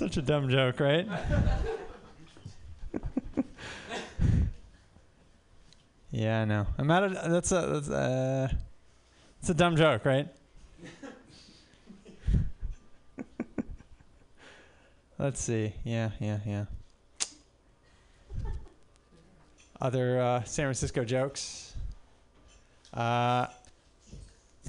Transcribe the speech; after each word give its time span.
Such 0.00 0.16
a 0.16 0.22
dumb 0.22 0.48
joke, 0.48 0.80
right? 0.80 1.06
yeah, 6.10 6.40
I 6.40 6.44
know. 6.46 6.66
I'm 6.78 6.90
out 6.90 7.04
of. 7.04 7.12
That's 7.30 7.52
a. 7.52 7.66
That's 7.66 7.88
a. 7.90 8.58
It's 9.40 9.50
a 9.50 9.54
dumb 9.54 9.76
joke, 9.76 10.06
right? 10.06 10.26
Let's 15.18 15.42
see. 15.42 15.74
Yeah, 15.84 16.12
yeah, 16.18 16.38
yeah. 16.46 16.64
Other 19.82 20.18
uh, 20.18 20.44
San 20.44 20.64
Francisco 20.64 21.04
jokes. 21.04 21.74
Uh, 22.94 23.48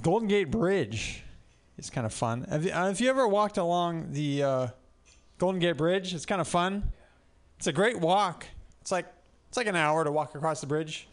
Golden 0.02 0.28
Gate 0.28 0.52
Bridge 0.52 1.24
is 1.78 1.90
kind 1.90 2.06
of 2.06 2.12
fun. 2.12 2.46
Have 2.50 2.66
you, 2.66 2.72
uh, 2.72 2.88
have 2.88 3.00
you 3.00 3.10
ever 3.10 3.26
walked 3.30 3.58
along 3.58 4.12
the 4.12 4.44
uh, 4.44 4.68
Golden 5.42 5.60
Gate 5.60 5.76
Bridge? 5.76 6.14
It's 6.14 6.28
kind 6.28 6.40
of 6.40 6.48
fun. 6.48 6.92
It's 7.58 7.66
a 7.66 7.74
great 7.74 8.00
walk. 8.00 8.46
It's 8.80 8.92
like 8.92 9.08
it's 9.48 9.58
like 9.58 9.66
an 9.66 9.76
hour 9.76 10.04
to 10.04 10.12
walk 10.12 10.36
across 10.36 10.62
the 10.62 10.68
bridge. 10.68 11.08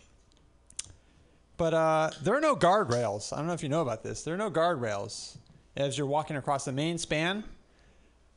But 1.57 1.73
uh, 1.73 2.11
there 2.23 2.37
are 2.37 2.41
no 2.41 2.55
guardrails. 2.55 3.33
I 3.33 3.37
don't 3.39 3.47
know 3.47 3.55
if 3.55 3.63
you 3.63 3.71
know 3.71 3.81
about 3.81 4.03
this. 4.03 4.25
There 4.25 4.35
are 4.35 4.37
no 4.37 4.51
guardrails 4.51 5.39
as 5.79 5.97
you're 5.97 6.07
walking 6.07 6.37
across 6.37 6.67
the 6.67 6.73
main 6.73 6.99
span. 6.99 7.43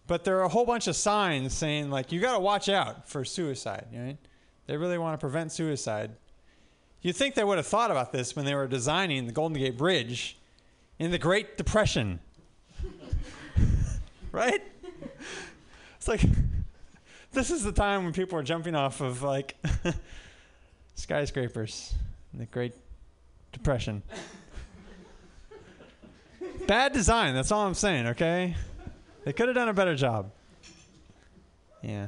But 0.08 0.24
there 0.24 0.40
are 0.40 0.44
a 0.44 0.48
whole 0.48 0.66
bunch 0.66 0.88
of 0.88 0.96
signs 0.96 1.54
saying 1.54 1.90
like 1.90 2.14
you 2.14 2.22
got 2.22 2.36
to 2.36 2.40
watch 2.40 2.70
out 2.70 3.10
for 3.10 3.26
suicide. 3.26 3.88
Right? 3.94 4.18
They 4.68 4.78
really 4.78 4.98
want 4.98 5.20
to 5.20 5.22
prevent 5.22 5.52
suicide. 5.52 6.12
You'd 7.02 7.18
think 7.18 7.36
they 7.36 7.44
would 7.44 7.58
have 7.58 7.68
thought 7.68 7.92
about 7.92 8.14
this 8.14 8.34
when 8.34 8.46
they 8.46 8.56
were 8.56 8.68
designing 8.68 9.26
the 9.26 9.34
Golden 9.34 9.58
Gate 9.58 9.78
Bridge 9.78 10.38
in 11.00 11.12
the 11.12 11.20
Great 11.20 11.58
Depression. 11.58 12.22
right? 14.32 14.64
It's 16.02 16.08
like 16.08 16.22
this 17.32 17.52
is 17.52 17.62
the 17.64 17.72
time 17.72 18.04
when 18.04 18.12
people 18.12 18.40
are 18.40 18.44
jumping 18.44 18.74
off 18.74 19.02
of 19.02 19.22
like 19.22 19.56
skyscrapers 20.96 21.94
in 22.34 22.40
the 22.40 22.48
Great 22.48 22.74
Depression. 23.52 24.02
Bad 26.66 26.94
design, 26.94 27.36
that's 27.36 27.52
all 27.52 27.68
I'm 27.68 27.76
saying, 27.76 28.08
okay? 28.08 28.56
They 29.26 29.34
could 29.34 29.48
have 29.48 29.54
done 29.54 29.70
a 29.70 29.76
better 29.76 29.94
job. 29.94 30.32
Yeah. 31.84 32.08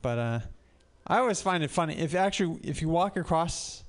But 0.00 0.18
uh 0.18 0.40
I 1.08 1.18
always 1.18 1.42
find 1.42 1.64
it 1.64 1.72
funny 1.72 1.98
if 1.98 2.14
actually 2.14 2.60
if 2.62 2.80
you 2.80 2.88
walk 2.88 3.16
across 3.16 3.82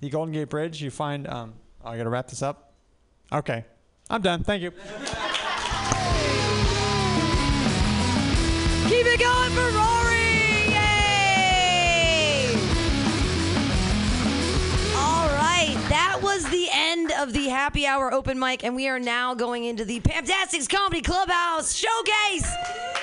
the 0.00 0.10
Golden 0.10 0.34
Gate 0.34 0.50
Bridge, 0.50 0.82
you 0.82 0.90
find 0.90 1.26
um 1.26 1.54
oh, 1.82 1.88
I 1.88 1.96
got 1.96 2.02
to 2.02 2.10
wrap 2.10 2.28
this 2.28 2.42
up. 2.42 2.74
Okay. 3.32 3.64
I'm 4.10 4.20
done. 4.20 4.44
Thank 4.44 4.62
you. 4.62 4.72
Keep 8.98 9.06
it 9.06 9.20
going 9.20 9.50
for 9.52 9.70
Rory! 9.78 10.72
Yay! 10.72 12.50
All 14.96 15.28
right, 15.36 15.76
that 15.88 16.18
was 16.20 16.42
the 16.50 16.66
end 16.72 17.12
of 17.12 17.32
the 17.32 17.46
happy 17.46 17.86
hour 17.86 18.12
open 18.12 18.40
mic, 18.40 18.64
and 18.64 18.74
we 18.74 18.88
are 18.88 18.98
now 18.98 19.34
going 19.34 19.62
into 19.62 19.84
the 19.84 20.00
Pamtastics 20.00 20.68
Comedy 20.68 21.00
Clubhouse 21.00 21.72
showcase. 21.76 22.52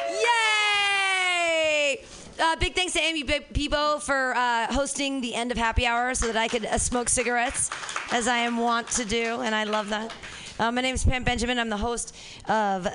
Yay! 0.09 2.03
Uh, 2.41 2.57
big 2.57 2.75
thanks 2.75 2.91
to 2.91 2.99
Amy 2.99 3.23
Peebo 3.23 4.01
for 4.01 4.35
uh, 4.35 4.67
hosting 4.73 5.21
the 5.21 5.33
end 5.33 5.53
of 5.53 5.57
happy 5.57 5.85
hour 5.85 6.13
so 6.13 6.27
that 6.27 6.35
I 6.35 6.49
could 6.49 6.65
uh, 6.65 6.77
smoke 6.77 7.07
cigarettes 7.07 7.69
as 8.11 8.27
I 8.27 8.39
am 8.39 8.57
wont 8.57 8.89
to 8.89 9.05
do, 9.05 9.39
and 9.39 9.55
I 9.55 9.63
love 9.63 9.87
that. 9.91 10.13
Uh, 10.59 10.73
my 10.73 10.81
name 10.81 10.95
is 10.95 11.05
Pam 11.05 11.23
Benjamin. 11.23 11.57
I'm 11.57 11.69
the 11.69 11.77
host 11.77 12.13
of 12.49 12.85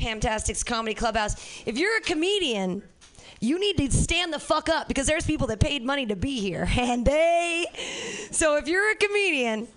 Pamtastics 0.00 0.64
Comedy 0.64 0.94
Clubhouse. 0.94 1.36
If 1.66 1.76
you're 1.76 1.96
a 1.98 2.00
comedian, 2.00 2.82
you 3.40 3.58
need 3.58 3.76
to 3.76 3.92
stand 3.92 4.32
the 4.32 4.38
fuck 4.38 4.68
up 4.68 4.88
because 4.88 5.06
there's 5.06 5.26
people 5.26 5.46
that 5.48 5.60
paid 5.60 5.84
money 5.84 6.06
to 6.06 6.16
be 6.16 6.40
here, 6.40 6.68
and 6.78 7.04
they. 7.04 7.66
So 8.30 8.56
if 8.56 8.66
you're 8.66 8.90
a 8.90 8.96
comedian, 8.96 9.68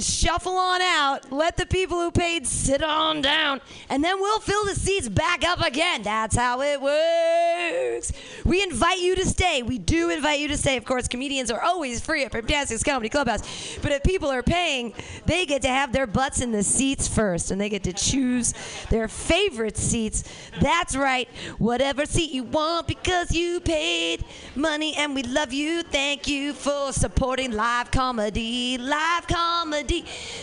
shuffle 0.00 0.56
on 0.56 0.80
out. 0.82 1.32
Let 1.32 1.56
the 1.56 1.66
people 1.66 1.98
who 2.00 2.10
paid 2.10 2.46
sit 2.46 2.82
on 2.82 3.22
down, 3.22 3.60
and 3.88 4.02
then 4.02 4.20
we'll 4.20 4.40
fill 4.40 4.64
the 4.64 4.74
seats 4.74 5.08
back 5.08 5.44
up 5.44 5.60
again. 5.60 6.02
That's 6.02 6.36
how 6.36 6.60
it 6.60 6.80
works. 6.80 8.12
We 8.44 8.62
invite 8.62 8.98
you 8.98 9.14
to 9.16 9.26
stay. 9.26 9.62
We 9.62 9.78
do 9.78 10.10
invite 10.10 10.40
you 10.40 10.48
to 10.48 10.56
stay. 10.56 10.76
Of 10.76 10.84
course, 10.84 11.08
comedians 11.08 11.50
are 11.50 11.60
always 11.60 12.00
free 12.00 12.24
at 12.24 12.32
Pamtastics 12.32 12.84
Comedy 12.84 13.08
Clubhouse, 13.08 13.42
but 13.82 13.92
if 13.92 14.02
people 14.02 14.30
are 14.30 14.42
paying, 14.42 14.94
they 15.26 15.46
get 15.46 15.62
to 15.62 15.68
have 15.68 15.92
their 15.92 16.06
butts 16.06 16.40
in 16.40 16.52
the 16.52 16.62
seats 16.62 17.08
first, 17.08 17.50
and 17.50 17.60
they 17.60 17.68
get 17.68 17.84
to 17.84 17.92
choose 17.92 18.54
their 18.90 19.08
favorite 19.08 19.76
seats. 19.76 20.24
That's 20.60 20.96
right, 20.96 21.28
whatever 21.58 22.06
seat 22.06 22.30
you 22.30 22.44
want 22.44 22.86
because 22.86 23.32
you 23.32 23.60
paid 23.60 24.24
money, 24.54 24.94
and 24.96 25.14
we 25.14 25.22
love 25.22 25.52
you. 25.52 25.82
Thank 25.82 26.28
you 26.28 26.52
for 26.52 26.92
supporting 26.92 27.52
live 27.52 27.90
comedy. 27.90 28.78
Live 28.78 29.26
comedy, 29.26 29.71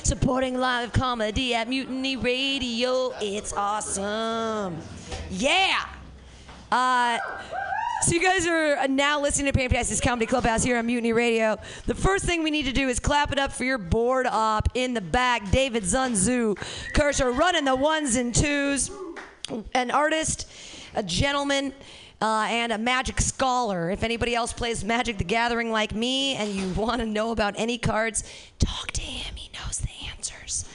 supporting 0.03 0.57
live 0.57 0.91
comedy 0.91 1.53
at 1.53 1.69
Mutiny 1.69 2.17
Radio. 2.17 3.13
It's 3.22 3.53
awesome. 3.53 4.78
Yeah. 5.29 5.85
Uh, 6.72 7.19
so 8.01 8.16
you 8.16 8.22
guys 8.22 8.47
are 8.47 8.88
now 8.88 9.22
listening 9.22 9.53
to 9.53 9.59
Pamtastic 9.59 10.01
Comedy 10.01 10.25
Clubhouse 10.25 10.63
here 10.63 10.78
on 10.78 10.88
Mutiny 10.88 11.13
Radio. 11.13 11.57
The 11.85 11.94
first 11.94 12.25
thing 12.25 12.41
we 12.41 12.50
need 12.50 12.66
to 12.66 12.72
do 12.72 12.90
is 12.90 13.00
clap 13.00 13.31
it 13.31 13.38
up 13.38 13.51
for 13.51 13.66
your 13.66 13.78
board 13.78 14.25
op 14.25 14.69
in 14.73 14.95
the 14.95 15.01
back, 15.01 15.51
David 15.51 15.84
Zunzu. 15.84 16.57
Kershaw 16.96 17.28
running 17.28 17.66
the 17.66 17.75
ones 17.75 18.16
and 18.16 18.34
twos. 18.34 18.90
An 19.75 19.91
artist, 19.91 20.50
a 20.96 21.03
gentleman, 21.03 21.72
uh, 22.22 22.47
and 22.50 22.72
a 22.72 22.78
magic 22.78 23.22
scholar. 23.22 23.90
If 23.90 24.03
anybody 24.03 24.35
else 24.35 24.52
plays 24.53 24.84
Magic 24.84 25.18
the 25.18 25.24
Gathering 25.24 25.72
like 25.72 25.94
me 25.96 26.35
and 26.35 26.50
you 26.52 26.69
want 26.81 27.00
to 27.02 27.06
know 27.06 27.31
about 27.31 27.56
any 27.57 27.78
cards, 27.78 28.24
talk 28.59 28.91
to 28.91 29.02
him. 29.02 29.35
He 29.35 29.50
knows 29.57 29.80
the 29.80 29.90
answers. 30.12 30.66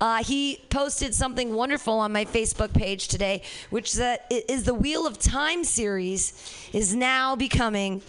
Uh, 0.00 0.22
he 0.22 0.60
posted 0.68 1.14
something 1.14 1.54
wonderful 1.54 1.94
on 1.98 2.12
my 2.12 2.24
Facebook 2.24 2.72
page 2.74 3.08
today, 3.08 3.42
which 3.70 3.94
that 3.94 4.26
i- 4.30 4.44
is 4.48 4.64
the 4.64 4.74
Wheel 4.74 5.06
of 5.06 5.18
Time 5.18 5.64
series 5.64 6.68
is 6.72 6.94
now 6.94 7.34
becoming 7.34 8.02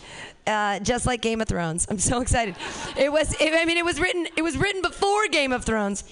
uh, 0.47 0.79
just 0.79 1.05
like 1.05 1.21
Game 1.21 1.41
of 1.41 1.47
Thrones. 1.47 1.85
I'm 1.89 1.99
so 1.99 2.21
excited. 2.21 2.55
It 2.97 3.11
was, 3.11 3.33
it, 3.39 3.53
I 3.53 3.65
mean, 3.65 3.77
it 3.77 3.85
was 3.85 3.99
written, 3.99 4.27
it 4.35 4.41
was 4.41 4.57
written 4.57 4.81
before 4.81 5.27
Game 5.27 5.51
of 5.51 5.65
Thrones. 5.65 6.03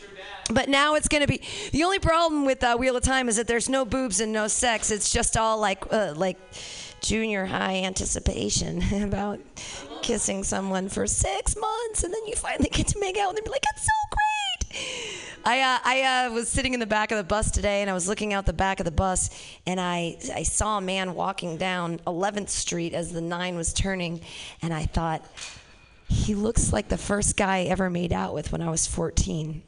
But 0.51 0.69
now 0.69 0.94
it's 0.94 1.07
going 1.07 1.22
to 1.22 1.28
be 1.28 1.41
the 1.72 1.84
only 1.84 1.97
problem 1.97 2.46
with 2.46 2.63
uh, 2.63 2.78
Wheel 2.78 2.96
of 2.96 3.03
Time 3.03 3.29
is 3.29 3.38
that 3.38 3.47
there's 3.47 3.68
no 3.68 3.84
boobs 3.84 4.19
and 4.19 4.31
no 4.31 4.47
sex. 4.47 4.91
It's 4.91 5.12
just 5.12 5.35
all 5.38 5.57
like 5.57 5.84
uh, 5.91 6.13
like 6.16 6.38
junior 7.01 7.46
high 7.46 7.78
anticipation 7.78 8.84
about 9.03 9.40
kissing 10.03 10.44
someone 10.44 10.88
for 10.88 11.07
six 11.07 11.56
months, 11.56 12.03
and 12.03 12.13
then 12.13 12.22
you 12.28 12.35
finally 12.35 12.69
get 12.69 12.88
to 12.90 13.00
make 13.00 13.17
out, 13.17 13.29
and 13.29 13.40
they're 13.40 13.52
like, 13.52 13.63
"It's 13.73 13.85
so 13.85 13.90
great." 14.12 15.25
I 15.48 15.62
uh, 15.62 15.80
I 15.84 16.02
uh, 16.02 16.34
was 16.34 16.50
sitting 16.50 16.74
in 16.74 16.80
the 16.80 16.88
back 16.88 17.12
of 17.12 17.20
the 17.20 17.24
bus 17.24 17.52
today, 17.52 17.82
and 17.82 17.90
I 17.90 17.94
was 17.94 18.08
looking 18.08 18.34
out 18.34 18.48
the 18.48 18.54
back 18.54 18.80
of 18.80 18.86
the 18.86 18.92
bus, 18.92 19.30
and 19.68 19.80
I 19.80 20.18
I 20.34 20.42
saw 20.42 20.80
a 20.80 20.82
man 20.82 21.14
walking 21.14 21.58
down 21.58 22.00
11th 22.08 22.50
Street 22.50 22.96
as 22.96 23.14
the 23.14 23.22
nine 23.22 23.56
was 23.56 23.72
turning, 23.72 24.22
and 24.64 24.74
I 24.74 24.86
thought, 24.86 25.24
he 26.08 26.34
looks 26.34 26.74
like 26.74 26.88
the 26.88 26.98
first 26.98 27.38
guy 27.38 27.58
I 27.58 27.64
ever 27.66 27.92
made 27.92 28.12
out 28.12 28.34
with 28.34 28.52
when 28.52 28.62
I 28.62 28.72
was 28.72 28.88
14. 28.88 29.62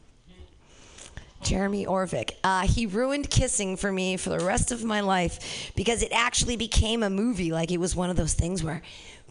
Jeremy 1.44 1.86
Orvik. 1.86 2.32
Uh, 2.44 2.66
he 2.66 2.88
ruined 2.88 3.30
kissing 3.30 3.78
for 3.78 3.92
me 3.92 4.18
for 4.18 4.32
the 4.32 4.44
rest 4.44 4.72
of 4.72 4.84
my 4.84 5.02
life 5.02 5.72
because 5.76 6.02
it 6.02 6.12
actually 6.12 6.58
became 6.58 7.04
a 7.04 7.10
movie. 7.12 7.52
Like 7.52 7.70
it 7.70 7.78
was 7.78 7.96
one 7.96 8.10
of 8.10 8.16
those 8.16 8.34
things 8.34 8.64
where 8.64 8.82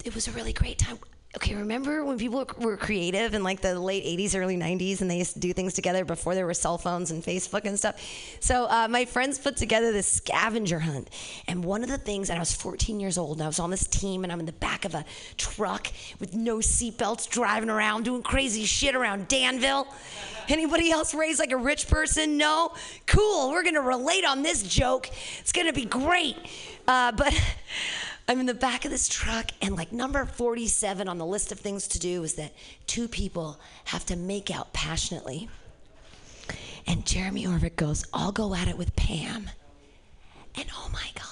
it 0.05 0.15
was 0.15 0.29
a 0.29 0.31
really 0.31 0.53
great 0.53 0.79
time. 0.79 0.99
Okay, 1.37 1.55
remember 1.55 2.03
when 2.03 2.17
people 2.17 2.49
were 2.57 2.79
creative 2.79 3.35
in 3.35 3.43
like 3.43 3.61
the 3.61 3.79
late 3.79 4.05
80s, 4.05 4.35
early 4.35 4.57
90s, 4.57 5.03
and 5.03 5.11
they 5.11 5.19
used 5.19 5.35
to 5.35 5.39
do 5.39 5.53
things 5.53 5.75
together 5.75 6.03
before 6.03 6.35
there 6.35 6.47
were 6.47 6.55
cell 6.55 6.79
phones 6.79 7.11
and 7.11 7.23
Facebook 7.23 7.67
and 7.67 7.79
stuff? 7.79 8.01
So 8.41 8.65
uh, 8.65 8.89
my 8.89 9.05
friends 9.05 9.39
put 9.39 9.59
together 9.59 9.93
this 9.93 10.07
scavenger 10.11 10.79
hunt. 10.79 11.11
And 11.47 11.63
one 11.63 11.83
of 11.83 11.91
the 11.91 11.99
things, 11.99 12.31
and 12.31 12.39
I 12.39 12.41
was 12.41 12.55
14 12.55 13.01
years 13.01 13.19
old, 13.19 13.37
and 13.37 13.45
I 13.45 13.49
was 13.49 13.59
on 13.59 13.71
this 13.71 13.87
team, 13.87 14.25
and 14.25 14.33
I'm 14.33 14.41
in 14.41 14.47
the 14.47 14.53
back 14.53 14.87
of 14.87 14.95
a 14.95 15.05
truck 15.37 15.89
with 16.21 16.35
no 16.35 16.57
seatbelts 16.57 17.29
driving 17.29 17.69
around 17.69 18.05
doing 18.05 18.23
crazy 18.23 18.65
shit 18.65 18.95
around 18.95 19.29
Danville. 19.29 19.87
Anybody 20.49 20.91
else 20.91 21.13
raised 21.13 21.39
like 21.39 21.53
a 21.53 21.59
rich 21.59 21.87
person? 21.87 22.39
No? 22.39 22.73
Cool. 23.05 23.51
We're 23.51 23.63
to 23.75 23.83
relate 23.83 24.25
on 24.25 24.43
this 24.43 24.63
joke. 24.63 25.11
It's 25.41 25.53
to 25.67 25.75
be 25.75 25.85
great. 25.85 26.37
Uh, 26.89 27.13
but 27.13 27.39
I'm 28.29 28.41
in 28.41 28.47
the 28.47 28.55
back 28.55 28.85
of 28.85 28.91
this 28.91 29.09
truck, 29.09 29.53
and 29.63 29.77
like 29.77 29.93
number 29.93 30.25
47 30.25 31.09
on 31.09 31.19
the 31.19 31.27
list 31.27 31.53
of 31.53 31.61
things 31.61 31.87
to 31.89 31.99
do 32.01 32.25
is 32.25 32.35
that 32.35 32.53
two 32.87 33.07
people 33.07 33.61
have 33.85 34.05
to 34.07 34.17
make 34.17 34.51
out 34.51 34.73
passionately. 34.73 35.49
And 36.89 37.07
Jeremy 37.07 37.47
Orvik 37.47 37.77
goes, 37.77 38.05
I'll 38.13 38.33
go 38.33 38.55
at 38.55 38.67
it 38.67 38.77
with 38.77 38.97
Pam. 38.97 39.51
And 40.57 40.67
oh 40.75 40.91
my 40.93 41.09
God. 41.15 41.25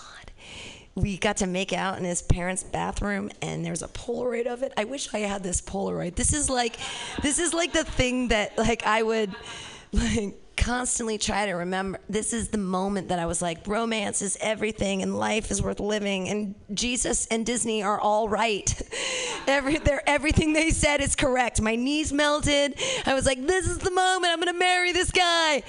We 0.94 1.19
got 1.19 1.38
to 1.38 1.49
make 1.49 1.73
out 1.73 1.99
in 1.99 2.05
his 2.05 2.23
parents' 2.23 2.62
bathroom, 2.62 3.31
and 3.43 3.64
there's 3.64 3.82
a 3.82 3.88
Polaroid 3.88 4.46
of 4.46 4.62
it. 4.62 4.73
I 4.76 4.85
wish 4.85 5.12
I 5.12 5.19
had 5.20 5.43
this 5.43 5.61
Polaroid. 5.61 6.14
This 6.14 6.32
is 6.32 6.49
like, 6.49 6.76
this 7.23 7.41
is 7.41 7.52
like 7.52 7.73
the 7.73 7.82
thing 7.82 8.29
that 8.29 8.56
like 8.56 8.87
I 8.87 9.02
would, 9.02 9.35
like 9.93 10.35
constantly 10.56 11.18
try 11.18 11.46
to 11.46 11.52
remember 11.52 11.98
this 12.08 12.32
is 12.32 12.48
the 12.48 12.58
moment 12.58 13.08
that 13.08 13.18
I 13.18 13.26
was 13.26 13.42
like, 13.42 13.66
romance 13.66 14.22
is 14.22 14.36
everything 14.40 15.02
and 15.02 15.16
life 15.16 15.50
is 15.50 15.62
worth 15.62 15.80
living 15.80 16.28
and 16.28 16.54
Jesus 16.72 17.26
and 17.26 17.44
Disney 17.44 17.82
are 17.82 18.00
all 18.00 18.28
right. 18.28 18.82
Every, 19.46 19.78
everything 20.06 20.54
they 20.54 20.70
said 20.70 21.02
is 21.02 21.14
correct. 21.14 21.60
My 21.60 21.76
knees 21.76 22.14
melted. 22.14 22.80
I 23.04 23.12
was 23.12 23.26
like, 23.26 23.46
this 23.46 23.68
is 23.68 23.76
the 23.76 23.90
moment. 23.90 24.32
I'm 24.32 24.40
going 24.40 24.50
to 24.50 24.58
marry 24.58 24.92
this 24.92 25.10
guy. 25.10 25.62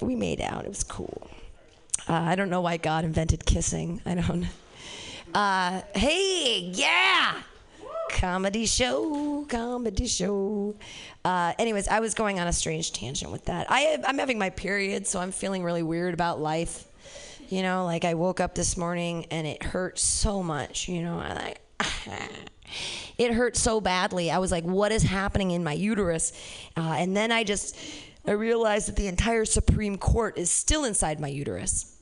We 0.00 0.16
made 0.16 0.40
out. 0.40 0.64
It 0.64 0.70
was 0.70 0.84
cool. 0.84 1.28
Uh, 2.08 2.14
I 2.14 2.34
don't 2.34 2.48
know 2.48 2.62
why 2.62 2.78
God 2.78 3.04
invented 3.04 3.44
kissing. 3.44 4.00
I 4.06 4.14
don't. 4.14 4.46
Uh, 5.34 5.82
hey, 5.94 6.60
yeah 6.72 7.42
comedy 8.14 8.66
show, 8.66 9.44
comedy 9.48 10.06
show. 10.06 10.74
Uh, 11.24 11.54
anyways, 11.58 11.88
I 11.88 12.00
was 12.00 12.14
going 12.14 12.38
on 12.38 12.46
a 12.46 12.52
strange 12.52 12.92
tangent 12.92 13.32
with 13.32 13.46
that. 13.46 13.66
I, 13.70 13.98
I'm 14.06 14.18
having 14.18 14.38
my 14.38 14.50
period, 14.50 15.06
so 15.06 15.20
I'm 15.20 15.32
feeling 15.32 15.64
really 15.64 15.82
weird 15.82 16.12
about 16.12 16.40
life. 16.40 16.84
You 17.48 17.62
know, 17.62 17.84
like 17.84 18.04
I 18.04 18.14
woke 18.14 18.40
up 18.40 18.54
this 18.54 18.76
morning 18.76 19.26
and 19.30 19.46
it 19.46 19.62
hurt 19.62 19.98
so 19.98 20.42
much. 20.42 20.88
You 20.88 21.02
know, 21.02 21.18
I 21.18 21.34
like. 21.34 21.60
it 23.18 23.32
hurt 23.32 23.56
so 23.56 23.80
badly. 23.80 24.30
I 24.30 24.38
was 24.38 24.52
like, 24.52 24.64
what 24.64 24.92
is 24.92 25.02
happening 25.02 25.52
in 25.52 25.64
my 25.64 25.72
uterus? 25.72 26.32
Uh, 26.76 26.94
and 26.98 27.16
then 27.16 27.32
I 27.32 27.44
just, 27.44 27.76
I 28.26 28.32
realized 28.32 28.88
that 28.88 28.96
the 28.96 29.06
entire 29.06 29.44
Supreme 29.44 29.96
Court 29.96 30.36
is 30.36 30.50
still 30.50 30.84
inside 30.84 31.20
my 31.20 31.28
uterus. 31.28 31.96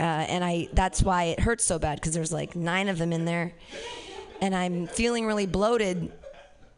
Uh, 0.00 0.02
and 0.02 0.44
I, 0.44 0.68
that's 0.72 1.02
why 1.02 1.24
it 1.24 1.40
hurts 1.40 1.64
so 1.64 1.78
bad 1.78 1.96
because 1.96 2.14
there's 2.14 2.32
like 2.32 2.54
nine 2.54 2.88
of 2.88 2.98
them 2.98 3.12
in 3.12 3.24
there 3.24 3.52
and 4.40 4.54
I'm 4.54 4.86
feeling 4.86 5.26
really 5.26 5.46
bloated 5.46 6.12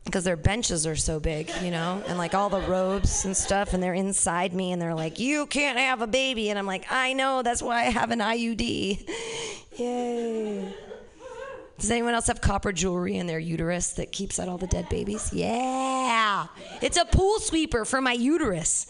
because 0.05 0.25
their 0.25 0.37
benches 0.37 0.87
are 0.87 0.97
so 0.97 1.21
big, 1.21 1.51
you 1.63 1.71
know, 1.71 2.03
and 2.07 2.19
like 2.19 2.35
all 2.35 2.49
the 2.49 2.61
robes 2.63 3.25
and 3.25 3.37
stuff, 3.37 3.75
and 3.75 3.83
they're 3.83 3.95
inside 3.95 4.53
me, 4.53 4.73
and 4.73 4.81
they're 4.81 4.95
like, 4.95 5.19
"You 5.19 5.47
can't 5.47 5.79
have 5.79 6.03
a 6.03 6.07
baby," 6.07 6.51
and 6.51 6.59
I'm 6.59 6.67
like, 6.67 6.87
"I 6.91 7.13
know, 7.13 7.43
that's 7.43 7.63
why 7.63 7.81
I 7.81 7.91
have 7.91 8.11
an 8.11 8.21
IUD." 8.21 9.09
Yay! 9.77 10.75
Does 11.79 11.91
anyone 11.91 12.13
else 12.13 12.27
have 12.27 12.43
copper 12.43 12.73
jewelry 12.73 13.17
in 13.17 13.27
their 13.27 13.39
uterus 13.39 13.93
that 13.95 14.13
keeps 14.13 14.39
out 14.39 14.49
all 14.49 14.59
the 14.59 14.67
dead 14.67 14.91
babies? 14.91 15.33
Yeah, 15.33 16.47
it's 16.83 16.99
a 16.99 17.07
pool 17.07 17.39
sweeper 17.39 17.87
for 17.87 18.03
my 18.03 18.13
uterus. 18.13 18.87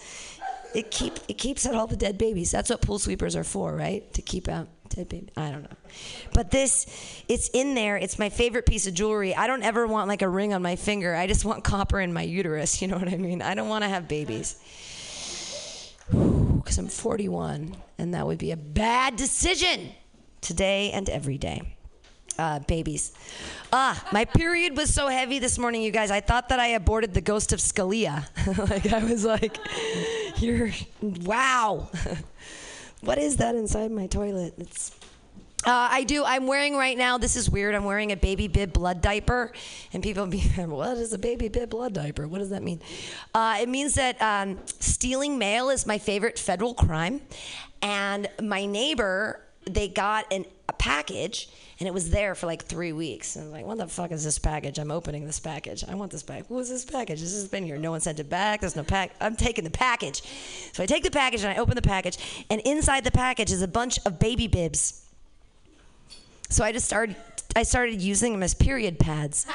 It 0.74 0.90
keep 0.90 1.18
it 1.28 1.34
keeps 1.34 1.66
out 1.66 1.74
all 1.74 1.86
the 1.86 1.96
dead 1.96 2.18
babies. 2.18 2.50
That's 2.50 2.70
what 2.70 2.80
pool 2.80 2.98
sweepers 2.98 3.34
are 3.34 3.44
for, 3.44 3.74
right? 3.74 4.12
To 4.14 4.22
keep 4.22 4.48
out 4.48 4.68
dead 4.90 5.08
baby. 5.08 5.30
I 5.36 5.50
don't 5.50 5.62
know. 5.62 5.76
But 6.32 6.50
this, 6.50 6.86
it's 7.28 7.48
in 7.50 7.74
there. 7.74 7.96
It's 7.96 8.18
my 8.18 8.28
favorite 8.28 8.66
piece 8.66 8.86
of 8.86 8.94
jewelry. 8.94 9.34
I 9.34 9.46
don't 9.46 9.62
ever 9.62 9.86
want 9.86 10.08
like 10.08 10.22
a 10.22 10.28
ring 10.28 10.52
on 10.52 10.62
my 10.62 10.76
finger. 10.76 11.14
I 11.14 11.26
just 11.26 11.44
want 11.44 11.64
copper 11.64 12.00
in 12.00 12.12
my 12.12 12.22
uterus. 12.22 12.82
You 12.82 12.88
know 12.88 12.98
what 12.98 13.08
I 13.08 13.16
mean? 13.16 13.42
I 13.42 13.54
don't 13.54 13.68
want 13.68 13.84
to 13.84 13.88
have 13.88 14.08
babies. 14.08 14.56
Because 16.10 16.78
I'm 16.78 16.88
41, 16.88 17.76
and 17.98 18.14
that 18.14 18.26
would 18.26 18.38
be 18.38 18.50
a 18.50 18.56
bad 18.56 19.16
decision 19.16 19.90
today 20.40 20.90
and 20.90 21.08
every 21.08 21.38
day. 21.38 21.76
Uh, 22.38 22.58
babies. 22.60 23.12
Ah, 23.70 24.02
my 24.12 24.24
period 24.24 24.74
was 24.74 24.94
so 24.94 25.08
heavy 25.08 25.38
this 25.38 25.58
morning, 25.58 25.82
you 25.82 25.90
guys. 25.90 26.10
I 26.10 26.20
thought 26.20 26.48
that 26.48 26.58
I 26.58 26.68
aborted 26.68 27.12
the 27.12 27.20
ghost 27.20 27.52
of 27.52 27.58
Scalia. 27.58 28.24
like, 28.70 28.90
I 28.90 29.04
was 29.04 29.26
like, 29.26 29.58
you're, 30.36 30.70
wow. 31.02 31.90
What 33.02 33.16
is 33.16 33.36
that 33.38 33.54
inside 33.54 33.90
my 33.90 34.06
toilet? 34.06 34.54
It's 34.58 34.92
uh, 35.64 35.88
I 35.90 36.04
do. 36.04 36.24
I'm 36.24 36.46
wearing 36.46 36.74
right 36.74 36.96
now. 36.96 37.18
This 37.18 37.36
is 37.36 37.50
weird. 37.50 37.74
I'm 37.74 37.84
wearing 37.84 38.12
a 38.12 38.16
baby 38.16 38.48
bib 38.48 38.72
blood 38.72 39.02
diaper, 39.02 39.52
and 39.92 40.02
people 40.02 40.26
be, 40.26 40.40
what 40.56 40.96
is 40.96 41.12
a 41.12 41.18
baby 41.18 41.48
bib 41.48 41.68
blood 41.68 41.92
diaper? 41.92 42.26
What 42.26 42.38
does 42.38 42.48
that 42.48 42.62
mean? 42.62 42.80
Uh, 43.34 43.58
it 43.60 43.68
means 43.68 43.94
that 43.94 44.20
um, 44.22 44.58
stealing 44.64 45.38
mail 45.38 45.68
is 45.68 45.86
my 45.86 45.98
favorite 45.98 46.38
federal 46.38 46.72
crime, 46.72 47.20
and 47.82 48.28
my 48.40 48.64
neighbor 48.64 49.40
they 49.66 49.88
got 49.88 50.32
an, 50.32 50.46
package 50.80 51.50
and 51.78 51.86
it 51.86 51.92
was 51.92 52.10
there 52.10 52.34
for 52.34 52.46
like 52.46 52.64
three 52.64 52.92
weeks. 52.92 53.36
And 53.36 53.46
I'm 53.46 53.52
like, 53.52 53.66
what 53.66 53.78
the 53.78 53.86
fuck 53.86 54.12
is 54.12 54.24
this 54.24 54.38
package? 54.38 54.78
I'm 54.78 54.90
opening 54.90 55.26
this 55.26 55.38
package. 55.38 55.84
I 55.86 55.94
want 55.94 56.10
this 56.10 56.22
back. 56.22 56.48
What 56.48 56.56
was 56.56 56.70
this 56.70 56.84
package? 56.84 57.20
This 57.20 57.34
has 57.34 57.48
been 57.48 57.64
here. 57.64 57.76
No 57.76 57.90
one 57.90 58.00
sent 58.00 58.18
it 58.18 58.30
back. 58.30 58.60
There's 58.60 58.76
no 58.76 58.82
pack. 58.82 59.12
I'm 59.20 59.36
taking 59.36 59.64
the 59.64 59.70
package. 59.70 60.22
So 60.72 60.82
I 60.82 60.86
take 60.86 61.04
the 61.04 61.10
package 61.10 61.42
and 61.44 61.52
I 61.52 61.60
open 61.60 61.76
the 61.76 61.82
package, 61.82 62.18
and 62.50 62.60
inside 62.62 63.04
the 63.04 63.10
package 63.10 63.52
is 63.52 63.62
a 63.62 63.68
bunch 63.68 63.98
of 64.06 64.18
baby 64.18 64.46
bibs. 64.46 65.06
So 66.48 66.64
I 66.64 66.72
just 66.72 66.86
started. 66.86 67.16
I 67.54 67.62
started 67.64 68.00
using 68.00 68.32
them 68.32 68.42
as 68.42 68.54
period 68.54 68.98
pads. 68.98 69.46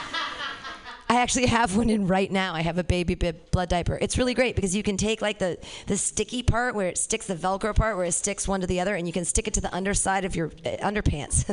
I 1.07 1.21
actually 1.21 1.45
have 1.47 1.77
one 1.77 1.89
in 1.89 2.07
right 2.07 2.31
now. 2.31 2.53
I 2.53 2.61
have 2.61 2.77
a 2.77 2.83
baby 2.83 3.13
bib 3.15 3.51
blood 3.51 3.69
diaper. 3.69 3.97
It's 4.01 4.17
really 4.17 4.33
great 4.33 4.55
because 4.55 4.75
you 4.75 4.81
can 4.81 4.97
take 4.97 5.21
like 5.21 5.37
the 5.37 5.57
the 5.87 5.97
sticky 5.97 6.41
part 6.41 6.73
where 6.73 6.87
it 6.87 6.97
sticks 6.97 7.27
the 7.27 7.35
Velcro 7.35 7.75
part 7.75 7.95
where 7.95 8.05
it 8.05 8.13
sticks 8.13 8.47
one 8.47 8.61
to 8.61 8.67
the 8.67 8.79
other, 8.79 8.95
and 8.95 9.05
you 9.05 9.13
can 9.13 9.25
stick 9.25 9.47
it 9.47 9.53
to 9.53 9.61
the 9.61 9.73
underside 9.73 10.25
of 10.25 10.35
your 10.35 10.47
uh, 10.65 10.77
underpants, 10.81 11.45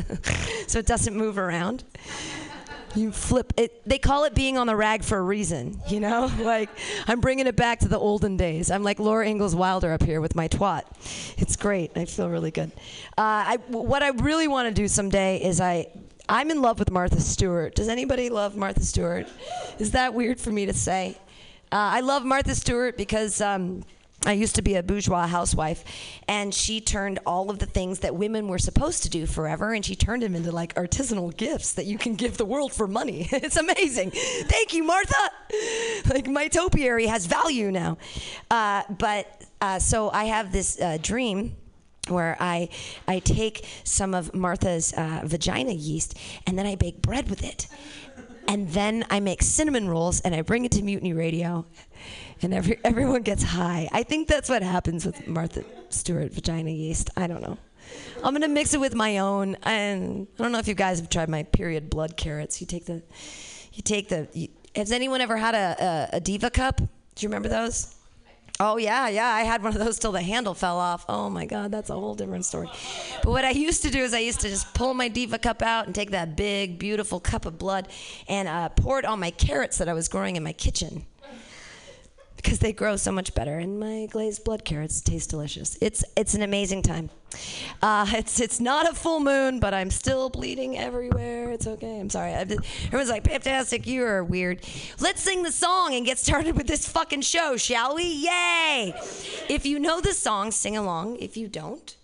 so 0.69 0.79
it 0.79 0.87
doesn't 0.87 1.15
move 1.15 1.37
around. 1.37 1.85
You 2.95 3.11
flip 3.11 3.55
it. 3.57 3.87
They 3.89 3.99
call 3.99 4.25
it 4.25 4.35
being 4.35 4.59
on 4.59 4.67
the 4.67 4.77
rag 4.77 5.03
for 5.03 5.17
a 5.17 5.23
reason, 5.23 5.81
you 5.89 6.01
know. 6.01 6.31
Like 6.43 6.71
I'm 7.07 7.21
bringing 7.21 7.47
it 7.47 7.57
back 7.57 7.81
to 7.81 7.89
the 7.89 7.99
olden 7.99 8.37
days. 8.37 8.71
I'm 8.71 8.83
like 8.83 8.99
Laura 8.99 9.27
Ingalls 9.27 9.55
Wilder 9.55 9.93
up 9.93 10.03
here 10.03 10.21
with 10.21 10.35
my 10.35 10.49
twat. 10.49 10.83
It's 11.39 11.57
great. 11.57 11.93
I 11.97 12.05
feel 12.05 12.29
really 12.29 12.51
good. 12.51 12.73
Uh, 13.17 13.57
I, 13.57 13.59
what 13.69 14.03
I 14.03 14.09
really 14.09 14.49
want 14.49 14.69
to 14.69 14.75
do 14.75 14.89
someday 14.89 15.43
is 15.43 15.61
I 15.61 15.87
I'm 16.29 16.51
in 16.51 16.63
love 16.63 16.79
with 16.79 16.91
Martha 16.91 17.21
Stewart. 17.21 17.75
Does 17.75 17.89
anybody 17.89 18.31
love 18.31 18.57
Martha 18.57 18.85
Stewart? 18.85 19.29
Is 19.79 19.91
that 19.93 20.15
weird 20.15 20.41
for 20.41 20.51
me 20.53 20.67
to 20.67 20.73
say? 20.73 21.17
Uh, 21.73 21.77
I 21.97 22.01
love 22.01 22.25
Martha 22.25 22.55
Stewart 22.55 22.97
because. 22.97 23.41
Um, 23.41 23.85
I 24.25 24.35
used 24.35 24.55
to 24.55 24.63
be 24.63 24.77
a 24.77 24.83
bourgeois 24.83 25.27
housewife, 25.27 25.85
and 26.29 26.55
she 26.55 26.81
turned 26.81 27.19
all 27.27 27.51
of 27.51 27.59
the 27.59 27.67
things 27.67 28.01
that 28.01 28.15
women 28.15 28.47
were 28.47 28.59
supposed 28.59 29.03
to 29.03 29.11
do 29.11 29.27
forever, 29.27 29.73
and 29.73 29.85
she 29.85 29.97
turned 29.97 30.23
them 30.23 30.37
into 30.37 30.53
like 30.53 30.75
artisanal 30.75 31.37
gifts 31.37 31.73
that 31.73 31.87
you 31.87 31.99
can 31.99 32.15
give 32.15 32.37
the 32.37 32.45
world 32.45 32.73
for 32.73 32.87
money. 32.87 33.27
it's 33.33 33.57
amazing. 33.57 34.13
Thank 34.13 34.75
you, 34.75 34.85
Martha. 34.85 35.31
Like 36.09 36.29
my 36.29 36.47
topiary 36.49 37.07
has 37.07 37.27
value 37.27 37.73
now. 37.73 37.99
Uh, 38.51 38.83
but 38.97 39.43
uh, 39.61 39.81
so 39.81 40.11
I 40.11 40.25
have 40.25 40.53
this 40.53 40.81
uh, 40.81 40.99
dream 41.03 41.57
where 42.09 42.37
I 42.41 42.69
I 43.07 43.21
take 43.21 43.67
some 43.85 44.15
of 44.15 44.35
Martha's 44.35 44.93
uh, 44.93 45.23
vagina 45.25 45.73
yeast 45.73 46.19
and 46.47 46.59
then 46.59 46.67
I 46.67 46.75
bake 46.75 47.01
bread 47.01 47.31
with 47.31 47.45
it, 47.45 47.69
and 48.49 48.69
then 48.71 49.05
I 49.11 49.21
make 49.21 49.43
cinnamon 49.43 49.89
rolls 49.89 50.21
and 50.21 50.35
I 50.35 50.43
bring 50.43 50.65
it 50.65 50.73
to 50.73 50.83
Mutiny 50.83 51.13
Radio, 51.13 51.65
and 52.43 52.53
every 52.53 52.79
everyone 52.85 53.23
gets 53.23 53.43
high. 53.43 53.89
I 53.93 54.03
think 54.03 54.29
that's 54.29 54.49
what 54.49 54.63
happens 54.63 55.07
with 55.07 55.27
Martha 55.29 55.65
Stewart 55.91 56.33
vagina 56.33 56.71
yeast. 56.71 57.11
I 57.17 57.27
don't 57.27 57.43
know. 57.43 57.59
I'm 58.25 58.33
gonna 58.33 58.49
mix 58.49 58.75
it 58.75 58.81
with 58.81 58.95
my 58.95 59.19
own, 59.19 59.57
and 59.63 60.27
I 60.39 60.43
don't 60.43 60.53
know 60.53 60.59
if 60.59 60.69
you 60.69 60.75
guys 60.75 61.01
have 61.01 61.09
tried 61.09 61.29
my 61.29 61.43
period 61.45 61.91
blood 61.91 62.17
carrots. 62.17 62.61
You 62.61 62.67
take 62.67 62.87
the, 62.87 63.03
you 63.73 63.83
take 63.83 64.09
the. 64.09 64.29
You, 64.33 64.49
has 64.75 64.91
anyone 64.91 65.21
ever 65.21 65.37
had 65.37 65.55
a, 65.55 66.11
a, 66.13 66.17
a 66.17 66.21
diva 66.21 66.51
cup? 66.51 66.79
Do 66.79 66.87
you 67.19 67.29
remember 67.29 67.49
those? 67.49 67.95
Oh 68.61 68.77
yeah, 68.77 69.09
yeah. 69.09 69.29
I 69.29 69.43
had 69.43 69.63
one 69.63 69.73
of 69.73 69.79
those 69.79 69.99
till 69.99 70.13
the 70.13 70.23
handle 70.23 70.55
fell 70.55 70.79
off. 70.79 71.05
Oh 71.09 71.29
my 71.29 71.47
god, 71.47 71.73
that's 71.73 71.91
a 71.91 71.95
whole 71.95 72.15
different 72.15 72.45
story. 72.45 72.69
But 73.23 73.31
what 73.31 73.45
I 73.45 73.51
used 73.51 73.83
to 73.83 73.91
do 73.91 73.99
is 74.01 74.15
I 74.15 74.21
used 74.21 74.41
to 74.41 74.49
just 74.49 74.73
pull 74.75 74.95
my 74.95 75.09
diva 75.09 75.39
cup 75.39 75.63
out 75.63 75.87
and 75.87 75.95
take 75.95 76.11
that 76.13 76.37
big, 76.37 76.79
beautiful 76.79 77.19
cup 77.19 77.47
of 77.47 77.59
blood 77.59 77.89
and 78.29 78.49
uh, 78.49 78.69
pour 78.69 78.99
it 78.99 79.05
on 79.05 79.19
my 79.19 79.31
carrots 79.31 79.79
that 79.79 79.89
I 79.89 79.95
was 79.95 80.09
growing 80.09 80.37
in 80.37 80.43
my 80.43 80.53
kitchen 80.53 81.07
because 82.37 82.59
they 82.59 82.73
grow 82.73 82.97
so 82.97 83.13
much 83.13 83.35
better, 83.35 83.59
and 83.59 83.79
my 83.79 84.07
glazed 84.11 84.45
blood 84.45 84.65
carrots 84.65 85.01
taste 85.01 85.31
delicious. 85.31 85.79
It's 85.81 86.05
it's 86.17 86.35
an 86.35 86.43
amazing 86.43 86.83
time. 86.83 87.11
Uh, 87.81 88.07
it's 88.11 88.41
it's 88.41 88.61
not 88.61 88.91
a 88.91 88.95
full 88.95 89.21
moon, 89.21 89.61
but 89.61 89.73
I'm 89.75 89.91
still 89.91 90.29
bleeding 90.29 90.79
everywhere. 90.79 91.51
It's 91.51 91.67
okay. 91.67 92.01
I'm 92.01 92.11
sorry. 92.11 92.33
Everyone's 92.33 93.11
like, 93.11 93.29
"Fantastic, 93.29 93.87
you 93.87 94.05
are 94.05 94.23
weird." 94.25 94.65
Let's 95.01 95.23
sing 95.23 95.43
the 95.43 95.53
song 95.53 95.95
and 95.95 96.05
get 96.05 96.19
started 96.19 96.57
with 96.57 96.67
this 96.67 96.89
fucking 96.89 97.23
show, 97.23 97.57
shall 97.57 97.95
we? 97.95 98.05
Yay! 98.05 98.95
If 99.49 99.65
you 99.65 99.79
know 99.79 100.01
the 100.01 100.15
song, 100.15 100.51
sing 100.51 100.77
along. 100.77 101.17
If 101.17 101.37
you 101.37 101.49
don't, 101.49 101.97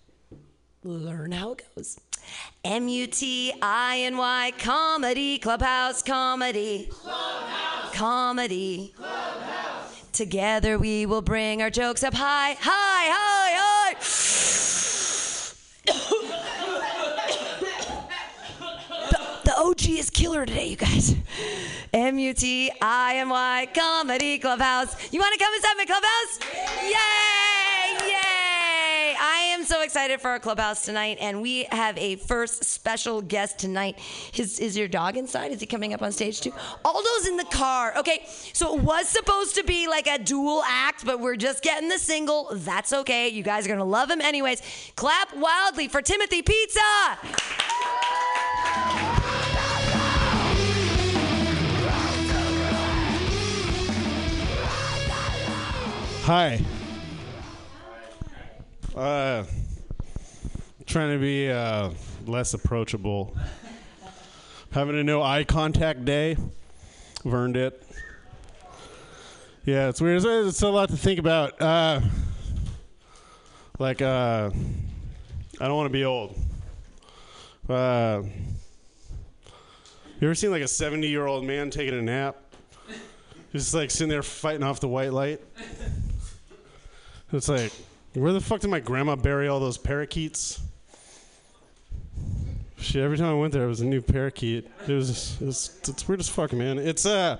learn 0.82 1.32
how 1.32 1.52
it 1.52 1.62
goes. 1.74 1.98
M 2.64 2.88
U 2.88 3.06
T 3.06 3.52
I 3.62 4.00
N 4.00 4.16
Y 4.16 4.52
comedy 4.58 5.38
clubhouse 5.38 6.02
comedy 6.02 6.88
clubhouse 6.90 7.94
comedy 7.94 8.92
clubhouse. 8.96 9.97
Together 10.18 10.78
we 10.80 11.06
will 11.06 11.22
bring 11.22 11.62
our 11.62 11.70
jokes 11.70 12.02
up 12.02 12.12
high, 12.12 12.56
high, 12.58 13.08
high, 13.08 13.52
high. 13.54 13.94
the, 19.10 19.20
the 19.44 19.56
OG 19.56 19.88
is 19.90 20.10
killer 20.10 20.44
today, 20.44 20.70
you 20.70 20.76
guys. 20.76 21.14
M 21.92 22.18
U 22.18 22.34
T 22.34 22.72
I 22.82 23.18
M 23.18 23.28
Y 23.28 23.68
Comedy 23.72 24.38
Clubhouse. 24.38 24.96
You 25.12 25.20
want 25.20 25.34
to 25.34 25.38
come 25.38 25.54
inside 25.54 25.76
my 25.76 25.84
clubhouse? 25.84 26.40
Yay! 26.82 27.96
Yay! 28.10 28.37
Am 29.58 29.64
so 29.64 29.82
excited 29.82 30.20
for 30.20 30.28
our 30.28 30.38
clubhouse 30.38 30.84
tonight, 30.84 31.18
and 31.20 31.42
we 31.42 31.64
have 31.72 31.98
a 31.98 32.14
first 32.14 32.62
special 32.62 33.20
guest 33.20 33.58
tonight. 33.58 33.98
Is, 34.36 34.60
is 34.60 34.76
your 34.76 34.86
dog 34.86 35.16
inside? 35.16 35.50
Is 35.50 35.58
he 35.58 35.66
coming 35.66 35.92
up 35.92 36.00
on 36.00 36.12
stage 36.12 36.40
too? 36.40 36.52
Aldo's 36.84 37.26
in 37.26 37.36
the 37.36 37.44
car. 37.46 37.92
Okay, 37.98 38.24
so 38.52 38.76
it 38.76 38.84
was 38.84 39.08
supposed 39.08 39.56
to 39.56 39.64
be 39.64 39.88
like 39.88 40.06
a 40.06 40.16
dual 40.16 40.62
act, 40.64 41.04
but 41.04 41.18
we're 41.18 41.34
just 41.34 41.64
getting 41.64 41.88
the 41.88 41.98
single. 41.98 42.50
That's 42.52 42.92
okay. 42.92 43.30
You 43.30 43.42
guys 43.42 43.66
are 43.66 43.68
gonna 43.68 43.84
love 43.84 44.08
him 44.08 44.20
anyways. 44.20 44.62
Clap 44.94 45.36
wildly 45.36 45.88
for 45.88 46.02
Timothy 46.02 46.40
Pizza. 46.40 46.80
Hi. 56.22 56.60
Uh, 58.98 59.44
trying 60.84 61.12
to 61.12 61.20
be 61.20 61.48
uh, 61.48 61.88
less 62.26 62.52
approachable. 62.52 63.36
Having 64.72 64.98
a 64.98 65.04
no 65.04 65.22
eye 65.22 65.44
contact 65.44 66.04
day. 66.04 66.36
I've 67.24 67.32
earned 67.32 67.56
it. 67.56 67.80
Yeah, 69.64 69.88
it's 69.88 70.00
weird. 70.00 70.16
It's, 70.16 70.26
it's 70.26 70.62
a 70.62 70.68
lot 70.68 70.88
to 70.88 70.96
think 70.96 71.20
about. 71.20 71.62
Uh, 71.62 72.00
like, 73.78 74.02
uh, 74.02 74.50
I 75.60 75.68
don't 75.68 75.76
want 75.76 75.86
to 75.86 75.96
be 75.96 76.04
old. 76.04 76.36
Uh, 77.68 78.22
you 80.18 80.26
ever 80.26 80.34
seen 80.34 80.50
like 80.50 80.62
a 80.62 80.68
70 80.68 81.06
year 81.06 81.24
old 81.24 81.44
man 81.44 81.70
taking 81.70 81.96
a 81.96 82.02
nap? 82.02 82.36
Just 83.52 83.74
like 83.74 83.92
sitting 83.92 84.08
there 84.08 84.24
fighting 84.24 84.64
off 84.64 84.80
the 84.80 84.88
white 84.88 85.12
light. 85.12 85.40
It's 87.32 87.48
like, 87.48 87.70
where 88.14 88.32
the 88.32 88.40
fuck 88.40 88.60
did 88.60 88.70
my 88.70 88.80
grandma 88.80 89.16
bury 89.16 89.48
all 89.48 89.60
those 89.60 89.78
parakeets? 89.78 90.60
Shit, 92.80 93.02
every 93.02 93.18
time 93.18 93.28
I 93.28 93.34
went 93.34 93.52
there, 93.52 93.64
it 93.64 93.68
was 93.68 93.80
a 93.80 93.86
new 93.86 94.00
parakeet. 94.00 94.68
It 94.86 94.92
was, 94.92 95.40
it 95.40 95.46
was 95.46 95.80
it's 95.88 96.06
weird 96.06 96.20
as 96.20 96.28
fuck, 96.28 96.52
man. 96.52 96.78
It's 96.78 97.04
uh, 97.06 97.36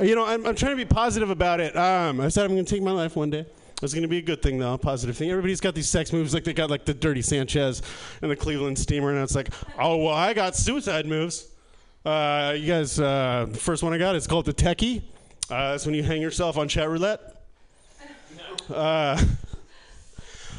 you 0.00 0.14
know, 0.14 0.24
I'm, 0.24 0.46
I'm 0.46 0.54
trying 0.54 0.72
to 0.72 0.76
be 0.76 0.86
positive 0.86 1.30
about 1.30 1.60
it. 1.60 1.76
Um, 1.76 2.20
I 2.20 2.28
said 2.28 2.44
I'm 2.44 2.50
gonna 2.50 2.64
take 2.64 2.82
my 2.82 2.90
life 2.90 3.14
one 3.14 3.30
day. 3.30 3.44
It's 3.82 3.94
gonna 3.94 4.08
be 4.08 4.18
a 4.18 4.22
good 4.22 4.42
thing 4.42 4.58
though, 4.58 4.74
a 4.74 4.78
positive 4.78 5.16
thing. 5.16 5.30
Everybody's 5.30 5.60
got 5.60 5.74
these 5.74 5.88
sex 5.88 6.12
moves, 6.12 6.34
like 6.34 6.44
they 6.44 6.54
got 6.54 6.70
like 6.70 6.84
the 6.84 6.94
Dirty 6.94 7.22
Sanchez 7.22 7.82
and 8.22 8.30
the 8.30 8.36
Cleveland 8.36 8.78
Steamer, 8.78 9.10
and 9.10 9.22
it's 9.22 9.34
like, 9.34 9.50
oh 9.78 9.98
well, 9.98 10.14
I 10.14 10.34
got 10.34 10.56
suicide 10.56 11.06
moves. 11.06 11.48
Uh, 12.04 12.54
you 12.56 12.66
guys, 12.66 12.98
uh, 12.98 13.46
the 13.50 13.58
first 13.58 13.82
one 13.82 13.92
I 13.92 13.98
got 13.98 14.16
is 14.16 14.26
called 14.26 14.46
the 14.46 14.54
Techie. 14.54 15.02
Uh, 15.50 15.72
that's 15.72 15.84
when 15.84 15.94
you 15.94 16.02
hang 16.02 16.22
yourself 16.22 16.56
on 16.56 16.68
chat 16.68 16.88
roulette. 16.88 17.20
Uh, 18.70 19.22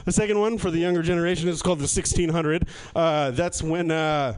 the 0.09 0.13
second 0.13 0.39
one 0.39 0.57
for 0.57 0.71
the 0.71 0.79
younger 0.79 1.03
generation 1.03 1.47
is 1.47 1.61
called 1.61 1.77
the 1.77 1.83
1600. 1.83 2.67
Uh, 2.95 3.29
that's 3.29 3.61
when 3.61 3.91
uh, 3.91 4.35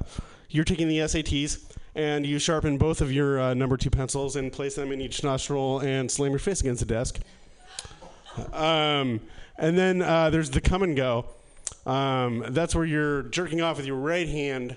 you're 0.50 0.66
taking 0.66 0.90
the 0.90 0.98
SATs 0.98 1.64
and 1.96 2.26
you 2.26 2.40
sharpen 2.40 2.78
both 2.78 3.00
of 3.00 3.10
your 3.10 3.40
uh, 3.40 3.54
number 3.54 3.78
two 3.78 3.90
pencils 3.90 4.36
and 4.36 4.52
place 4.52 4.76
them 4.76 4.92
in 4.92 5.00
each 5.00 5.24
nostril 5.24 5.80
and 5.80 6.12
slam 6.12 6.32
your 6.32 6.40
face 6.40 6.60
against 6.60 6.82
the 6.82 6.86
desk. 6.86 7.22
Um, 8.52 9.22
and 9.58 9.78
then 9.78 10.02
uh, 10.02 10.30
there's 10.30 10.50
the 10.50 10.60
come 10.60 10.84
and 10.84 10.94
go. 10.94 11.28
Um, 11.86 12.44
that's 12.50 12.76
where 12.76 12.84
you're 12.84 13.24
jerking 13.24 13.62
off 13.62 13.78
with 13.78 13.86
your 13.86 13.96
right 13.96 14.28
hand, 14.28 14.76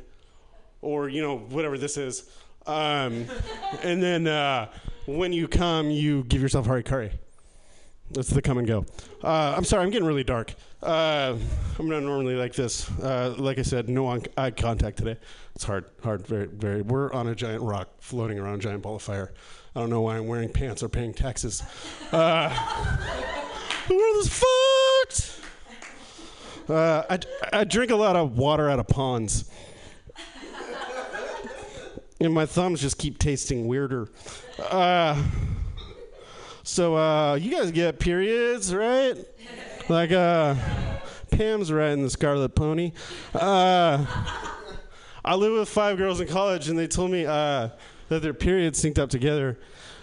or 0.81 1.09
you 1.09 1.23
know 1.23 1.39
whatever 1.39 1.77
this 1.77 1.97
is. 1.97 2.31
Um, 2.69 3.27
and 3.83 4.01
then 4.01 4.29
uh, 4.29 4.71
when 5.07 5.33
you 5.33 5.49
come, 5.49 5.91
you 5.91 6.23
give 6.23 6.41
yourself 6.41 6.67
Hari 6.67 6.85
Kari. 6.85 7.11
That's 8.11 8.29
the 8.29 8.43
come 8.43 8.59
and 8.59 8.67
go. 8.67 8.87
Uh, 9.23 9.55
I'm 9.57 9.65
sorry, 9.65 9.83
I'm 9.83 9.91
getting 9.91 10.07
really 10.07 10.25
dark. 10.25 10.55
Uh, 10.85 11.39
I'm 11.79 11.89
not 11.89 12.03
normally 12.03 12.35
like 12.35 12.53
this. 12.53 12.91
Uh, 13.01 13.35
like 13.39 13.59
I 13.59 13.63
said, 13.63 13.89
no 13.89 14.21
eye 14.37 14.51
contact 14.51 14.99
today. 14.99 15.17
It's 15.55 15.65
hard, 15.65 15.87
hard, 16.03 16.27
very, 16.27 16.47
very. 16.47 16.83
We're 16.83 17.11
on 17.13 17.29
a 17.29 17.35
giant 17.35 17.63
rock 17.63 17.89
floating 18.01 18.39
around 18.39 18.57
a 18.57 18.59
giant 18.59 18.83
ball 18.83 18.97
of 18.97 19.03
fire. 19.03 19.33
I 19.75 19.81
don't 19.81 19.89
know 19.89 20.03
why 20.03 20.19
I'm 20.19 20.27
wearing 20.27 20.51
pants 20.51 20.83
or 20.83 20.91
paying 20.91 21.15
taxes. 21.15 21.63
Uh, 22.13 22.49
the 23.89 23.95
world 23.95 24.17
is 24.19 24.29
fucked. 24.29 25.41
Uh, 26.69 27.03
I, 27.11 27.61
I 27.61 27.65
drink 27.65 27.91
a 27.91 27.97
lot 27.97 28.15
of 28.15 28.37
water 28.37 28.69
out 28.69 28.79
of 28.79 28.87
ponds. 28.87 29.51
And 32.21 32.33
my 32.33 32.47
thumbs 32.47 32.81
just 32.81 32.99
keep 32.99 33.19
tasting 33.19 33.67
weirder. 33.67 34.09
Uh, 34.59 35.21
so 36.63 36.97
uh, 36.97 37.35
you 37.35 37.51
guys 37.51 37.71
get 37.73 37.99
periods, 37.99 38.75
right? 38.75 39.17
Like 39.89 40.13
uh, 40.13 40.55
Pam's 41.31 41.71
riding 41.71 42.03
the 42.03 42.11
Scarlet 42.11 42.55
Pony. 42.55 42.93
Uh, 43.35 44.07
I 45.25 45.35
lived 45.35 45.59
with 45.59 45.69
five 45.69 45.99
girls 45.99 46.21
in 46.21 46.29
college, 46.29 46.69
and 46.69 46.79
they 46.79 46.87
told 46.87 47.11
me 47.11 47.27
uh, 47.27 47.69
that 48.09 48.23
their 48.23 48.35
periods 48.35 48.83
synced 48.83 48.99
up 48.99 49.11
together. 49.11 49.59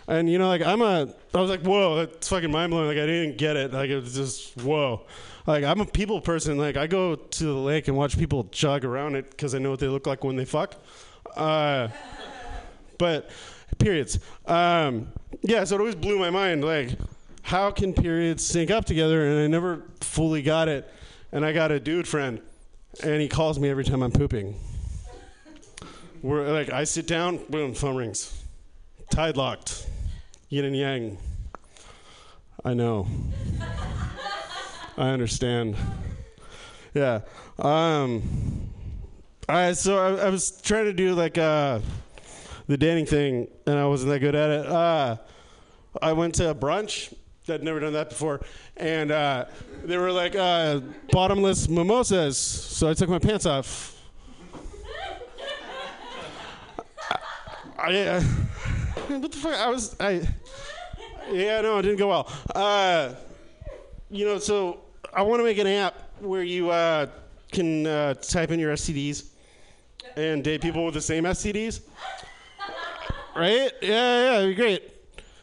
And 0.07 0.29
you 0.29 0.38
know, 0.38 0.47
like 0.47 0.61
I'm 0.61 0.81
a, 0.81 1.13
I 1.33 1.41
was 1.41 1.50
like, 1.50 1.61
whoa, 1.61 1.95
that's 1.95 2.27
fucking 2.27 2.51
mind 2.51 2.71
blowing. 2.71 2.88
Like 2.88 2.97
I 2.97 3.05
didn't 3.05 3.38
get 3.38 3.55
it. 3.55 3.73
Like 3.73 3.89
it 3.89 4.01
was 4.01 4.13
just 4.13 4.57
whoa. 4.57 5.01
Like 5.47 5.63
I'm 5.63 5.81
a 5.81 5.85
people 5.85 6.21
person. 6.21 6.57
Like 6.57 6.77
I 6.77 6.85
go 6.85 7.15
to 7.15 7.43
the 7.43 7.53
lake 7.53 7.88
and 7.88 7.97
watch 7.97 8.17
people 8.17 8.43
jog 8.51 8.85
around 8.85 9.15
it 9.15 9.31
because 9.31 9.55
I 9.55 9.59
know 9.59 9.71
what 9.71 9.79
they 9.79 9.88
look 9.88 10.05
like 10.05 10.23
when 10.23 10.35
they 10.35 10.45
fuck. 10.45 10.75
Uh, 11.35 11.88
but 12.97 13.29
periods. 13.79 14.19
Um, 14.45 15.07
yeah, 15.41 15.63
so 15.63 15.75
it 15.75 15.79
always 15.79 15.95
blew 15.95 16.19
my 16.19 16.29
mind. 16.29 16.63
Like, 16.63 16.91
how 17.41 17.71
can 17.71 17.93
periods 17.93 18.45
sync 18.45 18.71
up 18.71 18.86
together? 18.86 19.27
And 19.27 19.39
I 19.39 19.48
never 19.48 19.83
fully 20.01 20.41
got 20.41 20.67
it. 20.67 20.89
And 21.31 21.45
I 21.45 21.53
got 21.53 21.71
a 21.71 21.79
dude 21.79 22.07
friend, 22.07 22.41
and 23.03 23.21
he 23.21 23.27
calls 23.27 23.57
me 23.60 23.69
every 23.69 23.83
time 23.83 24.03
I'm 24.03 24.12
pooping. 24.12 24.55
We're 26.21 26.51
like, 26.51 26.69
I 26.69 26.83
sit 26.83 27.07
down, 27.07 27.39
boom, 27.50 27.74
phone 27.74 27.95
rings, 27.95 28.43
tide 29.10 29.38
locked, 29.38 29.88
yin 30.50 30.65
and 30.65 30.75
yang. 30.75 31.17
I 32.63 32.74
know. 32.74 33.07
I 34.98 35.10
understand. 35.10 35.75
Yeah. 36.93 37.21
Um. 37.57 38.69
I 39.50 39.74
so 39.74 39.98
I, 39.98 40.27
I 40.27 40.29
was 40.29 40.62
trying 40.62 40.86
to 40.86 40.93
do 40.93 41.15
like 41.15 41.38
uh 41.38 41.79
the 42.67 42.77
dating 42.77 43.05
thing, 43.05 43.48
and 43.65 43.77
I 43.77 43.86
wasn't 43.86 44.12
that 44.12 44.19
good 44.19 44.36
at 44.36 44.50
it. 44.50 44.65
Uh, 44.65 45.17
I 46.01 46.13
went 46.13 46.36
to 46.36 46.55
brunch. 46.55 47.13
I'd 47.50 47.63
never 47.63 47.79
done 47.79 47.93
that 47.93 48.10
before, 48.10 48.41
and 48.77 49.12
uh, 49.12 49.45
they 49.83 49.98
were 49.98 50.12
like 50.12 50.36
uh, 50.36 50.79
bottomless 51.12 51.67
mimosas. 51.67 52.38
So 52.38 52.89
I 52.89 52.93
took 52.93 53.10
my 53.10 53.19
pants 53.19 53.45
off. 53.45 53.98
I, 57.77 57.98
uh, 57.98 58.21
what 59.07 59.31
the 59.31 59.38
fuck? 59.38 59.55
I 59.55 59.69
was 59.69 59.95
I. 60.00 60.27
Yeah, 61.31 61.62
no, 61.62 61.79
it 61.79 61.83
didn't 61.83 61.98
go 61.98 62.10
well. 62.10 62.31
Uh, 62.53 63.13
you 64.10 64.25
know, 64.25 64.38
so 64.38 64.81
I 65.13 65.21
want 65.24 65.39
to 65.39 65.43
make 65.43 65.57
an 65.57 65.67
app 65.67 65.95
where 66.19 66.43
you 66.43 66.69
uh, 66.69 67.07
can 67.51 67.88
uh, 67.88 68.13
type 68.15 68.51
in 68.51 68.60
your 68.60 68.74
STDs 68.74 69.29
and 70.15 70.43
date 70.43 70.62
people 70.62 70.86
with 70.86 70.93
the 70.93 71.01
same 71.01 71.24
STDs 71.24 71.81
right? 73.36 73.71
Yeah, 73.81 73.89
yeah, 74.24 74.38
it'd 74.39 74.55
be 74.55 74.62
great. 74.62 74.90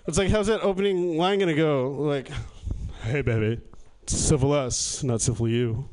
It's 0.09 0.17
like, 0.17 0.31
how's 0.31 0.47
that 0.47 0.63
opening 0.63 1.19
line 1.19 1.39
gonna 1.39 1.53
go? 1.53 1.91
Like, 1.91 2.31
hey, 3.03 3.21
baby, 3.21 3.61
it's 4.05 4.17
civil 4.17 4.55
us, 4.55 5.05
not 5.05 5.21
civil 5.21 5.47
you. 5.47 5.87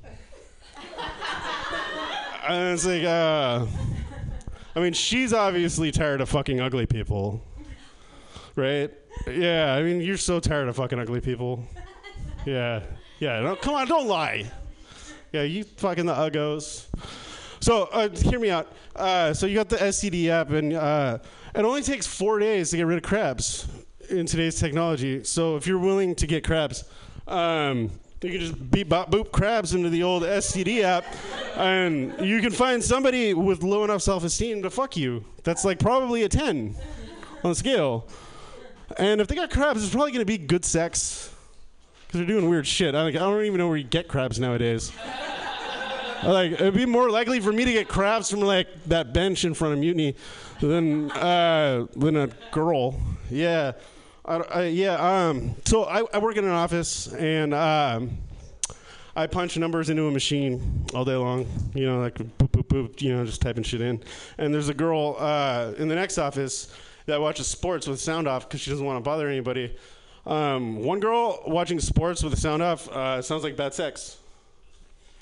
and 2.48 2.74
it's 2.74 2.86
like, 2.86 3.03
uh, 3.03 3.65
I 4.74 4.79
mean, 4.79 4.93
she's 4.93 5.34
obviously 5.34 5.91
tired 5.91 6.22
of 6.22 6.29
fucking 6.29 6.62
ugly 6.62 6.86
people, 6.86 7.43
right? 8.55 8.89
Yeah, 9.27 9.75
I 9.75 9.84
mean, 9.84 10.00
you're 10.00 10.15
so 10.15 10.39
tired 10.39 10.69
of 10.69 10.77
fucking 10.77 10.98
ugly 10.98 11.19
people. 11.19 11.65
Yeah, 12.45 12.84
yeah. 13.19 13.41
No, 13.41 13.57
come 13.57 13.75
on, 13.75 13.86
don't 13.86 14.07
lie. 14.07 14.50
Yeah, 15.34 15.41
you 15.41 15.65
fucking 15.65 16.05
the 16.05 16.13
uggos. 16.13 16.86
So 17.60 17.89
uh, 17.91 18.07
hear 18.07 18.39
me 18.39 18.50
out. 18.50 18.72
Uh, 18.95 19.34
so 19.34 19.45
you 19.45 19.55
got 19.55 19.67
the 19.67 19.75
STD 19.75 20.29
app, 20.29 20.51
and 20.51 20.72
uh, 20.72 21.17
it 21.53 21.65
only 21.65 21.81
takes 21.81 22.07
four 22.07 22.39
days 22.39 22.69
to 22.69 22.77
get 22.77 22.86
rid 22.86 22.95
of 22.95 23.03
crabs 23.03 23.67
in 24.09 24.25
today's 24.25 24.59
technology. 24.59 25.24
So 25.24 25.55
if 25.55 25.67
you're 25.67 25.79
willing 25.79 26.15
to 26.15 26.27
get 26.27 26.43
crabs, 26.43 26.83
um, 27.27 27.91
you 28.21 28.31
can 28.31 28.39
just 28.39 28.71
beep 28.71 28.89
bop 28.89 29.12
boop 29.12 29.31
crabs 29.31 29.75
into 29.75 29.89
the 29.89 30.03
old 30.03 30.24
STD 30.24 30.81
app, 30.81 31.05
and 31.55 32.13
you 32.19 32.41
can 32.41 32.51
find 32.51 32.83
somebody 32.83 33.33
with 33.33 33.62
low 33.62 33.83
enough 33.83 34.01
self-esteem 34.01 34.63
to 34.63 34.69
fuck 34.69 34.97
you. 34.97 35.24
That's 35.43 35.63
like 35.63 35.79
probably 35.79 36.24
a 36.24 36.29
ten 36.29 36.75
on 37.43 37.51
the 37.51 37.55
scale. 37.55 38.07
And 38.97 39.21
if 39.21 39.27
they 39.27 39.35
got 39.35 39.51
crabs, 39.51 39.83
it's 39.83 39.93
probably 39.93 40.12
gonna 40.12 40.25
be 40.25 40.38
good 40.38 40.65
sex 40.65 41.31
because 42.07 42.19
they're 42.19 42.27
doing 42.27 42.50
weird 42.50 42.65
shit. 42.65 42.95
I, 42.95 43.07
I 43.07 43.12
don't 43.12 43.43
even 43.43 43.57
know 43.57 43.67
where 43.67 43.77
you 43.77 43.83
get 43.83 44.07
crabs 44.07 44.39
nowadays. 44.39 44.91
like 46.24 46.53
it'd 46.53 46.74
be 46.74 46.85
more 46.85 47.09
likely 47.09 47.39
for 47.39 47.51
me 47.51 47.65
to 47.65 47.74
get 47.74 47.88
crabs 47.88 48.29
from 48.29 48.39
like 48.41 48.67
that 48.85 49.13
bench 49.13 49.45
in 49.45 49.53
front 49.53 49.74
of 49.74 49.79
Mutiny 49.79 50.15
than 50.62 51.12
uh, 51.12 51.85
than 51.95 52.17
a 52.17 52.27
girl. 52.51 53.00
Yeah, 53.29 53.74
Yeah. 54.27 54.96
Um, 54.96 55.55
so 55.65 55.84
I, 55.84 56.03
I, 56.13 56.17
work 56.20 56.38
in 56.38 56.46
an 56.46 56.51
office, 56.51 57.13
and 57.13 57.53
um, 57.53 58.17
I 59.15 59.27
punch 59.27 59.58
numbers 59.58 59.89
into 59.89 60.08
a 60.08 60.12
machine 60.12 60.86
all 60.94 61.05
day 61.05 61.15
long. 61.15 61.48
You 61.74 61.86
know, 61.86 62.00
like 62.00 62.15
boop 62.15 62.50
boop 62.50 62.67
boop. 62.67 63.01
You 63.01 63.15
know, 63.15 63.25
just 63.25 63.41
typing 63.41 63.63
shit 63.63 63.82
in. 63.82 64.03
And 64.38 64.53
there's 64.53 64.70
a 64.70 64.74
girl 64.74 65.15
uh, 65.20 65.74
in 65.77 65.88
the 65.88 65.96
next 65.96 66.17
office 66.17 66.74
that 67.05 67.22
watches 67.22 67.48
sports 67.48 67.88
with 67.88 68.00
sound 68.00 68.27
off 68.27 68.48
because 68.48 68.62
she 68.62 68.72
doesn't 68.72 68.86
want 68.86 68.98
to 68.98 69.08
bother 69.08 69.27
anybody. 69.27 69.75
Um, 70.25 70.84
one 70.84 71.00
girl 71.00 71.44
watching 71.46 71.79
sports 71.79 72.24
with 72.24 72.34
the 72.34 72.39
sound 72.39 72.63
off 72.63 72.89
uh, 72.89 73.22
sounds 73.22 73.44
like 73.44 73.55
bad 73.55 73.74
sex. 73.74 74.17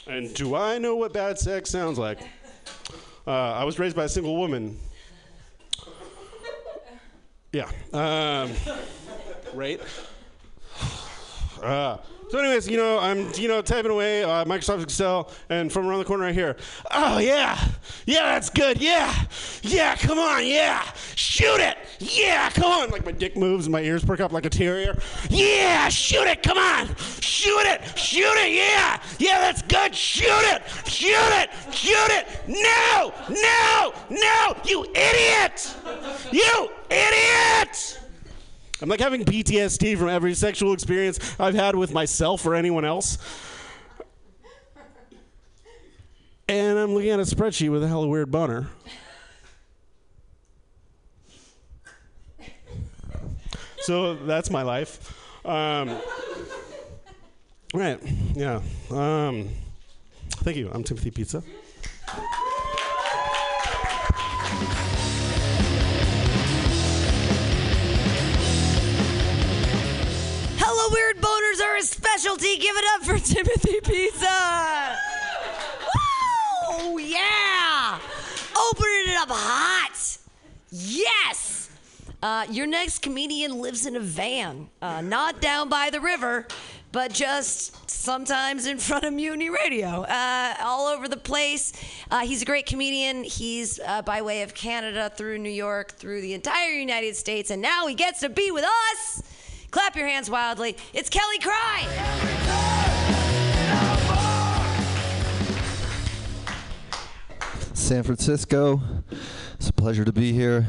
And 0.08 0.34
do 0.34 0.56
I 0.56 0.78
know 0.78 0.96
what 0.96 1.14
bad 1.14 1.38
sex 1.38 1.70
sounds 1.70 1.98
like? 1.98 2.20
Uh, 3.26 3.32
I 3.32 3.64
was 3.64 3.80
raised 3.80 3.96
by 3.96 4.06
a 4.06 4.10
single 4.10 4.36
woman. 4.36 4.78
Yeah. 7.54 7.70
Um, 7.94 8.52
right. 9.54 9.80
Uh, 11.62 11.98
so, 12.34 12.40
anyways, 12.40 12.68
you 12.68 12.78
know, 12.78 12.98
I'm 12.98 13.32
you 13.36 13.48
know 13.48 13.62
typing 13.62 13.92
away 13.92 14.24
uh, 14.24 14.44
Microsoft 14.46 14.82
Excel, 14.82 15.30
and 15.50 15.72
from 15.72 15.86
around 15.86 16.00
the 16.00 16.06
corner 16.06 16.24
right 16.24 16.34
here, 16.34 16.56
oh 16.90 17.20
yeah, 17.20 17.63
yeah, 18.08 18.24
that's 18.34 18.50
good, 18.50 18.82
yeah, 18.82 19.13
yeah, 19.62 19.96
come 19.96 20.18
on, 20.18 20.44
yeah, 20.44 20.82
shoot 21.13 21.60
it, 21.60 21.78
yeah, 22.00 22.50
come 22.50 22.72
on. 22.72 22.90
Like 22.90 23.06
my 23.06 23.12
dick 23.12 23.38
moves, 23.38 23.68
and 23.68 23.72
my 23.72 23.82
ears 23.82 24.04
perk 24.04 24.20
up 24.20 24.32
like 24.32 24.48
a 24.48 24.50
terrier. 24.50 24.98
Yeah, 25.30 25.90
shoot 25.90 26.25
it, 26.25 26.42
come 26.42 26.58
on, 26.58 26.88
shoot 27.20 27.68
it, 27.68 28.00
shoot 28.00 28.24
it, 28.24 28.52
yeah, 28.52 29.00
yeah, 29.20 29.40
that's 29.40 29.62
good, 29.62 29.94
shoot 29.94 30.25
it, 30.25 30.63
shoot 30.88 31.13
it, 31.13 31.52
shoot 31.72 32.10
it. 32.10 32.28
No, 32.48 33.13
no, 33.30 33.94
no, 34.10 34.58
you 34.66 34.88
idiot, 34.96 35.75
you 36.32 36.72
idiot. 36.90 38.03
I'm 38.84 38.90
like 38.90 39.00
having 39.00 39.24
PTSD 39.24 39.98
from 39.98 40.10
every 40.10 40.34
sexual 40.34 40.74
experience 40.74 41.18
I've 41.40 41.56
had 41.56 41.74
with 41.74 41.94
myself 41.94 42.46
or 42.46 42.54
anyone 42.54 42.84
else. 42.84 43.18
And 46.50 46.78
I'm 46.78 46.94
looking 46.94 47.12
at 47.12 47.20
a 47.22 47.24
spreadsheet 47.24 47.72
with 47.72 47.82
a 47.82 47.88
hella 47.88 48.08
weird 48.08 48.30
boner. 48.30 48.68
So 53.84 54.16
that's 54.16 54.50
my 54.50 54.63
life. 54.63 55.46
Um, 55.46 55.98
right, 57.74 58.02
yeah. 58.34 58.60
Um, 58.92 59.48
thank 60.42 60.58
you. 60.58 60.70
I'm 60.74 60.84
Timothy 60.84 61.12
Pizza. 61.12 61.42
Hello, 70.75 70.89
weird 70.92 71.18
boners 71.22 71.63
are 71.63 71.77
a 71.77 71.84
specialty. 71.84 72.58
Give 72.58 72.75
it 72.75 72.84
up 72.96 73.03
for 73.03 73.20
Timothy 73.24 73.80
Pizza. 73.82 74.98
Woo! 76.82 76.98
Yeah! 76.98 78.00
Opening 78.58 79.13
it 79.13 79.18
up 79.18 79.30
hot. 79.30 80.18
Yes! 80.72 81.70
Uh, 82.24 82.48
your 82.50 82.65
next 82.65 83.03
comedian 83.03 83.60
lives 83.60 83.86
in 83.86 83.96
a 83.98 84.00
van, 84.00 84.68
uh, 84.82 85.01
not 85.01 85.42
down 85.42 85.70
by 85.70 85.92
the 85.92 86.01
river, 86.01 86.48
but 86.92 87.13
just 87.13 87.88
sometimes 87.88 88.65
in 88.65 88.80
front 88.80 89.03
of 89.03 89.13
Mutiny 89.13 89.51
Radio, 89.51 90.01
uh, 90.01 90.56
all 90.60 90.88
over 90.88 91.08
the 91.08 91.18
place. 91.18 91.74
Uh, 92.10 92.22
he's 92.22 92.42
a 92.42 92.46
great 92.46 92.65
comedian. 92.65 93.24
He's 93.24 93.80
uh, 93.80 94.01
by 94.01 94.24
way 94.24 94.42
of 94.42 94.56
Canada, 94.56 95.12
through 95.15 95.38
New 95.38 95.51
York, 95.51 95.92
through 95.92 96.22
the 96.22 96.34
entire 96.34 96.72
United 96.72 97.15
States, 97.15 97.51
and 97.51 97.62
now 97.62 97.86
he 97.86 97.94
gets 97.94 98.22
to 98.22 98.30
be 98.30 98.50
with 98.50 98.65
us. 98.65 99.22
Clap 99.74 99.96
your 99.96 100.08
hands 100.08 100.30
wildly. 100.30 100.77
It's 100.94 101.10
Kelly 101.10 101.39
Cry. 101.39 101.88
San 107.74 108.03
Francisco. 108.03 108.80
It's 109.56 109.70
a 109.70 109.74
pleasure 109.74 110.06
to 110.06 110.13
be 110.13 110.32
here. 110.32 110.68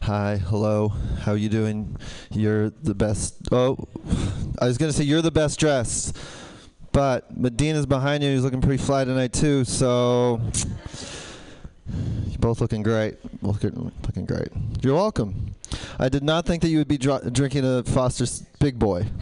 Hi, 0.00 0.38
hello. 0.38 0.94
How 1.20 1.32
are 1.32 1.36
you 1.36 1.50
doing? 1.50 1.98
You're 2.30 2.70
the 2.70 2.94
best. 2.94 3.36
Oh, 3.52 3.76
I 4.62 4.66
was 4.66 4.78
gonna 4.78 4.94
say 4.94 5.04
you're 5.04 5.20
the 5.20 5.30
best 5.30 5.60
dressed, 5.60 6.16
but 6.92 7.36
Medina's 7.36 7.84
behind 7.84 8.22
you. 8.22 8.30
He's 8.30 8.44
looking 8.44 8.62
pretty 8.62 8.82
fly 8.82 9.04
tonight 9.04 9.34
too. 9.34 9.64
So 9.64 10.40
you're 12.28 12.38
both 12.38 12.60
looking 12.60 12.82
great. 12.82 13.16
Both 13.42 13.62
looking, 13.62 14.26
great. 14.26 14.48
You're 14.82 14.94
welcome. 14.94 15.54
I 15.98 16.08
did 16.08 16.22
not 16.22 16.46
think 16.46 16.62
that 16.62 16.68
you 16.68 16.78
would 16.78 16.88
be 16.88 16.98
dr- 16.98 17.32
drinking 17.32 17.64
a 17.64 17.82
Foster's 17.82 18.40
Big 18.58 18.78
Boy. 18.78 19.06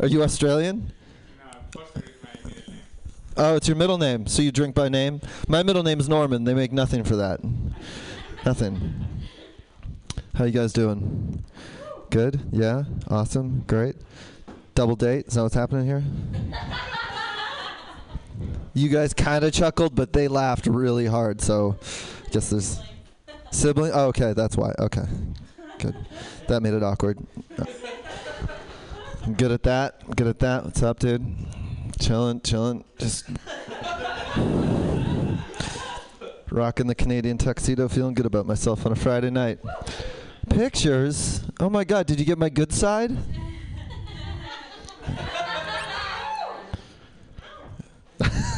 Are 0.00 0.06
you 0.06 0.22
Australian? 0.22 0.92
Oh, 3.36 3.56
it's 3.56 3.66
your 3.66 3.76
middle 3.76 3.98
name. 3.98 4.26
So 4.26 4.42
you 4.42 4.52
drink 4.52 4.74
by 4.74 4.88
name? 4.88 5.20
My 5.48 5.62
middle 5.62 5.82
name's 5.82 6.08
Norman. 6.08 6.44
They 6.44 6.54
make 6.54 6.72
nothing 6.72 7.04
for 7.04 7.16
that. 7.16 7.40
nothing. 8.44 8.94
How 10.34 10.44
you 10.44 10.52
guys 10.52 10.72
doing? 10.72 11.44
Good? 12.10 12.40
Yeah? 12.52 12.84
Awesome? 13.08 13.64
Great? 13.66 13.96
Double 14.74 14.96
date? 14.96 15.26
Is 15.26 15.34
that 15.34 15.42
what's 15.42 15.54
happening 15.54 15.86
here? 15.86 16.04
You 18.74 18.88
guys 18.88 19.14
kind 19.14 19.44
of 19.44 19.52
chuckled, 19.52 19.94
but 19.94 20.12
they 20.12 20.28
laughed 20.28 20.66
really 20.66 21.06
hard, 21.06 21.40
so 21.40 21.76
I 22.26 22.30
guess 22.30 22.50
there's. 22.50 22.82
Sibling? 23.50 23.92
Oh, 23.94 24.06
okay, 24.08 24.32
that's 24.32 24.56
why. 24.56 24.72
Okay. 24.80 25.04
Good. 25.78 25.94
That 26.48 26.60
made 26.60 26.74
it 26.74 26.82
awkward. 26.82 27.18
I'm 29.22 29.34
good 29.34 29.52
at 29.52 29.62
that. 29.62 30.16
Good 30.16 30.26
at 30.26 30.40
that. 30.40 30.64
What's 30.64 30.82
up, 30.82 30.98
dude? 30.98 31.24
Chilling, 32.00 32.40
chilling. 32.40 32.84
Just 32.98 33.26
rocking 36.50 36.88
the 36.88 36.94
Canadian 36.96 37.38
tuxedo, 37.38 37.88
feeling 37.88 38.14
good 38.14 38.26
about 38.26 38.46
myself 38.46 38.84
on 38.86 38.92
a 38.92 38.96
Friday 38.96 39.30
night. 39.30 39.60
Pictures? 40.50 41.42
Oh 41.60 41.70
my 41.70 41.84
god, 41.84 42.06
did 42.06 42.18
you 42.18 42.26
get 42.26 42.38
my 42.38 42.48
good 42.48 42.72
side? 42.72 43.16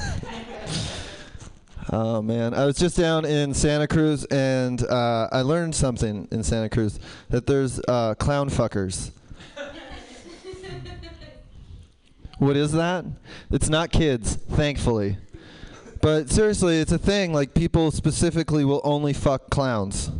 Oh 1.92 2.20
man, 2.20 2.52
I 2.52 2.64
was 2.64 2.76
just 2.76 2.96
down 2.96 3.24
in 3.24 3.54
Santa 3.54 3.86
Cruz 3.86 4.24
and 4.24 4.82
uh, 4.82 5.28
I 5.30 5.42
learned 5.42 5.72
something 5.72 6.26
in 6.32 6.42
Santa 6.42 6.68
Cruz 6.68 6.98
that 7.28 7.46
there's 7.46 7.80
uh, 7.86 8.16
clown 8.16 8.50
fuckers. 8.50 9.12
what 12.38 12.56
is 12.56 12.72
that? 12.72 13.04
It's 13.52 13.68
not 13.68 13.92
kids, 13.92 14.34
thankfully. 14.34 15.16
But 16.02 16.28
seriously, 16.28 16.80
it's 16.80 16.90
a 16.90 16.98
thing. 16.98 17.32
Like 17.32 17.54
people 17.54 17.92
specifically 17.92 18.64
will 18.64 18.80
only 18.82 19.12
fuck 19.12 19.48
clowns. 19.50 20.10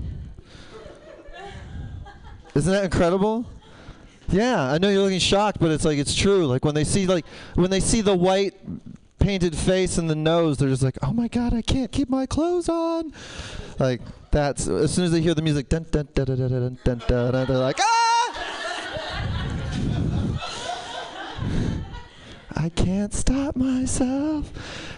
Isn't 2.54 2.72
that 2.72 2.84
incredible? 2.84 3.44
Yeah, 4.28 4.70
I 4.70 4.78
know 4.78 4.88
you're 4.88 5.02
looking 5.02 5.18
shocked, 5.18 5.58
but 5.58 5.72
it's 5.72 5.84
like 5.84 5.98
it's 5.98 6.14
true. 6.14 6.46
Like 6.46 6.64
when 6.64 6.76
they 6.76 6.84
see 6.84 7.06
like 7.06 7.26
when 7.56 7.70
they 7.70 7.80
see 7.80 8.02
the 8.02 8.14
white 8.14 8.54
painted 9.26 9.58
face 9.58 9.98
and 9.98 10.08
the 10.08 10.14
nose, 10.14 10.56
they're 10.56 10.68
just 10.68 10.84
like, 10.84 10.96
"Oh 11.02 11.12
my 11.12 11.26
god, 11.26 11.52
I 11.52 11.60
can't 11.60 11.90
keep 11.90 12.08
my 12.08 12.26
clothes 12.26 12.68
on." 12.68 13.12
Like 13.76 14.00
that's 14.30 14.68
as 14.68 14.94
soon 14.94 15.04
as 15.04 15.10
they 15.10 15.20
hear 15.20 15.34
the 15.34 15.42
music, 15.42 15.68
dun 15.68 15.84
dun 15.90 16.06
dun 16.14 16.26
dun 16.26 16.38
dun 16.38 16.48
dun 16.48 16.78
dun, 16.84 17.00
dun, 17.08 17.32
dun 17.32 17.46
they're 17.48 17.58
like, 17.58 17.80
"Ah!" 17.80 18.06
I 22.54 22.68
can't 22.68 23.12
stop 23.12 23.56
myself. 23.56 24.52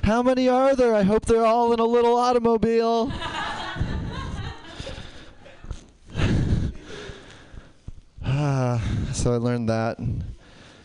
How 0.04 0.22
many 0.22 0.46
are 0.46 0.76
there? 0.76 0.94
I 0.94 1.04
hope 1.04 1.24
they're 1.24 1.46
all 1.46 1.72
in 1.72 1.80
a 1.80 1.86
little 1.86 2.16
automobile. 2.16 3.10
Ah, 8.30 8.80
so 9.14 9.32
I 9.32 9.36
learned 9.38 9.70
that. 9.70 9.98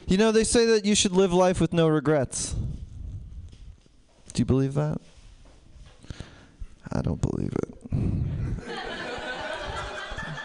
You 0.08 0.18
know, 0.18 0.32
they 0.32 0.46
say 0.46 0.66
that 0.68 0.86
you 0.86 0.96
should 0.96 1.12
live 1.12 1.34
life 1.34 1.60
with 1.60 1.74
no 1.74 1.90
regrets. 1.90 2.56
Do 4.34 4.42
you 4.42 4.46
believe 4.46 4.74
that? 4.74 5.00
I 6.92 7.02
don't 7.02 7.22
believe 7.22 7.54
it. 7.54 7.78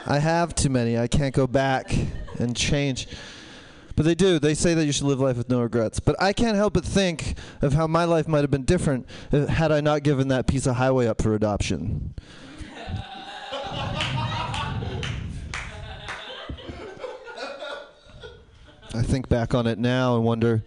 I 0.07 0.19
have 0.19 0.55
too 0.55 0.69
many. 0.69 0.99
I 0.99 1.07
can't 1.09 1.35
go 1.35 1.47
back 1.47 1.95
and 2.39 2.55
change. 2.55 3.09
But 3.97 4.05
they 4.05 4.15
do. 4.15 4.39
They 4.39 4.55
say 4.55 4.75
that 4.75 4.85
you 4.85 4.93
should 4.93 5.07
live 5.07 5.21
life 5.21 5.37
with 5.37 5.49
no 5.49 5.61
regrets. 5.61 6.01
But 6.01 6.17
I 6.23 6.33
can't 6.33 6.57
help 6.57 6.75
but 6.75 6.85
think 6.85 7.35
of 7.63 7.73
how 7.73 7.87
my 7.87 8.05
life 8.05 8.29
might 8.29 8.43
have 8.43 8.51
been 8.51 8.65
different 8.65 9.07
had 9.33 9.73
I 9.73 9.81
not 9.81 10.03
given 10.03 10.29
that 10.29 10.47
piece 10.47 10.67
of 10.67 10.77
highway 10.77 11.07
up 11.07 11.21
for 11.21 11.35
adoption. 11.35 12.15
I 18.95 19.03
think 19.03 19.29
back 19.29 19.55
on 19.55 19.67
it 19.67 19.79
now 19.79 20.17
and 20.17 20.25
wonder 20.25 20.63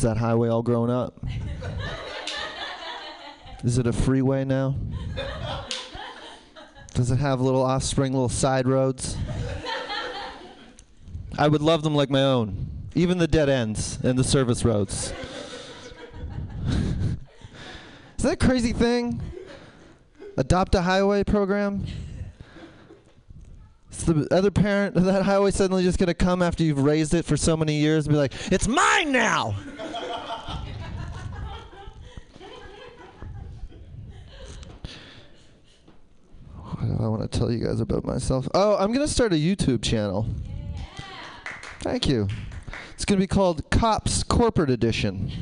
is 0.00 0.04
that 0.04 0.16
highway 0.16 0.48
all 0.48 0.62
grown 0.62 0.88
up? 0.88 1.22
Is 3.62 3.76
it 3.76 3.86
a 3.86 3.92
freeway 3.92 4.46
now? 4.46 4.74
Does 6.94 7.10
it 7.10 7.18
have 7.18 7.42
little 7.42 7.60
offspring, 7.60 8.14
little 8.14 8.30
side 8.30 8.66
roads? 8.66 9.18
I 11.36 11.48
would 11.48 11.60
love 11.60 11.82
them 11.82 11.94
like 11.94 12.08
my 12.08 12.22
own. 12.22 12.70
even 12.94 13.18
the 13.18 13.28
dead 13.28 13.50
ends 13.50 13.98
and 14.02 14.18
the 14.18 14.24
service 14.24 14.64
roads. 14.64 15.12
Is 18.16 18.22
that 18.22 18.32
a 18.32 18.36
crazy 18.36 18.72
thing? 18.72 19.20
Adopt 20.38 20.74
a 20.76 20.80
highway 20.80 21.24
program? 21.24 21.84
Is 23.90 24.04
the 24.04 24.26
other 24.30 24.50
parent 24.50 24.96
of 24.96 25.04
that 25.06 25.22
highway 25.22 25.50
suddenly 25.50 25.82
just 25.82 25.98
going 25.98 26.08
to 26.08 26.14
come 26.14 26.42
after 26.42 26.62
you've 26.62 26.82
raised 26.82 27.14
it 27.14 27.24
for 27.24 27.36
so 27.36 27.56
many 27.56 27.74
years 27.74 28.06
and 28.06 28.14
be 28.14 28.18
like, 28.18 28.32
it's 28.52 28.68
mine 28.68 29.12
now? 29.12 29.54
what 36.62 36.86
do 36.98 37.04
I 37.04 37.08
want 37.08 37.30
to 37.30 37.38
tell 37.38 37.50
you 37.50 37.64
guys 37.64 37.80
about 37.80 38.04
myself? 38.04 38.48
Oh, 38.54 38.76
I'm 38.76 38.92
going 38.92 39.06
to 39.06 39.12
start 39.12 39.32
a 39.32 39.36
YouTube 39.36 39.82
channel. 39.82 40.26
Thank 41.80 42.08
you. 42.08 42.28
It's 42.94 43.04
going 43.04 43.18
to 43.18 43.22
be 43.22 43.26
called 43.26 43.68
Cops 43.70 44.22
Corporate 44.22 44.70
Edition. 44.70 45.32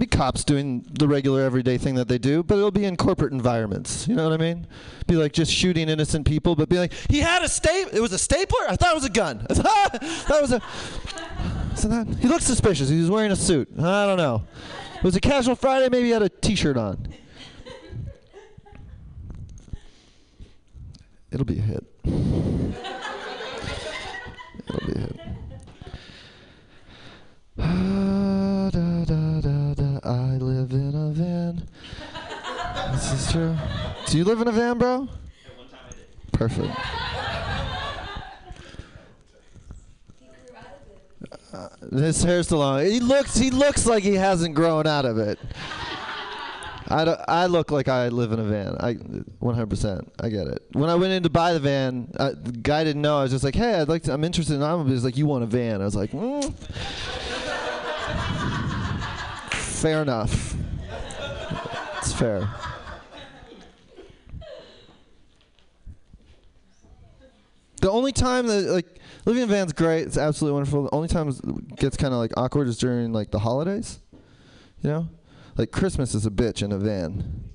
Be 0.00 0.06
cops 0.06 0.44
doing 0.44 0.86
the 0.98 1.06
regular 1.06 1.42
everyday 1.42 1.76
thing 1.76 1.94
that 1.96 2.08
they 2.08 2.16
do, 2.16 2.42
but 2.42 2.56
it'll 2.56 2.70
be 2.70 2.86
in 2.86 2.96
corporate 2.96 3.34
environments. 3.34 4.08
You 4.08 4.14
know 4.14 4.24
what 4.24 4.32
I 4.32 4.38
mean? 4.38 4.66
Be 5.06 5.16
like 5.16 5.34
just 5.34 5.52
shooting 5.52 5.90
innocent 5.90 6.26
people, 6.26 6.56
but 6.56 6.70
be 6.70 6.78
like, 6.78 6.94
he 7.10 7.18
had 7.18 7.42
a 7.42 7.48
staple. 7.50 7.94
It 7.94 8.00
was 8.00 8.10
a 8.14 8.18
stapler. 8.18 8.60
I 8.66 8.76
thought 8.76 8.92
it 8.92 8.94
was 8.94 9.04
a 9.04 9.10
gun. 9.10 9.46
That 9.50 10.38
was 10.40 10.52
a. 10.52 10.62
So 11.76 11.88
that 11.88 12.08
he 12.18 12.28
looked 12.28 12.44
suspicious. 12.44 12.88
He 12.88 12.98
was 12.98 13.10
wearing 13.10 13.30
a 13.30 13.36
suit. 13.36 13.68
I 13.78 14.06
don't 14.06 14.16
know. 14.16 14.42
It 14.96 15.04
was 15.04 15.16
a 15.16 15.20
casual 15.20 15.54
Friday. 15.54 15.88
Maybe 15.90 16.06
he 16.06 16.10
had 16.10 16.22
a 16.22 16.28
T-shirt 16.28 16.76
on. 16.78 17.06
It'll 21.30 21.44
be 21.46 21.58
a 21.58 21.62
hit. 21.62 21.84
It'll 24.68 24.86
be 24.86 24.92
a 24.92 24.98
hit. 24.98 25.20
Ah, 27.58 28.70
da, 28.72 29.04
da. 29.04 29.29
I 30.02 30.36
live 30.36 30.72
in 30.72 30.94
a 30.94 31.10
van. 31.12 31.68
This 32.92 33.12
is 33.12 33.32
true. 33.32 33.56
Do 34.06 34.18
you 34.18 34.24
live 34.24 34.40
in 34.40 34.48
a 34.48 34.52
van, 34.52 34.78
bro? 34.78 35.08
Perfect. 36.32 36.74
Uh, 41.52 41.68
his 41.92 42.22
hair's 42.22 42.46
still 42.46 42.58
long. 42.58 42.84
He 42.84 43.00
looks. 43.00 43.36
He 43.36 43.50
looks 43.50 43.84
like 43.86 44.02
he 44.02 44.14
hasn't 44.14 44.54
grown 44.54 44.86
out 44.86 45.04
of 45.04 45.18
it. 45.18 45.38
I, 46.88 47.04
don't- 47.04 47.20
I 47.28 47.46
look 47.46 47.70
like 47.70 47.88
I 47.88 48.08
live 48.08 48.32
in 48.32 48.40
a 48.40 48.44
van. 48.44 48.76
I 48.80 48.94
100%. 48.94 50.08
I 50.20 50.28
get 50.28 50.46
it. 50.48 50.62
When 50.72 50.88
I 50.90 50.94
went 50.96 51.12
in 51.12 51.22
to 51.24 51.30
buy 51.30 51.52
the 51.52 51.60
van, 51.60 52.10
uh, 52.18 52.30
the 52.40 52.52
guy 52.52 52.82
didn't 52.84 53.02
know. 53.02 53.18
I 53.18 53.22
was 53.22 53.30
just 53.32 53.44
like, 53.44 53.54
"Hey, 53.54 53.74
I'd 53.74 53.88
like 53.88 54.04
to. 54.04 54.12
I'm 54.12 54.24
interested 54.24 54.54
in 54.54 54.62
automobiles." 54.62 54.98
He's 54.98 55.04
like, 55.04 55.16
"You 55.16 55.26
want 55.26 55.44
a 55.44 55.46
van?" 55.46 55.80
I 55.82 55.84
was 55.84 55.94
like, 55.94 56.10
mm. 56.12 56.52
"Fair 59.80 60.02
enough. 60.02 60.54
It's 61.98 62.12
fair." 62.12 62.48
The 67.80 67.90
only 67.90 68.12
time 68.12 68.46
that 68.46 68.66
like 68.66 69.00
living 69.24 69.42
in 69.42 69.48
a 69.48 69.52
van's 69.52 69.72
great. 69.72 70.06
It's 70.06 70.18
absolutely 70.18 70.54
wonderful. 70.54 70.82
The 70.84 70.94
only 70.94 71.08
time 71.08 71.30
it 71.30 71.76
gets 71.76 71.96
kind 71.96 72.12
of 72.12 72.20
like 72.20 72.32
awkward 72.36 72.68
is 72.68 72.76
during 72.76 73.12
like 73.14 73.30
the 73.30 73.38
holidays. 73.38 74.00
You 74.82 74.90
know, 74.90 75.08
like 75.56 75.70
Christmas 75.70 76.14
is 76.14 76.26
a 76.26 76.30
bitch 76.30 76.62
in 76.62 76.72
a 76.72 76.78
van. 76.78 77.50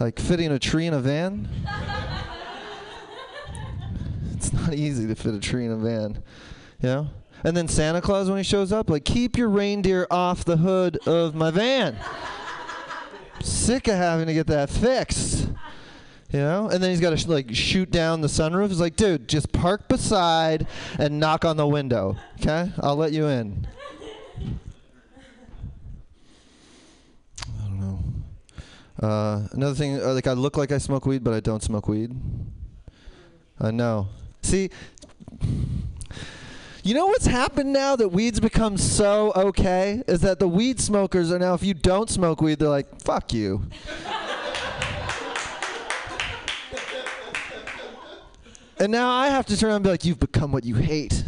Like 0.00 0.18
fitting 0.18 0.50
a 0.50 0.58
tree 0.58 0.86
in 0.86 0.94
a 0.94 1.00
van. 1.00 1.48
it's 4.34 4.54
not 4.54 4.72
easy 4.72 5.06
to 5.06 5.14
fit 5.14 5.34
a 5.34 5.38
tree 5.38 5.66
in 5.66 5.72
a 5.72 5.76
van. 5.76 6.22
You 6.80 6.88
know. 6.88 7.10
And 7.44 7.56
then 7.56 7.68
Santa 7.68 8.00
Claus 8.00 8.28
when 8.28 8.38
he 8.38 8.44
shows 8.44 8.72
up, 8.72 8.88
like 8.88 9.04
keep 9.04 9.36
your 9.36 9.48
reindeer 9.48 10.06
off 10.10 10.44
the 10.44 10.56
hood 10.58 10.96
of 11.06 11.34
my 11.34 11.50
van. 11.50 11.96
Sick 13.40 13.88
of 13.88 13.96
having 13.96 14.26
to 14.26 14.34
get 14.34 14.46
that 14.46 14.70
fixed. 14.70 15.48
You 16.30 16.38
know, 16.38 16.68
and 16.70 16.82
then 16.82 16.88
he's 16.90 17.00
got 17.00 17.10
to 17.10 17.16
sh- 17.18 17.26
like 17.26 17.54
shoot 17.54 17.90
down 17.90 18.22
the 18.22 18.28
sunroof. 18.28 18.70
It's 18.70 18.80
like, 18.80 18.96
dude, 18.96 19.28
just 19.28 19.52
park 19.52 19.86
beside 19.86 20.66
and 20.98 21.20
knock 21.20 21.44
on 21.44 21.58
the 21.58 21.66
window. 21.66 22.16
Okay, 22.40 22.72
I'll 22.80 22.96
let 22.96 23.12
you 23.12 23.26
in. 23.26 23.66
I 27.46 27.64
don't 27.64 27.80
know. 27.80 29.06
Uh, 29.06 29.46
another 29.52 29.74
thing, 29.74 30.00
uh, 30.00 30.14
like 30.14 30.26
I 30.26 30.32
look 30.32 30.56
like 30.56 30.72
I 30.72 30.78
smoke 30.78 31.04
weed, 31.04 31.22
but 31.22 31.34
I 31.34 31.40
don't 31.40 31.62
smoke 31.62 31.86
weed. 31.86 32.14
I 33.60 33.70
know. 33.70 34.08
See, 34.40 34.70
you 36.82 36.94
know 36.94 37.06
what's 37.06 37.26
happened 37.26 37.72
now 37.72 37.94
that 37.96 38.08
weed's 38.08 38.40
become 38.40 38.76
so 38.76 39.32
okay 39.36 40.02
is 40.08 40.20
that 40.20 40.38
the 40.40 40.48
weed 40.48 40.80
smokers 40.80 41.30
are 41.30 41.38
now, 41.38 41.54
if 41.54 41.62
you 41.62 41.74
don't 41.74 42.10
smoke 42.10 42.40
weed, 42.40 42.58
they're 42.58 42.68
like, 42.68 43.00
fuck 43.00 43.32
you. 43.32 43.62
And 48.78 48.90
now 48.90 49.12
I 49.12 49.28
have 49.28 49.46
to 49.46 49.56
turn 49.56 49.68
around 49.68 49.76
and 49.76 49.84
be 49.84 49.90
like, 49.90 50.04
you've 50.04 50.18
become 50.18 50.50
what 50.50 50.64
you 50.64 50.74
hate. 50.74 51.24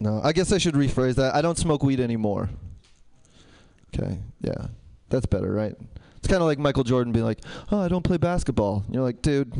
no, 0.00 0.20
I 0.24 0.32
guess 0.32 0.50
I 0.50 0.58
should 0.58 0.74
rephrase 0.74 1.14
that. 1.14 1.36
I 1.36 1.42
don't 1.42 1.56
smoke 1.56 1.84
weed 1.84 2.00
anymore. 2.00 2.50
Okay, 3.94 4.18
yeah. 4.40 4.66
That's 5.10 5.26
better, 5.26 5.52
right? 5.52 5.76
It's 6.26 6.32
kind 6.32 6.42
of 6.42 6.48
like 6.48 6.58
Michael 6.58 6.82
Jordan 6.82 7.12
being 7.12 7.24
like, 7.24 7.38
oh, 7.70 7.78
I 7.78 7.86
don't 7.86 8.02
play 8.02 8.16
basketball. 8.16 8.82
And 8.84 8.92
you're 8.92 9.04
like, 9.04 9.22
dude, 9.22 9.52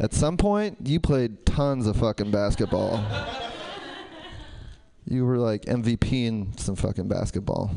at 0.00 0.12
some 0.12 0.36
point, 0.36 0.78
you 0.82 0.98
played 0.98 1.46
tons 1.46 1.86
of 1.86 1.94
fucking 1.96 2.32
basketball. 2.32 3.04
You 5.08 5.24
were 5.24 5.38
like 5.38 5.66
MVP 5.66 6.26
in 6.26 6.58
some 6.58 6.74
fucking 6.74 7.06
basketball. 7.06 7.70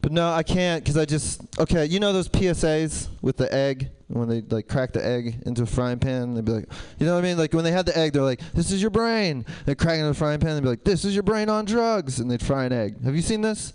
But 0.00 0.10
no, 0.10 0.32
I 0.32 0.42
can't 0.42 0.82
because 0.82 0.96
I 0.96 1.04
just 1.04 1.42
okay. 1.58 1.84
You 1.84 2.00
know 2.00 2.14
those 2.14 2.30
PSAs 2.30 3.08
with 3.20 3.36
the 3.36 3.52
egg 3.52 3.90
when 4.08 4.26
they 4.26 4.40
like 4.40 4.68
crack 4.68 4.94
the 4.94 5.04
egg 5.04 5.42
into 5.44 5.64
a 5.64 5.66
frying 5.66 5.98
pan. 5.98 6.32
They'd 6.32 6.46
be 6.46 6.52
like, 6.52 6.72
you 6.98 7.04
know 7.04 7.12
what 7.12 7.18
I 7.18 7.28
mean? 7.28 7.36
Like 7.36 7.52
when 7.52 7.62
they 7.62 7.72
had 7.72 7.84
the 7.84 7.98
egg, 7.98 8.14
they're 8.14 8.22
like, 8.22 8.40
"This 8.54 8.70
is 8.70 8.80
your 8.80 8.90
brain." 8.90 9.44
They 9.66 9.74
crack 9.74 9.98
it 9.98 10.00
in 10.00 10.06
a 10.06 10.14
frying 10.14 10.40
pan. 10.40 10.54
They'd 10.54 10.62
be 10.62 10.70
like, 10.70 10.84
"This 10.84 11.04
is 11.04 11.12
your 11.12 11.24
brain 11.24 11.50
on 11.50 11.66
drugs," 11.66 12.20
and 12.20 12.30
they'd 12.30 12.42
fry 12.42 12.64
an 12.64 12.72
egg. 12.72 13.04
Have 13.04 13.14
you 13.14 13.20
seen 13.20 13.42
this? 13.42 13.74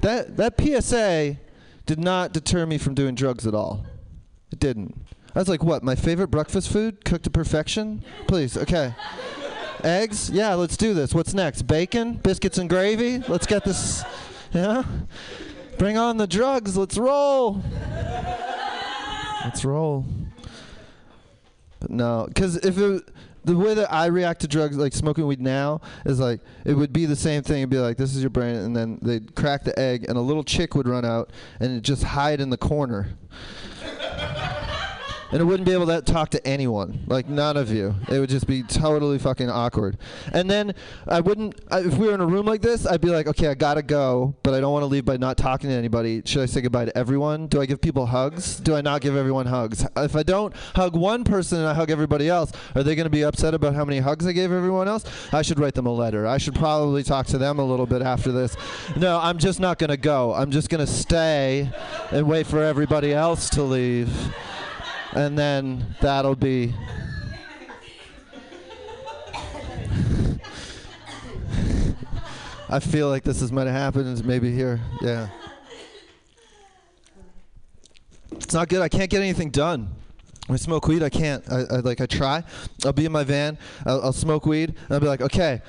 That 0.00 0.36
that 0.36 0.60
PSA 0.60 1.36
did 1.86 1.98
not 1.98 2.32
deter 2.32 2.66
me 2.66 2.78
from 2.78 2.94
doing 2.94 3.14
drugs 3.14 3.46
at 3.46 3.54
all. 3.54 3.84
It 4.52 4.58
didn't. 4.58 4.94
I 5.34 5.38
was 5.38 5.48
like, 5.48 5.62
what? 5.62 5.82
My 5.82 5.94
favorite 5.94 6.28
breakfast 6.28 6.70
food, 6.70 7.04
cooked 7.04 7.24
to 7.24 7.30
perfection? 7.30 8.02
Please, 8.26 8.56
okay. 8.56 8.94
Eggs? 9.84 10.30
Yeah, 10.30 10.54
let's 10.54 10.76
do 10.76 10.94
this. 10.94 11.14
What's 11.14 11.34
next? 11.34 11.62
Bacon? 11.62 12.14
Biscuits 12.14 12.58
and 12.58 12.68
gravy? 12.68 13.18
Let's 13.28 13.46
get 13.46 13.64
this. 13.64 14.04
Yeah? 14.52 14.82
Bring 15.78 15.96
on 15.96 16.16
the 16.16 16.26
drugs. 16.26 16.76
Let's 16.76 16.98
roll. 16.98 17.62
Let's 19.44 19.64
roll. 19.64 20.04
But 21.80 21.90
no, 21.90 22.24
because 22.26 22.56
if 22.56 22.76
it, 22.78 23.04
the 23.44 23.56
way 23.56 23.74
that 23.74 23.92
I 23.92 24.06
react 24.06 24.40
to 24.42 24.48
drugs, 24.48 24.76
like 24.76 24.92
smoking 24.92 25.26
weed 25.26 25.40
now, 25.40 25.80
is 26.04 26.20
like 26.20 26.40
it 26.64 26.74
would 26.74 26.92
be 26.92 27.06
the 27.06 27.16
same 27.16 27.42
thing. 27.42 27.58
It'd 27.58 27.70
be 27.70 27.78
like, 27.78 27.96
this 27.96 28.14
is 28.14 28.22
your 28.22 28.30
brain, 28.30 28.56
and 28.56 28.76
then 28.76 28.98
they'd 29.02 29.34
crack 29.34 29.64
the 29.64 29.78
egg, 29.78 30.06
and 30.08 30.18
a 30.18 30.20
little 30.20 30.44
chick 30.44 30.74
would 30.74 30.88
run 30.88 31.04
out 31.04 31.30
and 31.60 31.82
just 31.82 32.02
hide 32.02 32.40
in 32.40 32.50
the 32.50 32.56
corner. 32.56 33.16
And 35.30 35.42
it 35.42 35.44
wouldn't 35.44 35.66
be 35.66 35.74
able 35.74 35.86
to 35.86 36.00
talk 36.00 36.30
to 36.30 36.46
anyone, 36.46 37.04
like 37.06 37.28
none 37.28 37.58
of 37.58 37.70
you. 37.70 37.94
It 38.08 38.18
would 38.18 38.30
just 38.30 38.46
be 38.46 38.62
totally 38.62 39.18
fucking 39.18 39.50
awkward. 39.50 39.98
And 40.32 40.50
then 40.50 40.74
I 41.06 41.20
wouldn't, 41.20 41.54
I, 41.70 41.80
if 41.80 41.98
we 41.98 42.06
were 42.06 42.14
in 42.14 42.20
a 42.20 42.26
room 42.26 42.46
like 42.46 42.62
this, 42.62 42.86
I'd 42.86 43.02
be 43.02 43.10
like, 43.10 43.26
okay, 43.26 43.48
I 43.48 43.54
gotta 43.54 43.82
go, 43.82 44.34
but 44.42 44.54
I 44.54 44.60
don't 44.60 44.72
want 44.72 44.82
to 44.82 44.86
leave 44.86 45.04
by 45.04 45.18
not 45.18 45.36
talking 45.36 45.68
to 45.68 45.76
anybody. 45.76 46.22
Should 46.24 46.42
I 46.42 46.46
say 46.46 46.62
goodbye 46.62 46.86
to 46.86 46.96
everyone? 46.96 47.46
Do 47.46 47.60
I 47.60 47.66
give 47.66 47.80
people 47.80 48.06
hugs? 48.06 48.58
Do 48.58 48.74
I 48.74 48.80
not 48.80 49.02
give 49.02 49.16
everyone 49.16 49.46
hugs? 49.46 49.86
If 49.96 50.16
I 50.16 50.22
don't 50.22 50.56
hug 50.74 50.96
one 50.96 51.24
person 51.24 51.58
and 51.58 51.68
I 51.68 51.74
hug 51.74 51.90
everybody 51.90 52.28
else, 52.30 52.50
are 52.74 52.82
they 52.82 52.94
gonna 52.94 53.10
be 53.10 53.22
upset 53.22 53.52
about 53.52 53.74
how 53.74 53.84
many 53.84 53.98
hugs 53.98 54.26
I 54.26 54.32
gave 54.32 54.50
everyone 54.50 54.88
else? 54.88 55.04
I 55.32 55.42
should 55.42 55.58
write 55.58 55.74
them 55.74 55.86
a 55.86 55.92
letter. 55.92 56.26
I 56.26 56.38
should 56.38 56.54
probably 56.54 57.02
talk 57.02 57.26
to 57.26 57.38
them 57.38 57.58
a 57.58 57.64
little 57.64 57.86
bit 57.86 58.00
after 58.00 58.32
this. 58.32 58.56
No, 58.96 59.20
I'm 59.20 59.36
just 59.36 59.60
not 59.60 59.78
gonna 59.78 59.98
go. 59.98 60.32
I'm 60.32 60.50
just 60.50 60.70
gonna 60.70 60.86
stay 60.86 61.70
and 62.10 62.26
wait 62.26 62.46
for 62.46 62.62
everybody 62.62 63.12
else 63.12 63.50
to 63.50 63.62
leave 63.62 64.08
and 65.12 65.38
then 65.38 65.94
that'll 66.00 66.34
be 66.34 66.74
I 72.68 72.80
feel 72.80 73.08
like 73.08 73.24
this 73.24 73.40
is 73.40 73.50
might 73.50 73.66
have 73.66 73.74
happened 73.74 74.24
maybe 74.24 74.52
here. 74.52 74.80
Yeah. 75.00 75.28
It's 78.32 78.52
not 78.52 78.68
good. 78.68 78.82
I 78.82 78.88
can't 78.88 79.10
get 79.10 79.22
anything 79.22 79.50
done. 79.50 79.88
I 80.50 80.56
smoke 80.56 80.86
weed, 80.88 81.02
I 81.02 81.10
can't. 81.10 81.44
I, 81.50 81.60
I 81.60 81.76
like 81.80 82.00
I 82.00 82.06
try. 82.06 82.42
I'll 82.84 82.92
be 82.92 83.04
in 83.04 83.12
my 83.12 83.24
van. 83.24 83.58
I'll, 83.84 84.02
I'll 84.04 84.12
smoke 84.12 84.46
weed, 84.46 84.70
and 84.70 84.90
I'll 84.90 85.00
be 85.00 85.06
like, 85.06 85.20
okay, 85.20 85.60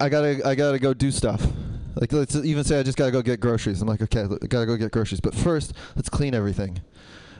I 0.00 0.08
gotta 0.08 0.40
I 0.46 0.54
gotta 0.54 0.78
go 0.78 0.94
do 0.94 1.10
stuff. 1.10 1.46
Like 1.94 2.12
let's 2.12 2.34
even 2.34 2.64
say 2.64 2.80
I 2.80 2.82
just 2.82 2.96
gotta 2.96 3.10
go 3.10 3.20
get 3.20 3.40
groceries. 3.40 3.82
I'm 3.82 3.88
like, 3.88 4.00
okay, 4.00 4.22
I 4.22 4.46
gotta 4.46 4.66
go 4.66 4.76
get 4.76 4.90
groceries. 4.92 5.20
But 5.20 5.34
first, 5.34 5.74
let's 5.94 6.08
clean 6.08 6.34
everything. 6.34 6.80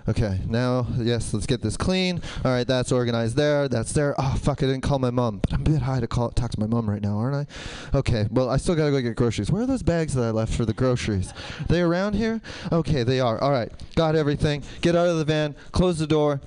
Okay, 0.08 0.40
now 0.48 0.86
yes, 0.98 1.32
let's 1.32 1.46
get 1.46 1.62
this 1.62 1.76
clean. 1.76 2.20
All 2.44 2.50
right, 2.50 2.66
that's 2.66 2.90
organized 2.90 3.36
there. 3.36 3.68
That's 3.68 3.92
there. 3.92 4.14
Oh 4.18 4.34
fuck, 4.40 4.62
I 4.62 4.66
didn't 4.66 4.82
call 4.82 4.98
my 4.98 5.10
mom, 5.10 5.38
but 5.38 5.52
I'm 5.52 5.60
a 5.60 5.64
bit 5.64 5.82
high 5.82 6.00
to 6.00 6.06
call 6.06 6.30
talk 6.30 6.50
to 6.50 6.60
my 6.60 6.66
mom 6.66 6.88
right 6.90 7.02
now, 7.02 7.16
aren't 7.18 7.48
I? 7.94 7.98
Okay, 7.98 8.26
well 8.30 8.50
I 8.50 8.56
still 8.56 8.74
gotta 8.74 8.90
go 8.90 9.00
get 9.00 9.16
groceries. 9.16 9.50
Where 9.50 9.62
are 9.62 9.66
those 9.66 9.82
bags 9.82 10.14
that 10.14 10.24
I 10.24 10.30
left 10.30 10.54
for 10.54 10.64
the 10.64 10.72
groceries? 10.72 11.32
they 11.68 11.80
around 11.80 12.14
here? 12.14 12.40
Okay, 12.72 13.02
they 13.04 13.20
are. 13.20 13.40
All 13.40 13.52
right, 13.52 13.70
got 13.94 14.16
everything. 14.16 14.62
Get 14.80 14.96
out 14.96 15.08
of 15.08 15.18
the 15.18 15.24
van. 15.24 15.54
Close 15.70 15.98
the 15.98 16.06
door. 16.06 16.40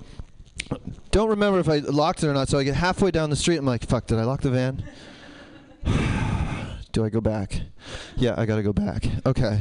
Don't 1.12 1.30
remember 1.30 1.60
if 1.60 1.70
I 1.70 1.78
locked 1.78 2.24
it 2.24 2.28
or 2.28 2.34
not. 2.34 2.50
So 2.50 2.58
I 2.58 2.64
get 2.64 2.76
halfway 2.76 3.12
down 3.12 3.30
the 3.30 3.36
street. 3.36 3.58
I'm 3.58 3.66
like, 3.66 3.86
fuck, 3.86 4.08
did 4.08 4.20
I 4.20 4.24
lock 4.24 4.42
the 4.42 4.52
van? 4.52 4.84
Do 6.96 7.04
I 7.04 7.10
go 7.10 7.20
back? 7.20 7.60
Yeah, 8.16 8.36
I 8.38 8.46
gotta 8.46 8.64
go 8.64 8.72
back. 8.72 9.06
Okay. 9.26 9.60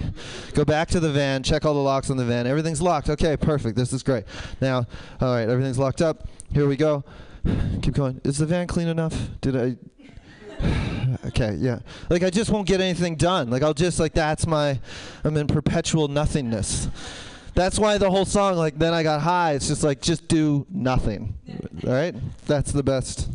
Go 0.53 0.65
back 0.65 0.87
to 0.91 1.01
the 1.01 1.11
van, 1.11 1.43
check 1.43 1.65
all 1.65 1.75
the 1.75 1.81
locks 1.81 2.09
on 2.09 2.17
the 2.17 2.25
van. 2.25 2.47
Everything's 2.47 2.81
locked. 2.81 3.11
Okay, 3.11 3.37
perfect. 3.37 3.77
This 3.77 3.93
is 3.93 4.05
great. 4.05 4.23
Now, 4.61 4.87
all 5.21 5.35
right, 5.35 5.49
everything's 5.49 5.77
locked 5.77 6.01
up. 6.01 6.29
Here 6.53 6.69
we 6.69 6.77
go. 6.77 7.03
Keep 7.83 7.95
going. 7.95 8.21
Is 8.23 8.39
the 8.39 8.47
van 8.47 8.69
clean 8.69 8.87
enough? 8.87 9.19
Did 9.41 9.57
I. 9.57 9.77
okay, 11.27 11.57
yeah. 11.59 11.81
Like, 12.09 12.23
I 12.23 12.31
just 12.31 12.53
won't 12.53 12.69
get 12.69 12.81
anything 12.81 13.17
done. 13.17 13.51
Like, 13.51 13.65
I'll 13.65 13.75
just, 13.75 13.99
like, 13.99 14.15
that's 14.15 14.47
my. 14.47 14.79
I'm 15.25 15.37
in 15.37 15.49
perpetual 15.49 16.07
nothingness. 16.07 16.89
That's 17.57 17.81
why 17.81 17.99
the 17.99 18.13
whole 18.13 18.27
song, 18.27 18.55
like, 18.55 18.79
then 18.79 18.95
I 18.95 19.03
got 19.03 19.23
high. 19.23 19.55
It's 19.55 19.67
just 19.67 19.83
like, 19.83 20.01
just 20.01 20.29
do 20.29 20.69
nothing. 20.71 21.35
All 21.85 21.93
right? 21.93 22.15
That's 22.47 22.71
the 22.71 22.85
best. 22.85 23.29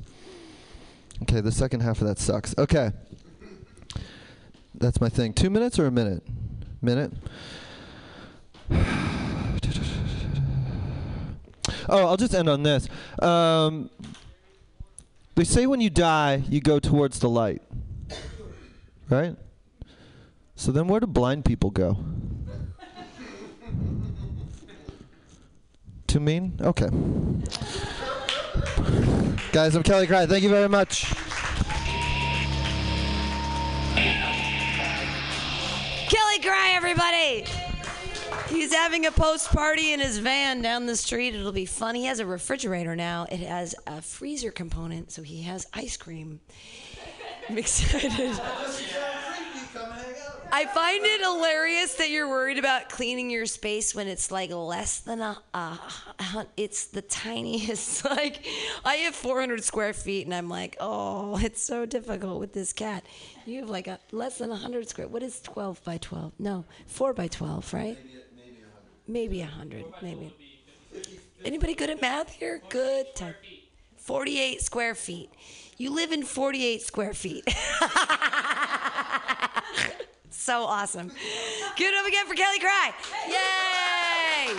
Okay, 1.23 1.41
the 1.41 1.51
second 1.51 1.81
half 1.81 1.99
of 1.99 2.07
that 2.07 2.17
sucks. 2.17 2.55
Okay. 2.57 2.93
That's 4.79 4.99
my 5.01 5.09
thing. 5.09 5.33
Two 5.33 5.49
minutes 5.49 5.77
or 5.77 5.85
a 5.85 5.91
minute? 5.91 6.23
Minute. 6.81 7.11
Oh, 11.91 12.05
I'll 12.05 12.17
just 12.17 12.35
end 12.35 12.47
on 12.47 12.61
this. 12.61 12.87
Um, 13.19 13.89
they 15.33 15.43
say 15.43 15.65
when 15.65 15.81
you 15.81 15.89
die, 15.89 16.43
you 16.47 16.61
go 16.61 16.77
towards 16.79 17.17
the 17.17 17.27
light. 17.29 17.63
Right? 19.09 19.35
So 20.55 20.71
then 20.71 20.87
where 20.87 20.99
do 20.99 21.07
blind 21.07 21.45
people 21.45 21.71
go? 21.71 21.97
Too 26.07 26.19
mean? 26.19 26.59
Okay. 26.61 26.89
Guys, 29.51 29.75
I'm 29.75 29.81
Kelly 29.81 30.05
Cry. 30.05 30.27
Thank 30.27 30.43
you 30.43 30.49
very 30.49 30.69
much. 30.69 31.11
Cry, 36.69 36.75
everybody. 36.75 37.45
He's 38.47 38.73
having 38.73 39.05
a 39.07 39.11
post 39.11 39.49
party 39.49 39.93
in 39.93 39.99
his 39.99 40.19
van 40.19 40.61
down 40.61 40.85
the 40.85 40.95
street. 40.95 41.33
It'll 41.33 41.51
be 41.51 41.65
fun. 41.65 41.95
He 41.95 42.05
has 42.05 42.19
a 42.19 42.25
refrigerator 42.25 42.95
now. 42.95 43.25
It 43.31 43.39
has 43.39 43.73
a 43.87 44.01
freezer 44.01 44.51
component, 44.51 45.11
so 45.11 45.23
he 45.23 45.41
has 45.43 45.65
ice 45.73 45.97
cream. 45.97 46.39
I'm 47.47 47.57
excited. 47.57 48.39
I 50.51 50.65
find 50.65 51.05
it 51.05 51.21
hilarious 51.21 51.95
that 51.95 52.09
you're 52.09 52.27
worried 52.27 52.57
about 52.57 52.89
cleaning 52.89 53.29
your 53.29 53.45
space 53.45 53.93
when 53.93 54.07
it's 54.07 54.31
like 54.31 54.51
less 54.51 54.99
than 54.99 55.21
a, 55.21 55.37
it's 56.57 56.87
the 56.87 57.01
tiniest. 57.01 58.05
Like 58.09 58.45
I 58.83 58.95
have 58.95 59.13
400 59.13 59.63
square 59.63 59.93
feet, 59.93 60.25
and 60.25 60.33
I'm 60.33 60.49
like, 60.49 60.75
oh, 60.79 61.37
it's 61.41 61.61
so 61.61 61.85
difficult 61.85 62.39
with 62.39 62.53
this 62.53 62.73
cat. 62.73 63.05
You 63.45 63.59
have 63.61 63.69
like 63.69 63.87
a 63.87 63.99
less 64.11 64.39
than 64.39 64.49
100 64.49 64.89
square. 64.89 65.07
What 65.07 65.21
is 65.21 65.39
12 65.41 65.83
by 65.83 65.97
12? 65.97 66.33
No, 66.39 66.65
four 66.87 67.13
by 67.13 67.27
12, 67.27 67.73
right? 67.73 67.97
Maybe 69.07 69.41
a 69.41 69.45
hundred. 69.45 69.85
Maybe. 70.01 70.35
Anybody 71.45 71.75
good 71.75 71.89
at 71.89 72.01
math 72.01 72.31
here? 72.31 72.61
Good. 72.69 73.15
Time. 73.15 73.35
48 73.97 74.61
square 74.61 74.95
feet. 74.95 75.29
You 75.77 75.93
live 75.93 76.11
in 76.11 76.23
48 76.23 76.81
square 76.81 77.13
feet. 77.13 77.47
so 80.49 80.63
awesome. 80.63 81.11
Give 81.75 81.93
it 81.93 81.95
up 81.95 82.07
again 82.07 82.25
for 82.25 82.33
Kelly 82.33 82.57
Cry. 82.57 82.91
Yay! 84.47 84.57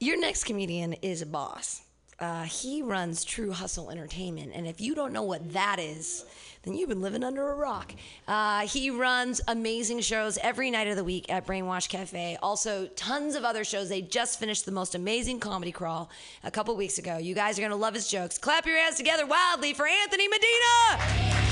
Your 0.00 0.18
next 0.18 0.42
comedian 0.42 0.94
is 0.94 1.22
a 1.22 1.26
boss. 1.26 1.82
Uh, 2.18 2.42
he 2.42 2.82
runs 2.82 3.22
True 3.22 3.52
Hustle 3.52 3.92
Entertainment, 3.92 4.50
and 4.56 4.66
if 4.66 4.80
you 4.80 4.96
don't 4.96 5.12
know 5.12 5.22
what 5.22 5.52
that 5.52 5.78
is, 5.78 6.24
then 6.64 6.74
you've 6.74 6.88
been 6.88 7.00
living 7.00 7.22
under 7.22 7.52
a 7.52 7.54
rock. 7.54 7.94
Uh, 8.26 8.66
he 8.66 8.90
runs 8.90 9.40
amazing 9.46 10.00
shows 10.00 10.36
every 10.38 10.72
night 10.72 10.88
of 10.88 10.96
the 10.96 11.04
week 11.04 11.30
at 11.30 11.46
Brainwash 11.46 11.88
Cafe. 11.88 12.36
Also, 12.42 12.88
tons 12.96 13.36
of 13.36 13.44
other 13.44 13.62
shows. 13.62 13.88
They 13.88 14.02
just 14.02 14.40
finished 14.40 14.64
the 14.66 14.72
most 14.72 14.96
amazing 14.96 15.38
comedy 15.38 15.70
crawl 15.70 16.10
a 16.42 16.50
couple 16.50 16.74
weeks 16.74 16.98
ago. 16.98 17.18
You 17.18 17.36
guys 17.36 17.56
are 17.56 17.62
gonna 17.62 17.76
love 17.76 17.94
his 17.94 18.08
jokes. 18.08 18.36
Clap 18.36 18.66
your 18.66 18.78
hands 18.78 18.96
together 18.96 19.26
wildly 19.26 19.74
for 19.74 19.86
Anthony 19.86 20.26
Medina. 20.26 21.51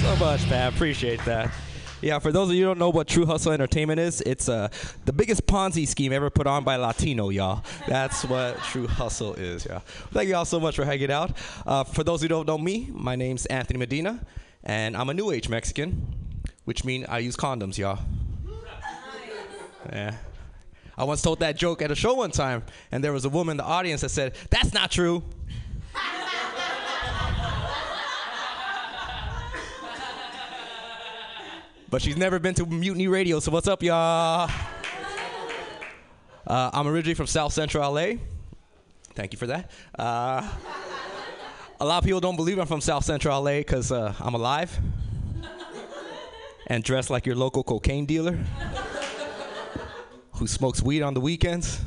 So 0.00 0.16
much, 0.16 0.48
man. 0.48 0.72
Appreciate 0.72 1.22
that. 1.26 1.52
Yeah, 2.00 2.18
for 2.20 2.32
those 2.32 2.48
of 2.48 2.54
you 2.54 2.62
who 2.62 2.68
don't 2.70 2.78
know 2.78 2.88
what 2.88 3.06
True 3.06 3.26
Hustle 3.26 3.52
Entertainment 3.52 4.00
is, 4.00 4.22
it's 4.22 4.48
uh, 4.48 4.68
the 5.04 5.12
biggest 5.12 5.46
Ponzi 5.46 5.86
scheme 5.86 6.14
ever 6.14 6.30
put 6.30 6.46
on 6.46 6.64
by 6.64 6.76
Latino, 6.76 7.28
y'all. 7.28 7.62
That's 7.86 8.24
what 8.24 8.56
True 8.64 8.86
Hustle 8.86 9.34
is, 9.34 9.66
y'all. 9.66 9.80
Thank 10.12 10.30
y'all 10.30 10.46
so 10.46 10.58
much 10.58 10.76
for 10.76 10.86
hanging 10.86 11.10
out. 11.10 11.36
Uh, 11.66 11.84
for 11.84 12.02
those 12.02 12.22
who 12.22 12.28
don't 12.28 12.46
know 12.46 12.56
me, 12.56 12.88
my 12.92 13.14
name's 13.14 13.44
Anthony 13.46 13.78
Medina, 13.78 14.24
and 14.64 14.96
I'm 14.96 15.10
a 15.10 15.14
New 15.14 15.32
Age 15.32 15.50
Mexican, 15.50 16.06
which 16.64 16.82
means 16.82 17.04
I 17.06 17.18
use 17.18 17.36
condoms, 17.36 17.76
y'all. 17.76 17.98
Yeah. 19.92 20.16
I 20.96 21.04
once 21.04 21.20
told 21.20 21.40
that 21.40 21.56
joke 21.56 21.82
at 21.82 21.90
a 21.90 21.94
show 21.94 22.14
one 22.14 22.30
time, 22.30 22.62
and 22.90 23.04
there 23.04 23.12
was 23.12 23.26
a 23.26 23.30
woman 23.30 23.52
in 23.52 23.56
the 23.58 23.64
audience 23.64 24.00
that 24.00 24.10
said, 24.10 24.34
That's 24.48 24.72
not 24.72 24.90
true. 24.90 25.22
But 31.90 32.00
she's 32.00 32.16
never 32.16 32.38
been 32.38 32.54
to 32.54 32.64
Mutiny 32.64 33.08
Radio. 33.08 33.40
So 33.40 33.50
what's 33.50 33.68
up, 33.68 33.82
y'all? 33.82 34.48
Uh, 36.46 36.70
I'm 36.72 36.86
originally 36.86 37.14
from 37.14 37.26
South 37.26 37.52
Central 37.52 37.92
LA. 37.92 38.12
Thank 39.14 39.32
you 39.32 39.38
for 39.38 39.48
that. 39.48 39.70
Uh, 39.98 40.48
a 41.80 41.84
lot 41.84 41.98
of 41.98 42.04
people 42.04 42.20
don't 42.20 42.36
believe 42.36 42.58
I'm 42.58 42.66
from 42.66 42.80
South 42.80 43.04
Central 43.04 43.42
LA 43.42 43.58
because 43.58 43.90
uh, 43.92 44.14
I'm 44.20 44.34
alive 44.34 44.78
and 46.68 46.84
dressed 46.84 47.10
like 47.10 47.26
your 47.26 47.36
local 47.36 47.64
cocaine 47.64 48.06
dealer 48.06 48.38
who 50.34 50.46
smokes 50.46 50.80
weed 50.80 51.02
on 51.02 51.14
the 51.14 51.20
weekends. 51.20 51.80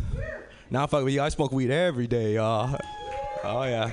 Now, 0.69 0.85
fuck 0.87 1.03
with 1.05 1.13
you, 1.13 1.21
I 1.21 1.29
smoke 1.29 1.51
weed 1.51 1.71
every 1.71 2.07
day, 2.07 2.35
y'all. 2.35 2.77
Oh 3.43 3.63
yeah. 3.63 3.91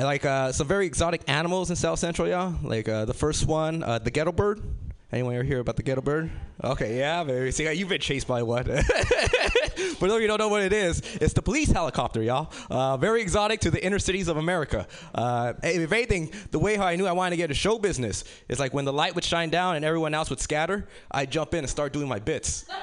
Like 0.00 0.24
uh, 0.24 0.52
some 0.52 0.68
very 0.68 0.86
exotic 0.86 1.22
animals 1.26 1.70
in 1.70 1.76
South 1.76 1.98
Central, 1.98 2.28
y'all. 2.28 2.54
Like 2.62 2.88
uh, 2.88 3.04
the 3.04 3.14
first 3.14 3.46
one, 3.46 3.82
uh, 3.82 3.98
the 3.98 4.10
ghetto 4.10 4.32
bird. 4.32 4.62
Anyone 5.10 5.34
ever 5.34 5.42
hear 5.42 5.58
about 5.58 5.76
the 5.76 5.82
ghetto 5.82 6.02
bird? 6.02 6.30
Okay, 6.62 6.98
yeah, 6.98 7.24
very. 7.24 7.50
See, 7.50 7.70
you've 7.72 7.88
been 7.88 8.00
chased 8.00 8.28
by 8.28 8.42
one. 8.42 8.64
Those 8.66 10.12
of 10.12 10.20
you 10.20 10.28
don't 10.28 10.38
know 10.38 10.48
what 10.48 10.62
it 10.62 10.72
is, 10.72 11.00
it's 11.20 11.32
the 11.32 11.40
police 11.40 11.70
helicopter, 11.70 12.22
y'all. 12.22 12.52
Uh, 12.70 12.96
very 12.98 13.22
exotic 13.22 13.60
to 13.60 13.70
the 13.70 13.84
inner 13.84 13.98
cities 13.98 14.28
of 14.28 14.36
America. 14.36 14.86
Uh, 15.14 15.54
if 15.62 15.92
anything, 15.92 16.30
the 16.50 16.58
way 16.58 16.76
how 16.76 16.86
I 16.86 16.96
knew 16.96 17.06
I 17.06 17.12
wanted 17.12 17.30
to 17.30 17.36
get 17.36 17.50
a 17.50 17.54
show 17.54 17.78
business 17.78 18.24
is 18.48 18.60
like 18.60 18.74
when 18.74 18.84
the 18.84 18.92
light 18.92 19.14
would 19.14 19.24
shine 19.24 19.50
down 19.50 19.76
and 19.76 19.84
everyone 19.84 20.14
else 20.14 20.30
would 20.30 20.40
scatter, 20.40 20.86
I'd 21.10 21.30
jump 21.30 21.54
in 21.54 21.60
and 21.60 21.70
start 21.70 21.92
doing 21.92 22.08
my 22.08 22.18
bits. 22.18 22.66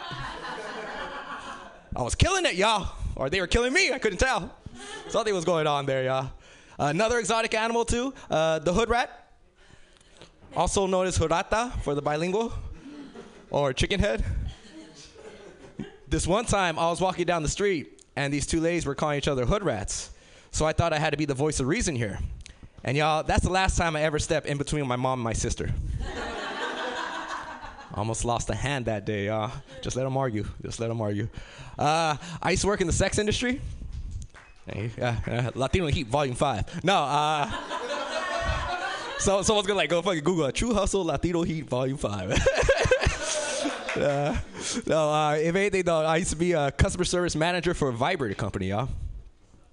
I 1.96 2.02
was 2.02 2.16
killing 2.16 2.46
it, 2.46 2.56
y'all. 2.56 2.94
Or 3.16 3.30
they 3.30 3.40
were 3.40 3.48
killing 3.48 3.72
me. 3.72 3.94
I 3.94 4.00
couldn't 4.00 4.18
tell. 4.18 4.54
Something 5.08 5.34
was 5.34 5.46
going 5.46 5.68
on 5.68 5.86
there, 5.86 6.04
y'all. 6.04 6.32
Another 6.78 7.20
exotic 7.20 7.54
animal, 7.54 7.86
too, 7.86 8.14
uh, 8.30 8.60
the 8.60 8.74
hood 8.74 8.90
rat, 8.90 9.32
also 10.56 10.88
known 10.88 11.08
as 11.08 11.18
horata 11.18 11.72
for 11.82 11.96
the 11.96 12.02
bilingual, 12.02 12.54
or 13.50 13.74
chicken 13.74 14.00
head. 14.00 14.24
This 16.08 16.28
one 16.28 16.46
time, 16.46 16.78
I 16.78 16.90
was 16.90 17.02
walking 17.02 17.26
down 17.26 17.44
the 17.44 17.50
street, 17.50 18.02
and 18.16 18.34
these 18.34 18.46
two 18.46 18.60
ladies 18.60 18.86
were 18.86 18.96
calling 18.96 19.18
each 19.18 19.28
other 19.28 19.46
hood 19.46 19.64
rats. 19.64 20.12
So 20.52 20.66
I 20.66 20.74
thought 20.74 20.94
I 20.94 21.00
had 21.00 21.10
to 21.12 21.18
be 21.18 21.26
the 21.26 21.34
voice 21.34 21.60
of 21.60 21.68
reason 21.68 21.96
here. 21.96 22.20
And 22.84 22.96
y'all, 22.96 23.24
that's 23.24 23.44
the 23.44 23.52
last 23.52 23.78
time 23.78 23.96
I 23.96 24.04
ever 24.04 24.20
stepped 24.20 24.48
in 24.48 24.58
between 24.58 24.88
my 24.88 24.96
mom 24.96 25.20
and 25.20 25.24
my 25.24 25.34
sister. 25.34 25.72
Almost 27.94 28.26
lost 28.26 28.50
a 28.50 28.56
hand 28.56 28.86
that 28.86 29.06
day, 29.06 29.26
y'all. 29.26 29.52
Just 29.82 29.96
let 29.96 30.04
them 30.04 30.16
argue. 30.16 30.46
Just 30.62 30.80
let 30.80 30.90
them 30.90 31.02
argue. 31.02 31.28
Uh, 31.80 32.18
I 32.42 32.52
used 32.52 32.62
to 32.62 32.68
work 32.68 32.82
in 32.82 32.88
the 32.88 32.94
sex 32.94 33.18
industry. 33.18 33.60
Latino 35.56 35.88
Heat 35.88 36.08
Volume 36.08 36.36
5. 36.36 36.84
No, 36.84 36.96
uh. 36.96 37.52
so 39.20 39.42
someone's 39.42 39.68
gonna 39.68 39.78
like 39.78 39.90
go 39.90 40.02
fucking 40.02 40.24
Google 40.24 40.52
True 40.52 40.74
Hustle 40.74 41.06
Latino 41.06 41.44
Heat 41.44 41.66
Volume 41.66 41.98
5. 41.98 42.32
uh, 43.98 44.38
no, 44.88 45.10
uh, 45.12 45.38
if 45.40 45.56
anything 45.56 45.84
though, 45.84 46.02
I 46.02 46.18
used 46.18 46.32
to 46.32 46.36
be 46.36 46.54
a 46.54 46.72
customer 46.72 47.06
service 47.06 47.36
manager 47.36 47.74
for 47.74 47.90
a 47.90 47.94
vibrator 47.94 48.36
company, 48.36 48.70
y'all. 48.70 48.90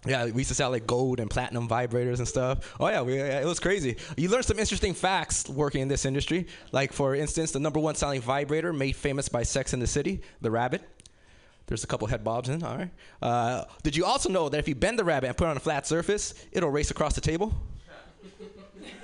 Yeah, 0.04 0.24
we 0.24 0.40
used 0.40 0.48
to 0.48 0.54
sell 0.54 0.70
like 0.70 0.86
gold 0.86 1.20
and 1.20 1.30
platinum 1.30 1.68
vibrators 1.68 2.18
and 2.18 2.26
stuff. 2.26 2.74
Oh 2.80 2.88
yeah, 2.88 3.02
we, 3.02 3.16
yeah, 3.16 3.40
it 3.40 3.46
was 3.46 3.60
crazy. 3.60 3.96
You 4.16 4.30
learn 4.30 4.42
some 4.42 4.58
interesting 4.58 4.94
facts 4.94 5.48
working 5.48 5.80
in 5.80 5.88
this 5.88 6.04
industry. 6.04 6.48
Like 6.72 6.92
for 6.92 7.14
instance, 7.14 7.52
the 7.52 7.60
number 7.60 7.78
one 7.78 7.94
selling 7.94 8.20
vibrator 8.20 8.72
made 8.72 8.96
famous 8.96 9.28
by 9.28 9.44
Sex 9.44 9.72
in 9.72 9.80
the 9.80 9.86
City, 9.86 10.22
the 10.40 10.50
rabbit. 10.50 10.82
There's 11.72 11.84
a 11.84 11.86
couple 11.86 12.06
head 12.06 12.22
bobs 12.22 12.50
in. 12.50 12.62
All 12.62 12.76
right. 12.76 12.90
Uh, 13.22 13.64
did 13.82 13.96
you 13.96 14.04
also 14.04 14.28
know 14.28 14.50
that 14.50 14.58
if 14.58 14.68
you 14.68 14.74
bend 14.74 14.98
the 14.98 15.04
rabbit 15.04 15.28
and 15.28 15.36
put 15.38 15.46
it 15.46 15.52
on 15.52 15.56
a 15.56 15.60
flat 15.60 15.86
surface, 15.86 16.34
it'll 16.52 16.68
race 16.68 16.90
across 16.90 17.14
the 17.14 17.22
table? 17.22 17.50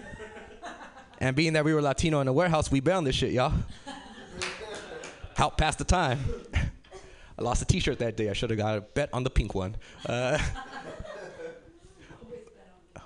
and 1.18 1.34
being 1.34 1.54
that 1.54 1.64
we 1.64 1.72
were 1.72 1.80
Latino 1.80 2.20
in 2.20 2.26
the 2.26 2.32
warehouse, 2.34 2.70
we 2.70 2.80
bet 2.80 2.96
on 2.96 3.04
this 3.04 3.14
shit, 3.14 3.32
y'all. 3.32 3.54
Help 5.34 5.56
pass 5.56 5.76
the 5.76 5.84
time. 5.84 6.18
I 7.38 7.42
lost 7.42 7.62
a 7.62 7.64
T-shirt 7.64 8.00
that 8.00 8.18
day. 8.18 8.28
I 8.28 8.34
should 8.34 8.50
have 8.50 8.58
got 8.58 8.76
a 8.76 8.82
bet 8.82 9.08
on 9.14 9.24
the 9.24 9.30
pink 9.30 9.54
one. 9.54 9.74
Uh, 10.04 10.38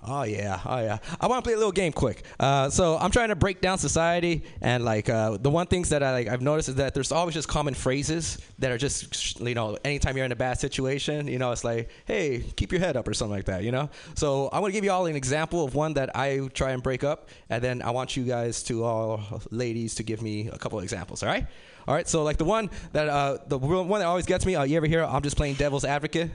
Oh 0.05 0.25
yeah, 0.25 0.59
oh 0.67 0.81
yeah. 0.81 0.99
I 1.21 1.29
want 1.29 1.45
to 1.45 1.49
play 1.49 1.55
a 1.55 1.57
little 1.57 1.71
game 1.71 1.93
quick. 1.93 2.25
Uh, 2.41 2.69
so 2.71 2.99
I'm 2.99 3.13
trying 3.13 3.29
to 3.29 3.37
break 3.37 3.61
down 3.61 3.79
society, 3.79 4.43
and 4.61 4.85
like 4.85 5.09
uh, 5.09 5.37
the 5.37 5.51
one 5.51 5.69
things 5.69 5.91
that 5.91 6.03
I 6.03 6.13
like, 6.13 6.29
I've 6.29 6.43
noticed 6.43 6.71
is 6.71 6.75
that 6.77 6.93
there's 6.93 7.13
always 7.13 7.35
just 7.35 7.47
common 7.47 7.75
phrases 7.75 8.39
that 8.59 8.73
are 8.73 8.79
just 8.79 9.39
you 9.41 9.55
know 9.55 9.79
anytime 9.85 10.17
you're 10.17 10.27
in 10.27 10.33
a 10.33 10.37
bad 10.37 10.59
situation, 10.59 11.29
you 11.29 11.39
know 11.39 11.53
it's 11.53 11.63
like 11.63 11.89
hey 12.07 12.41
keep 12.57 12.73
your 12.73 12.81
head 12.81 12.97
up 12.97 13.07
or 13.07 13.15
something 13.15 13.37
like 13.37 13.45
that, 13.45 13.63
you 13.63 13.71
know. 13.71 13.91
So 14.17 14.49
I'm 14.53 14.61
gonna 14.61 14.73
give 14.73 14.83
you 14.83 14.91
all 14.91 15.07
an 15.07 15.15
example 15.15 15.65
of 15.65 15.77
one 15.77 15.95
that 15.95 16.17
I 16.17 16.49
try 16.53 16.73
and 16.73 16.83
break 16.83 17.05
up, 17.05 17.29
and 17.49 17.63
then 17.63 17.81
I 17.81 17.91
want 17.91 18.17
you 18.17 18.25
guys 18.25 18.65
to 18.65 18.83
all 18.83 19.21
ladies 19.53 19.95
to 19.97 20.03
give 20.03 20.21
me 20.21 20.49
a 20.49 20.59
couple 20.59 20.79
of 20.79 20.83
examples. 20.83 21.23
All 21.23 21.29
right, 21.29 21.47
all 21.87 21.95
right. 21.95 22.09
So 22.09 22.25
like 22.25 22.39
the 22.39 22.45
one 22.45 22.71
that 22.93 23.09
uh, 23.09 23.39
the 23.47 23.57
one 23.59 24.01
that 24.01 24.07
always 24.07 24.27
gets 24.27 24.45
me, 24.45 24.57
uh, 24.57 24.65
you 24.65 24.77
ever 24.77 24.87
hear 24.87 25.05
I'm 25.05 25.23
just 25.23 25.37
playing 25.37 25.55
devil's 25.55 25.85
advocate? 25.85 26.31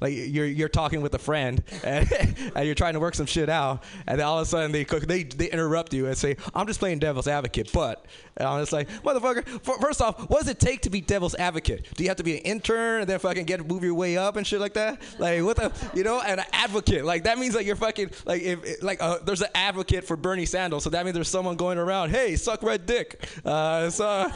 Like 0.00 0.14
you're 0.14 0.46
you're 0.46 0.68
talking 0.68 1.00
with 1.00 1.14
a 1.14 1.18
friend 1.18 1.62
and, 1.84 2.10
and, 2.54 2.66
you're 2.66 2.74
trying 2.74 2.94
to 2.94 3.00
work 3.00 3.14
some 3.14 3.26
shit 3.26 3.48
out, 3.48 3.82
and 4.06 4.20
all 4.20 4.38
of 4.38 4.42
a 4.42 4.46
sudden 4.46 4.72
they 4.72 4.84
they 4.84 5.24
they 5.24 5.50
interrupt 5.50 5.92
you 5.92 6.06
and 6.06 6.16
say, 6.16 6.36
"I'm 6.54 6.66
just 6.66 6.80
playing 6.80 6.98
devil's 6.98 7.28
advocate," 7.28 7.70
but 7.72 8.06
and 8.36 8.48
I'm 8.48 8.60
just 8.60 8.72
like, 8.72 8.88
motherfucker. 9.02 9.80
First 9.80 10.00
off, 10.00 10.28
what 10.30 10.40
does 10.40 10.48
it 10.48 10.58
take 10.58 10.82
to 10.82 10.90
be 10.90 11.00
devil's 11.00 11.34
advocate? 11.34 11.86
Do 11.94 12.02
you 12.02 12.08
have 12.08 12.16
to 12.16 12.24
be 12.24 12.38
an 12.38 12.42
intern 12.42 13.02
and 13.02 13.10
then 13.10 13.18
fucking 13.18 13.44
get 13.44 13.66
move 13.66 13.84
your 13.84 13.94
way 13.94 14.16
up 14.16 14.36
and 14.36 14.46
shit 14.46 14.60
like 14.60 14.74
that? 14.74 15.00
Like 15.18 15.42
what 15.42 15.56
the 15.56 15.72
you 15.94 16.04
know? 16.04 16.20
And 16.20 16.40
an 16.40 16.46
advocate 16.52 17.04
like 17.04 17.24
that 17.24 17.38
means 17.38 17.54
like 17.54 17.66
you're 17.66 17.76
fucking 17.76 18.10
like 18.24 18.42
if 18.42 18.82
like 18.82 19.02
uh, 19.02 19.18
there's 19.24 19.42
an 19.42 19.50
advocate 19.54 20.04
for 20.04 20.16
Bernie 20.16 20.46
Sanders, 20.46 20.84
so 20.84 20.90
that 20.90 21.04
means 21.04 21.14
there's 21.14 21.28
someone 21.28 21.56
going 21.56 21.78
around, 21.78 22.10
hey, 22.10 22.36
suck 22.36 22.62
red 22.62 22.86
dick. 22.86 23.24
Uh, 23.44 23.90
so. 23.90 24.30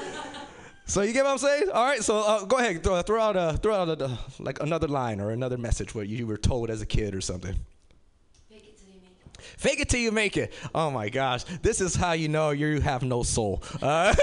So 0.86 1.00
you 1.02 1.12
get 1.12 1.24
what 1.24 1.32
I'm 1.32 1.38
saying? 1.38 1.70
All 1.72 1.84
right. 1.84 2.02
So 2.02 2.18
uh, 2.18 2.44
go 2.44 2.58
ahead, 2.58 2.82
throw, 2.82 3.00
throw 3.02 3.20
out 3.20 3.36
a 3.36 3.56
throw 3.56 3.74
out 3.74 4.00
a, 4.00 4.18
like 4.38 4.60
another 4.60 4.88
line 4.88 5.20
or 5.20 5.30
another 5.30 5.56
message 5.56 5.94
what 5.94 6.08
you 6.08 6.26
were 6.26 6.36
told 6.36 6.70
as 6.70 6.82
a 6.82 6.86
kid 6.86 7.14
or 7.14 7.20
something. 7.20 7.56
Fake 8.50 8.64
it 8.68 8.78
till 8.78 8.88
you 8.92 9.00
make 9.00 9.12
it. 9.12 9.58
Fake 9.58 9.80
it 9.80 9.88
till 9.88 10.00
you 10.00 10.12
make 10.12 10.36
it. 10.36 10.52
Oh 10.74 10.90
my 10.90 11.08
gosh, 11.08 11.44
this 11.62 11.80
is 11.80 11.94
how 11.94 12.12
you 12.12 12.28
know 12.28 12.50
you 12.50 12.80
have 12.80 13.02
no 13.02 13.22
soul. 13.22 13.62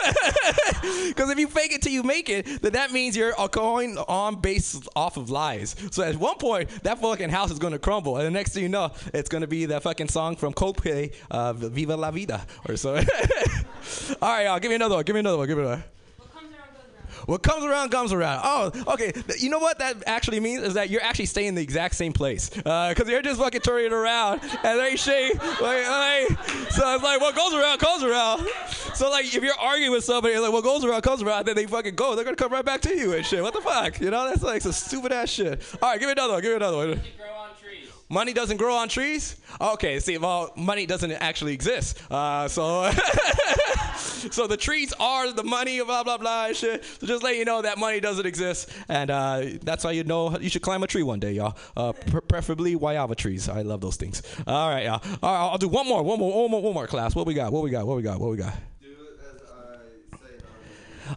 Because 0.82 1.30
uh, 1.30 1.34
if 1.34 1.38
you 1.38 1.48
fake 1.48 1.74
it 1.74 1.82
till 1.84 1.92
you 1.92 2.02
make 2.02 2.28
it, 2.28 2.62
then 2.62 2.74
that 2.74 2.92
means 2.92 3.16
you're 3.16 3.34
going 3.52 3.98
on 4.00 4.42
based 4.42 4.88
off 4.96 5.16
of 5.16 5.30
lies. 5.30 5.76
So 5.92 6.02
at 6.02 6.16
one 6.16 6.38
point, 6.38 6.70
that 6.84 7.00
fucking 7.00 7.30
house 7.30 7.52
is 7.52 7.60
going 7.60 7.74
to 7.74 7.80
crumble, 7.80 8.18
and 8.18 8.26
the 8.26 8.32
next 8.32 8.54
thing 8.54 8.64
you 8.64 8.70
know, 8.70 8.92
it's 9.14 9.30
going 9.30 9.42
to 9.42 9.48
be 9.48 9.66
that 9.68 9.84
fucking 9.84 10.08
song 10.08 10.36
from 10.38 10.54
Coldplay, 10.54 11.14
uh, 11.30 11.54
"Viva 11.54 11.96
la 11.96 12.10
Vida" 12.10 12.46
or 12.68 12.78
so. 12.78 12.96
All 14.22 14.30
right, 14.30 14.46
y'all, 14.46 14.60
give 14.60 14.70
me 14.70 14.76
another 14.76 14.96
one. 14.96 15.04
Give 15.04 15.14
me 15.14 15.20
another 15.20 15.38
one. 15.38 15.48
Give 15.48 15.58
me 15.58 15.64
another. 15.64 15.82
One. 15.82 16.01
What 17.26 17.44
comes 17.44 17.64
around 17.64 17.90
comes 17.90 18.14
around. 18.14 18.42
Oh, 18.44 18.94
okay. 18.94 19.14
You 19.38 19.50
know 19.50 19.60
what 19.60 19.80
that 19.80 20.04
actually 20.08 20.40
means 20.40 20.64
is 20.64 20.74
that 20.74 20.90
you're 20.90 21.04
actually 21.04 21.26
staying 21.26 21.50
in 21.50 21.56
the 21.56 21.62
exact 21.62 21.96
same 21.96 22.14
place 22.14 22.50
because 22.50 23.02
uh, 23.02 23.06
you're 23.08 23.22
just 23.22 23.40
fucking 23.40 23.62
turning 23.62 23.94
around 23.94 24.42
and 24.64 24.80
they 24.80 24.96
shake. 24.96 25.36
Like, 25.62 25.88
like, 25.88 26.40
so 26.72 26.96
it's 26.96 27.04
like 27.04 27.22
what 27.22 27.36
goes 27.36 27.54
around 27.54 27.80
comes 27.80 28.04
around. 28.04 28.48
So 28.94 29.10
like 29.10 29.26
if 29.26 29.44
you're 29.44 29.60
arguing 29.60 29.92
with 29.92 30.04
somebody, 30.04 30.38
like 30.38 30.52
what 30.52 30.64
goes 30.64 30.84
around 30.84 31.02
comes 31.02 31.22
around, 31.22 31.46
then 31.46 31.56
they 31.56 31.66
fucking 31.66 31.96
go. 31.96 32.16
They're 32.16 32.26
gonna 32.26 32.36
come 32.36 32.52
right 32.52 32.66
back 32.66 32.82
to 32.82 32.96
you 32.96 33.14
and 33.14 33.26
shit. 33.26 33.42
What 33.42 33.54
the 33.54 33.62
fuck? 33.62 34.00
You 34.00 34.12
know 34.12 34.28
that's 34.28 34.44
like 34.44 34.62
some 34.62 34.72
stupid 34.72 35.12
ass 35.12 35.30
shit. 35.30 35.62
All 35.82 35.90
right, 35.90 36.00
give 36.00 36.08
me 36.08 36.14
another 36.14 36.34
one. 36.34 36.42
Give 36.42 36.52
me 36.52 36.56
another 36.58 36.78
one. 36.78 37.02
Money 38.12 38.34
doesn't 38.34 38.58
grow 38.58 38.76
on 38.76 38.90
trees? 38.90 39.38
Okay, 39.62 40.02
see, 40.02 40.18
well, 40.18 40.52
money 40.58 40.86
doesn't 40.86 41.14
actually 41.14 41.54
exist. 41.54 41.98
Uh, 42.12 42.46
so, 42.50 42.92
so 43.96 44.48
the 44.48 44.58
trees 44.58 44.92
are 45.00 45.32
the 45.32 45.46
money, 45.46 45.82
blah, 45.82 46.04
blah, 46.04 46.18
blah, 46.18 46.48
and 46.48 46.56
shit. 46.56 46.84
So 46.84 47.08
just 47.08 47.24
let 47.24 47.38
you 47.38 47.46
know 47.46 47.62
that 47.62 47.78
money 47.78 48.02
doesn't 48.02 48.26
exist. 48.26 48.70
And 48.90 49.10
uh, 49.10 49.44
that's 49.64 49.84
how 49.84 49.92
you 49.92 50.04
know 50.04 50.38
you 50.38 50.50
should 50.50 50.62
climb 50.62 50.84
a 50.84 50.88
tree 50.88 51.04
one 51.04 51.22
day, 51.22 51.32
y'all. 51.32 51.56
Uh, 51.78 51.94
preferably 52.28 52.76
guayaba 52.76 53.16
trees. 53.16 53.48
I 53.48 53.62
love 53.62 53.80
those 53.80 53.96
things. 53.96 54.22
All 54.46 54.70
right, 54.70 54.84
y'all. 54.84 55.02
All 55.24 55.34
right, 55.34 55.52
I'll 55.54 55.58
do 55.58 55.70
one 55.70 55.88
more, 55.88 56.04
one 56.04 56.20
more, 56.20 56.42
one 56.42 56.52
more, 56.52 56.62
one 56.62 56.74
more 56.74 56.88
class. 56.88 57.16
What 57.16 57.26
we 57.26 57.34
got? 57.34 57.54
What 57.54 57.64
we 57.64 57.70
got? 57.70 57.88
What 57.88 57.96
we 57.96 58.04
got? 58.04 58.20
What 58.20 58.32
we 58.32 58.38
got? 58.38 58.54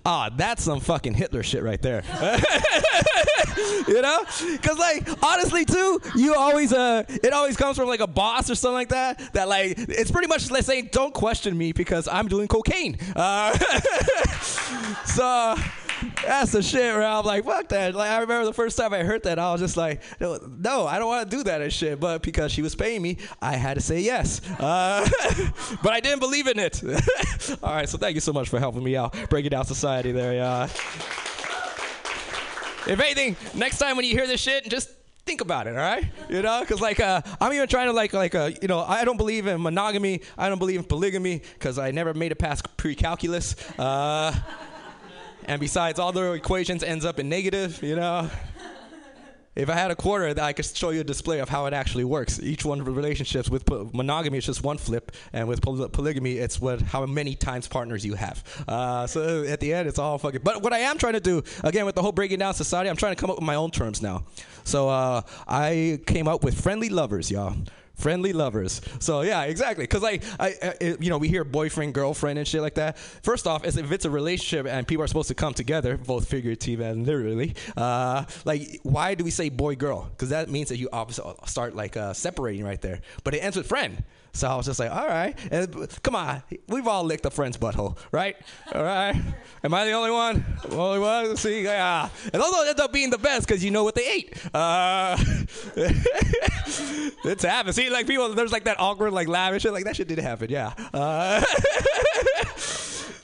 Ah, 0.05 0.31
that's 0.35 0.65
some 0.65 0.81
fucking 0.81 1.15
Hitler 1.15 1.43
shit 1.43 1.63
right 1.63 1.81
there. 1.81 2.03
you 3.89 4.03
know? 4.03 4.25
Cause 4.63 4.79
like 4.79 5.09
honestly 5.23 5.65
too, 5.65 6.01
you 6.15 6.35
always 6.35 6.73
uh 6.73 7.05
it 7.09 7.33
always 7.33 7.57
comes 7.57 7.77
from 7.77 7.89
like 7.89 8.01
a 8.01 8.07
boss 8.07 8.51
or 8.51 8.55
something 8.55 8.75
like 8.75 8.89
that. 8.91 9.33
That 9.35 9.49
like 9.49 9.75
it's 9.79 10.11
pretty 10.11 10.29
much 10.29 10.51
like 10.51 10.65
saying, 10.65 10.91
Don't 10.93 11.15
question 11.15 11.57
me 11.57 11.73
because 11.73 12.09
I'm 12.09 12.29
doing 12.29 12.49
cocaine. 12.49 12.97
Uh, 13.17 13.57
so 15.05 15.57
that's 16.27 16.53
the 16.53 16.63
shit 16.63 16.95
where 16.95 17.05
I'm 17.05 17.25
like, 17.25 17.45
fuck 17.45 17.69
that. 17.69 17.95
Like 17.95 18.11
I 18.11 18.21
remember 18.21 18.45
the 18.45 18.53
first 18.53 18.77
time 18.77 18.93
I 18.93 19.03
heard 19.03 19.23
that, 19.25 19.39
I 19.39 19.53
was 19.53 19.61
just 19.61 19.77
like, 19.77 20.03
no, 20.21 20.87
I 20.87 20.99
don't 20.99 21.09
want 21.09 21.31
to 21.31 21.37
do 21.37 21.43
that 21.45 21.61
and 21.61 21.73
shit. 21.73 22.01
But 22.01 22.23
because 22.23 22.53
she 22.53 22.63
was 22.63 22.75
paying 22.75 23.03
me, 23.03 23.19
I 23.41 23.57
had 23.57 23.75
to 23.75 23.81
say 23.81 24.01
yes. 24.01 24.41
Uh, 24.59 25.09
but 25.83 25.93
I 25.93 26.01
didn't 26.01 26.21
believe 26.21 26.47
in 26.47 26.59
it. 26.59 26.83
All 27.63 27.75
right, 27.75 27.89
so 27.89 27.99
thank 27.99 28.15
you 28.15 28.21
so 28.21 28.33
much 28.33 28.49
for 28.49 28.59
helping 28.59 28.85
me 28.85 28.97
out, 28.97 29.15
breaking 29.31 29.51
down 29.51 29.65
society 29.65 30.13
there, 30.13 30.35
yeah. 30.35 30.65
If 32.87 33.01
anything, 33.01 33.37
next 33.55 33.79
time 33.79 33.97
when 33.97 34.05
you 34.05 34.13
hear 34.13 34.27
this 34.27 34.41
shit, 34.41 34.69
just 34.69 34.91
think 35.25 35.41
about 35.41 35.67
it, 35.67 35.71
all 35.71 35.77
right? 35.77 36.05
You 36.29 36.43
know, 36.43 36.61
because 36.61 36.81
like 36.81 37.01
uh, 37.01 37.23
I'm 37.41 37.53
even 37.53 37.67
trying 37.69 37.87
to 37.87 37.93
like 37.93 38.13
like 38.13 38.35
uh, 38.35 38.51
you 38.61 38.69
know 38.69 38.81
I 38.81 39.05
don't 39.05 39.17
believe 39.17 39.47
in 39.47 39.61
monogamy, 39.63 40.21
I 40.37 40.49
don't 40.49 40.59
believe 40.59 40.79
in 40.79 40.85
polygamy 40.85 41.43
because 41.55 41.79
I 41.79 41.91
never 41.91 42.15
made 42.15 42.33
it 42.33 42.37
past 42.37 42.77
pre-calculus. 42.77 43.57
Uh, 43.79 44.35
and 45.47 45.61
besides, 45.61 45.99
all 45.99 46.13
the 46.13 46.33
equations 46.33 46.83
ends 46.83 47.05
up 47.05 47.19
in 47.19 47.29
negative, 47.29 47.83
you 47.83 47.97
know. 47.97 48.31
If 49.57 49.71
I 49.71 49.75
had 49.75 49.93
a 49.93 49.95
quarter, 49.95 50.35
I 50.41 50.53
could 50.53 50.65
show 50.65 50.91
you 50.91 51.03
a 51.03 51.05
display 51.05 51.39
of 51.39 51.49
how 51.49 51.67
it 51.67 51.75
actually 51.75 52.03
works. 52.03 52.41
Each 52.43 52.65
one 52.65 52.81
of 52.81 52.87
the 52.87 52.91
relationships 52.91 53.49
with 53.49 53.69
monogamy 53.95 54.39
is 54.39 54.47
just 54.47 54.65
one 54.65 54.79
flip, 54.79 55.13
and 55.33 55.47
with 55.47 55.63
poly- 55.63 55.89
polygamy, 55.89 56.39
it's 56.39 56.61
what 56.61 56.81
how 56.81 57.07
many 57.07 57.37
times 57.37 57.69
partners 57.69 58.05
you 58.05 58.15
have. 58.15 58.43
Uh, 58.67 59.07
so 59.07 59.45
at 59.45 59.61
the 59.61 59.73
end, 59.73 59.89
it's 59.89 60.01
all 60.01 60.19
fucking. 60.19 60.41
But 60.43 60.63
what 60.63 60.73
I 60.73 60.79
am 60.79 60.99
trying 60.99 61.13
to 61.13 61.21
do, 61.21 61.45
again, 61.63 61.87
with 61.87 61.95
the 61.95 62.03
whole 62.03 62.11
breaking 62.11 62.41
down 62.41 62.55
society, 62.55 62.91
I'm 62.91 62.97
trying 62.97 63.15
to 63.15 63.21
come 63.21 63.31
up 63.31 63.37
with 63.37 63.47
my 63.47 63.55
own 63.55 63.71
terms 63.71 64.03
now. 64.03 64.25
So 64.65 64.89
uh, 64.89 65.23
I 65.47 66.01
came 66.05 66.27
up 66.27 66.43
with 66.43 66.61
friendly 66.61 66.89
lovers, 66.89 67.31
y'all 67.31 67.57
friendly 67.95 68.33
lovers. 68.33 68.81
So 68.99 69.23
yeah, 69.23 69.45
exactly. 69.45 69.85
Because 69.85 70.03
like, 70.03 70.23
I, 70.39 70.55
I, 70.63 70.97
you 71.01 71.11
know, 71.11 71.19
we 71.19 71.29
hear 71.29 71.45
boyfriend, 71.45 71.95
girlfriend, 71.95 72.39
and 72.39 72.47
shit 72.47 72.61
like 72.61 72.75
that. 72.75 72.99
First 72.99 73.47
off, 73.47 73.65
as 73.65 73.77
if 73.77 73.91
it's 73.93 74.05
a 74.05 74.11
relationship 74.11 74.67
and 74.67 74.87
people 74.87 75.05
are 75.05 75.07
supposed 75.07 75.29
to 75.29 75.35
come 75.35 75.55
together, 75.55 75.97
both 75.97 76.29
figuratively 76.29 76.85
and 76.85 77.07
literally. 77.07 77.55
Uh, 77.77 78.25
like, 78.45 78.81
why 78.83 79.15
do 79.15 79.25
we 79.25 79.31
say 79.31 79.49
boy 79.49 79.75
girl? 79.77 80.09
Because 80.11 80.31
that 80.31 80.49
means 80.49 80.69
that 80.69 80.79
you 80.79 80.89
obviously 80.93 81.33
start 81.47 81.75
like 81.75 81.97
uh, 81.97 82.13
separating 82.13 82.65
right 82.65 82.81
there. 82.81 83.01
But 83.23 83.35
it 83.35 83.39
ends 83.39 83.57
with 83.57 83.67
friend. 83.67 84.03
So 84.35 84.49
I 84.49 84.57
was 84.57 84.67
just 84.67 84.81
like, 84.81 84.91
all 84.91 85.07
right, 85.07 85.35
and 85.53 85.89
come 86.03 86.17
on, 86.17 86.43
we've 86.69 86.89
all 86.89 87.05
licked 87.05 87.25
a 87.25 87.31
friend's 87.31 87.57
butthole, 87.57 87.97
right? 88.11 88.37
All 88.75 88.83
right, 88.83 89.15
am 89.63 89.73
I 89.73 89.85
the 89.85 89.93
only 89.93 90.11
one? 90.11 90.45
The 90.69 90.77
Only 90.77 90.99
one? 90.99 91.37
See, 91.37 91.63
yeah. 91.63 92.09
And 92.33 92.43
those 92.43 92.51
don't 92.51 92.67
end 92.69 92.81
up 92.81 92.93
being 92.93 93.11
the 93.11 93.19
best 93.19 93.47
because 93.47 93.65
you 93.65 93.71
know 93.71 93.85
what 93.85 93.95
they 93.95 94.07
ate. 94.11 94.35
Uh, 94.53 95.17
it's 97.25 97.45
happened. 97.45 97.77
See, 97.77 97.91
like 97.91 98.09
people, 98.09 98.35
there's 98.35 98.53
like 98.53 98.65
that 98.65 98.81
awkward, 98.81 99.13
like 99.13 99.29
lavish 99.29 99.63
shit. 99.63 99.73
Like 99.73 99.85
that 99.85 99.97
shit 99.97 100.09
did 100.09 100.19
happen, 100.19 100.51
yeah. 100.51 100.73
Uh, 100.93 101.43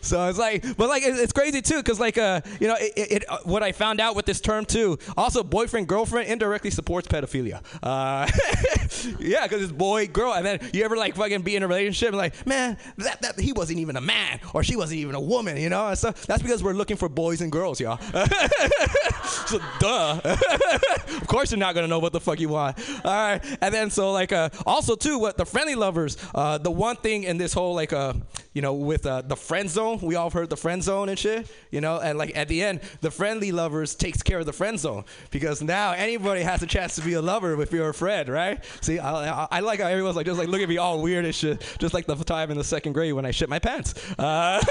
So 0.02 0.28
it's 0.28 0.38
like, 0.38 0.64
but 0.76 0.88
like 0.88 1.02
it's 1.04 1.32
crazy 1.32 1.62
too, 1.62 1.76
because 1.76 2.00
like 2.00 2.18
uh, 2.18 2.40
you 2.58 2.66
know, 2.66 2.76
it, 2.80 2.92
it, 2.96 3.24
what 3.44 3.62
I 3.62 3.72
found 3.72 4.00
out 4.00 4.16
with 4.16 4.26
this 4.26 4.40
term 4.40 4.64
too. 4.64 4.98
Also, 5.16 5.44
boyfriend 5.44 5.86
girlfriend 5.88 6.28
indirectly 6.28 6.70
supports 6.70 7.06
pedophilia. 7.06 7.62
Uh, 7.82 8.26
yeah, 9.18 9.46
because 9.46 9.62
it's 9.62 9.72
boy 9.72 10.06
girl, 10.06 10.32
and 10.32 10.44
then 10.44 10.60
you 10.72 10.84
ever 10.84 10.96
like 10.96 11.14
fucking 11.14 11.42
be 11.42 11.56
in 11.56 11.62
a 11.62 11.68
relationship 11.68 12.14
like, 12.14 12.46
man, 12.46 12.76
that, 12.98 13.22
that 13.22 13.38
he 13.38 13.52
wasn't 13.52 13.78
even 13.78 13.96
a 13.96 14.00
man 14.00 14.40
or 14.54 14.62
she 14.62 14.76
wasn't 14.76 14.98
even 14.98 15.14
a 15.14 15.20
woman, 15.20 15.56
you 15.56 15.68
know? 15.68 15.88
And 15.88 15.98
so 15.98 16.10
that's 16.10 16.42
because 16.42 16.62
we're 16.62 16.72
looking 16.72 16.96
for 16.96 17.08
boys 17.08 17.40
and 17.40 17.50
girls, 17.50 17.80
y'all. 17.80 17.98
so 19.46 19.58
duh. 19.78 20.20
of 20.24 21.26
course 21.26 21.50
you're 21.50 21.58
not 21.58 21.74
gonna 21.74 21.88
know 21.88 21.98
what 21.98 22.12
the 22.12 22.20
fuck 22.20 22.40
you 22.40 22.48
want. 22.48 22.78
All 23.04 23.12
right, 23.12 23.40
and 23.60 23.74
then 23.74 23.90
so 23.90 24.12
like 24.12 24.32
uh, 24.32 24.50
also 24.66 24.96
too, 24.96 25.18
what 25.18 25.36
the 25.36 25.46
friendly 25.46 25.74
lovers, 25.74 26.16
uh, 26.34 26.58
the 26.58 26.70
one 26.70 26.96
thing 26.96 27.24
in 27.24 27.38
this 27.38 27.52
whole 27.52 27.74
like 27.74 27.92
uh 27.92 28.14
you 28.52 28.62
know, 28.62 28.74
with 28.74 29.06
uh, 29.06 29.22
the 29.22 29.36
friend 29.36 29.70
zone. 29.70 30.00
We 30.02 30.16
all 30.16 30.30
heard 30.30 30.50
the 30.50 30.56
friend 30.56 30.82
zone 30.82 31.08
and 31.08 31.18
shit, 31.18 31.50
you 31.70 31.80
know, 31.80 32.00
and 32.00 32.18
like 32.18 32.36
at 32.36 32.48
the 32.48 32.62
end, 32.62 32.80
the 33.00 33.10
friendly 33.10 33.52
lovers 33.52 33.94
takes 33.94 34.22
care 34.22 34.40
of 34.40 34.46
the 34.46 34.52
friend 34.52 34.78
zone 34.78 35.04
because 35.30 35.62
now 35.62 35.92
anybody 35.92 36.42
has 36.42 36.62
a 36.62 36.66
chance 36.66 36.96
to 36.96 37.02
be 37.02 37.12
a 37.12 37.22
lover 37.22 37.60
if 37.62 37.72
you're 37.72 37.90
a 37.90 37.94
friend, 37.94 38.28
right? 38.28 38.62
See, 38.80 38.98
I, 38.98 39.44
I, 39.44 39.48
I 39.50 39.60
like 39.60 39.80
how 39.80 39.86
everyone's 39.86 40.16
like 40.16 40.26
just 40.26 40.38
like 40.38 40.48
look 40.48 40.60
at 40.60 40.68
me 40.68 40.78
all 40.78 41.02
weird 41.02 41.24
and 41.24 41.34
shit, 41.34 41.76
just 41.78 41.94
like 41.94 42.06
the 42.06 42.16
time 42.16 42.50
in 42.50 42.56
the 42.56 42.64
second 42.64 42.92
grade 42.92 43.12
when 43.12 43.26
I 43.26 43.30
shit 43.30 43.48
my 43.48 43.58
pants. 43.58 43.94
Uh, 44.18 44.62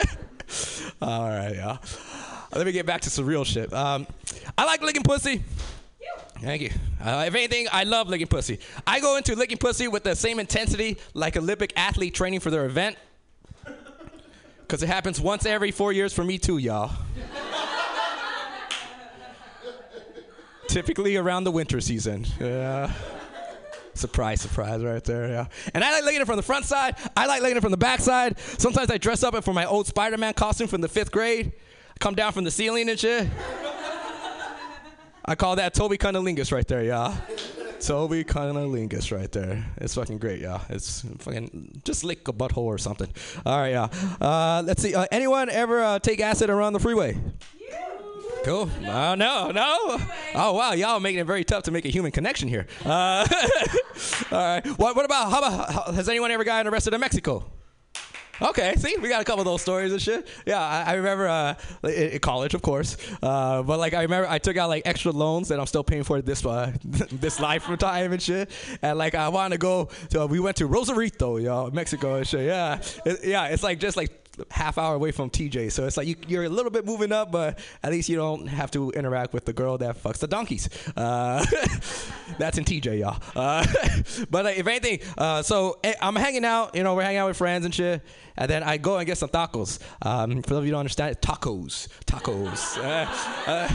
all 1.02 1.28
right, 1.28 1.54
yeah. 1.54 1.78
Let 2.54 2.66
me 2.66 2.72
get 2.72 2.86
back 2.86 3.02
to 3.02 3.10
some 3.10 3.26
real 3.26 3.44
shit. 3.44 3.72
Um, 3.72 4.06
I 4.56 4.64
like 4.64 4.82
licking 4.82 5.02
pussy. 5.02 5.42
Thank 6.40 6.62
you. 6.62 6.70
Uh, 7.02 7.24
if 7.26 7.34
anything, 7.34 7.66
I 7.72 7.84
love 7.84 8.08
licking 8.08 8.26
pussy. 8.26 8.58
I 8.86 9.00
go 9.00 9.16
into 9.16 9.34
licking 9.34 9.58
pussy 9.58 9.88
with 9.88 10.04
the 10.04 10.14
same 10.14 10.38
intensity 10.38 10.98
like 11.14 11.36
Olympic 11.36 11.72
athlete 11.76 12.14
training 12.14 12.40
for 12.40 12.50
their 12.50 12.66
event. 12.66 12.96
Because 14.60 14.82
it 14.82 14.88
happens 14.88 15.20
once 15.20 15.46
every 15.46 15.70
four 15.70 15.92
years 15.92 16.12
for 16.12 16.24
me, 16.24 16.38
too, 16.38 16.58
y'all. 16.58 16.90
Typically 20.68 21.16
around 21.16 21.44
the 21.44 21.52
winter 21.52 21.80
season. 21.80 22.26
Yeah. 22.40 22.92
Surprise, 23.96 24.40
surprise, 24.40 24.82
right 24.82 25.02
there, 25.02 25.28
yeah. 25.28 25.46
And 25.74 25.82
I 25.82 25.92
like 25.92 26.04
licking 26.04 26.20
it 26.20 26.26
from 26.26 26.36
the 26.36 26.42
front 26.42 26.64
side. 26.64 26.96
I 27.16 27.26
like 27.26 27.42
licking 27.42 27.56
it 27.56 27.62
from 27.62 27.70
the 27.70 27.76
back 27.76 28.00
side. 28.00 28.38
Sometimes 28.38 28.90
I 28.90 28.98
dress 28.98 29.22
up 29.22 29.42
for 29.42 29.52
my 29.52 29.64
old 29.64 29.86
Spider 29.86 30.18
Man 30.18 30.34
costume 30.34 30.68
from 30.68 30.80
the 30.80 30.88
fifth 30.88 31.10
grade. 31.10 31.52
Come 31.98 32.14
down 32.14 32.32
from 32.32 32.44
the 32.44 32.50
ceiling 32.50 32.88
and 32.88 32.98
shit. 32.98 33.28
I 35.24 35.34
call 35.34 35.56
that 35.56 35.74
Toby 35.74 35.98
Cunnilingus 35.98 36.52
right 36.52 36.66
there, 36.68 36.84
y'all. 36.84 37.14
Toby 37.80 38.24
Cunnilingus 38.24 39.16
right 39.16 39.30
there. 39.32 39.64
It's 39.78 39.94
fucking 39.94 40.18
great, 40.18 40.40
y'all. 40.40 40.60
It's 40.68 41.04
fucking 41.18 41.80
just 41.84 42.04
lick 42.04 42.28
a 42.28 42.32
butthole 42.32 42.58
or 42.58 42.78
something. 42.78 43.08
All 43.44 43.58
right, 43.58 43.72
y'all. 43.72 43.90
Uh, 44.20 44.62
let's 44.62 44.82
see. 44.82 44.94
Uh, 44.94 45.06
anyone 45.10 45.48
ever 45.48 45.82
uh, 45.82 45.98
take 45.98 46.20
acid 46.20 46.50
around 46.50 46.74
the 46.74 46.80
freeway? 46.80 47.16
Cool. 48.46 48.70
Uh, 48.86 49.16
no, 49.16 49.50
no. 49.50 49.98
Oh 50.32 50.52
wow, 50.52 50.70
y'all 50.70 51.00
making 51.00 51.18
it 51.18 51.26
very 51.26 51.42
tough 51.42 51.64
to 51.64 51.72
make 51.72 51.84
a 51.84 51.88
human 51.88 52.12
connection 52.12 52.46
here. 52.46 52.68
Uh, 52.84 53.26
all 54.30 54.38
right. 54.38 54.64
What, 54.78 54.94
what 54.94 55.04
about? 55.04 55.32
How 55.32 55.38
about? 55.38 55.72
How, 55.72 55.92
has 55.92 56.08
anyone 56.08 56.30
ever 56.30 56.44
gotten 56.44 56.72
arrested 56.72 56.94
in 56.94 57.00
Mexico? 57.00 57.44
Okay, 58.40 58.74
see, 58.76 58.96
we 58.98 59.08
got 59.08 59.20
a 59.20 59.24
couple 59.24 59.40
of 59.40 59.46
those 59.46 59.62
stories 59.62 59.90
and 59.90 60.00
shit. 60.00 60.28
Yeah, 60.46 60.60
I, 60.60 60.92
I 60.92 60.94
remember 60.94 61.26
uh, 61.26 61.54
in, 61.88 62.20
college, 62.20 62.54
of 62.54 62.62
course, 62.62 62.96
uh, 63.20 63.64
but 63.64 63.80
like 63.80 63.94
I 63.94 64.02
remember 64.02 64.28
I 64.28 64.38
took 64.38 64.56
out 64.56 64.68
like 64.68 64.82
extra 64.84 65.10
loans 65.10 65.48
that 65.48 65.58
I'm 65.58 65.66
still 65.66 65.82
paying 65.82 66.04
for 66.04 66.22
this 66.22 66.46
uh, 66.46 66.72
this 66.84 67.40
lifetime 67.40 68.12
and 68.12 68.22
shit. 68.22 68.52
And 68.80 68.96
like 68.96 69.16
I 69.16 69.28
wanted 69.28 69.56
to 69.56 69.58
go 69.58 69.88
to, 70.10 70.24
we 70.26 70.38
went 70.38 70.58
to 70.58 70.66
Rosarito, 70.66 71.38
y'all, 71.38 71.72
Mexico 71.72 72.14
and 72.14 72.28
shit. 72.28 72.46
Yeah, 72.46 72.80
it, 73.04 73.24
yeah, 73.24 73.46
it's 73.46 73.64
like 73.64 73.80
just 73.80 73.96
like 73.96 74.25
half 74.50 74.78
hour 74.78 74.94
away 74.94 75.12
from 75.12 75.30
TJ, 75.30 75.72
so 75.72 75.86
it's 75.86 75.96
like 75.96 76.06
you, 76.06 76.16
you're 76.26 76.44
a 76.44 76.48
little 76.48 76.70
bit 76.70 76.84
moving 76.84 77.12
up, 77.12 77.30
but 77.30 77.58
at 77.82 77.90
least 77.90 78.08
you 78.08 78.16
don't 78.16 78.46
have 78.46 78.70
to 78.72 78.90
interact 78.90 79.32
with 79.32 79.44
the 79.44 79.52
girl 79.52 79.78
that 79.78 80.02
fucks 80.02 80.18
the 80.18 80.26
donkeys. 80.26 80.68
Uh, 80.96 81.44
that's 82.38 82.58
in 82.58 82.64
TJ, 82.64 83.00
y'all. 83.00 83.20
Uh, 83.34 83.66
but 84.30 84.46
uh, 84.46 84.48
if 84.50 84.66
anything, 84.66 85.00
uh, 85.18 85.42
so 85.42 85.78
eh, 85.84 85.94
I'm 86.00 86.16
hanging 86.16 86.44
out. 86.44 86.74
You 86.74 86.82
know, 86.82 86.94
we're 86.94 87.02
hanging 87.02 87.18
out 87.18 87.28
with 87.28 87.36
friends 87.36 87.64
and 87.64 87.74
shit, 87.74 88.02
and 88.36 88.50
then 88.50 88.62
I 88.62 88.76
go 88.76 88.96
and 88.96 89.06
get 89.06 89.18
some 89.18 89.28
tacos. 89.28 89.78
Um, 90.02 90.42
for 90.42 90.50
those 90.50 90.58
of 90.58 90.64
you 90.66 90.70
don't 90.72 90.80
understand, 90.80 91.20
tacos, 91.20 91.88
tacos. 92.06 92.76
Uh, 93.46 93.68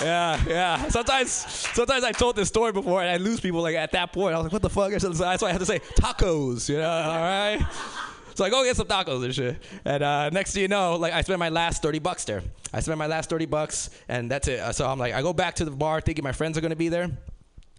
yeah, 0.00 0.42
yeah. 0.46 0.88
Sometimes, 0.88 1.30
sometimes 1.30 2.04
I 2.04 2.12
told 2.12 2.36
this 2.36 2.48
story 2.48 2.72
before, 2.72 3.02
and 3.02 3.10
I 3.10 3.16
lose 3.16 3.40
people. 3.40 3.60
Like 3.62 3.74
at 3.74 3.92
that 3.92 4.12
point, 4.12 4.34
I 4.34 4.38
was 4.38 4.44
like, 4.44 4.52
"What 4.52 4.62
the 4.62 4.70
fuck?" 4.70 4.90
That's 4.92 5.42
why 5.42 5.48
I 5.48 5.52
had 5.52 5.58
to 5.58 5.66
say 5.66 5.80
tacos. 5.80 6.68
You 6.68 6.78
know, 6.78 6.88
all 6.88 7.20
right. 7.20 7.66
So 8.38 8.44
I 8.44 8.50
go 8.50 8.62
get 8.62 8.76
some 8.76 8.86
tacos 8.86 9.24
and 9.24 9.34
shit. 9.34 9.56
And 9.84 10.00
uh, 10.00 10.30
next 10.30 10.52
thing 10.52 10.62
you 10.62 10.68
know, 10.68 10.94
like 10.94 11.12
I 11.12 11.22
spent 11.22 11.40
my 11.40 11.48
last 11.48 11.82
30 11.82 11.98
bucks 11.98 12.24
there. 12.24 12.40
I 12.72 12.78
spent 12.78 12.96
my 12.96 13.08
last 13.08 13.28
30 13.30 13.46
bucks, 13.46 13.90
and 14.08 14.30
that's 14.30 14.46
it. 14.46 14.74
So 14.76 14.86
I'm 14.88 14.96
like, 14.96 15.12
I 15.12 15.22
go 15.22 15.32
back 15.32 15.56
to 15.56 15.64
the 15.64 15.72
bar 15.72 16.00
thinking 16.00 16.22
my 16.22 16.30
friends 16.30 16.56
are 16.56 16.60
gonna 16.60 16.76
be 16.76 16.88
there. 16.88 17.10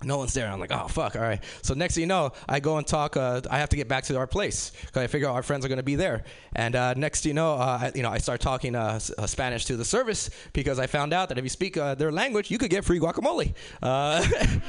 No 0.04 0.18
one's 0.18 0.34
there. 0.34 0.52
I'm 0.52 0.60
like, 0.60 0.74
oh 0.74 0.90
fuck, 0.90 1.16
all 1.16 1.22
right. 1.22 1.42
So 1.62 1.74
next 1.76 1.96
thing 1.96 2.02
you 2.02 2.08
know, 2.08 2.34
I 2.50 2.60
go 2.60 2.76
and 2.78 2.86
talk. 2.86 3.16
Uh, 3.16 3.40
I 3.50 3.60
have 3.60 3.70
to 3.70 3.78
get 3.78 3.88
back 3.88 4.04
to 4.06 4.18
our 4.18 4.28
place 4.28 4.74
because 4.82 5.02
I 5.02 5.08
figure 5.08 5.30
our 5.30 5.44
friends 5.44 5.64
are 5.66 5.70
gonna 5.70 5.82
be 5.82 5.96
there. 5.96 6.26
And 6.58 6.76
uh, 6.76 6.94
next 6.94 7.22
thing 7.24 7.30
you 7.30 7.34
know, 7.36 7.54
uh, 7.54 7.80
I, 7.84 7.92
you 7.96 8.04
know, 8.04 8.10
I 8.10 8.18
start 8.18 8.42
talking 8.42 8.76
uh, 8.76 8.96
s- 8.96 9.12
uh, 9.18 9.28
Spanish 9.28 9.64
to 9.68 9.78
the 9.78 9.86
service 9.86 10.30
because 10.52 10.78
I 10.78 10.88
found 10.88 11.14
out 11.14 11.30
that 11.30 11.38
if 11.38 11.46
you 11.46 11.50
speak 11.50 11.78
uh, 11.78 11.96
their 11.96 12.12
language, 12.12 12.52
you 12.52 12.58
could 12.58 12.70
get 12.70 12.84
free 12.84 13.00
guacamole. 13.00 13.54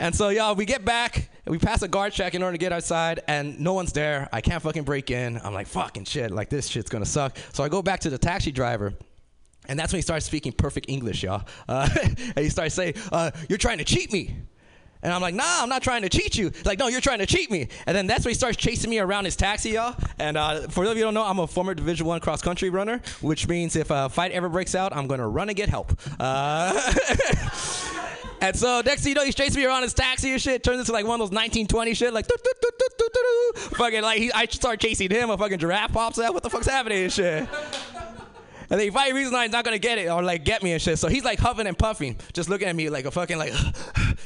And 0.00 0.14
so, 0.14 0.30
y'all, 0.30 0.54
we 0.54 0.64
get 0.64 0.82
back, 0.82 1.28
we 1.46 1.58
pass 1.58 1.82
a 1.82 1.88
guard 1.88 2.14
check 2.14 2.34
in 2.34 2.42
order 2.42 2.54
to 2.54 2.58
get 2.58 2.72
outside, 2.72 3.20
and 3.28 3.60
no 3.60 3.74
one's 3.74 3.92
there. 3.92 4.30
I 4.32 4.40
can't 4.40 4.62
fucking 4.62 4.84
break 4.84 5.10
in. 5.10 5.38
I'm 5.44 5.52
like, 5.52 5.66
fucking 5.66 6.06
shit, 6.06 6.30
like 6.30 6.48
this 6.48 6.68
shit's 6.68 6.88
gonna 6.88 7.04
suck. 7.04 7.36
So 7.52 7.62
I 7.62 7.68
go 7.68 7.82
back 7.82 8.00
to 8.00 8.10
the 8.10 8.16
taxi 8.16 8.50
driver. 8.50 8.94
And 9.68 9.78
that's 9.78 9.92
when 9.92 9.98
he 9.98 10.02
starts 10.02 10.24
speaking 10.24 10.52
perfect 10.52 10.88
English, 10.88 11.22
y'all. 11.22 11.46
Uh, 11.68 11.86
and 12.02 12.38
he 12.38 12.48
starts 12.48 12.74
saying, 12.74 12.94
uh, 13.12 13.30
You're 13.50 13.58
trying 13.58 13.76
to 13.76 13.84
cheat 13.84 14.10
me. 14.10 14.34
And 15.02 15.12
I'm 15.12 15.20
like, 15.20 15.34
Nah, 15.34 15.44
I'm 15.62 15.68
not 15.68 15.82
trying 15.82 16.00
to 16.00 16.08
cheat 16.08 16.36
you. 16.36 16.50
Like, 16.64 16.78
No, 16.78 16.88
you're 16.88 17.02
trying 17.02 17.18
to 17.18 17.26
cheat 17.26 17.50
me. 17.50 17.68
And 17.86 17.94
then 17.94 18.06
that's 18.06 18.24
when 18.24 18.30
he 18.30 18.34
starts 18.38 18.56
chasing 18.56 18.88
me 18.88 19.00
around 19.00 19.26
his 19.26 19.36
taxi, 19.36 19.72
y'all. 19.72 19.94
And 20.18 20.38
uh, 20.38 20.68
for 20.68 20.84
those 20.84 20.92
of 20.92 20.96
you 20.96 21.02
who 21.02 21.08
don't 21.08 21.14
know, 21.14 21.24
I'm 21.24 21.38
a 21.40 21.46
former 21.46 21.74
Division 21.74 22.06
One 22.06 22.20
cross 22.20 22.40
country 22.40 22.70
runner, 22.70 23.02
which 23.20 23.46
means 23.46 23.76
if 23.76 23.90
a 23.90 24.08
fight 24.08 24.32
ever 24.32 24.48
breaks 24.48 24.74
out, 24.74 24.96
I'm 24.96 25.06
gonna 25.06 25.28
run 25.28 25.50
and 25.50 25.56
get 25.56 25.68
help. 25.68 25.92
Uh, 26.18 26.72
And 28.40 28.56
so 28.56 28.80
next 28.84 29.02
thing 29.02 29.10
you 29.10 29.14
know, 29.14 29.24
he's 29.24 29.34
chasing 29.34 29.60
me 29.60 29.66
around 29.66 29.82
his 29.82 29.92
taxi 29.92 30.32
and 30.32 30.40
shit. 30.40 30.62
Turns 30.62 30.80
into 30.80 30.92
like 30.92 31.04
one 31.04 31.20
of 31.20 31.30
those 31.30 31.36
1920 31.36 31.94
shit, 31.94 32.14
like 32.14 32.26
fucking 33.76 34.02
like 34.02 34.18
he, 34.18 34.32
I 34.32 34.46
start 34.46 34.80
chasing 34.80 35.10
him. 35.10 35.30
A 35.30 35.36
fucking 35.36 35.58
giraffe 35.58 35.92
pops 35.92 36.18
out. 36.18 36.32
What 36.32 36.42
the 36.42 36.50
fuck's 36.50 36.66
happening 36.66 37.04
and 37.04 37.12
shit? 37.12 37.48
And 38.70 38.78
then 38.78 38.86
he 38.86 38.90
finally 38.90 39.14
realizes 39.14 39.42
he's 39.42 39.50
not 39.50 39.64
gonna 39.64 39.78
get 39.78 39.98
it 39.98 40.08
or 40.08 40.22
like 40.22 40.44
get 40.44 40.62
me 40.62 40.72
and 40.72 40.80
shit. 40.80 40.98
So 40.98 41.08
he's 41.08 41.24
like 41.24 41.40
huffing 41.40 41.66
and 41.66 41.76
puffing, 41.76 42.16
just 42.32 42.48
looking 42.48 42.68
at 42.68 42.76
me 42.76 42.88
like 42.88 43.04
a 43.04 43.10
fucking 43.10 43.36
like, 43.36 43.52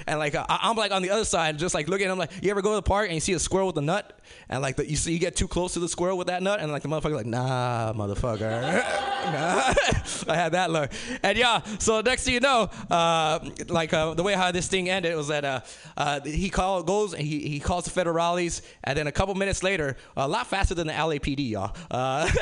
and 0.07 0.19
like 0.19 0.35
uh, 0.35 0.45
I'm 0.49 0.77
like 0.77 0.93
on 0.93 1.03
the 1.03 1.11
other 1.11 1.25
side, 1.25 1.59
just 1.59 1.75
like 1.75 1.89
looking 1.89 2.09
him 2.09 2.19
like, 2.19 2.31
you 2.43 2.51
ever 2.51 2.63
go 2.63 2.71
to 2.71 2.77
the 2.77 2.83
park 2.83 3.07
and 3.07 3.15
you 3.15 3.21
see 3.21 3.33
a 3.33 3.39
squirrel 3.39 3.69
with 3.69 3.79
a 3.79 3.83
nut, 3.83 4.19
and 4.49 4.63
like 4.63 4.77
the, 4.77 4.89
you 4.89 4.97
see 4.97 5.13
you 5.13 5.19
get 5.19 5.37
too 5.37 5.49
close 5.49 5.75
to 5.75 5.81
the 5.81 5.89
squirrel 5.89 6.19
with 6.19 6.29
that 6.29 6.43
nut, 6.43 6.61
and 6.61 6.71
like 6.73 6.83
the 6.83 6.89
motherfucker 6.89 7.15
like, 7.15 7.27
nah, 7.27 7.93
motherfucker. 7.93 8.85
I 10.29 10.37
had 10.37 10.53
that 10.53 10.71
look, 10.71 10.91
and 11.23 11.39
yeah. 11.39 11.63
So 11.79 12.01
next 12.03 12.25
thing 12.25 12.35
you 12.35 12.41
know, 12.41 12.69
uh, 12.91 13.39
like 13.69 13.93
uh, 13.93 14.15
the 14.15 14.23
way 14.23 14.35
how 14.35 14.51
this 14.51 14.69
thing 14.69 14.91
ended 14.91 15.17
was 15.17 15.29
that 15.29 15.45
uh, 15.45 15.61
uh, 15.97 16.21
he 16.21 16.51
call 16.51 16.83
goes 16.83 17.15
and 17.15 17.23
he 17.23 17.41
he 17.49 17.59
calls 17.59 17.85
the 17.85 17.91
federales, 17.91 18.61
and 18.85 18.99
then 18.99 19.07
a 19.07 19.13
couple 19.13 19.35
minutes 19.35 19.63
later, 19.63 19.97
a 20.17 20.29
lot 20.29 20.47
faster 20.47 20.75
than 20.75 20.87
the 20.89 20.93
LAPD, 20.93 21.51
y'all. 21.51 21.75
Uh, 21.91 22.27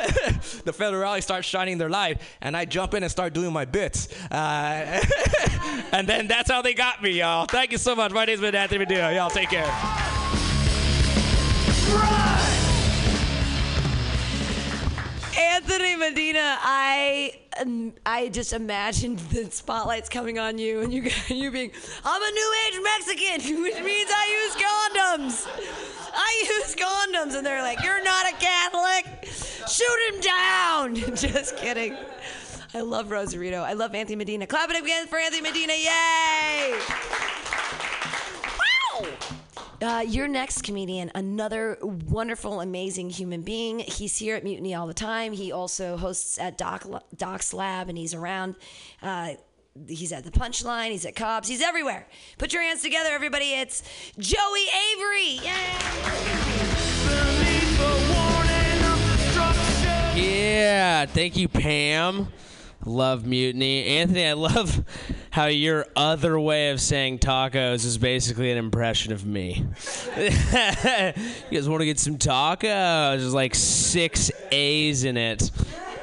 the 0.65 0.73
federales 0.73 1.23
start 1.23 1.45
shining 1.45 1.79
their 1.79 1.91
light, 1.91 2.21
and 2.41 2.57
I 2.57 2.65
jump 2.65 2.95
in 2.95 3.03
and 3.03 3.13
start 3.13 3.33
doing 3.33 3.53
my 3.53 3.65
bits. 3.65 4.09
Uh, 4.31 5.01
and 5.93 6.09
then 6.09 6.27
that's 6.27 6.51
how 6.51 6.63
they 6.63 6.75
got 6.75 7.03
me, 7.03 7.11
y'all. 7.21 7.47
Thank 7.53 7.71
you 7.71 7.77
so 7.77 7.95
much. 7.95 8.13
My 8.13 8.25
name's 8.25 8.41
been 8.41 8.55
Anthony 8.55 8.79
Medina. 8.79 9.13
Y'all 9.13 9.29
take 9.29 9.51
care. 9.51 9.67
Anthony 15.39 15.97
Medina, 15.97 16.57
I 16.63 17.35
um, 17.61 17.93
I 18.07 18.31
just 18.31 18.55
imagined 18.55 19.19
the 19.19 19.51
spotlights 19.51 20.09
coming 20.09 20.39
on 20.39 20.57
you 20.57 20.81
and 20.81 20.95
you 20.95 21.03
you 21.29 21.51
being, 21.51 21.73
I'm 22.03 22.23
a 22.23 22.31
new 22.31 22.55
age 22.67 22.81
Mexican, 22.83 23.63
which 23.63 23.83
means 23.83 24.11
I 24.11 24.27
use 24.41 24.55
condoms. 24.57 25.47
I 26.15 26.45
use 26.57 26.75
condoms, 26.75 27.37
and 27.37 27.45
they're 27.45 27.61
like, 27.61 27.85
you're 27.85 28.03
not 28.03 28.33
a 28.33 28.35
Catholic. 28.37 29.29
Shoot 29.69 30.15
him 30.15 30.21
down. 30.23 30.95
just 31.17 31.59
kidding. 31.59 31.97
I 32.75 32.81
love 32.81 33.11
Rosarito. 33.11 33.63
I 33.63 33.75
love 33.75 33.95
Anthony 33.95 34.17
Medina. 34.17 34.47
Clap 34.47 34.71
it 34.71 34.83
again 34.83 35.07
for 35.07 35.19
Anthony 35.19 35.43
Medina. 35.43 35.75
Yay! 35.75 36.79
Uh, 39.83 40.01
your 40.01 40.29
next 40.29 40.63
comedian, 40.63 41.11
another 41.15 41.77
wonderful, 41.83 42.61
amazing 42.61 43.11
human 43.11 43.43
being. 43.43 43.81
He's 43.81 44.17
here 44.17 44.37
at 44.37 44.45
Mutiny 44.45 44.75
all 44.75 44.87
the 44.87 44.95
time. 44.95 45.33
He 45.33 45.51
also 45.53 45.97
hosts 45.97 46.39
at 46.39 46.57
Doc, 46.57 46.87
Doc's 47.17 47.53
Lab, 47.53 47.89
and 47.89 47.99
he's 47.99 48.15
around. 48.15 48.55
Uh, 49.03 49.35
he's 49.89 50.13
at 50.13 50.25
the 50.25 50.31
Punchline. 50.31 50.93
He's 50.93 51.05
at 51.05 51.17
Cobb's. 51.17 51.49
He's 51.49 51.61
everywhere. 51.61 52.07
Put 52.39 52.53
your 52.53 52.63
hands 52.63 52.81
together, 52.81 53.11
everybody. 53.11 53.53
It's 53.53 53.83
Joey 54.19 54.67
Avery. 54.95 55.45
Yay! 55.45 55.53
Yeah, 60.15 61.07
thank 61.07 61.37
you, 61.37 61.49
Pam. 61.49 62.29
Love 62.85 63.25
mutiny, 63.25 63.85
Anthony. 63.85 64.27
I 64.27 64.33
love 64.33 64.85
how 65.31 65.47
your 65.47 65.87
other 65.95 66.39
way 66.39 66.71
of 66.71 66.81
saying 66.81 67.21
tacos 67.21 67.85
is 67.85 67.97
basically 67.97 68.51
an 68.51 68.59
impression 68.59 69.13
of 69.13 69.25
me. 69.25 69.65
you 70.17 70.33
guys 71.53 71.69
want 71.69 71.81
to 71.81 71.87
get 71.87 72.01
some 72.01 72.19
tacos? 72.19 73.19
There's 73.19 73.35
like 73.35 73.55
six 73.55 74.33
A's 74.51 75.05
in 75.05 75.17
it. 75.17 75.51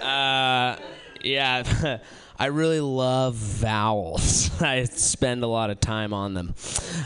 Uh, 0.01 0.77
yeah. 1.21 1.99
I 2.41 2.45
really 2.45 2.79
love 2.79 3.35
vowels. 3.35 4.61
I 4.61 4.85
spend 4.85 5.43
a 5.43 5.47
lot 5.47 5.71
of 5.71 5.81
time 5.81 6.13
on 6.13 6.33
them. 6.33 6.55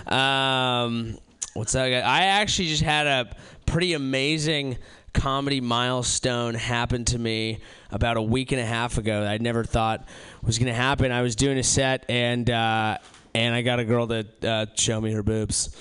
Um, 0.06 1.18
what's 1.56 1.72
that? 1.72 1.92
I 2.06 2.26
actually 2.26 2.68
just 2.68 2.84
had 2.84 3.08
a 3.08 3.36
pretty 3.66 3.94
amazing 3.94 4.78
comedy 5.14 5.62
milestone 5.62 6.56
happened 6.56 7.08
to 7.08 7.20
me 7.20 7.60
about 7.92 8.18
a 8.18 8.22
week 8.22 8.52
and 8.52 8.60
a 8.60 8.66
half 8.66 8.98
ago 8.98 9.22
that 9.22 9.32
I'd 9.32 9.42
never 9.42 9.64
thought 9.64 10.06
was 10.42 10.58
going 10.58 10.68
to 10.68 10.74
happen. 10.74 11.12
I 11.12 11.22
was 11.22 11.36
doing 11.36 11.58
a 11.58 11.64
set 11.64 12.06
and 12.10 12.50
uh, 12.50 12.98
and 13.34 13.56
I 13.56 13.62
got 13.62 13.80
a 13.80 13.86
girl 13.86 14.08
to 14.08 14.26
uh, 14.44 14.66
show 14.76 15.00
me 15.00 15.12
her 15.14 15.24
boobs. 15.24 15.76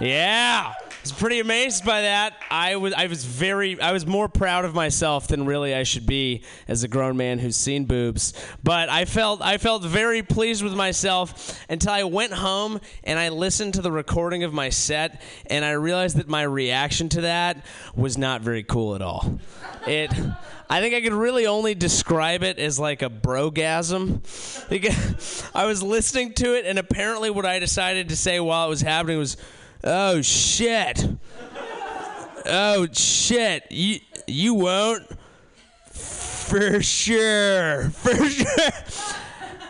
Yeah, 0.00 0.72
I 0.72 0.89
was 1.02 1.12
pretty 1.12 1.40
amazed 1.40 1.84
by 1.84 2.02
that. 2.02 2.34
I 2.50 2.76
was 2.76 2.92
I 2.92 3.06
was 3.06 3.24
very 3.24 3.80
I 3.80 3.92
was 3.92 4.06
more 4.06 4.28
proud 4.28 4.64
of 4.64 4.74
myself 4.74 5.28
than 5.28 5.46
really 5.46 5.74
I 5.74 5.82
should 5.82 6.06
be 6.06 6.42
as 6.68 6.82
a 6.82 6.88
grown 6.88 7.16
man 7.16 7.38
who's 7.38 7.56
seen 7.56 7.86
boobs. 7.86 8.34
But 8.62 8.88
I 8.88 9.04
felt 9.04 9.40
I 9.40 9.58
felt 9.58 9.82
very 9.82 10.22
pleased 10.22 10.62
with 10.62 10.74
myself 10.74 11.58
until 11.68 11.92
I 11.92 12.04
went 12.04 12.32
home 12.32 12.80
and 13.04 13.18
I 13.18 13.30
listened 13.30 13.74
to 13.74 13.82
the 13.82 13.92
recording 13.92 14.44
of 14.44 14.52
my 14.52 14.68
set 14.68 15.22
and 15.46 15.64
I 15.64 15.72
realized 15.72 16.16
that 16.16 16.28
my 16.28 16.42
reaction 16.42 17.08
to 17.10 17.22
that 17.22 17.64
was 17.94 18.18
not 18.18 18.42
very 18.42 18.62
cool 18.62 18.94
at 18.94 19.02
all. 19.02 19.40
It 19.86 20.10
I 20.70 20.80
think 20.80 20.94
I 20.94 21.00
could 21.00 21.12
really 21.12 21.46
only 21.46 21.74
describe 21.74 22.44
it 22.44 22.60
as 22.60 22.78
like 22.78 23.02
a 23.02 23.10
brogasm. 23.10 24.20
I 25.54 25.66
was 25.66 25.82
listening 25.82 26.32
to 26.34 26.56
it, 26.56 26.64
and 26.64 26.78
apparently, 26.78 27.28
what 27.28 27.44
I 27.44 27.58
decided 27.58 28.10
to 28.10 28.16
say 28.16 28.38
while 28.38 28.66
it 28.66 28.68
was 28.68 28.80
happening 28.80 29.18
was, 29.18 29.36
"Oh 29.82 30.22
shit, 30.22 31.06
oh 32.46 32.86
shit, 32.92 33.64
you 33.70 34.00
you 34.26 34.54
won't 34.54 35.06
for 35.90 36.82
sure, 36.82 37.90
for 37.90 38.28
sure." 38.28 38.70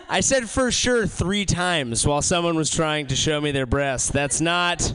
I 0.08 0.20
said 0.20 0.50
for 0.50 0.72
sure 0.72 1.06
three 1.06 1.44
times 1.44 2.04
while 2.04 2.20
someone 2.20 2.56
was 2.56 2.68
trying 2.68 3.06
to 3.08 3.16
show 3.16 3.40
me 3.40 3.52
their 3.52 3.66
breasts. 3.66 4.10
That's 4.10 4.40
not 4.40 4.92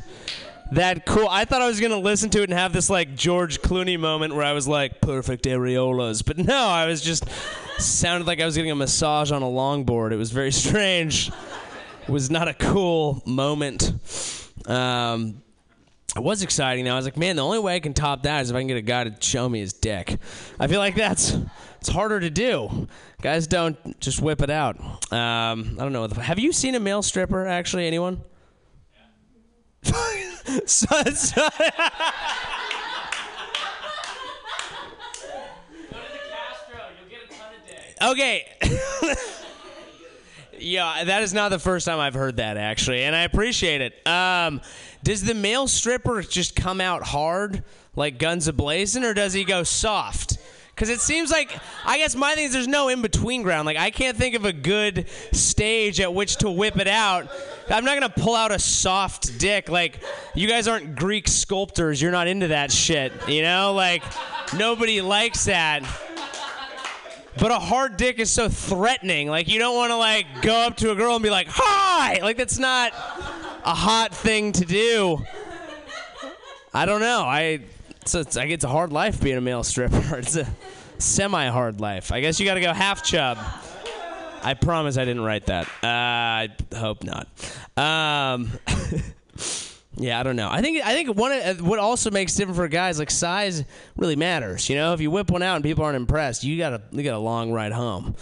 that 0.73 1.05
cool. 1.05 1.27
I 1.29 1.45
thought 1.45 1.61
I 1.61 1.67
was 1.67 1.79
gonna 1.79 1.99
listen 1.99 2.29
to 2.31 2.41
it 2.41 2.49
and 2.49 2.53
have 2.53 2.73
this 2.73 2.89
like 2.89 3.15
George 3.15 3.61
Clooney 3.61 3.97
moment 3.97 4.35
where 4.35 4.43
I 4.43 4.51
was 4.51 4.67
like 4.67 4.99
perfect 4.99 5.45
areolas, 5.45 6.25
but 6.25 6.37
no, 6.37 6.67
I 6.67 6.85
was 6.85 7.01
just 7.01 7.25
sounded 7.77 8.27
like 8.27 8.41
I 8.41 8.45
was 8.45 8.55
getting 8.55 8.71
a 8.71 8.75
massage 8.75 9.31
on 9.31 9.41
a 9.41 9.45
longboard. 9.45 10.11
It 10.11 10.17
was 10.17 10.31
very 10.31 10.51
strange. 10.51 11.31
It 12.03 12.09
was 12.09 12.29
not 12.29 12.47
a 12.47 12.53
cool 12.53 13.23
moment. 13.25 13.93
Um, 14.67 15.41
it 16.15 16.23
was 16.23 16.43
exciting 16.43 16.85
though. 16.85 16.93
I 16.93 16.95
was 16.95 17.05
like, 17.05 17.17
man, 17.17 17.35
the 17.35 17.43
only 17.43 17.59
way 17.59 17.75
I 17.75 17.79
can 17.79 17.93
top 17.93 18.23
that 18.23 18.41
is 18.41 18.49
if 18.49 18.55
I 18.55 18.59
can 18.61 18.67
get 18.67 18.77
a 18.77 18.81
guy 18.81 19.03
to 19.03 19.15
show 19.19 19.49
me 19.49 19.59
his 19.59 19.73
dick. 19.73 20.17
I 20.59 20.67
feel 20.67 20.79
like 20.79 20.95
that's 20.95 21.37
it's 21.79 21.89
harder 21.89 22.19
to 22.19 22.29
do. 22.29 22.87
Guys 23.21 23.47
don't 23.47 23.99
just 23.99 24.21
whip 24.21 24.41
it 24.41 24.49
out. 24.49 24.79
Um, 25.11 25.77
I 25.79 25.83
don't 25.83 25.93
know. 25.93 26.07
Have 26.07 26.39
you 26.39 26.51
seen 26.51 26.75
a 26.75 26.79
male 26.79 27.01
stripper? 27.01 27.45
Actually, 27.45 27.85
anyone? 27.87 28.21
so, 30.65 31.03
so- 31.13 31.47
okay. 38.01 38.45
yeah, 40.65 41.03
that 41.03 41.23
is 41.23 41.33
not 41.33 41.49
the 41.49 41.59
first 41.59 41.85
time 41.85 41.99
I've 41.99 42.15
heard 42.15 42.37
that 42.37 42.57
actually, 42.57 43.03
and 43.03 43.15
I 43.15 43.21
appreciate 43.21 43.81
it. 43.81 44.07
Um, 44.07 44.61
does 45.03 45.23
the 45.23 45.35
male 45.35 45.67
stripper 45.67 46.21
just 46.23 46.55
come 46.55 46.81
out 46.81 47.03
hard 47.03 47.63
like 47.95 48.17
guns 48.17 48.47
a 48.47 48.53
blazing, 48.53 49.03
or 49.03 49.13
does 49.13 49.33
he 49.33 49.43
go 49.43 49.63
soft? 49.63 50.37
Because 50.75 50.89
it 50.89 50.99
seems 50.99 51.31
like, 51.31 51.57
I 51.85 51.99
guess 51.99 52.15
my 52.15 52.35
thing 52.35 52.45
is 52.45 52.51
there's 52.51 52.67
no 52.67 52.89
in 52.89 53.01
between 53.01 53.43
ground. 53.43 53.65
Like, 53.65 53.77
I 53.77 53.91
can't 53.91 54.17
think 54.17 54.35
of 54.35 54.43
a 54.43 54.51
good 54.51 55.07
stage 55.31 56.01
at 56.01 56.13
which 56.13 56.35
to 56.37 56.51
whip 56.51 56.77
it 56.77 56.87
out. 56.89 57.29
I'm 57.69 57.85
not 57.85 57.97
going 57.97 58.11
to 58.11 58.21
pull 58.21 58.35
out 58.35 58.51
a 58.51 58.59
soft 58.59 59.39
dick. 59.39 59.69
Like, 59.69 60.01
you 60.33 60.49
guys 60.49 60.67
aren't 60.67 60.97
Greek 60.97 61.29
sculptors. 61.29 62.01
You're 62.01 62.11
not 62.11 62.27
into 62.27 62.49
that 62.49 62.73
shit. 62.73 63.13
You 63.29 63.41
know? 63.43 63.71
Like, 63.71 64.03
nobody 64.53 64.99
likes 64.99 65.45
that. 65.45 65.83
But 67.37 67.51
a 67.51 67.59
hard 67.59 67.97
dick 67.97 68.19
is 68.19 68.31
so 68.31 68.47
threatening. 68.49 69.29
Like, 69.29 69.47
you 69.47 69.59
don't 69.59 69.75
want 69.75 69.91
to, 69.91 69.97
like, 69.97 70.25
go 70.41 70.55
up 70.55 70.77
to 70.77 70.91
a 70.91 70.95
girl 70.95 71.15
and 71.15 71.23
be 71.23 71.29
like, 71.29 71.47
hi! 71.49 72.19
Like, 72.21 72.37
that's 72.37 72.59
not 72.59 72.93
a 72.93 73.73
hot 73.73 74.15
thing 74.15 74.51
to 74.53 74.65
do. 74.65 75.25
I 76.73 76.85
don't 76.85 77.01
know. 77.01 77.21
I 77.21 77.61
so 78.05 78.19
it's 78.19 78.35
like 78.35 78.49
it's 78.49 78.63
a 78.63 78.69
hard 78.69 78.93
life 78.93 79.19
being 79.21 79.37
a 79.37 79.41
male 79.41 79.63
stripper. 79.63 80.17
It's 80.17 80.35
a 80.35 80.47
semi-hard 80.97 81.81
life. 81.81 82.11
I 82.11 82.21
guess 82.21 82.39
you 82.39 82.45
got 82.45 82.53
to 82.53 82.61
go 82.61 82.73
half 82.73 83.03
chub. 83.03 83.37
I 84.43 84.53
promise 84.53 84.97
I 84.97 85.05
didn't 85.05 85.23
write 85.23 85.47
that. 85.47 85.67
Uh, 85.83 85.87
I 85.87 86.49
hope 86.75 87.03
not. 87.03 87.27
Um, 87.75 88.51
yeah, 89.97 90.19
I 90.19 90.23
don't 90.23 90.35
know. 90.35 90.49
I 90.51 90.61
think 90.61 90.85
I 90.85 90.93
think 90.93 91.17
one 91.17 91.31
of, 91.31 91.61
what 91.61 91.79
also 91.79 92.11
makes 92.11 92.35
different 92.35 92.57
for 92.57 92.67
guys 92.67 92.99
like 92.99 93.11
size 93.11 93.63
really 93.95 94.15
matters. 94.15 94.69
You 94.69 94.75
know, 94.75 94.93
if 94.93 95.01
you 95.01 95.09
whip 95.09 95.31
one 95.31 95.41
out 95.41 95.55
and 95.55 95.63
people 95.63 95.83
aren't 95.83 95.95
impressed, 95.95 96.43
you 96.43 96.57
got 96.57 96.73
a 96.73 96.81
you 96.91 97.03
got 97.03 97.15
a 97.15 97.19
long 97.19 97.51
ride 97.51 97.71
home. 97.71 98.15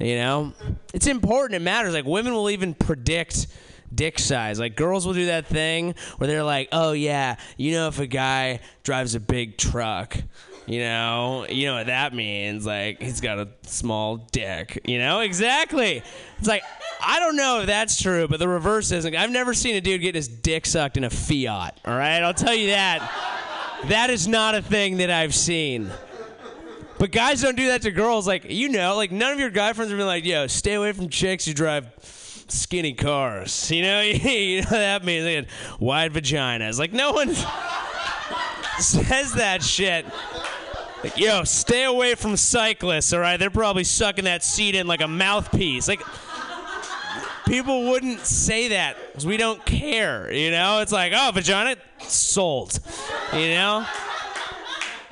You 0.00 0.16
know, 0.16 0.52
it's 0.92 1.06
important. 1.06 1.54
It 1.56 1.62
matters. 1.62 1.94
Like 1.94 2.04
women 2.04 2.32
will 2.34 2.50
even 2.50 2.74
predict 2.74 3.46
dick 3.94 4.18
size. 4.18 4.58
Like 4.58 4.76
girls 4.76 5.06
will 5.06 5.14
do 5.14 5.26
that 5.26 5.46
thing 5.46 5.94
where 6.18 6.26
they're 6.26 6.44
like, 6.44 6.68
"Oh 6.72 6.92
yeah, 6.92 7.36
you 7.56 7.72
know 7.72 7.88
if 7.88 7.98
a 7.98 8.06
guy 8.06 8.60
drives 8.82 9.14
a 9.14 9.20
big 9.20 9.56
truck, 9.56 10.16
you 10.66 10.80
know, 10.80 11.46
you 11.48 11.66
know 11.66 11.74
what 11.74 11.86
that 11.86 12.14
means? 12.14 12.64
Like 12.64 13.02
he's 13.02 13.20
got 13.20 13.38
a 13.38 13.48
small 13.62 14.16
dick, 14.32 14.80
you 14.84 14.98
know? 14.98 15.20
Exactly. 15.20 16.02
It's 16.38 16.48
like 16.48 16.62
I 17.00 17.20
don't 17.20 17.36
know 17.36 17.60
if 17.60 17.66
that's 17.66 18.00
true, 18.00 18.28
but 18.28 18.38
the 18.38 18.48
reverse 18.48 18.90
isn't. 18.90 19.14
I've 19.14 19.30
never 19.30 19.52
seen 19.52 19.76
a 19.76 19.80
dude 19.80 20.00
get 20.00 20.14
his 20.14 20.28
dick 20.28 20.64
sucked 20.64 20.96
in 20.96 21.04
a 21.04 21.10
Fiat. 21.10 21.80
All 21.84 21.96
right, 21.96 22.22
I'll 22.22 22.34
tell 22.34 22.54
you 22.54 22.68
that. 22.68 23.00
That 23.88 24.08
is 24.08 24.26
not 24.26 24.54
a 24.54 24.62
thing 24.62 24.98
that 24.98 25.10
I've 25.10 25.34
seen. 25.34 25.90
But 26.98 27.10
guys 27.10 27.42
don't 27.42 27.56
do 27.56 27.66
that 27.68 27.82
to 27.82 27.90
girls. 27.90 28.26
Like, 28.26 28.46
you 28.48 28.70
know, 28.70 28.96
like 28.96 29.12
none 29.12 29.32
of 29.32 29.38
your 29.38 29.50
guy 29.50 29.72
friends 29.74 29.90
have 29.90 29.98
been 29.98 30.06
like, 30.06 30.24
yo, 30.24 30.46
stay 30.46 30.74
away 30.74 30.92
from 30.92 31.10
chicks 31.10 31.44
who 31.44 31.52
drive 31.52 31.88
skinny 32.48 32.94
cars. 32.94 33.70
You 33.70 33.82
know, 33.82 34.00
you 34.02 34.62
know 34.62 34.68
what 34.68 34.70
that 34.70 35.04
means 35.04 35.24
they 35.24 35.34
had 35.34 35.46
wide 35.78 36.12
vaginas. 36.14 36.78
Like 36.78 36.92
no 36.92 37.12
one 37.12 37.34
says 38.80 39.34
that 39.34 39.62
shit. 39.62 40.06
Like, 41.02 41.18
yo, 41.18 41.44
stay 41.44 41.84
away 41.84 42.14
from 42.14 42.36
cyclists, 42.36 43.12
all 43.12 43.20
right? 43.20 43.36
They're 43.36 43.50
probably 43.50 43.84
sucking 43.84 44.24
that 44.24 44.42
seat 44.42 44.74
in 44.74 44.86
like 44.86 45.02
a 45.02 45.08
mouthpiece. 45.08 45.86
Like, 45.86 46.02
people 47.46 47.90
wouldn't 47.90 48.20
say 48.20 48.68
that 48.68 48.96
because 49.06 49.26
we 49.26 49.36
don't 49.36 49.64
care, 49.66 50.32
you 50.32 50.50
know? 50.50 50.80
It's 50.80 50.92
like, 50.92 51.12
oh, 51.14 51.30
vagina, 51.34 51.76
sold, 52.00 52.78
you 53.32 53.48
know? 53.50 53.86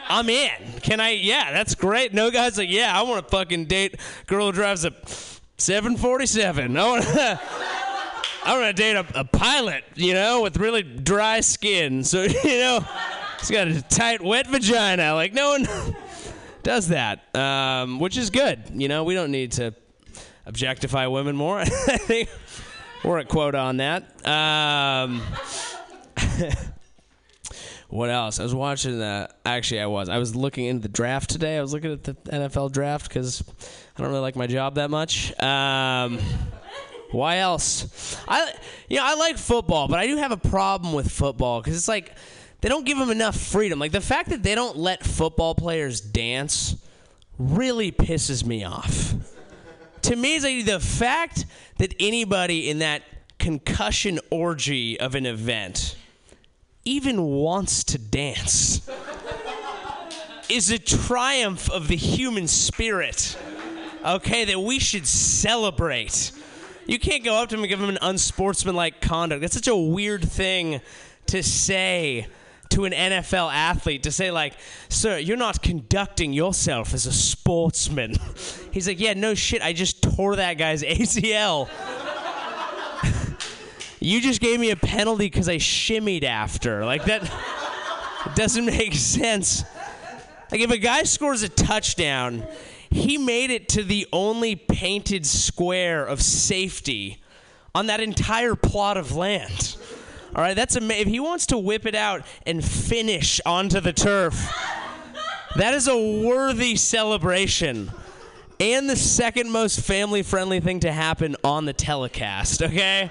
I'm 0.08 0.28
in. 0.28 0.50
Can 0.82 1.00
I? 1.00 1.10
Yeah, 1.10 1.52
that's 1.52 1.74
great. 1.74 2.12
No 2.12 2.30
guy's 2.30 2.58
like, 2.58 2.70
yeah, 2.70 2.98
I 2.98 3.02
want 3.02 3.26
to 3.26 3.30
fucking 3.30 3.66
date 3.66 3.96
girl 4.26 4.46
who 4.46 4.52
drives 4.52 4.84
a 4.84 4.92
747. 5.58 6.76
I 6.76 6.86
want 6.86 7.04
to. 7.04 7.40
I 8.44 8.58
want 8.58 8.76
to 8.76 8.82
date 8.82 8.96
a, 8.96 9.06
a 9.20 9.24
pilot, 9.24 9.84
you 9.94 10.14
know, 10.14 10.42
with 10.42 10.56
really 10.56 10.82
dry 10.82 11.40
skin. 11.40 12.02
So 12.02 12.22
you 12.44 12.58
know, 12.58 12.84
he's 13.42 13.50
got 13.50 13.68
a 13.68 13.82
tight, 13.82 14.22
wet 14.22 14.46
vagina. 14.46 15.14
Like 15.14 15.34
no 15.34 15.50
one 15.50 15.66
does 16.62 16.88
that, 16.88 17.34
um, 17.36 17.98
which 17.98 18.16
is 18.16 18.30
good. 18.30 18.62
You 18.72 18.88
know, 18.88 19.04
we 19.04 19.14
don't 19.14 19.30
need 19.32 19.52
to 19.52 19.74
objectify 20.46 21.06
women 21.08 21.36
more. 21.36 21.58
I 21.60 21.66
think 21.66 22.28
we're 23.04 23.18
at 23.18 23.28
quota 23.28 23.58
on 23.58 23.78
that. 23.78 24.26
Um, 24.26 25.20
what 27.88 28.10
else? 28.10 28.38
I 28.38 28.44
was 28.44 28.54
watching 28.54 28.98
the. 28.98 29.28
Actually, 29.44 29.80
I 29.80 29.86
was. 29.86 30.08
I 30.08 30.18
was 30.18 30.36
looking 30.36 30.66
into 30.66 30.82
the 30.82 30.88
draft 30.88 31.30
today. 31.30 31.58
I 31.58 31.60
was 31.60 31.72
looking 31.72 31.92
at 31.92 32.04
the 32.04 32.14
NFL 32.14 32.70
draft 32.72 33.08
because 33.08 33.42
I 33.96 34.02
don't 34.02 34.10
really 34.10 34.22
like 34.22 34.36
my 34.36 34.46
job 34.46 34.76
that 34.76 34.90
much. 34.90 35.38
Um, 35.40 36.20
why 37.10 37.38
else? 37.38 38.16
I, 38.26 38.52
you 38.88 38.98
know, 38.98 39.04
I 39.04 39.14
like 39.16 39.36
football, 39.36 39.88
but 39.88 39.98
I 39.98 40.06
do 40.06 40.16
have 40.16 40.32
a 40.32 40.36
problem 40.36 40.94
with 40.94 41.10
football 41.10 41.60
because 41.60 41.76
it's 41.76 41.88
like 41.88 42.14
they 42.62 42.68
don't 42.68 42.86
give 42.86 42.96
them 42.96 43.10
enough 43.10 43.36
freedom. 43.36 43.78
Like 43.78 43.92
the 43.92 44.00
fact 44.00 44.30
that 44.30 44.42
they 44.42 44.54
don't 44.54 44.76
let 44.76 45.04
football 45.04 45.54
players 45.54 46.00
dance 46.00 46.76
really 47.38 47.90
pisses 47.90 48.44
me 48.44 48.64
off. 48.64 49.14
to 50.02 50.16
me, 50.16 50.36
it's 50.36 50.44
like 50.44 50.64
the 50.64 50.80
fact 50.80 51.44
that 51.78 51.92
anybody 52.00 52.70
in 52.70 52.78
that 52.78 53.02
concussion 53.38 54.20
orgy 54.30 54.98
of 55.00 55.16
an 55.16 55.26
event 55.26 55.96
even 56.84 57.22
wants 57.22 57.82
to 57.82 57.98
dance 57.98 58.88
is 60.48 60.70
a 60.70 60.78
triumph 60.78 61.68
of 61.70 61.88
the 61.88 61.96
human 61.96 62.46
spirit. 62.46 63.36
Okay, 64.04 64.44
that 64.44 64.60
we 64.60 64.78
should 64.78 65.06
celebrate. 65.06 66.30
You 66.86 66.98
can't 66.98 67.24
go 67.24 67.34
up 67.34 67.48
to 67.48 67.56
him 67.56 67.62
and 67.62 67.68
give 67.68 67.80
him 67.80 67.88
an 67.88 67.98
unsportsmanlike 68.02 69.00
conduct. 69.00 69.40
That's 69.40 69.54
such 69.54 69.68
a 69.68 69.76
weird 69.76 70.24
thing 70.24 70.80
to 71.26 71.42
say 71.42 72.26
to 72.72 72.84
an 72.84 72.92
NFL 72.92 73.52
athlete 73.52 74.02
to 74.04 74.12
say 74.12 74.30
like, 74.30 74.54
"Sir, 74.88 75.18
you're 75.18 75.36
not 75.36 75.62
conducting 75.62 76.32
yourself 76.32 76.94
as 76.94 77.06
a 77.06 77.12
sportsman." 77.12 78.16
He's 78.70 78.88
like, 78.88 79.00
"Yeah, 79.00 79.14
no 79.14 79.34
shit. 79.34 79.62
I 79.62 79.72
just 79.72 80.02
tore 80.02 80.36
that 80.36 80.58
guy's 80.58 80.82
ACL." 80.82 81.68
you 84.00 84.20
just 84.20 84.40
gave 84.40 84.60
me 84.60 84.70
a 84.70 84.76
penalty 84.76 85.26
because 85.26 85.48
I 85.48 85.56
shimmied 85.56 86.24
after. 86.24 86.84
Like 86.84 87.04
that. 87.06 87.30
Doesn't 88.34 88.66
make 88.66 88.94
sense. 88.94 89.64
Like 90.50 90.60
if 90.60 90.70
a 90.70 90.78
guy 90.78 91.02
scores 91.02 91.42
a 91.42 91.48
touchdown, 91.48 92.46
he 92.90 93.18
made 93.18 93.50
it 93.50 93.68
to 93.70 93.82
the 93.82 94.06
only 94.12 94.54
painted 94.54 95.26
square 95.26 96.04
of 96.04 96.22
safety 96.22 97.20
on 97.74 97.86
that 97.86 98.00
entire 98.00 98.54
plot 98.54 98.96
of 98.96 99.16
land. 99.16 99.76
All 100.34 100.42
right, 100.42 100.54
that's 100.54 100.76
ama- 100.76 100.94
if 100.94 101.08
he 101.08 101.20
wants 101.20 101.46
to 101.46 101.58
whip 101.58 101.84
it 101.84 101.94
out 101.94 102.22
and 102.46 102.64
finish 102.64 103.40
onto 103.44 103.80
the 103.80 103.92
turf. 103.92 104.50
That 105.56 105.74
is 105.74 105.88
a 105.88 106.22
worthy 106.26 106.76
celebration. 106.76 107.90
And 108.58 108.88
the 108.88 108.96
second 108.96 109.50
most 109.50 109.80
family 109.80 110.22
friendly 110.22 110.60
thing 110.60 110.80
to 110.80 110.92
happen 110.92 111.36
on 111.44 111.66
the 111.66 111.72
telecast, 111.72 112.62
okay? 112.62 113.10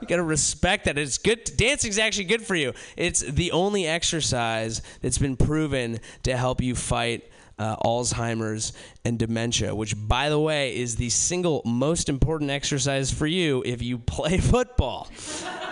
You 0.00 0.06
gotta 0.06 0.22
respect 0.22 0.86
that. 0.86 0.96
It's 0.98 1.18
good. 1.18 1.44
Dancing's 1.56 1.98
actually 1.98 2.24
good 2.24 2.42
for 2.42 2.54
you. 2.54 2.72
It's 2.96 3.20
the 3.20 3.52
only 3.52 3.86
exercise 3.86 4.82
that's 5.02 5.18
been 5.18 5.36
proven 5.36 6.00
to 6.22 6.36
help 6.36 6.62
you 6.62 6.74
fight 6.74 7.24
uh, 7.58 7.76
Alzheimer's 7.76 8.72
and 9.04 9.18
dementia, 9.18 9.74
which, 9.74 9.94
by 10.08 10.30
the 10.30 10.40
way, 10.40 10.74
is 10.74 10.96
the 10.96 11.10
single 11.10 11.60
most 11.66 12.08
important 12.08 12.50
exercise 12.50 13.12
for 13.12 13.26
you 13.26 13.62
if 13.66 13.82
you 13.82 13.98
play 13.98 14.38
football. 14.38 15.08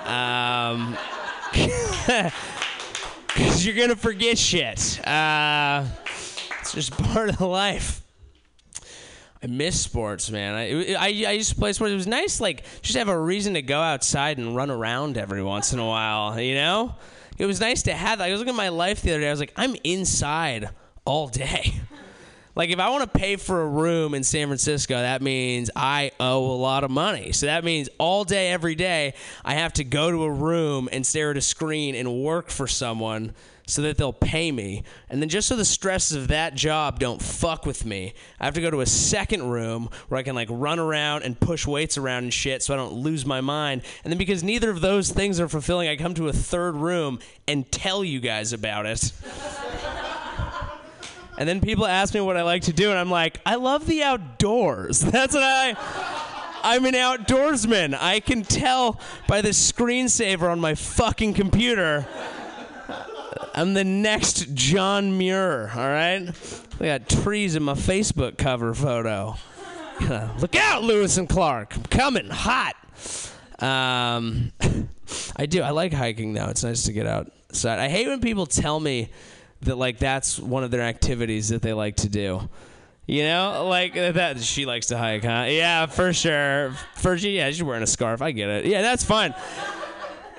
Um, 0.04 0.96
because 3.26 3.64
you're 3.64 3.76
gonna 3.76 3.96
forget 3.96 4.36
shit. 4.36 5.00
Uh, 5.06 5.86
it's 6.60 6.72
just 6.74 6.90
part 6.98 7.30
of 7.30 7.40
life. 7.40 8.02
I 9.42 9.46
miss 9.46 9.80
sports, 9.80 10.30
man. 10.30 10.54
I, 10.54 10.94
I 10.94 11.06
I 11.06 11.32
used 11.32 11.50
to 11.50 11.56
play 11.56 11.72
sports. 11.72 11.92
It 11.92 11.96
was 11.96 12.06
nice, 12.06 12.40
like 12.40 12.64
just 12.82 12.98
have 12.98 13.08
a 13.08 13.18
reason 13.18 13.54
to 13.54 13.62
go 13.62 13.80
outside 13.80 14.38
and 14.38 14.56
run 14.56 14.70
around 14.70 15.16
every 15.16 15.42
once 15.42 15.72
in 15.72 15.78
a 15.78 15.86
while. 15.86 16.40
You 16.40 16.56
know, 16.56 16.96
it 17.38 17.46
was 17.46 17.60
nice 17.60 17.82
to 17.82 17.94
have. 17.94 18.20
I 18.20 18.30
was 18.32 18.40
looking 18.40 18.54
at 18.54 18.56
my 18.56 18.70
life 18.70 19.02
the 19.02 19.12
other 19.12 19.20
day. 19.20 19.28
I 19.28 19.30
was 19.30 19.40
like, 19.40 19.52
I'm 19.56 19.76
inside 19.84 20.70
all 21.04 21.28
day. 21.28 21.74
Like 22.58 22.70
if 22.70 22.80
I 22.80 22.90
want 22.90 23.04
to 23.04 23.18
pay 23.18 23.36
for 23.36 23.62
a 23.62 23.68
room 23.68 24.14
in 24.14 24.24
San 24.24 24.48
Francisco, 24.48 24.96
that 24.96 25.22
means 25.22 25.70
I 25.76 26.10
owe 26.18 26.44
a 26.44 26.58
lot 26.58 26.82
of 26.82 26.90
money. 26.90 27.30
So 27.30 27.46
that 27.46 27.62
means 27.62 27.88
all 27.98 28.24
day, 28.24 28.50
every 28.50 28.74
day, 28.74 29.14
I 29.44 29.54
have 29.54 29.74
to 29.74 29.84
go 29.84 30.10
to 30.10 30.24
a 30.24 30.30
room 30.30 30.88
and 30.90 31.06
stare 31.06 31.30
at 31.30 31.36
a 31.36 31.40
screen 31.40 31.94
and 31.94 32.20
work 32.20 32.50
for 32.50 32.66
someone 32.66 33.32
so 33.68 33.82
that 33.82 33.98
they'll 33.98 34.12
pay 34.12 34.50
me. 34.50 34.82
And 35.10 35.20
then 35.20 35.28
just 35.28 35.46
so 35.46 35.54
the 35.56 35.64
stresses 35.64 36.16
of 36.16 36.28
that 36.28 36.54
job 36.54 36.98
don't 36.98 37.20
fuck 37.20 37.66
with 37.66 37.84
me, 37.84 38.14
I 38.40 38.46
have 38.46 38.54
to 38.54 38.60
go 38.62 38.70
to 38.70 38.80
a 38.80 38.86
second 38.86 39.48
room 39.48 39.90
where 40.08 40.18
I 40.18 40.22
can 40.22 40.34
like 40.34 40.48
run 40.50 40.78
around 40.78 41.22
and 41.22 41.38
push 41.38 41.66
weights 41.66 41.98
around 41.98 42.24
and 42.24 42.32
shit 42.32 42.62
so 42.62 42.72
I 42.72 42.78
don't 42.78 42.94
lose 42.94 43.26
my 43.26 43.42
mind. 43.42 43.82
And 44.04 44.10
then 44.10 44.18
because 44.18 44.42
neither 44.42 44.70
of 44.70 44.80
those 44.80 45.10
things 45.10 45.38
are 45.38 45.48
fulfilling, 45.48 45.88
I 45.88 45.96
come 45.96 46.14
to 46.14 46.28
a 46.28 46.32
third 46.32 46.76
room 46.76 47.18
and 47.46 47.70
tell 47.70 48.02
you 48.02 48.20
guys 48.20 48.54
about 48.54 48.86
it. 48.86 49.12
And 51.36 51.48
then 51.48 51.60
people 51.60 51.86
ask 51.86 52.14
me 52.14 52.20
what 52.20 52.36
I 52.36 52.42
like 52.42 52.62
to 52.62 52.72
do, 52.72 52.90
and 52.90 52.98
I'm 52.98 53.12
like, 53.12 53.38
I 53.46 53.54
love 53.54 53.86
the 53.86 54.02
outdoors. 54.02 55.00
That's 55.02 55.34
what 55.34 55.44
I. 55.44 55.76
I'm 56.64 56.84
an 56.84 56.94
outdoorsman. 56.94 57.96
I 57.98 58.18
can 58.18 58.42
tell 58.42 58.98
by 59.28 59.40
the 59.40 59.50
screensaver 59.50 60.50
on 60.50 60.58
my 60.58 60.74
fucking 60.74 61.34
computer. 61.34 62.08
I'm 63.54 63.74
the 63.74 63.84
next 63.84 64.54
John 64.54 65.18
Muir, 65.18 65.70
all 65.74 65.88
right? 65.88 66.30
We 66.78 66.86
got 66.86 67.08
trees 67.08 67.56
in 67.56 67.62
my 67.62 67.74
Facebook 67.74 68.38
cover 68.38 68.74
photo. 68.74 69.36
Look 70.38 70.54
out, 70.54 70.82
Lewis 70.84 71.16
and 71.16 71.28
Clark. 71.28 71.76
I'm 71.76 71.82
coming 71.84 72.28
hot. 72.28 72.76
Um, 73.58 74.52
I 75.36 75.46
do. 75.46 75.62
I 75.62 75.70
like 75.70 75.92
hiking, 75.92 76.34
though. 76.34 76.46
It's 76.46 76.62
nice 76.62 76.84
to 76.84 76.92
get 76.92 77.06
outside. 77.06 77.78
I 77.78 77.88
hate 77.88 78.06
when 78.06 78.20
people 78.20 78.46
tell 78.46 78.78
me 78.78 79.10
that 79.62 79.76
like 79.76 79.98
that's 79.98 80.38
one 80.38 80.62
of 80.62 80.70
their 80.70 80.82
activities 80.82 81.48
that 81.48 81.62
they 81.62 81.72
like 81.72 81.96
to 81.96 82.08
do. 82.08 82.48
You 83.06 83.24
know, 83.24 83.66
like 83.66 83.94
that. 83.94 84.38
She 84.40 84.66
likes 84.66 84.88
to 84.88 84.98
hike, 84.98 85.24
huh? 85.24 85.46
Yeah, 85.48 85.86
for 85.86 86.12
sure. 86.12 86.74
For 86.96 87.14
yeah, 87.14 87.48
she's 87.48 87.62
wearing 87.62 87.82
a 87.82 87.86
scarf. 87.86 88.20
I 88.22 88.32
get 88.32 88.50
it. 88.50 88.66
Yeah, 88.66 88.82
that's 88.82 89.02
fine. 89.02 89.34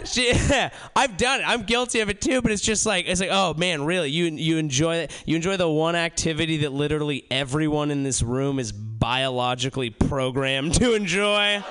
She, 0.05 0.31
I've 0.95 1.17
done 1.17 1.41
it. 1.41 1.43
I'm 1.47 1.63
guilty 1.63 1.99
of 1.99 2.09
it 2.09 2.21
too. 2.21 2.41
But 2.41 2.51
it's 2.51 2.61
just 2.61 2.85
like 2.85 3.05
it's 3.07 3.19
like, 3.19 3.29
oh 3.31 3.53
man, 3.55 3.85
really? 3.85 4.09
You 4.09 4.25
you 4.25 4.57
enjoy 4.57 4.97
it? 4.97 5.11
You 5.25 5.35
enjoy 5.35 5.57
the 5.57 5.69
one 5.69 5.95
activity 5.95 6.57
that 6.57 6.71
literally 6.71 7.25
everyone 7.29 7.91
in 7.91 8.03
this 8.03 8.21
room 8.21 8.59
is 8.59 8.71
biologically 8.71 9.89
programmed 9.89 10.73
to 10.75 10.93
enjoy. 10.93 11.63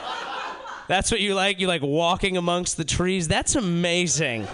That's 0.89 1.11
what 1.11 1.21
you 1.21 1.35
like. 1.35 1.61
You 1.61 1.69
like 1.69 1.83
walking 1.83 2.37
amongst 2.37 2.77
the 2.77 2.85
trees. 2.85 3.29
That's 3.29 3.57
amazing. 3.57 4.45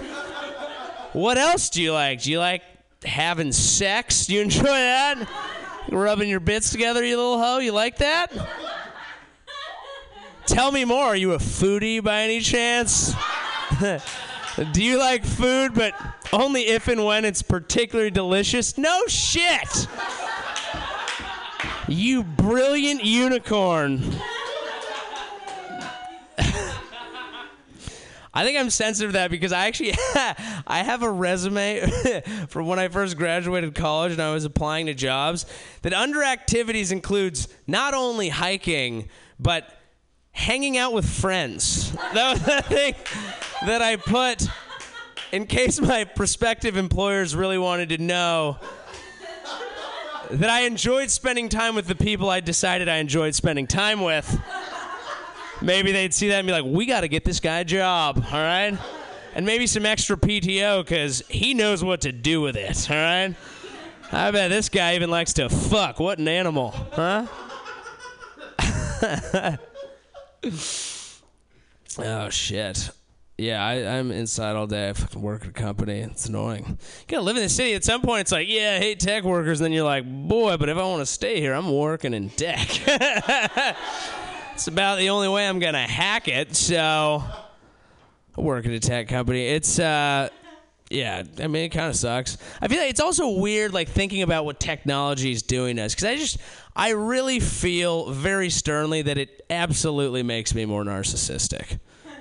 What 1.13 1.39
else 1.39 1.71
do 1.71 1.81
you 1.81 1.93
like? 1.93 2.23
Do 2.23 2.33
you 2.33 2.41
like 2.41 2.63
having 3.05 3.53
sex? 3.53 4.27
Do 4.27 4.35
you 4.35 4.41
enjoy 4.43 4.65
that? 4.65 5.29
Rubbing 5.91 6.29
your 6.29 6.41
bits 6.41 6.71
together, 6.71 7.05
you 7.05 7.17
little 7.17 7.39
hoe? 7.39 7.59
You 7.59 7.71
like 7.71 7.99
that? 7.99 8.33
Tell 10.47 10.73
me 10.73 10.85
more. 10.85 11.05
Are 11.05 11.17
you 11.17 11.33
a 11.33 11.39
foodie 11.39 12.03
by 12.03 12.23
any 12.23 12.41
chance? 12.41 13.15
Do 14.73 14.83
you 14.83 14.99
like 14.99 15.25
food, 15.25 15.75
but 15.75 15.95
only 16.33 16.69
if 16.69 16.89
and 16.89 17.05
when 17.05 17.25
it's 17.25 17.43
particularly 17.43 18.11
delicious? 18.11 18.79
No 18.79 19.07
shit! 19.07 19.89
You 21.89 22.23
brilliant 22.23 23.05
unicorn. 23.05 24.03
I 28.37 28.45
think 28.45 28.59
I'm 28.59 28.71
sensitive 28.71 29.11
to 29.11 29.13
that 29.15 29.31
because 29.31 29.53
I 29.53 29.67
actually 29.67 29.93
I 30.67 30.83
have 30.83 31.03
a 31.05 31.11
resume 31.11 31.89
from 32.49 32.67
when 32.67 32.81
I 32.81 32.89
first 32.89 33.17
graduated 33.17 33.77
college 33.77 34.13
and 34.13 34.21
I 34.21 34.35
was 34.35 34.45
applying 34.45 34.87
to 34.87 34.95
jobs 34.95 35.47
that 35.83 35.95
under 35.95 36.25
activities 36.25 36.91
includes 36.91 37.47
not 37.69 37.95
only 37.95 38.31
hiking 38.31 39.09
but 39.39 39.79
hanging 40.35 40.77
out 40.77 40.93
with 40.93 41.09
friends. 41.09 41.93
That 42.13 42.35
was 42.35 42.43
the 42.45 42.63
thing 42.63 42.95
that 43.65 43.81
I 43.81 43.97
put 43.97 44.47
in 45.33 45.47
case 45.47 45.81
my 45.81 46.05
prospective 46.05 46.77
employers 46.77 47.35
really 47.35 47.59
wanted 47.59 47.89
to 47.89 47.99
know 47.99 48.59
that 50.31 50.51
I 50.51 50.61
enjoyed 50.63 51.11
spending 51.11 51.49
time 51.49 51.75
with 51.75 51.87
the 51.87 51.95
people 51.95 52.29
I 52.29 52.41
decided 52.41 52.89
I 52.89 52.97
enjoyed 52.97 53.35
spending 53.35 53.67
time 53.67 54.03
with. 54.03 54.41
Maybe 55.63 55.93
they'd 55.93 56.13
see 56.13 56.29
that 56.29 56.41
and 56.41 56.47
be 56.47 56.53
like, 56.53 56.65
we 56.65 56.85
got 56.85 57.03
to 57.03 57.09
get 57.09 57.25
this 57.25 57.41
guy 57.41 57.61
a 57.61 57.65
job, 57.65 58.25
all 58.27 58.33
right? 58.33 58.77
And 59.35 59.47
maybe 59.47 59.67
some 59.67 59.87
extra 59.87 60.17
PTO 60.17 60.85
because 60.85 61.23
he 61.29 61.55
knows 61.55 61.83
what 61.83 62.03
to 62.03 62.13
do 62.13 62.41
with 62.41 62.57
it, 62.57 62.91
all 62.91 62.97
right? 62.97 63.35
I 64.13 64.31
bet 64.31 64.51
this 64.51 64.69
guy 64.69 64.95
even 64.95 65.11
likes 65.11 65.33
to 65.35 65.49
fuck. 65.49 65.99
What 65.99 66.19
an 66.19 66.29
animal, 66.29 66.71
huh? 66.93 67.27
oh, 71.99 72.31
shit. 72.31 72.91
Yeah, 73.37 73.65
I, 73.65 73.99
I'm 73.99 74.13
inside 74.13 74.55
all 74.55 74.69
day. 74.69 74.91
I 74.91 74.93
fucking 74.93 75.21
work 75.21 75.43
at 75.43 75.49
a 75.49 75.53
company. 75.53 76.01
It's 76.01 76.27
annoying. 76.27 76.65
You 76.69 76.77
gotta 77.09 77.23
live 77.23 77.37
in 77.37 77.43
the 77.43 77.49
city. 77.49 77.75
At 77.75 77.83
some 77.83 78.01
point, 78.01 78.21
it's 78.21 78.33
like, 78.33 78.49
yeah, 78.49 78.77
I 78.77 78.79
hate 78.79 79.01
tech 79.01 79.25
workers. 79.25 79.61
And 79.61 79.65
then 79.65 79.73
you're 79.73 79.85
like, 79.85 80.05
boy, 80.07 80.57
but 80.57 80.69
if 80.69 80.77
I 80.77 80.83
want 80.83 81.01
to 81.01 81.07
stay 81.07 81.41
here, 81.41 81.53
I'm 81.53 81.69
working 81.73 82.15
in 82.15 82.31
tech. 82.31 82.69
it's 84.55 84.69
about 84.69 84.99
the 84.99 85.11
only 85.11 85.29
way 85.29 85.49
I'm 85.49 85.59
gonna 85.59 85.87
hack 85.87 86.29
it. 86.29 86.55
So, 86.55 87.25
I 88.37 88.41
work 88.41 88.67
at 88.67 88.73
a 88.73 88.79
tech 88.79 89.09
company. 89.09 89.47
It's 89.49 89.81
uh, 89.81 90.29
yeah. 90.91 91.25
I 91.41 91.47
mean, 91.49 91.65
it 91.65 91.69
kind 91.71 91.89
of 91.89 91.97
sucks. 91.97 92.39
I 92.61 92.69
feel 92.69 92.79
like 92.79 92.91
it's 92.91 93.01
also 93.01 93.31
weird, 93.31 93.73
like 93.73 93.89
thinking 93.89 94.23
about 94.23 94.45
what 94.45 94.61
technology 94.61 95.33
is 95.33 95.43
doing 95.43 95.81
us, 95.81 95.93
because 95.93 96.05
I 96.05 96.17
just, 96.17 96.39
I 96.77 96.91
really 96.91 97.41
feel 97.41 98.11
very 98.11 98.51
sternly 98.51 99.03
that 99.03 99.19
it 99.19 99.44
absolutely 99.55 100.23
makes 100.23 100.55
me 100.55 100.65
more 100.65 100.85
narcissistic. 100.85 101.79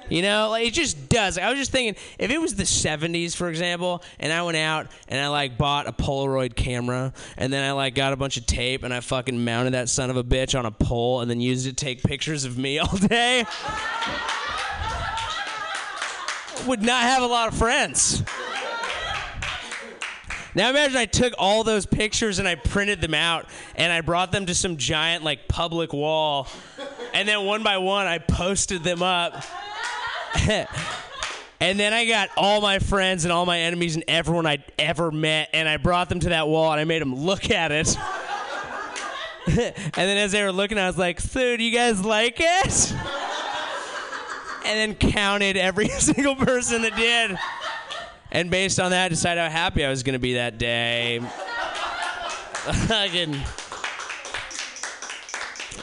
You 0.09 0.21
know, 0.21 0.49
like 0.49 0.67
it 0.67 0.73
just 0.73 1.09
does. 1.09 1.37
I 1.37 1.49
was 1.49 1.57
just 1.57 1.71
thinking, 1.71 1.95
if 2.19 2.29
it 2.29 2.39
was 2.39 2.55
the 2.55 2.63
'70s, 2.63 3.35
for 3.35 3.49
example, 3.49 4.03
and 4.19 4.33
I 4.33 4.43
went 4.43 4.57
out 4.57 4.87
and 5.07 5.19
I 5.19 5.29
like 5.29 5.57
bought 5.57 5.87
a 5.87 5.93
Polaroid 5.93 6.55
camera, 6.55 7.13
and 7.37 7.51
then 7.51 7.63
I 7.63 7.71
like 7.71 7.95
got 7.95 8.13
a 8.13 8.17
bunch 8.17 8.37
of 8.37 8.45
tape 8.45 8.83
and 8.83 8.93
I 8.93 8.99
fucking 8.99 9.43
mounted 9.43 9.73
that 9.73 9.89
son 9.89 10.09
of 10.09 10.17
a 10.17 10.23
bitch 10.23 10.57
on 10.57 10.65
a 10.65 10.71
pole, 10.71 11.21
and 11.21 11.31
then 11.31 11.39
used 11.39 11.65
it 11.65 11.77
to 11.77 11.85
take 11.85 12.03
pictures 12.03 12.43
of 12.45 12.57
me 12.57 12.79
all 12.79 12.97
day, 12.97 13.45
would 16.67 16.81
not 16.81 17.03
have 17.03 17.23
a 17.23 17.27
lot 17.27 17.47
of 17.47 17.57
friends. 17.57 18.23
Now 20.55 20.69
imagine 20.69 20.97
I 20.97 21.05
took 21.05 21.33
all 21.39 21.63
those 21.63 21.85
pictures 21.85 22.37
and 22.37 22.47
I 22.47 22.55
printed 22.55 23.01
them 23.01 23.15
out 23.15 23.47
and 23.75 23.91
I 23.91 24.01
brought 24.01 24.31
them 24.31 24.45
to 24.45 24.53
some 24.53 24.77
giant 24.77 25.23
like 25.23 25.47
public 25.47 25.93
wall, 25.93 26.47
and 27.13 27.27
then 27.27 27.45
one 27.45 27.63
by 27.63 27.77
one 27.77 28.07
I 28.07 28.17
posted 28.17 28.83
them 28.83 29.03
up. 29.03 29.43
and 31.59 31.79
then 31.79 31.93
I 31.93 32.05
got 32.05 32.29
all 32.35 32.59
my 32.59 32.79
friends 32.79 33.23
and 33.23 33.31
all 33.31 33.45
my 33.45 33.59
enemies 33.59 33.95
and 33.95 34.03
everyone 34.07 34.45
I'd 34.45 34.63
ever 34.79 35.11
met, 35.11 35.49
and 35.53 35.69
I 35.69 35.77
brought 35.77 36.09
them 36.09 36.19
to 36.21 36.29
that 36.29 36.47
wall 36.47 36.71
and 36.71 36.81
I 36.81 36.83
made 36.85 37.01
them 37.01 37.15
look 37.15 37.51
at 37.51 37.71
it. 37.71 37.95
and 39.47 39.75
then 39.93 40.17
as 40.17 40.31
they 40.31 40.43
were 40.43 40.51
looking, 40.51 40.77
I 40.77 40.87
was 40.87 40.97
like, 40.97 41.19
"So, 41.19 41.57
do 41.57 41.63
you 41.63 41.71
guys 41.71 42.03
like 42.03 42.37
it?" 42.39 42.93
and 44.65 44.79
then 44.79 44.95
counted 44.95 45.57
every 45.57 45.89
single 45.89 46.35
person 46.35 46.81
that 46.83 46.95
did. 46.95 47.37
and 48.31 48.49
based 48.49 48.79
on 48.79 48.91
that, 48.91 49.09
decided 49.09 49.41
how 49.41 49.49
happy 49.49 49.85
I 49.85 49.89
was 49.89 50.01
going 50.01 50.13
to 50.13 50.19
be 50.19 50.35
that 50.35 50.57
day. 50.57 51.19
I 52.65 53.09
can 53.11 53.37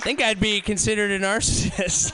think 0.00 0.22
I'd 0.22 0.40
be 0.40 0.60
considered 0.60 1.10
a 1.10 1.18
narcissist. 1.18 2.12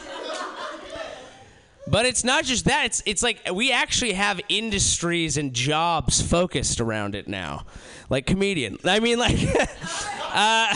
But 1.89 2.05
it's 2.05 2.25
not 2.25 2.45
just 2.45 2.65
that. 2.65 2.87
It's 2.87 3.03
it's 3.07 3.23
like 3.23 3.41
we 3.53 3.71
actually 3.71 4.15
have 4.15 4.41
industries 4.49 5.37
and 5.37 5.55
jobs 5.55 6.21
focused 6.21 6.81
around 6.81 7.15
it 7.15 7.29
now, 7.29 7.65
like 8.11 8.27
comedian. 8.27 8.79
I 8.85 8.99
mean, 8.99 9.21
like, 9.21 9.39
uh, 10.35 10.75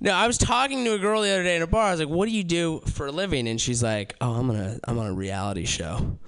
no. 0.00 0.10
I 0.10 0.26
was 0.26 0.36
talking 0.36 0.84
to 0.84 0.94
a 0.94 0.98
girl 0.98 1.22
the 1.22 1.30
other 1.30 1.44
day 1.44 1.54
in 1.54 1.62
a 1.62 1.68
bar. 1.68 1.86
I 1.86 1.90
was 1.92 2.00
like, 2.00 2.08
"What 2.08 2.26
do 2.26 2.32
you 2.32 2.42
do 2.42 2.80
for 2.86 3.06
a 3.06 3.12
living?" 3.12 3.46
And 3.46 3.60
she's 3.60 3.84
like, 3.84 4.16
"Oh, 4.20 4.32
I'm 4.32 4.48
gonna 4.48 4.80
I'm 4.82 4.98
on 4.98 5.06
a 5.06 5.14
reality 5.14 5.64
show." 5.64 6.18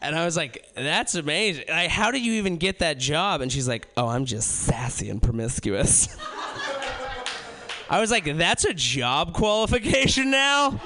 And 0.00 0.14
I 0.14 0.24
was 0.24 0.36
like, 0.36 0.64
"That's 0.74 1.14
amazing! 1.14 1.64
Like, 1.68 1.90
how 1.90 2.10
did 2.10 2.24
you 2.24 2.34
even 2.34 2.56
get 2.56 2.78
that 2.78 2.98
job?" 2.98 3.40
And 3.40 3.50
she's 3.50 3.66
like, 3.66 3.88
"Oh, 3.96 4.08
I'm 4.08 4.24
just 4.24 4.48
sassy 4.48 5.10
and 5.10 5.20
promiscuous." 5.20 6.16
I 7.90 8.00
was 8.00 8.10
like, 8.10 8.36
that's 8.36 8.64
a 8.64 8.74
job 8.74 9.32
qualification 9.32 10.30
now? 10.30 10.78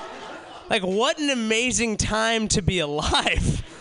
Like, 0.70 0.82
what 0.82 1.18
an 1.18 1.30
amazing 1.30 1.96
time 1.96 2.48
to 2.48 2.62
be 2.62 2.78
alive. 2.78 3.64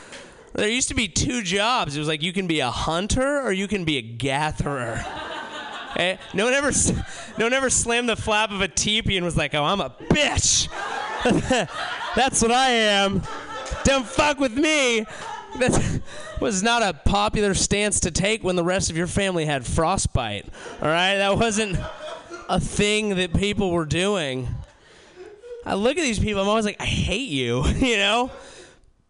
There 0.53 0.67
used 0.67 0.89
to 0.89 0.95
be 0.95 1.07
two 1.07 1.43
jobs. 1.43 1.95
It 1.95 1.99
was 1.99 2.09
like 2.09 2.21
you 2.21 2.33
can 2.33 2.45
be 2.45 2.59
a 2.59 2.69
hunter 2.69 3.39
or 3.39 3.53
you 3.53 3.69
can 3.69 3.85
be 3.85 3.97
a 3.97 4.01
gatherer. 4.01 5.01
Eh? 5.95 6.17
No 6.33 6.45
one 6.45 6.53
ever, 6.53 6.71
no 7.37 7.45
one 7.45 7.53
ever 7.53 7.69
slammed 7.69 8.09
the 8.09 8.15
flap 8.17 8.51
of 8.51 8.61
a 8.61 8.67
teepee 8.67 9.17
and 9.17 9.25
was 9.25 9.35
like, 9.35 9.53
"Oh, 9.53 9.63
I'm 9.63 9.81
a 9.81 9.89
bitch." 9.89 10.69
That's 12.15 12.41
what 12.41 12.51
I 12.51 12.69
am. 12.69 13.21
Don't 13.83 14.05
fuck 14.05 14.39
with 14.39 14.55
me. 14.55 15.05
That 15.59 16.01
was 16.39 16.63
not 16.63 16.81
a 16.81 16.93
popular 16.93 17.53
stance 17.53 17.99
to 18.01 18.11
take 18.11 18.43
when 18.43 18.55
the 18.55 18.63
rest 18.63 18.89
of 18.89 18.97
your 18.97 19.07
family 19.07 19.45
had 19.45 19.65
frostbite. 19.65 20.45
All 20.81 20.87
right, 20.87 21.15
that 21.17 21.37
wasn't 21.37 21.77
a 22.47 22.59
thing 22.59 23.15
that 23.15 23.33
people 23.33 23.71
were 23.71 23.85
doing. 23.85 24.47
I 25.65 25.75
look 25.75 25.97
at 25.97 26.01
these 26.01 26.19
people, 26.19 26.41
I'm 26.41 26.47
always 26.47 26.65
like, 26.65 26.79
I 26.79 26.85
hate 26.85 27.29
you, 27.29 27.65
you 27.75 27.97
know? 27.97 28.31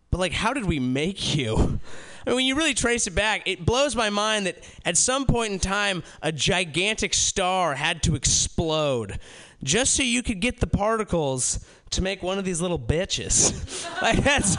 But 0.10 0.20
like, 0.20 0.34
how 0.34 0.54
did 0.54 0.66
we 0.66 0.80
make 0.80 1.36
you? 1.36 1.80
I 2.26 2.30
mean, 2.30 2.36
when 2.36 2.46
you 2.46 2.56
really 2.56 2.74
trace 2.74 3.08
it 3.08 3.16
back, 3.16 3.48
it 3.48 3.66
blows 3.66 3.96
my 3.96 4.10
mind 4.10 4.46
that 4.46 4.58
at 4.86 4.98
some 4.98 5.26
point 5.26 5.54
in 5.54 5.60
time, 5.60 6.04
a 6.22 6.32
gigantic 6.32 7.14
star 7.14 7.76
had 7.76 8.04
to 8.04 8.16
explode 8.16 9.20
just 9.64 9.96
so 9.96 10.04
you 10.04 10.22
could 10.22 10.40
get 10.40 10.60
the 10.60 10.68
particles 10.68 11.66
to 11.92 12.02
make 12.02 12.24
one 12.24 12.38
of 12.38 12.46
these 12.46 12.62
little 12.62 12.80
bitches. 12.80 13.86
like, 14.02 14.24
that's 14.24 14.58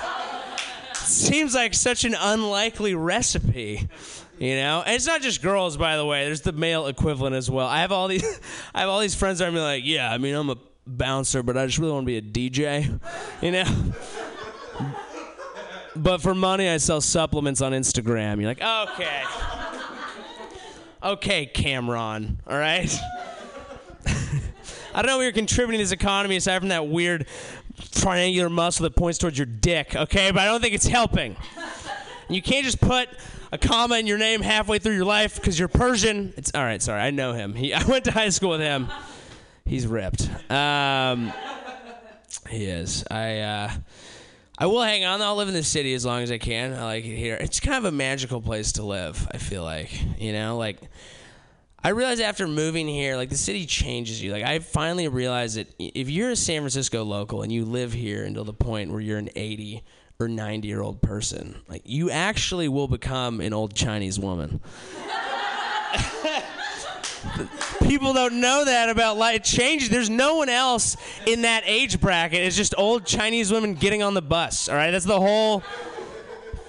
seems 1.13 1.55
like 1.55 1.75
such 1.75 2.05
an 2.05 2.15
unlikely 2.19 2.95
recipe. 2.95 3.89
You 4.39 4.57
know, 4.57 4.83
and 4.85 4.97
it's 4.97 5.07
not 5.07 5.23
just 5.23 5.41
girls, 5.41 5.77
by 5.77 5.97
the 5.97 6.05
way. 6.05 6.25
There's 6.25 6.41
the 6.41 6.53
male 6.53 6.87
equivalent 6.87 7.37
as 7.37 7.51
well. 7.51 7.69
I 7.69 7.81
have 7.81 7.93
all 7.93 8.09
these, 8.09 8.25
I 8.75 8.81
have 8.81 8.89
all 8.89 9.01
these 9.01 9.15
friends 9.15 9.39
that 9.39 9.53
are 9.53 9.61
like, 9.61 9.85
yeah, 9.85 10.11
I 10.11 10.19
mean, 10.19 10.35
I'm 10.35 10.51
a 10.51 10.57
bouncer, 10.87 11.43
but 11.43 11.57
I 11.57 11.67
just 11.67 11.79
really 11.79 11.93
want 11.93 12.07
to 12.07 12.07
be 12.07 12.17
a 12.17 12.51
DJ. 12.51 13.01
You 13.41 13.53
know. 13.53 13.65
But 15.95 16.23
for 16.23 16.35
money, 16.35 16.69
I 16.69 16.79
sell 16.79 17.01
supplements 17.01 17.61
on 17.61 17.73
Instagram. 17.73 18.41
You're 18.41 18.49
like, 18.49 18.63
okay, 18.63 19.23
okay, 21.03 21.47
Cameron. 21.47 22.41
All 22.47 22.59
right. 22.59 22.93
I 24.95 25.03
don't 25.03 25.07
know 25.07 25.17
what 25.17 25.23
you're 25.23 25.33
contributing 25.33 25.79
to 25.79 25.85
this 25.85 25.93
economy 25.93 26.37
aside 26.37 26.59
from 26.59 26.69
that 26.69 26.89
weird 26.89 27.27
triangular 27.93 28.51
muscle 28.51 28.85
that 28.85 28.95
points 28.95 29.19
towards 29.19 29.39
your 29.39 29.47
dick, 29.47 29.97
okay? 29.97 30.31
But 30.31 30.41
I 30.41 30.45
don't 30.47 30.61
think 30.61 30.75
it's 30.75 30.87
helping. 30.87 31.37
You 32.29 32.43
can't 32.43 32.65
just 32.65 32.81
put 32.81 33.09
a 33.51 33.59
comma 33.59 33.99
in 33.99 34.07
your 34.07 34.19
name 34.19 34.41
halfway 34.43 34.79
through 34.79 34.95
your 34.95 35.05
life 35.05 35.37
because 35.37 35.59
you're 35.59 35.69
Persian. 35.69 36.33
It's 36.37 36.53
all 36.55 36.63
right. 36.63 36.81
Sorry, 36.81 37.01
I 37.01 37.11
know 37.11 37.33
him. 37.33 37.55
He, 37.55 37.73
I 37.75 37.85
went 37.85 38.05
to 38.05 38.13
high 38.13 38.31
school 38.31 38.51
with 38.51 38.61
him. 38.61 38.89
He's 39.65 39.87
ripped. 39.87 40.29
Um, 40.51 41.33
he 42.49 42.65
is. 42.65 43.05
I. 43.11 43.39
Uh, 43.41 43.71
I 44.59 44.67
will 44.67 44.83
hang 44.83 45.05
on. 45.05 45.21
I'll 45.23 45.35
live 45.35 45.49
in 45.49 45.55
the 45.55 45.63
city 45.63 45.93
as 45.95 46.05
long 46.05 46.23
as 46.23 46.31
I 46.31 46.39
can. 46.39 46.75
I 46.75 46.85
like 46.85 47.05
it 47.05 47.17
here. 47.17 47.37
It's 47.41 47.59
kind 47.59 47.79
of 47.79 47.85
a 47.87 47.91
magical 47.91 48.41
place 48.41 48.73
to 48.73 48.85
live. 48.85 49.27
I 49.33 49.39
feel 49.39 49.65
like 49.65 49.91
you 50.21 50.33
know, 50.33 50.57
like 50.57 50.79
I 51.85 51.89
realized 51.89 52.21
after 52.21 52.47
moving 52.47 52.87
here, 52.87 53.17
like 53.17 53.29
the 53.29 53.37
city 53.37 53.67
changes 53.67 54.23
you. 54.23 54.31
Like 54.31 54.45
I 54.45 54.61
finally 54.61 55.09
realized 55.09 55.57
that 55.57 55.67
if 55.79 56.09
you're 56.09 56.31
a 56.31 56.37
San 56.37 56.61
Francisco 56.61 57.03
local 57.03 57.43
and 57.43 57.51
you 57.51 57.65
live 57.65 57.93
here 57.93 58.23
until 58.25 58.45
the 58.45 58.53
point 58.53 58.93
where 58.93 59.01
you're 59.01 59.19
an 59.19 59.31
80 59.35 59.83
or 60.21 60.29
90 60.29 60.69
year 60.69 60.81
old 60.81 61.03
person, 61.03 61.61
like 61.69 61.83
you 61.85 62.09
actually 62.11 62.69
will 62.69 62.87
become 62.87 63.41
an 63.41 63.53
old 63.53 63.75
Chinese 63.75 64.21
woman. 64.21 64.61
People 67.83 68.13
don't 68.13 68.41
know 68.41 68.65
that 68.65 68.89
about 68.89 69.17
life. 69.17 69.37
It 69.37 69.45
changes. 69.45 69.89
There's 69.89 70.11
no 70.11 70.37
one 70.37 70.49
else 70.49 70.97
in 71.27 71.43
that 71.43 71.65
age 71.67 72.01
bracket. 72.01 72.43
It's 72.43 72.57
just 72.57 72.75
old 72.79 73.05
Chinese 73.05 73.53
women 73.53 73.75
getting 73.75 74.05
on 74.05 74.15
the 74.15 74.23
bus. 74.23 74.69
All 74.69 74.77
right, 74.77 74.93
that's 74.93 75.05
the 75.05 75.21
whole. 75.21 75.65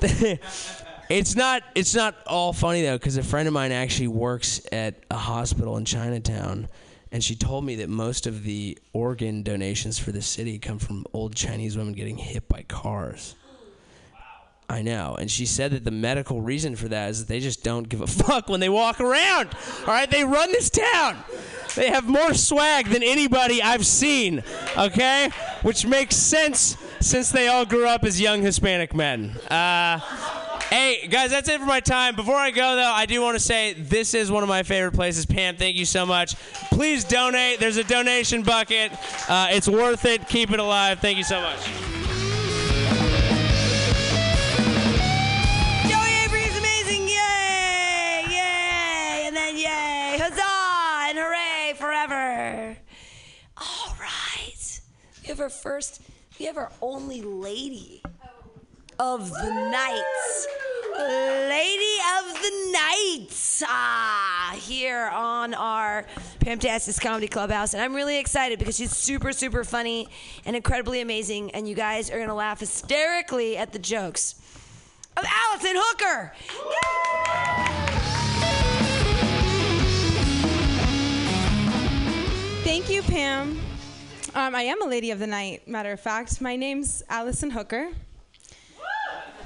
It's 1.14 1.36
not. 1.36 1.62
It's 1.76 1.94
not 1.94 2.16
all 2.26 2.54
funny 2.54 2.82
though, 2.82 2.98
because 2.98 3.18
a 3.18 3.24
friend 3.24 3.48
of 3.48 3.54
mine 3.54 3.72
actually 3.72 4.08
works 4.08 4.60
at 4.72 4.96
a 5.12 5.18
hospital 5.18 5.78
in 5.78 5.86
Chinatown, 5.86 6.68
and 7.12 7.24
she 7.24 7.36
told 7.36 7.64
me 7.64 7.76
that 7.76 7.90
most 7.90 8.26
of 8.26 8.44
the 8.44 8.80
organ 8.94 9.44
donations 9.44 10.00
for 10.00 10.12
the 10.12 10.24
city 10.24 10.58
come 10.58 10.80
from 10.80 11.06
old 11.14 11.36
Chinese 11.36 11.78
women 11.78 11.94
getting 11.94 12.18
hit 12.18 12.50
by 12.50 12.64
cars. 12.64 13.36
I 14.68 14.82
know, 14.82 15.16
and 15.20 15.30
she 15.30 15.46
said 15.46 15.72
that 15.74 15.84
the 15.84 15.92
medical 15.92 16.42
reason 16.42 16.76
for 16.76 16.88
that 16.88 17.12
is 17.12 17.20
that 17.20 17.28
they 17.28 17.40
just 17.40 17.64
don't 17.64 17.88
give 17.88 18.02
a 18.02 18.08
fuck 18.08 18.50
when 18.50 18.60
they 18.60 18.70
walk 18.70 19.00
around. 19.00 19.50
All 19.82 19.94
right, 19.94 20.10
they 20.10 20.24
run 20.24 20.52
this 20.52 20.72
town. 20.72 21.24
They 21.76 21.90
have 21.90 22.08
more 22.08 22.34
swag 22.34 22.88
than 22.88 23.04
anybody 23.04 23.62
I've 23.62 23.86
seen. 23.86 24.42
Okay, 24.76 25.30
which 25.62 25.86
makes 25.86 26.16
sense 26.16 26.76
since 27.02 27.32
they 27.32 27.50
all 27.50 27.66
grew 27.66 27.88
up 27.88 28.04
as 28.04 28.20
young 28.20 28.42
Hispanic 28.42 28.96
men. 28.96 29.38
Uh, 29.48 30.00
Hey, 30.74 31.06
guys, 31.08 31.30
that's 31.30 31.48
it 31.50 31.60
for 31.60 31.68
my 31.68 31.82
time. 31.82 32.16
Before 32.16 32.36
I 32.36 32.50
go, 32.50 32.76
though, 32.76 32.82
I 32.82 33.06
do 33.06 33.22
want 33.22 33.36
to 33.36 33.40
say 33.40 33.74
this 33.74 34.16
is 34.16 34.32
one 34.32 34.42
of 34.42 34.50
my 34.50 34.64
favorite 34.64 34.96
places. 34.96 35.24
Pam, 35.24 35.56
thank 35.56 35.78
you 35.78 35.86
so 35.86 36.04
much. 36.04 36.36
Please 36.72 37.04
donate. 37.04 37.60
There's 37.60 37.78
a 37.78 37.84
donation 37.84 38.42
bucket. 38.42 38.92
Uh, 39.30 39.50
it's 39.52 39.68
worth 39.68 40.04
it. 40.06 40.28
Keep 40.28 40.50
it 40.50 40.60
alive. 40.60 41.00
Thank 41.00 41.20
you 41.20 41.24
so 41.24 41.40
much. 41.42 41.64
Joey 45.92 46.12
Avery 46.24 46.42
is 46.42 46.58
amazing. 46.58 47.08
Yay! 47.08 48.26
Yay! 48.30 49.28
And 49.28 49.36
then 49.36 49.56
yay! 49.56 50.18
Huzzah! 50.20 51.10
And 51.10 51.20
hooray 51.20 51.76
forever. 51.78 52.76
All 53.58 53.96
right. 54.02 54.82
We 55.22 55.28
have 55.28 55.40
our 55.40 55.50
first, 55.50 56.02
we 56.40 56.48
have 56.48 56.58
our 56.58 56.72
only 56.82 57.22
lady 57.22 58.02
of 59.00 59.30
the 59.30 59.70
nights. 59.72 60.48
Lady 60.98 61.98
of 62.20 62.34
the 62.34 62.72
Nights 62.72 63.64
ah, 63.66 64.56
here 64.60 65.10
on 65.14 65.54
our 65.54 66.06
Pamtastic 66.40 67.02
Comedy 67.02 67.28
Clubhouse. 67.28 67.74
And 67.74 67.82
I'm 67.82 67.96
really 67.96 68.20
excited 68.20 68.60
because 68.60 68.78
she's 68.78 68.96
super, 68.96 69.32
super 69.32 69.64
funny 69.64 70.08
and 70.46 70.56
incredibly 70.56 71.02
amazing. 71.02 71.52
And 71.52 71.68
you 71.68 71.76
guys 71.76 72.12
are 72.12 72.18
going 72.18 72.28
to 72.28 72.36
laugh 72.36 72.60
hysterically 72.60 73.58
at 73.58 73.74
the 73.74 73.80
jokes 73.80 74.36
of 75.18 75.26
Allison 75.26 75.76
Hooker. 75.76 76.34
Thank 82.64 82.90
you, 82.90 83.02
Pam. 83.04 83.60
Um, 84.36 84.56
I 84.56 84.64
am 84.64 84.82
a 84.82 84.86
lady 84.86 85.12
of 85.12 85.20
the 85.20 85.28
night, 85.28 85.68
matter 85.68 85.92
of 85.92 86.00
fact. 86.00 86.42
My 86.42 86.56
name's 86.56 87.04
Allison 87.10 87.52
Hooker. 87.52 87.90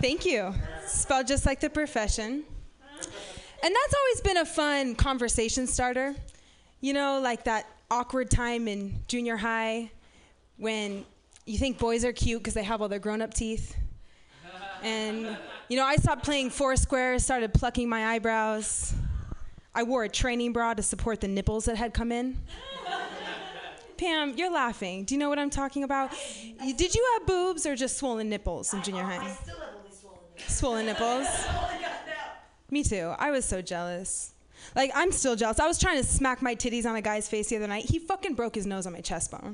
Thank 0.02 0.26
you. 0.26 0.54
Spelled 0.86 1.28
just 1.28 1.46
like 1.46 1.60
the 1.60 1.70
profession. 1.70 2.44
And 3.64 3.76
that's 3.76 3.96
always 3.96 4.22
been 4.22 4.38
a 4.38 4.46
fun 4.46 4.96
conversation 4.96 5.68
starter. 5.68 6.16
You 6.82 6.94
know, 6.94 7.20
like 7.20 7.46
that 7.46 7.66
awkward 7.90 8.30
time 8.30 8.68
in 8.68 9.02
junior 9.08 9.38
high 9.38 9.92
when 10.58 11.06
you 11.46 11.58
think 11.58 11.80
boys 11.80 12.06
are 12.06 12.14
cute 12.14 12.42
because 12.42 12.54
they 12.54 12.64
have 12.64 12.82
all 12.82 12.88
their 12.88 13.00
grown 13.00 13.22
up 13.22 13.34
teeth. 13.34 13.76
And, 14.84 15.38
you 15.70 15.78
know, 15.78 15.86
I 15.86 15.96
stopped 15.96 16.24
playing 16.24 16.52
Foursquare, 16.52 17.18
started 17.18 17.54
plucking 17.54 17.90
my 17.90 18.14
eyebrows. 18.14 18.94
I 19.74 19.84
wore 19.84 20.04
a 20.04 20.10
training 20.10 20.54
bra 20.54 20.76
to 20.76 20.84
support 20.84 21.22
the 21.22 21.28
nipples 21.28 21.66
that 21.66 21.78
had 21.78 21.94
come 21.94 22.12
in. 22.12 22.38
Pam, 23.98 24.36
you're 24.38 24.52
laughing. 24.52 25.06
Do 25.06 25.16
you 25.16 25.20
know 25.20 25.30
what 25.30 25.40
I'm 25.40 25.50
talking 25.50 25.84
about? 25.84 26.12
Did 26.60 26.94
you 26.94 27.14
have 27.14 27.28
boobs 27.28 27.66
or 27.66 27.76
just 27.76 27.98
swollen 27.98 28.30
nipples 28.30 28.72
in 28.74 28.84
junior 28.84 29.04
high? 29.04 29.36
Swollen 30.48 30.86
nipples. 30.86 31.28
Me 32.70 32.84
too. 32.84 33.14
I 33.18 33.32
was 33.32 33.46
so 33.46 33.62
jealous. 33.62 34.34
Like, 34.76 34.92
I'm 34.94 35.12
still 35.12 35.36
jealous. 35.36 35.60
I 35.60 35.68
was 35.68 35.80
trying 35.80 35.98
to 35.98 36.04
smack 36.04 36.42
my 36.42 36.56
titties 36.56 36.86
on 36.86 36.96
a 36.96 37.02
guy's 37.02 37.30
face 37.30 37.50
the 37.50 37.58
other 37.58 37.68
night. 37.68 37.86
He 37.86 38.00
fucking 38.00 38.34
broke 38.34 38.56
his 38.56 38.66
nose 38.66 38.86
on 38.86 38.94
my 38.94 39.02
chest 39.02 39.32
bone. 39.32 39.54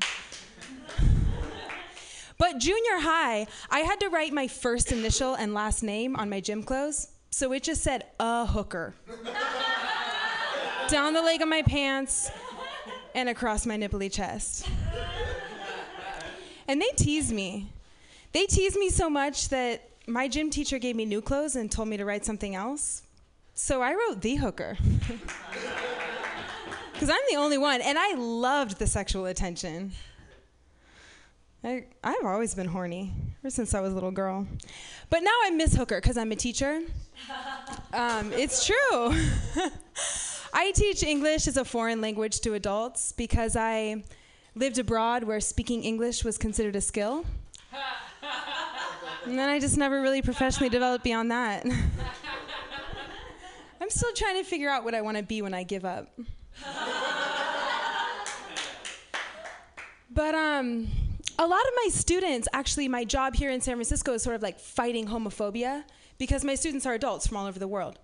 But 2.37 2.57
junior 2.57 2.99
high, 2.99 3.47
I 3.69 3.79
had 3.81 3.99
to 3.99 4.09
write 4.09 4.33
my 4.33 4.47
first 4.47 4.91
initial 4.91 5.35
and 5.35 5.53
last 5.53 5.83
name 5.83 6.15
on 6.15 6.29
my 6.29 6.39
gym 6.39 6.63
clothes. 6.63 7.09
So 7.29 7.51
it 7.53 7.63
just 7.63 7.83
said, 7.83 8.05
a 8.19 8.45
hooker. 8.45 8.95
Down 10.87 11.13
the 11.13 11.21
leg 11.21 11.41
of 11.41 11.47
my 11.47 11.61
pants 11.61 12.31
and 13.15 13.29
across 13.29 13.65
my 13.65 13.77
nipply 13.77 14.11
chest. 14.11 14.67
And 16.67 16.81
they 16.81 16.89
teased 16.95 17.31
me. 17.31 17.71
They 18.31 18.45
teased 18.45 18.77
me 18.77 18.89
so 18.89 19.09
much 19.09 19.49
that 19.49 19.89
my 20.07 20.27
gym 20.27 20.49
teacher 20.49 20.79
gave 20.79 20.95
me 20.95 21.05
new 21.05 21.21
clothes 21.21 21.55
and 21.55 21.71
told 21.71 21.87
me 21.87 21.97
to 21.97 22.05
write 22.05 22.25
something 22.25 22.55
else. 22.55 23.03
So 23.53 23.81
I 23.81 23.93
wrote 23.93 24.21
The 24.21 24.35
Hooker. 24.35 24.77
Because 26.93 27.09
I'm 27.09 27.35
the 27.35 27.37
only 27.37 27.57
one, 27.57 27.81
and 27.81 27.97
I 27.99 28.13
loved 28.13 28.77
the 28.77 28.87
sexual 28.87 29.25
attention. 29.25 29.91
I, 31.63 31.85
I've 32.03 32.23
always 32.23 32.53
been 32.55 32.67
horny, 32.67 33.11
ever 33.41 33.49
since 33.49 33.73
I 33.73 33.81
was 33.81 33.91
a 33.91 33.95
little 33.95 34.11
girl. 34.11 34.47
But 35.09 35.23
now 35.23 35.33
I 35.43 35.49
miss 35.49 35.75
Hooker 35.75 35.99
because 35.99 36.17
I'm 36.17 36.31
a 36.31 36.35
teacher. 36.35 36.81
Um, 37.93 38.31
it's 38.33 38.65
true. 38.65 38.75
I 40.53 40.71
teach 40.71 41.03
English 41.03 41.47
as 41.47 41.57
a 41.57 41.65
foreign 41.65 41.99
language 41.99 42.41
to 42.41 42.53
adults 42.53 43.11
because 43.11 43.55
I 43.55 44.03
lived 44.55 44.77
abroad 44.77 45.23
where 45.23 45.39
speaking 45.39 45.83
English 45.83 46.23
was 46.23 46.37
considered 46.37 46.75
a 46.75 46.81
skill. 46.81 47.25
And 49.25 49.39
then 49.39 49.49
I 49.49 49.59
just 49.59 49.77
never 49.77 50.01
really 50.01 50.21
professionally 50.21 50.69
developed 50.69 51.03
beyond 51.03 51.31
that. 51.31 51.65
I'm 53.81 53.89
still 53.89 54.13
trying 54.13 54.41
to 54.41 54.43
figure 54.43 54.69
out 54.69 54.83
what 54.83 54.95
I 54.95 55.01
want 55.01 55.17
to 55.17 55.23
be 55.23 55.41
when 55.41 55.53
I 55.53 55.63
give 55.63 55.85
up. 55.85 56.07
but 60.09 60.35
um, 60.35 60.87
a 61.39 61.47
lot 61.47 61.61
of 61.61 61.71
my 61.83 61.89
students, 61.89 62.47
actually, 62.53 62.87
my 62.87 63.03
job 63.03 63.35
here 63.35 63.49
in 63.49 63.61
San 63.61 63.75
Francisco 63.75 64.13
is 64.13 64.23
sort 64.23 64.35
of 64.35 64.41
like 64.41 64.59
fighting 64.59 65.07
homophobia 65.07 65.83
because 66.17 66.43
my 66.43 66.55
students 66.55 66.85
are 66.85 66.93
adults 66.93 67.27
from 67.27 67.37
all 67.37 67.45
over 67.45 67.59
the 67.59 67.67
world. 67.67 67.99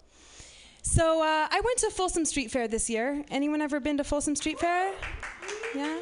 So 0.82 1.22
uh, 1.22 1.48
I 1.50 1.62
went 1.64 1.78
to 1.80 1.90
Folsom 1.92 2.26
Street 2.26 2.52
Fair 2.52 2.68
this 2.68 2.90
year. 2.90 3.24
Anyone 3.30 3.62
ever 3.62 3.80
been 3.80 3.98
to 3.98 4.04
Folsom 4.04 4.36
Street 4.36 4.60
Fair? 4.60 4.94
Yeah. 5.76 6.00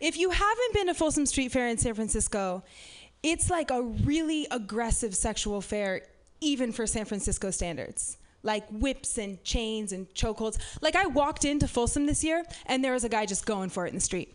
If 0.00 0.16
you 0.16 0.30
haven't 0.30 0.74
been 0.74 0.86
to 0.86 0.94
Folsom 0.94 1.26
Street 1.26 1.52
Fair 1.52 1.68
in 1.68 1.78
San 1.78 1.94
Francisco, 1.94 2.62
it's 3.22 3.50
like 3.50 3.70
a 3.70 3.82
really 3.82 4.46
aggressive 4.50 5.14
sexual 5.14 5.60
fair, 5.60 6.02
even 6.40 6.72
for 6.72 6.86
San 6.86 7.04
Francisco 7.04 7.50
standards. 7.50 8.16
Like 8.42 8.68
whips 8.70 9.18
and 9.18 9.42
chains 9.42 9.92
and 9.92 10.08
chokeholds. 10.14 10.58
Like 10.80 10.94
I 10.94 11.06
walked 11.06 11.44
into 11.44 11.66
Folsom 11.66 12.06
this 12.06 12.22
year, 12.22 12.44
and 12.66 12.84
there 12.84 12.92
was 12.92 13.04
a 13.04 13.08
guy 13.08 13.26
just 13.26 13.44
going 13.44 13.68
for 13.68 13.84
it 13.86 13.88
in 13.88 13.96
the 13.96 14.00
street. 14.00 14.34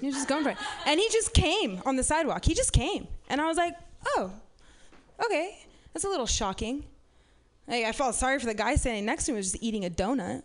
He 0.00 0.06
was 0.06 0.14
just 0.14 0.28
going 0.28 0.44
for 0.44 0.50
it, 0.50 0.56
and 0.86 0.98
he 0.98 1.08
just 1.10 1.34
came 1.34 1.82
on 1.84 1.96
the 1.96 2.02
sidewalk. 2.02 2.44
He 2.44 2.54
just 2.54 2.72
came, 2.72 3.06
and 3.28 3.40
I 3.40 3.46
was 3.46 3.56
like, 3.56 3.74
"Oh, 4.06 4.32
okay, 5.24 5.58
that's 5.92 6.04
a 6.04 6.08
little 6.08 6.26
shocking." 6.26 6.84
Like, 7.66 7.84
I 7.84 7.92
felt 7.92 8.14
sorry 8.14 8.38
for 8.38 8.46
the 8.46 8.54
guy 8.54 8.76
standing 8.76 9.04
next 9.04 9.26
to 9.26 9.32
me, 9.32 9.36
was 9.38 9.52
just 9.52 9.62
eating 9.62 9.84
a 9.84 9.90
donut. 9.90 10.42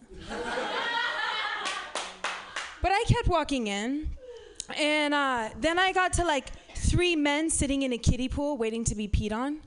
but 2.81 2.91
I 2.91 3.03
kept 3.07 3.29
walking 3.29 3.67
in, 3.67 4.09
and 4.77 5.13
uh, 5.13 5.49
then 5.59 5.79
I 5.79 5.93
got 5.93 6.13
to 6.13 6.25
like 6.25 6.47
three 6.93 7.15
men 7.15 7.49
sitting 7.49 7.81
in 7.81 7.91
a 7.91 7.97
kiddie 7.97 8.29
pool 8.29 8.55
waiting 8.55 8.83
to 8.83 8.93
be 8.93 9.07
peed 9.07 9.33
on. 9.33 9.57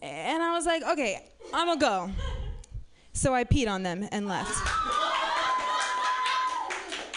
And 0.00 0.42
I 0.42 0.54
was 0.54 0.64
like, 0.64 0.82
okay, 0.82 1.22
I'm 1.52 1.66
gonna 1.66 1.78
go. 1.78 2.10
So 3.12 3.34
I 3.34 3.44
peed 3.44 3.68
on 3.68 3.82
them 3.82 4.08
and 4.10 4.26
left. 4.26 4.50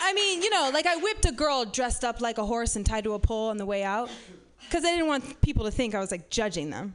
I 0.02 0.12
mean, 0.14 0.42
you 0.42 0.50
know, 0.50 0.70
like 0.74 0.86
I 0.86 0.98
whipped 0.98 1.26
a 1.26 1.32
girl 1.32 1.64
dressed 1.64 2.04
up 2.04 2.20
like 2.20 2.38
a 2.38 2.46
horse 2.46 2.76
and 2.76 2.86
tied 2.86 3.06
to 3.06 3.14
a 3.14 3.20
pole 3.20 3.50
on 3.50 3.56
the 3.56 3.66
way 3.66 3.82
out 3.84 4.12
because 4.60 4.84
I 4.84 4.92
didn't 4.92 5.08
want 5.08 5.40
people 5.40 5.64
to 5.64 5.72
think 5.72 5.96
I 5.96 6.00
was 6.02 6.12
like 6.12 6.30
judging 6.30 6.70
them. 6.70 6.94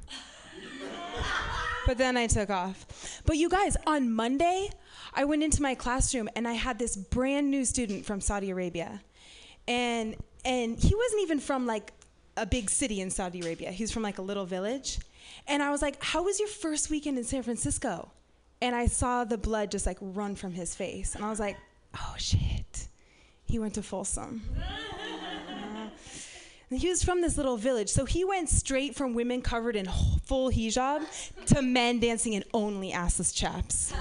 But 1.87 1.97
then 1.97 2.19
I 2.19 2.27
took 2.27 2.51
off. 2.51 3.23
But 3.25 3.39
you 3.39 3.49
guys, 3.49 3.75
on 3.87 4.13
Monday, 4.13 4.69
I 5.15 5.25
went 5.25 5.43
into 5.43 5.63
my 5.63 5.75
classroom 5.75 6.29
and 6.37 6.47
I 6.47 6.53
had 6.53 6.79
this 6.79 6.95
brand 6.95 7.51
new 7.51 7.65
student 7.65 8.05
from 8.05 8.21
Saudi 8.21 8.51
Arabia. 8.51 9.01
And 9.67 10.15
and 10.45 10.79
he 10.79 10.95
wasn't 10.95 11.23
even 11.23 11.41
from 11.41 11.65
like 11.65 11.93
a 12.39 12.47
big 12.47 12.71
city 12.71 13.01
in 13.01 13.11
Saudi 13.11 13.41
Arabia. 13.41 13.71
He's 13.71 13.91
from 13.91 14.03
like 14.03 14.19
a 14.19 14.23
little 14.23 14.47
village. 14.47 14.99
And 15.47 15.63
I 15.63 15.71
was 15.71 15.83
like, 15.83 16.03
"How 16.03 16.23
was 16.23 16.39
your 16.39 16.49
first 16.49 16.91
weekend 16.91 17.19
in 17.19 17.25
San 17.25 17.43
Francisco?" 17.43 18.11
And 18.61 18.75
I 18.75 18.87
saw 18.87 19.25
the 19.25 19.39
blood 19.39 19.71
just 19.71 19.87
like 19.87 19.99
run 20.01 20.35
from 20.35 20.53
his 20.53 20.75
face. 20.75 21.15
And 21.15 21.25
I 21.25 21.31
was 21.31 21.41
like, 21.41 21.57
"Oh 21.95 22.15
shit. 22.19 22.89
He 23.45 23.59
went 23.59 23.75
to 23.75 23.83
Folsom." 23.83 24.43
And 26.71 26.79
he 26.79 26.89
was 26.89 27.03
from 27.03 27.23
this 27.23 27.39
little 27.39 27.57
village, 27.57 27.89
so 27.89 28.05
he 28.05 28.25
went 28.27 28.51
straight 28.51 28.95
from 28.95 29.15
women 29.15 29.41
covered 29.41 29.75
in 29.75 29.89
full 30.25 30.51
hijab 30.51 31.03
to 31.47 31.63
men 31.63 31.99
dancing 31.99 32.35
in 32.35 32.45
only 32.53 32.93
assless 32.93 33.35
chaps. 33.35 33.95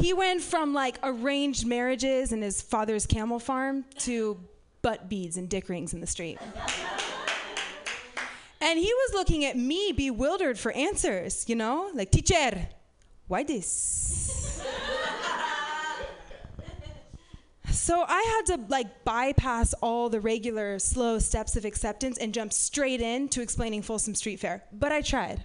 he 0.00 0.14
went 0.14 0.40
from 0.40 0.72
like 0.72 0.98
arranged 1.02 1.66
marriages 1.66 2.32
and 2.32 2.42
his 2.42 2.62
father's 2.62 3.04
camel 3.04 3.38
farm 3.38 3.84
to 3.98 4.38
butt 4.82 5.08
beads 5.08 5.36
and 5.36 5.48
dick 5.48 5.68
rings 5.68 5.94
in 5.94 6.00
the 6.00 6.06
street. 6.06 6.38
And 8.60 8.78
he 8.78 8.92
was 8.92 9.14
looking 9.14 9.44
at 9.44 9.56
me 9.56 9.92
bewildered 9.92 10.58
for 10.58 10.70
answers, 10.72 11.48
you 11.48 11.56
know? 11.56 11.90
Like, 11.94 12.10
teacher, 12.10 12.68
why 13.26 13.42
this? 13.42 14.62
So 17.72 18.04
I 18.06 18.22
had 18.46 18.56
to 18.56 18.64
like 18.68 19.02
bypass 19.02 19.74
all 19.82 20.08
the 20.08 20.20
regular 20.20 20.78
slow 20.78 21.18
steps 21.18 21.56
of 21.56 21.64
acceptance 21.64 22.16
and 22.18 22.32
jump 22.32 22.52
straight 22.52 23.00
in 23.00 23.28
to 23.30 23.42
explaining 23.42 23.82
Folsom 23.82 24.14
Street 24.14 24.38
Fair. 24.38 24.62
But 24.72 24.92
I 24.92 25.00
tried. 25.00 25.44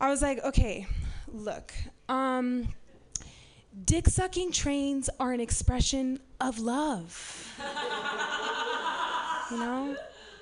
I 0.00 0.08
was 0.10 0.20
like, 0.20 0.42
okay, 0.42 0.86
look, 1.32 1.72
um, 2.08 2.66
dick 3.84 4.08
sucking 4.08 4.52
trains 4.52 5.08
are 5.18 5.32
an 5.32 5.40
expression 5.40 6.20
of 6.40 6.58
love. 6.58 7.54
you 9.50 9.58
know? 9.58 9.96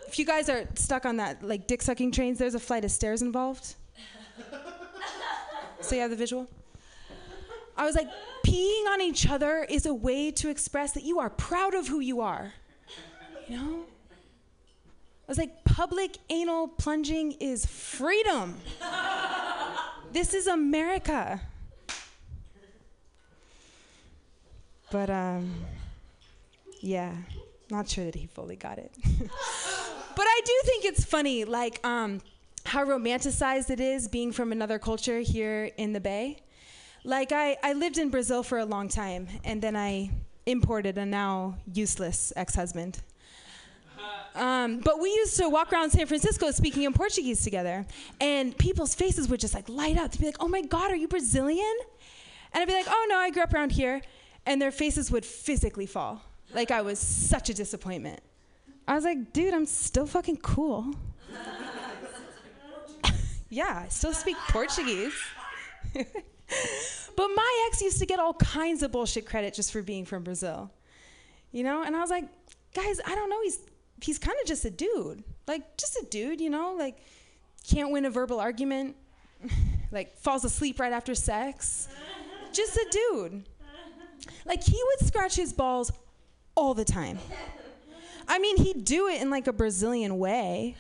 If 0.07 0.19
you 0.19 0.25
guys 0.25 0.49
are 0.49 0.65
stuck 0.75 1.07
on 1.07 1.19
that, 1.19 1.43
like 1.43 1.67
dick 1.67 1.83
sucking 1.83 2.13
trains, 2.13 2.39
there's 2.39 2.55
a 2.55 2.61
flight 2.61 2.85
of 2.85 2.91
stairs 2.91 3.23
involved. 3.23 3.75
so 5.81 5.95
you 5.95 6.01
have 6.01 6.11
the 6.11 6.17
visual? 6.17 6.49
I 7.77 7.85
was 7.85 7.95
like, 7.95 8.09
peeing 8.45 8.87
on 8.89 9.01
each 9.01 9.29
other 9.29 9.65
is 9.69 9.87
a 9.87 9.95
way 9.95 10.31
to 10.33 10.51
express 10.51 10.93
that 10.93 11.05
you 11.05 11.21
are 11.21 11.31
proud 11.31 11.75
of 11.75 11.89
who 11.89 12.01
you 12.01 12.21
are. 12.21 12.53
You 13.49 13.57
know? 13.57 13.85
I 14.13 15.31
was 15.31 15.39
like, 15.39 15.65
public 15.65 16.19
anal 16.29 16.67
plunging 16.67 17.33
is 17.41 17.65
freedom. 17.65 18.57
this 20.13 20.35
is 20.35 20.49
America. 20.49 21.41
But, 24.91 25.11
um, 25.11 25.55
yeah, 26.81 27.15
not 27.71 27.89
sure 27.89 28.05
that 28.05 28.15
he 28.15 28.27
fully 28.27 28.57
got 28.57 28.79
it. 28.79 28.93
but 29.19 30.27
I 30.27 30.41
do 30.45 30.53
think 30.65 30.85
it's 30.85 31.05
funny, 31.05 31.45
like, 31.45 31.85
um, 31.87 32.21
how 32.67 32.85
romanticized 32.85 33.71
it 33.71 33.81
is 33.81 34.09
being 34.09 34.33
from 34.33 34.53
another 34.53 34.79
culture 34.79 35.21
here 35.21 35.71
in 35.77 35.93
the 35.93 36.01
Bay. 36.01 36.39
Like 37.05 37.33
I, 37.33 37.57
I 37.63 37.73
lived 37.73 37.99
in 37.99 38.11
Brazil 38.11 38.43
for 38.43 38.59
a 38.59 38.65
long 38.65 38.89
time, 38.89 39.27
and 39.45 39.63
then 39.63 39.75
I 39.75 40.11
imported 40.47 40.99
a 40.99 41.07
now 41.07 41.57
useless 41.73 42.33
ex-husband. 42.37 43.01
Um, 44.35 44.79
but 44.79 45.01
we 45.01 45.09
used 45.09 45.37
to 45.39 45.49
walk 45.49 45.73
around 45.73 45.91
San 45.91 46.07
Francisco 46.07 46.51
speaking 46.51 46.85
in 46.85 46.93
Portuguese 46.93 47.43
together, 47.43 47.87
and 48.21 48.57
people's 48.57 48.95
faces 48.95 49.29
would 49.29 49.41
just 49.41 49.55
like 49.55 49.69
light 49.69 49.99
up. 49.99 50.13
They'd 50.13 50.21
be 50.21 50.27
like, 50.27 50.37
"Oh 50.41 50.49
my 50.49 50.63
God, 50.63 50.91
are 50.91 50.97
you 50.97 51.09
Brazilian?" 51.09 51.77
And 52.53 52.63
I'd 52.63 52.69
be 52.69 52.75
like, 52.75 52.87
"Oh 52.89 53.07
no, 53.09 53.17
I 53.17 53.31
grew 53.31 53.43
up 53.43 53.53
around 53.53 53.73
here," 53.73 54.01
and 54.47 54.61
their 54.61 54.71
faces 54.71 55.11
would 55.11 55.25
physically 55.25 55.87
fall. 55.87 56.23
Like 56.55 56.71
I 56.71 56.83
was 56.83 56.99
such 56.99 57.51
a 57.51 57.55
disappointment. 57.55 58.21
I 58.89 58.95
was 58.95 59.05
like, 59.05 59.33
"Dude, 59.33 59.55
I'm 59.55 59.67
still 59.67 60.07
fucking 60.07 60.39
cool." 60.39 60.95
yeah, 63.49 63.83
I 63.85 63.89
still 63.89 64.13
speak 64.13 64.37
Portuguese. 64.49 65.15
But 67.21 67.29
my 67.35 67.69
ex 67.69 67.83
used 67.83 67.99
to 67.99 68.07
get 68.07 68.19
all 68.19 68.33
kinds 68.33 68.83
of 68.83 68.93
bullshit 68.93 69.27
credit 69.27 69.53
just 69.53 69.73
for 69.73 69.83
being 69.83 70.07
from 70.07 70.23
Brazil. 70.23 70.71
You 71.53 71.65
know? 71.65 71.83
And 71.83 71.95
I 71.95 72.01
was 72.01 72.09
like, 72.09 72.25
guys, 72.75 72.99
I 73.05 73.15
don't 73.15 73.29
know. 73.29 73.43
He's 73.43 73.59
he's 74.01 74.19
kind 74.19 74.39
of 74.41 74.47
just 74.47 74.65
a 74.65 74.71
dude. 74.71 75.23
Like 75.47 75.77
just 75.77 75.97
a 75.97 76.07
dude, 76.09 76.41
you 76.41 76.49
know? 76.49 76.75
Like 76.79 76.97
can't 77.69 77.91
win 77.91 78.07
a 78.07 78.11
verbal 78.11 78.41
argument. 78.41 78.97
like 79.93 80.17
falls 80.17 80.47
asleep 80.47 80.81
right 80.81 80.95
after 80.95 81.15
sex. 81.15 81.89
just 82.53 82.75
a 82.77 82.87
dude. 82.91 83.45
Like 84.45 84.63
he 84.63 84.81
would 84.87 85.07
scratch 85.07 85.37
his 85.37 85.53
balls 85.53 85.93
all 86.55 86.75
the 86.75 86.85
time. 86.85 87.19
I 88.29 88.39
mean, 88.39 88.57
he'd 88.59 88.85
do 88.85 89.09
it 89.09 89.21
in 89.21 89.31
like 89.31 89.47
a 89.47 89.53
Brazilian 89.53 90.19
way. 90.19 90.77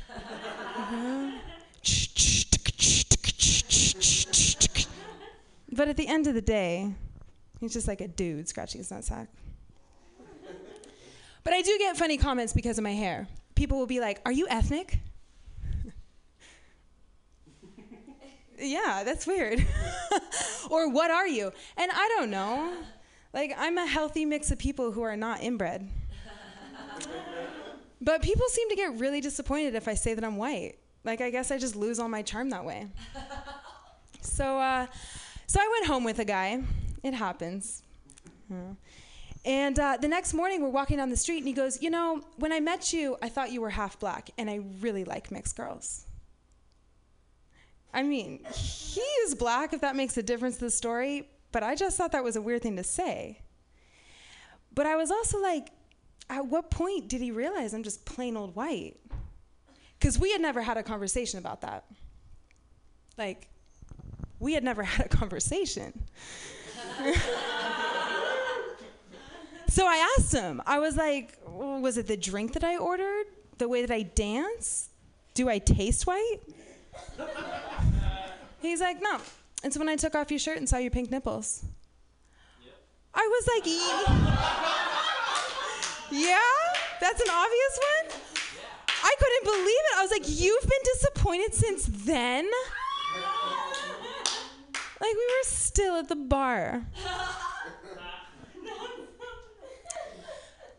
But 5.72 5.88
at 5.88 5.96
the 5.96 6.06
end 6.06 6.26
of 6.26 6.34
the 6.34 6.42
day, 6.42 6.92
he's 7.58 7.72
just 7.72 7.88
like 7.88 8.00
a 8.00 8.08
dude 8.08 8.48
scratching 8.48 8.80
his 8.80 8.90
nutsack. 8.90 9.28
But 11.42 11.54
I 11.54 11.62
do 11.62 11.76
get 11.78 11.96
funny 11.96 12.18
comments 12.18 12.52
because 12.52 12.76
of 12.76 12.84
my 12.84 12.92
hair. 12.92 13.26
People 13.54 13.78
will 13.78 13.86
be 13.86 13.98
like, 13.98 14.20
Are 14.26 14.32
you 14.32 14.46
ethnic? 14.48 14.98
yeah, 18.58 19.02
that's 19.04 19.26
weird. 19.26 19.66
or 20.70 20.90
what 20.90 21.10
are 21.10 21.26
you? 21.26 21.50
And 21.76 21.90
I 21.92 22.14
don't 22.16 22.30
know. 22.30 22.74
Like, 23.32 23.54
I'm 23.56 23.78
a 23.78 23.86
healthy 23.86 24.24
mix 24.24 24.50
of 24.50 24.58
people 24.58 24.92
who 24.92 25.02
are 25.02 25.16
not 25.16 25.42
inbred. 25.42 25.88
but 28.00 28.22
people 28.22 28.46
seem 28.48 28.68
to 28.68 28.76
get 28.76 28.98
really 28.98 29.20
disappointed 29.20 29.74
if 29.74 29.86
I 29.86 29.94
say 29.94 30.14
that 30.14 30.24
I'm 30.24 30.36
white. 30.36 30.76
Like, 31.04 31.20
I 31.20 31.30
guess 31.30 31.50
I 31.50 31.58
just 31.58 31.76
lose 31.76 31.98
all 31.98 32.08
my 32.08 32.22
charm 32.22 32.50
that 32.50 32.64
way. 32.64 32.88
so, 34.20 34.58
uh, 34.58 34.86
so 35.46 35.60
I 35.60 35.68
went 35.68 35.86
home 35.86 36.04
with 36.04 36.18
a 36.18 36.24
guy. 36.24 36.62
It 37.02 37.14
happens. 37.14 37.82
Yeah. 38.50 38.74
And 39.44 39.78
uh, 39.78 39.96
the 39.98 40.08
next 40.08 40.34
morning, 40.34 40.60
we're 40.60 40.68
walking 40.68 40.98
down 40.98 41.08
the 41.08 41.16
street, 41.16 41.38
and 41.38 41.46
he 41.46 41.54
goes, 41.54 41.80
You 41.80 41.88
know, 41.88 42.22
when 42.36 42.52
I 42.52 42.60
met 42.60 42.92
you, 42.92 43.16
I 43.22 43.28
thought 43.28 43.52
you 43.52 43.60
were 43.60 43.70
half 43.70 43.98
black, 43.98 44.30
and 44.36 44.50
I 44.50 44.60
really 44.80 45.04
like 45.04 45.30
mixed 45.30 45.56
girls. 45.56 46.04
I 47.92 48.02
mean, 48.02 48.44
he 48.52 49.00
is 49.00 49.34
black, 49.34 49.72
if 49.72 49.80
that 49.80 49.96
makes 49.96 50.16
a 50.16 50.22
difference 50.22 50.56
to 50.58 50.66
the 50.66 50.70
story, 50.70 51.28
but 51.52 51.62
I 51.62 51.74
just 51.74 51.96
thought 51.96 52.12
that 52.12 52.24
was 52.24 52.36
a 52.36 52.42
weird 52.42 52.62
thing 52.62 52.76
to 52.76 52.84
say. 52.84 53.40
But 54.74 54.86
I 54.86 54.96
was 54.96 55.10
also 55.10 55.40
like, 55.40 55.68
At 56.28 56.46
what 56.46 56.70
point 56.70 57.08
did 57.08 57.20
he 57.20 57.30
realize 57.30 57.74
I'm 57.74 57.82
just 57.82 58.04
plain 58.04 58.36
old 58.36 58.54
white? 58.54 58.96
Because 59.98 60.18
we 60.18 60.32
had 60.32 60.40
never 60.40 60.62
had 60.62 60.76
a 60.76 60.82
conversation 60.82 61.38
about 61.38 61.60
that. 61.62 61.84
Like, 63.18 63.48
we 64.38 64.54
had 64.54 64.64
never 64.64 64.82
had 64.94 65.06
a 65.06 65.08
conversation. 65.08 66.02
So 69.70 69.86
I 69.86 70.14
asked 70.18 70.32
him, 70.32 70.60
I 70.66 70.80
was 70.80 70.96
like, 70.96 71.38
was 71.46 71.96
it 71.96 72.08
the 72.08 72.16
drink 72.16 72.54
that 72.54 72.64
I 72.64 72.76
ordered? 72.76 73.26
The 73.58 73.68
way 73.68 73.82
that 73.86 73.94
I 73.94 74.02
dance? 74.02 74.88
Do 75.34 75.48
I 75.48 75.60
taste 75.60 76.08
white? 76.08 76.38
He's 78.60 78.80
like, 78.80 79.00
no. 79.00 79.18
It's 79.62 79.76
when 79.78 79.88
I 79.88 79.96
took 79.96 80.14
off 80.14 80.30
your 80.30 80.38
shirt 80.38 80.56
and 80.58 80.68
saw 80.68 80.78
your 80.78 80.90
pink 80.90 81.10
nipples. 81.10 81.64
I 83.12 83.26
was 83.26 83.48
like, 83.54 83.66
"Ye- 83.66 84.06
yeah? 86.26 86.38
That's 87.00 87.20
an 87.20 87.28
obvious 87.30 87.78
one? 87.90 88.06
I 89.02 89.14
couldn't 89.18 89.44
believe 89.44 89.66
it. 89.66 89.96
I 89.96 90.02
was 90.02 90.10
like, 90.10 90.24
you've 90.26 90.62
been 90.62 90.82
disappointed 90.94 91.54
since 91.54 91.86
then? 92.04 92.44
Like, 95.00 95.14
we 95.14 95.26
were 95.26 95.44
still 95.44 95.96
at 95.96 96.08
the 96.08 96.16
bar. 96.16 96.84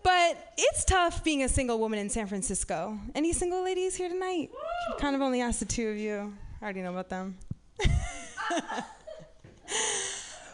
But 0.04 0.54
it's 0.58 0.86
tough 0.86 1.24
being 1.24 1.44
a 1.44 1.50
single 1.50 1.80
woman 1.80 2.00
in 2.00 2.10
San 2.10 2.28
Francisco. 2.28 2.98
Any 3.16 3.34
single 3.34 3.64
ladies 3.64 3.96
here 3.96 4.10
tonight? 4.10 4.50
Kind 5.00 5.16
of 5.16 5.22
only 5.22 5.42
asked 5.42 5.60
the 5.60 5.66
two 5.66 5.90
of 5.90 5.98
you. 5.98 6.34
I 6.62 6.64
already 6.66 6.82
know 6.82 6.92
about 6.92 7.10
them. 7.10 7.38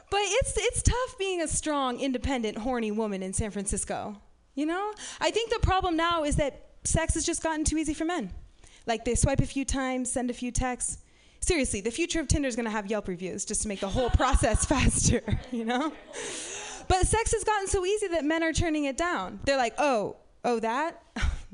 but 0.09 0.19
it's 0.19 0.53
it's 0.57 0.81
tough 0.81 1.17
being 1.17 1.41
a 1.41 1.47
strong, 1.47 1.99
independent, 1.99 2.57
horny 2.57 2.91
woman 2.91 3.23
in 3.23 3.33
San 3.33 3.51
Francisco. 3.51 4.21
You 4.55 4.65
know? 4.65 4.93
I 5.21 5.29
think 5.29 5.51
the 5.51 5.59
problem 5.59 5.95
now 5.95 6.23
is 6.23 6.35
that 6.37 6.67
sex 6.83 7.13
has 7.13 7.25
just 7.25 7.43
gotten 7.43 7.63
too 7.63 7.77
easy 7.77 7.93
for 7.93 8.05
men. 8.05 8.31
Like 8.87 9.05
they 9.05 9.13
swipe 9.15 9.39
a 9.39 9.45
few 9.45 9.65
times, 9.65 10.11
send 10.11 10.31
a 10.31 10.33
few 10.33 10.51
texts. 10.51 10.99
Seriously, 11.41 11.81
the 11.81 11.91
future 11.91 12.19
of 12.19 12.27
Tinder 12.27 12.47
is 12.47 12.55
going 12.55 12.65
to 12.65 12.71
have 12.71 12.87
Yelp 12.87 13.07
reviews 13.07 13.45
just 13.45 13.61
to 13.61 13.67
make 13.67 13.79
the 13.79 13.89
whole 13.89 14.09
process 14.09 14.65
faster, 14.73 15.21
you 15.51 15.65
know? 15.65 15.93
But 16.87 17.05
sex 17.05 17.33
has 17.33 17.43
gotten 17.43 17.67
so 17.67 17.85
easy 17.85 18.07
that 18.07 18.25
men 18.25 18.43
are 18.43 18.53
turning 18.53 18.85
it 18.85 18.97
down. 18.97 19.39
They're 19.45 19.57
like, 19.57 19.75
oh, 19.77 20.15
oh, 20.43 20.59
that? 20.61 21.03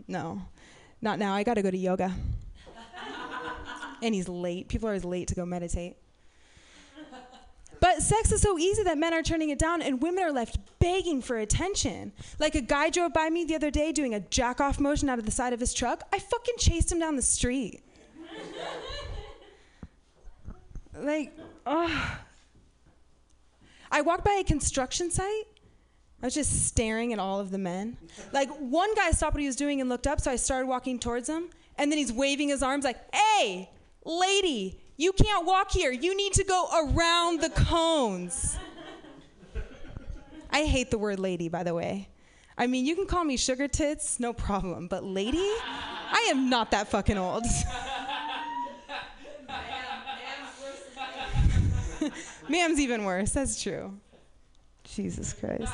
no, 0.07 0.41
not 1.01 1.19
now. 1.19 1.33
I 1.33 1.43
got 1.43 1.55
to 1.55 1.61
go 1.61 1.71
to 1.71 1.77
yoga. 1.77 2.13
and 4.01 4.15
he's 4.15 4.29
late. 4.29 4.69
People 4.69 4.87
are 4.87 4.91
always 4.91 5.03
late 5.03 5.27
to 5.29 5.35
go 5.35 5.45
meditate. 5.45 5.97
But 7.83 8.01
sex 8.01 8.31
is 8.31 8.39
so 8.39 8.57
easy 8.57 8.81
that 8.83 8.97
men 8.97 9.13
are 9.13 9.21
turning 9.21 9.49
it 9.49 9.59
down 9.59 9.81
and 9.81 10.01
women 10.01 10.23
are 10.23 10.31
left 10.31 10.57
begging 10.79 11.21
for 11.21 11.37
attention. 11.37 12.13
Like 12.39 12.55
a 12.55 12.61
guy 12.61 12.89
drove 12.89 13.11
by 13.11 13.29
me 13.29 13.43
the 13.43 13.55
other 13.55 13.69
day 13.69 13.91
doing 13.91 14.13
a 14.13 14.21
jack 14.21 14.61
off 14.61 14.79
motion 14.79 15.09
out 15.09 15.19
of 15.19 15.25
the 15.25 15.31
side 15.31 15.51
of 15.51 15.59
his 15.59 15.73
truck. 15.73 16.01
I 16.13 16.19
fucking 16.19 16.55
chased 16.57 16.93
him 16.93 16.99
down 16.99 17.17
the 17.17 17.21
street. 17.21 17.83
like, 20.97 21.37
oh. 21.65 22.19
I 23.91 23.99
walked 23.99 24.23
by 24.23 24.37
a 24.39 24.45
construction 24.45 25.11
site. 25.11 25.27
I 26.21 26.27
was 26.27 26.33
just 26.33 26.65
staring 26.65 27.11
at 27.11 27.19
all 27.19 27.41
of 27.41 27.51
the 27.51 27.57
men. 27.57 27.97
Like 28.31 28.49
one 28.59 28.95
guy 28.95 29.11
stopped 29.11 29.33
what 29.33 29.41
he 29.41 29.47
was 29.47 29.57
doing 29.57 29.81
and 29.81 29.89
looked 29.89 30.07
up, 30.07 30.21
so 30.21 30.31
I 30.31 30.37
started 30.37 30.67
walking 30.67 30.99
towards 30.99 31.27
him. 31.27 31.49
And 31.77 31.91
then 31.91 31.97
he's 31.97 32.13
waving 32.13 32.47
his 32.47 32.63
arms 32.63 32.85
like, 32.85 33.13
"Hey, 33.13 33.69
lady, 34.05 34.79
you 34.97 35.13
can't 35.13 35.45
walk 35.45 35.71
here. 35.71 35.91
You 35.91 36.15
need 36.15 36.33
to 36.33 36.43
go 36.43 36.67
around 36.73 37.41
the 37.41 37.49
cones." 37.49 38.57
I 40.51 40.65
hate 40.65 40.91
the 40.91 40.99
word 40.99 41.19
lady, 41.19 41.49
by 41.49 41.63
the 41.63 41.73
way. 41.73 42.09
I 42.55 42.67
mean, 42.67 42.85
you 42.85 42.95
can 42.95 43.07
call 43.07 43.23
me 43.23 43.37
sugar 43.37 43.67
tits, 43.67 44.19
no 44.19 44.33
problem, 44.33 44.87
but 44.87 45.03
lady? 45.03 45.39
I 45.39 46.27
am 46.29 46.47
not 46.49 46.69
that 46.71 46.89
fucking 46.89 47.17
old. 47.17 47.43
Ma'am's 52.49 52.79
even 52.79 53.03
worse. 53.05 53.31
That's 53.31 53.61
true. 53.61 53.97
Jesus 54.83 55.33
Christ. 55.33 55.73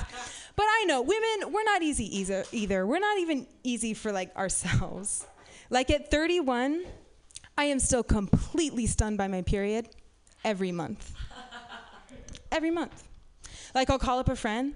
But 0.55 0.65
I 0.65 0.86
know 0.88 1.01
women, 1.01 1.51
we're 1.51 1.63
not 1.63 1.82
easy 1.82 2.17
either. 2.51 2.86
We're 2.88 2.99
not 2.99 3.17
even 3.20 3.47
easy 3.63 3.93
for 3.93 4.13
like 4.13 4.34
ourselves. 4.38 5.26
Like 5.70 5.89
at 5.89 6.09
31, 6.09 6.86
I 7.60 7.66
am 7.66 7.80
still 7.80 8.03
completely 8.03 8.88
stunned 8.88 9.18
by 9.18 9.28
my 9.28 9.41
period 9.41 9.89
every 10.45 10.72
month. 10.72 11.14
every 12.53 12.72
month. 12.72 13.03
Like 13.76 13.89
I'll 13.89 13.99
call 13.99 14.18
up 14.18 14.30
a 14.30 14.36
friend. 14.38 14.76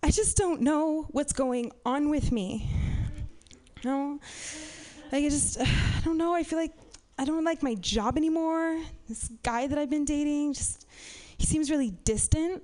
I 0.00 0.12
just 0.12 0.36
don't 0.36 0.60
know 0.60 1.08
what's 1.10 1.32
going 1.32 1.72
on 1.84 2.08
with 2.08 2.30
me. 2.30 2.70
No. 3.84 4.20
Like 5.10 5.24
I 5.24 5.28
just 5.30 5.60
I 5.60 6.00
don't 6.04 6.16
know. 6.16 6.32
I 6.32 6.44
feel 6.44 6.60
like 6.60 6.74
I 7.18 7.24
don't 7.24 7.42
like 7.42 7.60
my 7.60 7.74
job 7.74 8.16
anymore. 8.16 8.80
This 9.08 9.28
guy 9.42 9.66
that 9.66 9.76
I've 9.76 9.90
been 9.90 10.04
dating 10.04 10.52
just 10.52 10.86
he 11.38 11.44
seems 11.44 11.72
really 11.72 11.90
distant. 11.90 12.62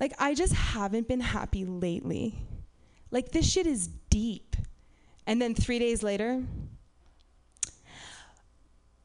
Like 0.00 0.14
I 0.18 0.32
just 0.32 0.54
haven't 0.54 1.08
been 1.08 1.20
happy 1.20 1.66
lately. 1.66 2.38
Like 3.10 3.32
this 3.32 3.46
shit 3.52 3.66
is 3.66 3.88
deep. 4.08 4.56
And 5.26 5.42
then 5.42 5.54
3 5.54 5.78
days 5.78 6.02
later, 6.02 6.42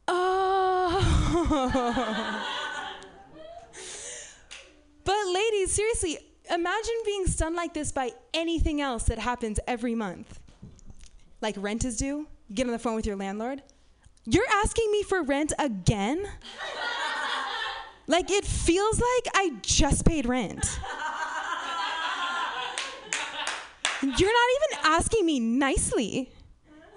oh. 0.08 1.46
but 5.04 5.26
ladies, 5.26 5.72
seriously, 5.72 6.18
imagine 6.50 6.94
being 7.04 7.26
stunned 7.26 7.56
like 7.56 7.74
this 7.74 7.92
by 7.92 8.12
anything 8.34 8.80
else 8.80 9.04
that 9.04 9.18
happens 9.18 9.60
every 9.66 9.94
month. 9.94 10.40
Like 11.40 11.54
rent 11.58 11.84
is 11.84 11.96
due, 11.96 12.26
you 12.48 12.54
get 12.54 12.66
on 12.66 12.72
the 12.72 12.78
phone 12.78 12.94
with 12.94 13.06
your 13.06 13.16
landlord. 13.16 13.62
You're 14.24 14.48
asking 14.64 14.90
me 14.90 15.02
for 15.02 15.22
rent 15.22 15.52
again? 15.58 16.26
like 18.06 18.30
it 18.30 18.44
feels 18.44 19.00
like 19.00 19.34
I 19.34 19.52
just 19.62 20.04
paid 20.04 20.26
rent. 20.26 20.78
You're 24.02 24.12
not 24.12 24.20
even 24.20 24.78
asking 24.84 25.26
me 25.26 25.40
nicely. 25.40 26.30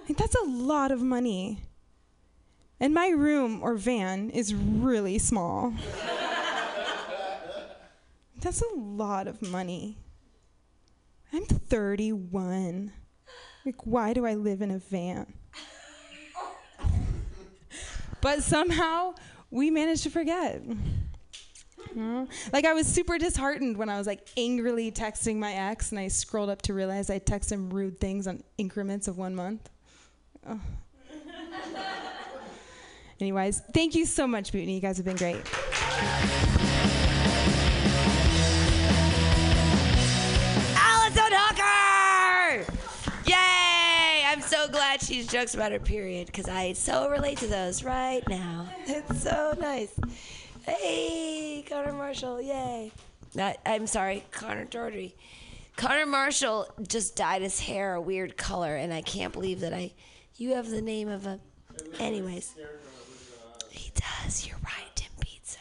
Like, 0.08 0.18
that's 0.18 0.36
a 0.36 0.46
lot 0.46 0.92
of 0.92 1.02
money. 1.02 1.60
And 2.80 2.94
my 2.94 3.10
room 3.10 3.62
or 3.62 3.76
van 3.76 4.30
is 4.30 4.54
really 4.54 5.20
small. 5.20 5.74
That's 8.40 8.62
a 8.62 8.76
lot 8.76 9.28
of 9.28 9.42
money. 9.42 9.98
I'm 11.34 11.44
31. 11.44 12.94
Like, 13.66 13.86
why 13.86 14.14
do 14.14 14.26
I 14.26 14.36
live 14.36 14.62
in 14.62 14.72
a 14.72 14.80
van? 14.80 15.34
but 18.22 18.44
somehow 18.44 19.14
we 19.52 19.70
managed 19.70 20.04
to 20.04 20.10
forget. 20.10 20.62
Like 22.54 22.66
I 22.66 22.74
was 22.74 22.88
super 22.88 23.18
disheartened 23.18 23.76
when 23.76 23.90
I 23.90 23.98
was 23.98 24.08
like 24.08 24.28
angrily 24.38 24.92
texting 24.92 25.38
my 25.38 25.54
ex, 25.54 25.92
and 25.92 26.00
I 26.00 26.08
scrolled 26.08 26.50
up 26.50 26.62
to 26.64 26.74
realize 26.74 27.10
I 27.10 27.20
texted 27.20 27.54
him 27.54 27.70
rude 27.72 28.00
things 28.00 28.28
on 28.28 28.44
increments 28.58 29.08
of 29.08 29.18
one 29.18 29.36
month. 29.36 29.70
Oh. 30.48 30.60
Anyways, 33.22 33.62
thank 33.74 33.96
you 33.96 34.06
so 34.06 34.26
much, 34.26 34.52
Bootney. 34.54 34.76
You 34.76 34.80
guys 34.80 34.96
have 34.98 35.06
been 35.06 35.18
great. 35.18 35.42
Allison 40.78 41.34
Hooker! 41.34 42.74
Yay! 43.26 44.24
I'm 44.26 44.42
so 44.42 44.70
glad 44.70 45.02
she's 45.02 45.28
jokes 45.28 45.54
about 45.54 45.74
her 45.74 45.80
period 45.80 46.28
because 46.28 46.48
I 46.48 46.72
so 46.74 47.10
relate 47.10 47.40
to 47.40 47.48
those 47.48 47.84
right 47.84 48.22
now. 48.30 48.68
It's 48.88 49.24
so 49.24 49.54
nice. 49.60 49.94
Hey, 50.66 51.66
Connor 51.68 51.94
Marshall, 51.94 52.42
yay. 52.42 52.92
Not, 53.36 53.58
I'm 53.66 53.86
sorry, 53.86 54.24
Connor 54.32 54.66
Georgie. 54.66 55.16
Connor 55.76 56.06
Marshall 56.06 56.68
just 56.88 57.16
dyed 57.16 57.42
his 57.42 57.60
hair 57.60 57.96
a 57.96 58.02
weird 58.02 58.38
color, 58.38 58.76
and 58.76 58.94
I 58.94 59.02
can't 59.02 59.34
believe 59.34 59.60
that 59.60 59.74
I. 59.74 59.92
You 60.38 60.56
have 60.56 60.70
the 60.70 60.82
name 60.82 61.10
of 61.10 61.26
a. 61.28 61.40
Anyways. 62.00 62.56
Does. 64.00 64.48
You're 64.48 64.58
right, 64.64 64.96
Tim 64.96 65.12
Pizza. 65.20 65.60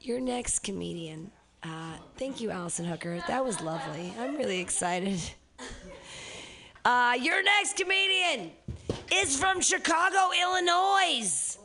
Your 0.00 0.20
next 0.20 0.60
comedian. 0.60 1.30
Uh, 1.62 1.94
thank 2.16 2.40
you, 2.40 2.50
Allison 2.50 2.84
Hooker. 2.84 3.22
That 3.26 3.44
was 3.44 3.60
lovely. 3.60 4.12
I'm 4.18 4.36
really 4.36 4.60
excited. 4.60 5.20
Uh, 6.86 7.16
your 7.18 7.42
next 7.42 7.78
comedian 7.78 8.50
is 9.10 9.38
from 9.38 9.58
Chicago, 9.62 10.18
Illinois. 10.38 11.56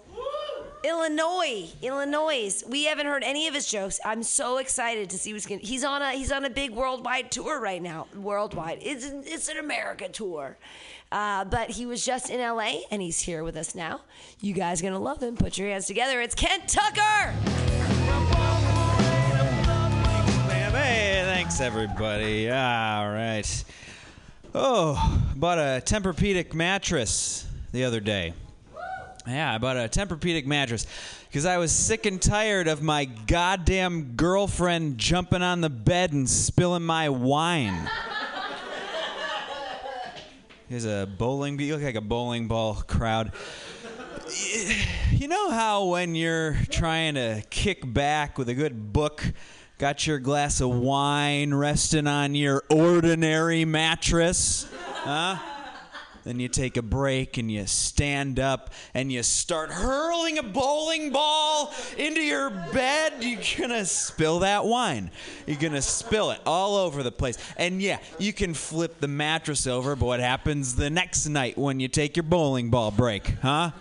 Illinois, 0.86 1.68
Illinois. 1.82 2.64
We 2.70 2.86
haven't 2.86 3.06
heard 3.08 3.24
any 3.26 3.48
of 3.48 3.54
his 3.54 3.70
jokes. 3.70 4.00
I'm 4.06 4.24
so 4.24 4.60
excited 4.60 5.10
to 5.10 5.18
see 5.18 5.34
what's 5.34 5.46
going. 5.46 5.60
He's 5.60 5.84
on 5.84 6.02
a 6.02 6.14
he's 6.14 6.32
on 6.32 6.46
a 6.46 6.50
big 6.50 6.72
worldwide 6.72 7.32
tour 7.32 7.60
right 7.60 7.82
now. 7.82 8.08
Worldwide, 8.16 8.80
it's 8.82 9.06
it's 9.06 9.50
an 9.50 9.58
America 9.58 10.08
tour. 10.08 10.58
Uh, 11.12 11.44
but 11.46 11.72
he 11.72 11.86
was 11.86 12.06
just 12.06 12.30
in 12.30 12.40
LA 12.40 12.82
and 12.92 13.02
he's 13.02 13.20
here 13.20 13.44
with 13.44 13.56
us 13.56 13.74
now. 13.74 14.02
You 14.42 14.54
guys 14.54 14.82
gonna 14.82 15.00
love 15.00 15.22
him. 15.24 15.36
Put 15.36 15.58
your 15.58 15.70
hands 15.70 15.88
together. 15.88 16.22
It's 16.22 16.36
Kent 16.36 16.68
Tucker. 16.68 17.34
Hey, 20.72 21.24
thanks 21.26 21.60
everybody. 21.62 22.50
All 22.50 23.10
right. 23.10 23.64
Oh, 24.56 25.22
bought 25.36 25.58
a 25.58 25.82
Tempur-Pedic 25.86 26.54
mattress 26.54 27.46
the 27.72 27.84
other 27.84 28.00
day. 28.00 28.34
Yeah, 29.28 29.54
I 29.54 29.58
bought 29.60 29.78
a 29.78 29.82
Tempur-Pedic 29.90 30.46
mattress 30.46 30.88
because 31.28 31.46
I 31.46 31.58
was 31.58 31.72
sick 31.72 32.06
and 32.08 32.20
tired 32.20 32.68
of 32.68 32.82
my 32.82 33.06
goddamn 33.06 34.14
girlfriend 34.16 34.98
jumping 34.98 35.44
on 35.44 35.62
the 35.62 35.70
bed 35.70 36.14
and 36.14 36.28
spilling 36.28 36.84
my 36.84 37.10
wine. 37.10 37.90
Here's 40.70 40.86
a 40.86 41.10
bowling. 41.18 41.60
You 41.60 41.74
look 41.74 41.84
like 41.84 41.96
a 41.96 42.02
bowling 42.02 42.48
ball 42.48 42.76
crowd. 42.76 43.32
You 45.10 45.28
know 45.28 45.50
how 45.50 45.86
when 45.86 46.14
you're 46.14 46.58
trying 46.70 47.16
to 47.16 47.42
kick 47.50 47.92
back 47.92 48.38
with 48.38 48.50
a 48.50 48.54
good 48.54 48.94
book, 48.94 49.24
got 49.80 50.06
your 50.06 50.20
glass 50.20 50.62
of 50.62 50.70
wine 50.70 51.56
resting 51.56 52.06
on 52.06 52.36
your 52.36 52.64
ordinary 52.70 53.66
mattress, 53.66 54.68
huh? 54.98 55.38
Then 56.30 56.40
you 56.40 56.48
take 56.48 56.78
a 56.78 56.84
break 56.84 57.40
and 57.40 57.52
you 57.52 57.66
stand 57.66 58.40
up 58.40 58.72
and 58.94 59.12
you 59.12 59.24
start 59.24 59.72
hurling 59.72 60.38
a 60.38 60.44
bowling 60.44 61.12
ball 61.12 61.74
into 61.98 62.22
your 62.22 62.52
bed. 62.72 63.14
You're 63.24 63.40
gonna 63.58 63.84
spill 63.84 64.38
that 64.42 64.64
wine. 64.64 65.10
You're 65.48 65.58
gonna 65.58 65.82
spill 65.82 66.30
it 66.30 66.40
all 66.46 66.76
over 66.76 67.02
the 67.02 67.12
place. 67.12 67.40
And 67.58 67.82
yeah, 67.82 67.98
you 68.20 68.32
can 68.32 68.54
flip 68.54 69.00
the 69.00 69.08
mattress 69.08 69.66
over, 69.66 69.96
but 69.96 70.06
what 70.06 70.20
happens 70.20 70.76
the 70.76 70.92
next 70.92 71.28
night 71.28 71.58
when 71.58 71.80
you 71.80 71.88
take 71.88 72.16
your 72.16 72.22
bowling 72.22 72.70
ball 72.70 72.92
break, 72.92 73.30
huh? 73.42 73.72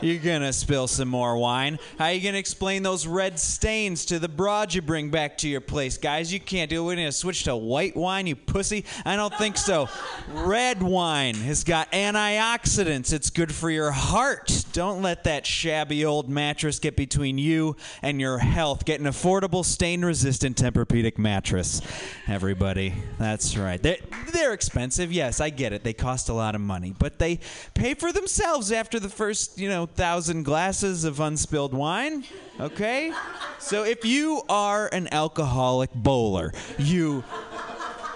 You're 0.00 0.18
gonna 0.18 0.52
spill 0.52 0.86
some 0.86 1.08
more 1.08 1.36
wine. 1.36 1.78
How 1.98 2.08
you 2.08 2.20
gonna 2.20 2.38
explain 2.38 2.82
those 2.82 3.06
red 3.06 3.38
stains 3.38 4.04
to 4.06 4.18
the 4.18 4.28
broad 4.28 4.74
you 4.74 4.82
bring 4.82 5.10
back 5.10 5.38
to 5.38 5.48
your 5.48 5.60
place, 5.60 5.96
guys? 5.96 6.32
You 6.32 6.40
can't 6.40 6.70
do 6.70 6.82
it. 6.82 6.86
We're 6.86 6.96
gonna 6.96 7.12
switch 7.12 7.44
to 7.44 7.56
white 7.56 7.96
wine, 7.96 8.26
you 8.26 8.36
pussy. 8.36 8.84
I 9.04 9.16
don't 9.16 9.34
think 9.34 9.56
so. 9.56 9.88
Red 10.32 10.82
wine 10.82 11.34
has 11.36 11.64
got 11.64 11.90
antioxidants. 11.92 13.12
It's 13.12 13.30
good 13.30 13.52
for 13.52 13.70
your 13.70 13.90
heart. 13.90 14.64
Don't 14.72 15.02
let 15.02 15.24
that 15.24 15.46
shabby 15.46 16.04
old 16.04 16.28
mattress 16.28 16.78
get 16.78 16.96
between 16.96 17.38
you 17.38 17.76
and 18.02 18.20
your 18.20 18.38
health. 18.38 18.84
Get 18.84 19.00
an 19.00 19.06
affordable, 19.06 19.64
stain-resistant 19.64 20.56
Tempur-Pedic 20.56 21.18
mattress. 21.18 21.80
Everybody, 22.28 22.94
that's 23.18 23.56
right. 23.56 23.82
They're, 23.82 23.96
they're 24.32 24.52
expensive. 24.52 25.12
Yes, 25.12 25.40
I 25.40 25.50
get 25.50 25.72
it. 25.72 25.82
They 25.82 25.92
cost 25.92 26.28
a 26.28 26.34
lot 26.34 26.54
of 26.54 26.60
money, 26.60 26.94
but 26.98 27.18
they 27.18 27.40
pay 27.74 27.94
for 27.94 28.12
themselves 28.12 28.70
after 28.70 29.00
the 29.00 29.08
first, 29.08 29.58
you 29.58 29.68
know, 29.68 29.85
thousand 29.86 30.44
glasses 30.44 31.04
of 31.04 31.20
unspilled 31.20 31.74
wine. 31.74 32.24
Okay? 32.60 33.12
So 33.58 33.84
if 33.84 34.04
you 34.04 34.42
are 34.48 34.88
an 34.92 35.08
alcoholic 35.12 35.92
bowler, 35.94 36.52
you 36.78 37.24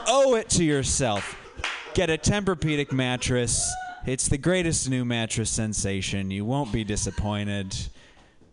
owe 0.06 0.34
it 0.34 0.48
to 0.50 0.64
yourself. 0.64 1.36
Get 1.94 2.10
a 2.10 2.18
Tempur-Pedic 2.18 2.92
mattress. 2.92 3.72
It's 4.06 4.28
the 4.28 4.38
greatest 4.38 4.88
new 4.88 5.04
mattress 5.04 5.50
sensation. 5.50 6.30
You 6.30 6.44
won't 6.44 6.72
be 6.72 6.84
disappointed. 6.84 7.76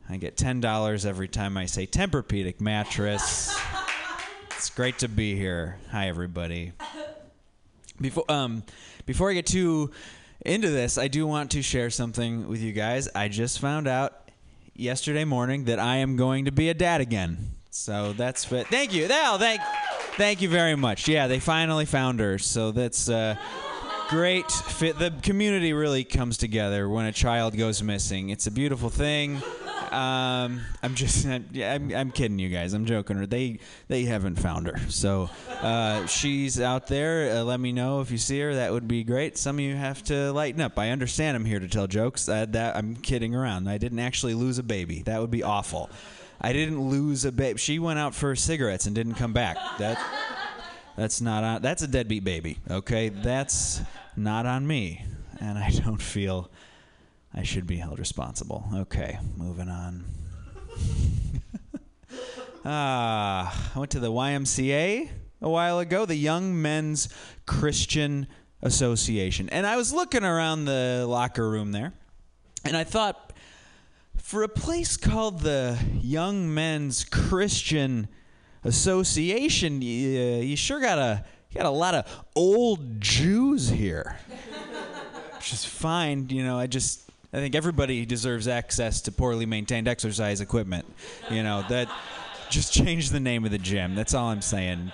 I 0.09 0.17
get 0.17 0.37
$10 0.37 1.05
every 1.05 1.27
time 1.27 1.57
I 1.57 1.65
say 1.65 1.85
Tempur-Pedic 1.85 2.61
mattress. 2.61 3.57
It's 4.51 4.69
great 4.69 4.99
to 4.99 5.07
be 5.07 5.35
here. 5.35 5.77
Hi, 5.91 6.07
everybody. 6.07 6.73
Before 7.99 8.25
um, 8.29 8.63
before 9.05 9.31
I 9.31 9.33
get 9.33 9.45
too 9.45 9.91
into 10.47 10.69
this, 10.69 10.97
I 10.97 11.07
do 11.07 11.27
want 11.27 11.51
to 11.51 11.61
share 11.61 11.89
something 11.89 12.47
with 12.47 12.61
you 12.61 12.71
guys. 12.71 13.09
I 13.13 13.27
just 13.27 13.59
found 13.59 13.87
out 13.87 14.31
yesterday 14.75 15.25
morning 15.25 15.65
that 15.65 15.77
I 15.77 15.97
am 15.97 16.15
going 16.15 16.45
to 16.45 16.51
be 16.51 16.69
a 16.69 16.73
dad 16.73 17.01
again. 17.01 17.37
So 17.69 18.13
that's 18.13 18.45
fit. 18.45 18.67
Thank 18.67 18.93
you. 18.93 19.07
Well, 19.07 19.37
thank, 19.37 19.61
thank 20.15 20.41
you 20.41 20.49
very 20.49 20.75
much. 20.75 21.07
Yeah, 21.07 21.27
they 21.27 21.39
finally 21.39 21.85
found 21.85 22.19
her. 22.21 22.39
So 22.39 22.71
that's 22.71 23.09
uh, 23.09 23.35
great. 24.09 24.49
Fit. 24.49 24.97
The 24.97 25.13
community 25.21 25.73
really 25.73 26.03
comes 26.03 26.37
together 26.37 26.87
when 26.87 27.05
a 27.05 27.11
child 27.11 27.57
goes 27.57 27.83
missing. 27.83 28.29
It's 28.29 28.47
a 28.47 28.51
beautiful 28.51 28.89
thing. 28.89 29.41
Um, 29.91 30.61
I'm 30.83 30.95
just, 30.95 31.25
I'm, 31.27 31.93
I'm 31.93 32.11
kidding 32.11 32.39
you 32.39 32.49
guys. 32.49 32.73
I'm 32.73 32.85
joking. 32.85 33.25
They, 33.25 33.59
they 33.87 34.03
haven't 34.03 34.37
found 34.37 34.67
her. 34.67 34.77
So, 34.89 35.29
uh, 35.61 36.05
she's 36.05 36.59
out 36.59 36.87
there. 36.87 37.37
Uh, 37.37 37.43
let 37.43 37.59
me 37.59 37.71
know 37.71 38.01
if 38.01 38.11
you 38.11 38.17
see 38.17 38.39
her. 38.39 38.55
That 38.55 38.71
would 38.71 38.87
be 38.87 39.03
great. 39.03 39.37
Some 39.37 39.57
of 39.57 39.61
you 39.61 39.75
have 39.75 40.03
to 40.05 40.31
lighten 40.31 40.61
up. 40.61 40.77
I 40.77 40.89
understand. 40.89 41.35
I'm 41.35 41.45
here 41.45 41.59
to 41.59 41.67
tell 41.67 41.87
jokes. 41.87 42.27
Uh, 42.27 42.45
that 42.49 42.75
I'm 42.75 42.95
kidding 42.95 43.35
around. 43.35 43.67
I 43.67 43.77
didn't 43.77 43.99
actually 43.99 44.33
lose 44.33 44.59
a 44.59 44.63
baby. 44.63 45.03
That 45.03 45.21
would 45.21 45.31
be 45.31 45.43
awful. 45.43 45.89
I 46.39 46.53
didn't 46.53 46.81
lose 46.89 47.25
a 47.25 47.31
baby. 47.31 47.57
She 47.57 47.79
went 47.79 47.99
out 47.99 48.13
for 48.13 48.35
cigarettes 48.35 48.85
and 48.85 48.95
didn't 48.95 49.15
come 49.15 49.33
back. 49.33 49.57
That, 49.79 49.99
that's 50.95 51.21
not 51.21 51.43
on. 51.43 51.61
That's 51.61 51.81
a 51.81 51.87
deadbeat 51.87 52.23
baby. 52.23 52.59
Okay, 52.69 53.09
that's 53.09 53.81
not 54.15 54.45
on 54.45 54.67
me, 54.67 55.03
and 55.39 55.57
I 55.57 55.69
don't 55.69 56.01
feel. 56.01 56.49
I 57.33 57.43
should 57.43 57.67
be 57.67 57.77
held 57.77 57.99
responsible. 57.99 58.67
Okay, 58.73 59.19
moving 59.35 59.69
on. 59.69 60.05
Ah, 62.69 63.71
I 63.73 63.79
went 63.79 63.91
to 63.91 64.01
the 64.01 64.11
YMCA 64.11 65.09
a 65.41 65.49
while 65.49 65.79
ago, 65.79 66.05
the 66.05 66.17
Young 66.17 66.61
Men's 66.61 67.07
Christian 67.45 68.27
Association. 68.61 69.47
And 69.49 69.65
I 69.65 69.77
was 69.77 69.93
looking 69.93 70.25
around 70.25 70.65
the 70.65 71.05
locker 71.07 71.49
room 71.49 71.71
there, 71.71 71.93
and 72.65 72.75
I 72.75 72.83
thought, 72.83 73.31
for 74.17 74.43
a 74.43 74.49
place 74.49 74.97
called 74.97 75.39
the 75.39 75.79
Young 76.01 76.53
Men's 76.53 77.05
Christian 77.05 78.09
Association, 78.65 79.81
you, 79.81 80.41
you 80.41 80.57
sure 80.57 80.81
got 80.81 80.97
a, 80.97 81.23
you 81.49 81.55
got 81.55 81.67
a 81.67 81.69
lot 81.69 81.95
of 81.95 82.25
old 82.35 82.99
Jews 82.99 83.69
here. 83.69 84.19
Which 85.35 85.53
is 85.53 85.63
fine, 85.63 86.27
you 86.29 86.43
know, 86.43 86.59
I 86.59 86.67
just 86.67 87.06
I 87.37 87.39
think 87.39 87.53
everybody 87.53 88.03
deserves 88.03 88.47
access 88.47 88.99
to 89.01 89.11
poorly 89.11 89.45
maintained 89.45 89.87
exercise 89.87 90.41
equipment. 90.41 90.91
You 91.29 91.43
know, 91.43 91.63
that 91.69 91.87
just 92.49 92.73
change 92.73 93.11
the 93.11 93.19
name 93.19 93.45
of 93.45 93.51
the 93.51 93.59
gym. 93.59 93.93
That's 93.93 94.15
all 94.15 94.29
I'm 94.29 94.41
saying. 94.41 94.91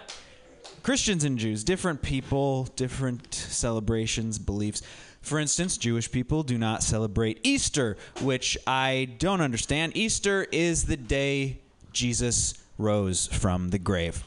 Christians 0.81 1.23
and 1.23 1.39
Jews, 1.39 1.63
different 1.63 2.01
people, 2.01 2.65
different 2.75 3.33
celebrations, 3.33 4.39
beliefs. 4.39 4.81
For 5.21 5.39
instance, 5.39 5.77
Jewish 5.77 6.11
people 6.11 6.43
do 6.43 6.57
not 6.57 6.83
celebrate 6.83 7.39
Easter, 7.43 7.95
which 8.19 8.57
I 8.67 9.15
don't 9.19 9.39
understand. 9.39 9.95
Easter 9.95 10.45
is 10.51 10.83
the 10.83 10.97
day 10.97 11.59
Jesus 11.93 12.55
rose 12.77 13.27
from 13.27 13.69
the 13.69 13.79
grave. 13.79 14.21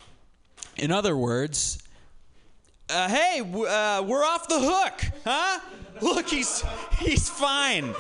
In 0.78 0.91
other 0.91 1.19
words, 1.19 1.82
uh, 2.89 3.09
hey, 3.09 3.41
uh, 3.41 4.03
we're 4.03 4.25
off 4.25 4.49
the 4.49 4.61
hook, 4.61 5.01
huh? 5.25 5.61
Look, 6.01 6.29
he's 6.29 6.63
he's 6.99 7.29
fine. 7.29 7.95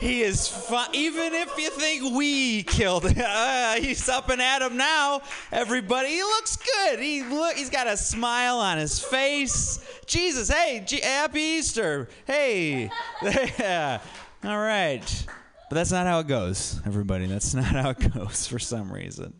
He 0.00 0.22
is 0.22 0.46
fine. 0.46 0.88
Even 0.92 1.34
if 1.34 1.58
you 1.58 1.70
think 1.70 2.14
we 2.14 2.62
killed 2.62 3.08
him, 3.08 3.24
uh, 3.26 3.74
he's 3.74 4.08
up 4.08 4.28
and 4.28 4.40
at 4.40 4.62
him 4.62 4.76
now. 4.76 5.22
Everybody, 5.50 6.10
he 6.10 6.22
looks 6.22 6.56
good. 6.56 7.00
He 7.00 7.22
look, 7.24 7.56
he's 7.56 7.70
got 7.70 7.86
a 7.86 7.96
smile 7.96 8.58
on 8.58 8.78
his 8.78 9.00
face. 9.00 9.84
Jesus, 10.06 10.48
hey, 10.48 10.84
G- 10.86 11.00
happy 11.00 11.40
Easter. 11.40 12.08
Hey, 12.26 12.90
yeah. 13.22 14.00
All 14.44 14.58
right. 14.58 15.26
But 15.68 15.74
that's 15.74 15.90
not 15.90 16.06
how 16.06 16.20
it 16.20 16.28
goes, 16.28 16.80
everybody. 16.86 17.26
That's 17.26 17.54
not 17.54 17.64
how 17.64 17.90
it 17.90 18.12
goes 18.14 18.46
for 18.46 18.58
some 18.58 18.92
reason. 18.92 19.34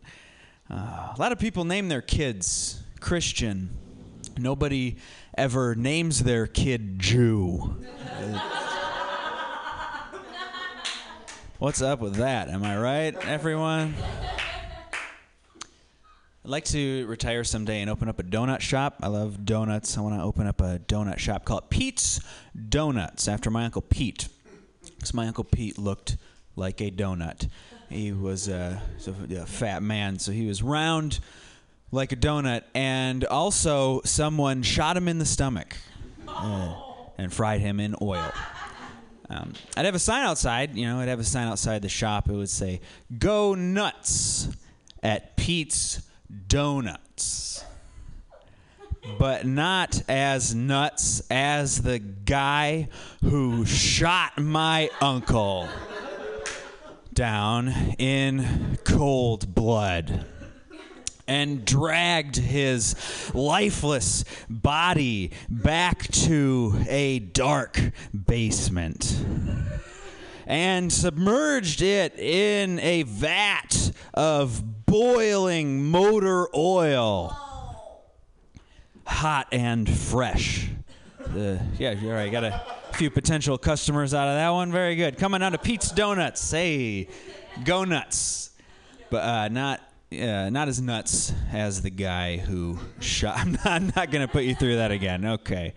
Uh, 0.69 1.13
a 1.15 1.15
lot 1.17 1.31
of 1.31 1.39
people 1.39 1.63
name 1.63 1.87
their 1.89 2.01
kids 2.01 2.83
Christian. 2.99 3.69
Nobody 4.39 4.95
ever 5.37 5.75
names 5.75 6.23
their 6.23 6.47
kid 6.47 6.97
Jew. 6.97 7.75
What's 11.57 11.81
up 11.81 11.99
with 11.99 12.15
that? 12.15 12.47
Am 12.47 12.63
I 12.63 12.77
right, 12.77 13.15
everyone? 13.27 13.95
I'd 16.45 16.49
like 16.49 16.63
to 16.65 17.05
retire 17.07 17.43
someday 17.43 17.81
and 17.81 17.89
open 17.89 18.07
up 18.07 18.17
a 18.17 18.23
donut 18.23 18.61
shop. 18.61 18.95
I 19.01 19.07
love 19.07 19.43
donuts. 19.43 19.97
I 19.97 20.01
want 20.01 20.15
to 20.15 20.23
open 20.23 20.47
up 20.47 20.61
a 20.61 20.79
donut 20.79 21.19
shop 21.19 21.43
called 21.43 21.69
Pete's 21.69 22.21
Donuts 22.69 23.27
after 23.27 23.51
my 23.51 23.65
uncle 23.65 23.81
Pete. 23.81 24.29
Because 24.85 25.13
my 25.13 25.27
uncle 25.27 25.43
Pete 25.43 25.77
looked 25.77 26.15
like 26.55 26.79
a 26.79 26.89
donut. 26.89 27.49
He 27.89 28.13
was 28.13 28.47
a, 28.47 28.81
a 29.05 29.45
fat 29.45 29.83
man, 29.83 30.17
so 30.17 30.31
he 30.31 30.47
was 30.47 30.63
round 30.63 31.19
like 31.91 32.11
a 32.11 32.15
donut. 32.15 32.63
And 32.73 33.25
also, 33.25 34.01
someone 34.05 34.63
shot 34.63 34.97
him 34.97 35.07
in 35.07 35.19
the 35.19 35.25
stomach 35.25 35.77
uh, 36.27 36.75
and 37.17 37.33
fried 37.33 37.61
him 37.61 37.79
in 37.79 37.95
oil. 38.01 38.31
Um, 39.29 39.53
I'd 39.77 39.85
have 39.85 39.95
a 39.95 39.99
sign 39.99 40.23
outside, 40.23 40.75
you 40.75 40.87
know, 40.87 40.99
I'd 40.99 41.07
have 41.07 41.19
a 41.19 41.23
sign 41.23 41.47
outside 41.47 41.83
the 41.83 41.89
shop. 41.89 42.29
It 42.29 42.33
would 42.33 42.49
say, 42.49 42.81
Go 43.17 43.53
nuts 43.53 44.49
at 45.03 45.37
Pete's 45.37 46.01
Donuts. 46.47 47.63
But 49.17 49.45
not 49.45 50.03
as 50.09 50.53
nuts 50.53 51.21
as 51.31 51.81
the 51.81 51.99
guy 51.99 52.89
who 53.23 53.65
shot 53.65 54.37
my 54.37 54.89
uncle 55.01 55.67
down 57.13 57.69
in 57.97 58.77
cold 58.83 59.55
blood 59.55 60.25
and 61.29 61.63
dragged 61.63 62.37
his 62.37 62.95
lifeless 63.35 64.25
body 64.49 65.31
back 65.47 66.07
to 66.07 66.83
a 66.89 67.19
dark 67.19 67.79
basement 68.25 69.23
and 70.47 70.91
submerged 70.91 71.83
it 71.83 72.17
in 72.17 72.79
a 72.79 73.03
vat 73.03 73.91
of 74.15 74.85
boiling 74.87 75.83
motor 75.83 76.47
oil. 76.57 77.37
Hot 79.05 79.47
and 79.51 79.87
fresh. 79.87 80.67
Uh, 81.19 81.57
yeah, 81.77 81.91
you're 81.91 82.15
right. 82.15 82.31
Got 82.31 82.45
a 82.45 82.63
few 82.93 83.11
potential 83.11 83.59
customers 83.59 84.15
out 84.15 84.27
of 84.27 84.33
that 84.33 84.49
one. 84.49 84.71
Very 84.71 84.95
good. 84.95 85.19
Coming 85.19 85.43
out 85.43 85.53
of 85.53 85.61
Pete's 85.61 85.91
Donuts. 85.91 86.49
Hey, 86.49 87.07
go 87.63 87.83
nuts. 87.83 88.49
But 89.11 89.23
uh, 89.23 89.47
not 89.49 89.81
uh, 90.11 90.49
not 90.49 90.67
as 90.67 90.81
nuts 90.81 91.33
as 91.51 91.81
the 91.81 91.89
guy 91.89 92.37
who 92.37 92.79
shot. 92.99 93.37
I'm 93.39 93.51
not, 93.53 93.67
I'm 93.67 93.93
not 93.95 94.11
going 94.11 94.25
to 94.25 94.31
put 94.31 94.43
you 94.43 94.55
through 94.55 94.77
that 94.77 94.91
again. 94.91 95.25
Okay. 95.25 95.73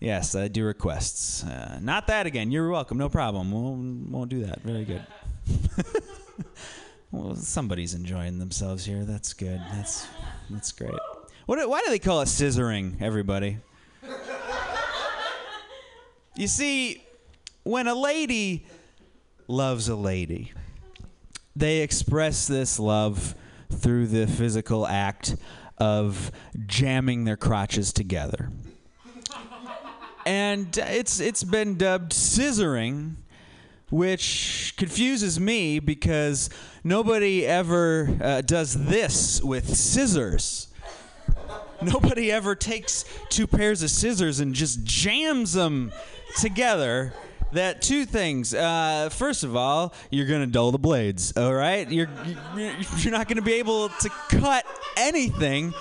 Yes, 0.00 0.34
I 0.34 0.48
do 0.48 0.64
requests. 0.64 1.44
Uh, 1.44 1.78
not 1.82 2.06
that 2.06 2.26
again. 2.26 2.50
You're 2.52 2.70
welcome. 2.70 2.98
No 2.98 3.08
problem. 3.08 3.50
We'll, 3.50 3.74
won't 4.10 4.30
do 4.30 4.46
that. 4.46 4.62
Very 4.62 4.84
good. 4.84 5.04
well, 7.10 7.34
somebody's 7.34 7.94
enjoying 7.94 8.38
themselves 8.38 8.84
here. 8.84 9.04
That's 9.04 9.32
good. 9.32 9.60
That's 9.72 10.06
that's 10.50 10.70
great. 10.70 10.94
What? 11.46 11.68
Why 11.68 11.82
do 11.84 11.90
they 11.90 11.98
call 11.98 12.20
it 12.20 12.26
scissoring? 12.26 13.02
Everybody. 13.02 13.58
You 16.36 16.46
see, 16.46 17.02
when 17.64 17.88
a 17.88 17.94
lady 17.96 18.66
loves 19.48 19.88
a 19.88 19.96
lady, 19.96 20.52
they 21.56 21.78
express 21.78 22.46
this 22.46 22.78
love 22.78 23.34
through 23.70 24.06
the 24.06 24.26
physical 24.26 24.86
act 24.86 25.36
of 25.78 26.30
jamming 26.66 27.24
their 27.24 27.36
crotches 27.36 27.92
together. 27.92 28.50
And 30.26 30.76
it's 30.76 31.20
it's 31.20 31.44
been 31.44 31.76
dubbed 31.76 32.12
scissoring, 32.12 33.14
which 33.90 34.74
confuses 34.76 35.40
me 35.40 35.78
because 35.78 36.50
nobody 36.84 37.46
ever 37.46 38.16
uh, 38.20 38.40
does 38.42 38.86
this 38.86 39.42
with 39.42 39.74
scissors. 39.74 40.68
Nobody 41.80 42.32
ever 42.32 42.54
takes 42.54 43.04
two 43.28 43.46
pairs 43.46 43.82
of 43.82 43.90
scissors 43.90 44.40
and 44.40 44.52
just 44.52 44.82
jams 44.84 45.52
them 45.52 45.92
together. 46.38 47.14
That 47.52 47.80
two 47.80 48.04
things. 48.04 48.52
Uh, 48.52 49.08
first 49.10 49.42
of 49.42 49.56
all, 49.56 49.94
you're 50.10 50.26
gonna 50.26 50.46
dull 50.46 50.70
the 50.70 50.78
blades. 50.78 51.32
All 51.36 51.54
right, 51.54 51.90
you're 51.90 52.08
you're, 52.54 53.12
not 53.12 53.26
gonna 53.26 53.42
be 53.42 53.54
able 53.54 53.88
to 53.88 54.10
cut 54.28 54.66
anything 54.96 55.72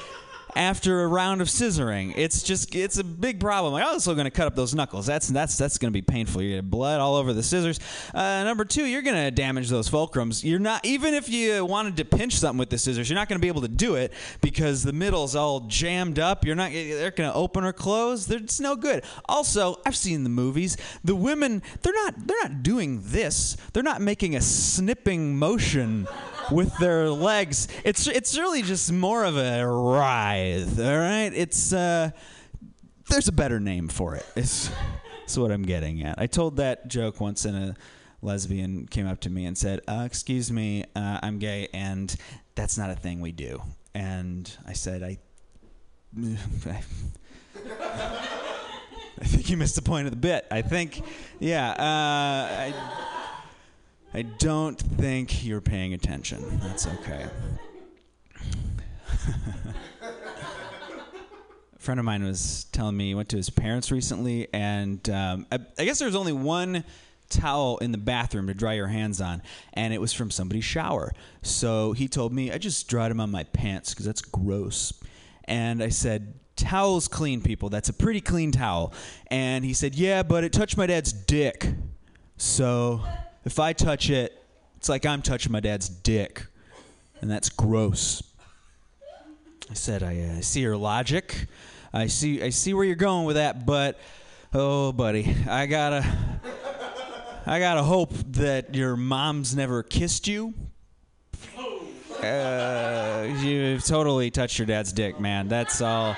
after 0.57 1.03
a 1.03 1.07
round 1.07 1.39
of 1.39 1.47
scissoring. 1.47 2.13
It's 2.17 2.41
just 2.41 2.73
it's 2.73 2.97
a 2.97 3.03
big 3.03 3.39
problem. 3.39 3.75
I'm 3.75 3.85
also 3.85 4.15
going 4.15 4.25
to 4.25 4.31
cut 4.31 4.47
up 4.47 4.55
those 4.55 4.73
knuckles. 4.73 5.05
That's 5.05 5.27
that's 5.27 5.55
that's 5.55 5.77
going 5.77 5.91
to 5.91 5.93
be 5.93 6.01
painful. 6.01 6.41
You 6.41 6.55
get 6.55 6.69
blood 6.69 6.99
all 6.99 7.15
over 7.15 7.31
the 7.31 7.43
scissors. 7.43 7.79
Uh, 8.13 8.43
number 8.43 8.65
two, 8.65 8.85
you're 8.85 9.03
going 9.03 9.15
to 9.15 9.29
damage 9.29 9.69
those 9.69 9.88
fulcrums. 9.88 10.43
You're 10.43 10.59
not 10.59 10.84
even 10.84 11.13
if 11.13 11.29
you 11.29 11.63
wanted 11.63 11.95
to 11.97 12.05
pinch 12.05 12.35
something 12.38 12.57
with 12.57 12.71
the 12.71 12.79
scissors, 12.79 13.07
you're 13.07 13.15
not 13.15 13.29
going 13.29 13.39
to 13.39 13.41
be 13.41 13.47
able 13.47 13.61
to 13.61 13.67
do 13.67 13.95
it 13.95 14.13
because 14.41 14.84
the 14.84 14.93
middle's 14.93 15.35
all 15.35 15.61
jammed 15.61 16.17
up. 16.17 16.43
You're 16.43 16.55
not 16.55 16.71
they're 16.71 17.11
going 17.11 17.29
to 17.29 17.35
open 17.35 17.63
or 17.63 17.71
close. 17.71 18.25
They're, 18.25 18.39
It's 18.39 18.59
no 18.59 18.75
good. 18.75 19.03
Also, 19.29 19.79
I've 19.85 19.95
seen 19.95 20.23
the 20.23 20.29
movies. 20.29 20.75
The 21.03 21.15
women 21.15 21.61
they're 21.84 21.93
not 21.93 22.15
they're 22.25 22.43
not 22.43 22.63
doing 22.63 23.01
this. 23.05 23.57
They're 23.73 23.84
not 23.84 24.01
making 24.01 24.35
a 24.35 24.41
snipping 24.41 25.38
motion 25.38 26.07
with 26.51 26.75
their 26.77 27.09
legs. 27.09 27.67
It's 27.83 28.07
it's 28.07 28.37
really 28.37 28.61
just 28.61 28.91
more 28.91 29.23
of 29.23 29.37
a 29.37 29.65
writhe. 29.65 30.79
All 30.79 30.97
right, 30.97 31.31
it's 31.33 31.73
uh, 31.73 32.11
there's 33.09 33.27
a 33.27 33.31
better 33.31 33.59
name 33.59 33.87
for 33.87 34.15
it. 34.15 34.25
It's 34.35 34.69
that's 35.19 35.37
what 35.37 35.51
I'm 35.51 35.63
getting 35.63 36.03
at. 36.03 36.19
I 36.19 36.27
told 36.27 36.57
that 36.57 36.87
joke 36.87 37.19
once, 37.19 37.45
and 37.45 37.57
a 37.57 37.75
lesbian 38.21 38.87
came 38.87 39.07
up 39.07 39.19
to 39.21 39.29
me 39.29 39.45
and 39.45 39.57
said, 39.57 39.81
uh, 39.87 40.03
"Excuse 40.05 40.51
me, 40.51 40.83
uh, 40.95 41.19
I'm 41.21 41.39
gay, 41.39 41.67
and 41.73 42.15
that's 42.55 42.77
not 42.77 42.89
a 42.89 42.95
thing 42.95 43.19
we 43.21 43.31
do." 43.31 43.61
And 43.93 44.49
I 44.65 44.73
said, 44.73 45.03
"I." 45.03 45.17
I 49.19 49.25
think 49.25 49.49
you 49.49 49.57
missed 49.57 49.75
the 49.75 49.81
point 49.81 50.05
of 50.05 50.11
the 50.11 50.17
bit. 50.17 50.45
I 50.51 50.61
think, 50.61 51.01
yeah. 51.39 51.71
Uh, 51.71 51.75
I, 51.81 53.16
I 54.18 54.23
don't 54.23 54.80
think 54.80 55.45
you're 55.45 55.61
paying 55.61 55.94
attention. 55.94 56.44
That's 56.64 56.88
okay. 56.88 57.27
A 60.02 61.77
friend 61.77 61.99
of 61.99 62.06
mine 62.07 62.23
was 62.23 62.64
telling 62.72 62.98
me 62.98 63.10
he 63.10 63.14
went 63.14 63.30
to 63.30 63.38
his 63.38 63.52
parents 63.52 63.91
recently, 63.91 64.48
and 64.52 65.07
um, 65.11 65.45
I, 65.52 65.60
I 65.77 65.85
guess 65.85 65.99
there 65.99 66.07
was 66.07 66.15
only 66.15 66.31
one 66.31 66.84
towel 67.30 67.77
in 67.77 67.91
the 67.91 67.99
bathroom 67.99 68.48
to 68.48 68.56
dry 68.56 68.73
your 68.73 68.88
hands 68.88 69.22
on, 69.22 69.44
and 69.76 69.94
it 69.94 70.02
was 70.02 70.14
from 70.14 70.31
somebody's 70.31 70.65
shower. 70.65 71.14
So 71.44 71.91
he 71.91 72.07
told 72.07 72.34
me, 72.34 72.52
I 72.52 72.57
just 72.57 72.88
dried 72.88 73.11
them 73.11 73.19
on 73.19 73.30
my 73.30 73.44
pants 73.44 73.94
because 73.94 74.07
that's 74.07 74.22
gross. 74.22 74.94
And 75.44 75.84
I 75.84 75.89
said, 75.89 76.34
Towels 76.56 77.07
clean, 77.07 77.44
people. 77.44 77.69
That's 77.69 77.89
a 77.89 77.94
pretty 77.94 78.22
clean 78.22 78.52
towel. 78.52 78.95
And 79.27 79.64
he 79.64 79.76
said, 79.76 79.94
Yeah, 79.94 80.23
but 80.23 80.44
it 80.44 80.53
touched 80.53 80.76
my 80.76 80.88
dad's 80.88 81.14
dick. 81.14 81.68
So 82.38 83.03
if 83.47 83.59
I 83.59 83.71
touch 83.71 84.09
it, 84.09 84.43
it's 84.75 84.89
like 84.89 85.05
I'm 85.05 85.21
touching 85.21 85.53
my 85.53 85.61
dad's 85.61 85.87
dick, 85.87 86.45
and 87.21 87.31
that's 87.31 87.49
gross. 87.49 88.21
I 89.71 89.73
said, 89.73 90.03
I 90.03 90.19
uh, 90.19 90.41
see 90.41 90.59
your 90.59 90.75
logic. 90.75 91.47
I 91.93 92.07
see, 92.07 92.43
I 92.43 92.49
see 92.49 92.73
where 92.73 92.83
you're 92.83 92.97
going 92.97 93.25
with 93.25 93.37
that, 93.37 93.65
but 93.65 93.97
oh, 94.53 94.91
buddy, 94.91 95.33
I 95.49 95.65
gotta, 95.65 96.05
I 97.45 97.59
gotta 97.59 97.83
hope 97.83 98.11
that 98.33 98.75
your 98.75 98.97
mom's 98.97 99.55
never 99.55 99.81
kissed 99.81 100.27
you. 100.27 100.53
Uh, 102.21 103.33
you've 103.39 103.85
totally 103.85 104.29
touched 104.29 104.59
your 104.59 104.65
dad's 104.65 104.91
dick, 104.91 105.21
man. 105.21 105.47
That's 105.47 105.79
all. 105.79 106.17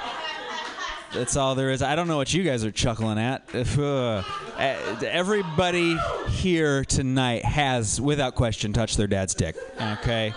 That's 1.14 1.36
all 1.36 1.56
there 1.56 1.72
is. 1.72 1.82
I 1.82 1.96
don't 1.96 2.08
know 2.08 2.18
what 2.18 2.34
you 2.34 2.44
guys 2.44 2.64
are 2.64 2.72
chuckling 2.72 3.18
at. 3.18 3.44
Uh, 4.60 4.98
everybody 5.06 5.98
here 6.28 6.84
tonight 6.84 7.46
has, 7.46 8.02
without 8.02 8.36
question, 8.36 8.74
touched 8.74 8.98
their 8.98 9.08
dad's 9.08 9.34
dick. 9.34 9.56
Okay? 9.80 10.34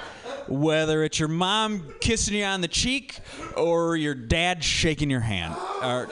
Whether 0.46 1.02
it's 1.02 1.18
your 1.18 1.28
mom 1.28 1.92
kissing 2.00 2.36
you 2.36 2.44
on 2.44 2.60
the 2.60 2.68
cheek 2.68 3.18
or 3.56 3.96
your 3.96 4.14
dad 4.14 4.62
shaking 4.62 5.10
your 5.10 5.20
hand. 5.20 5.56
Or, 5.82 6.08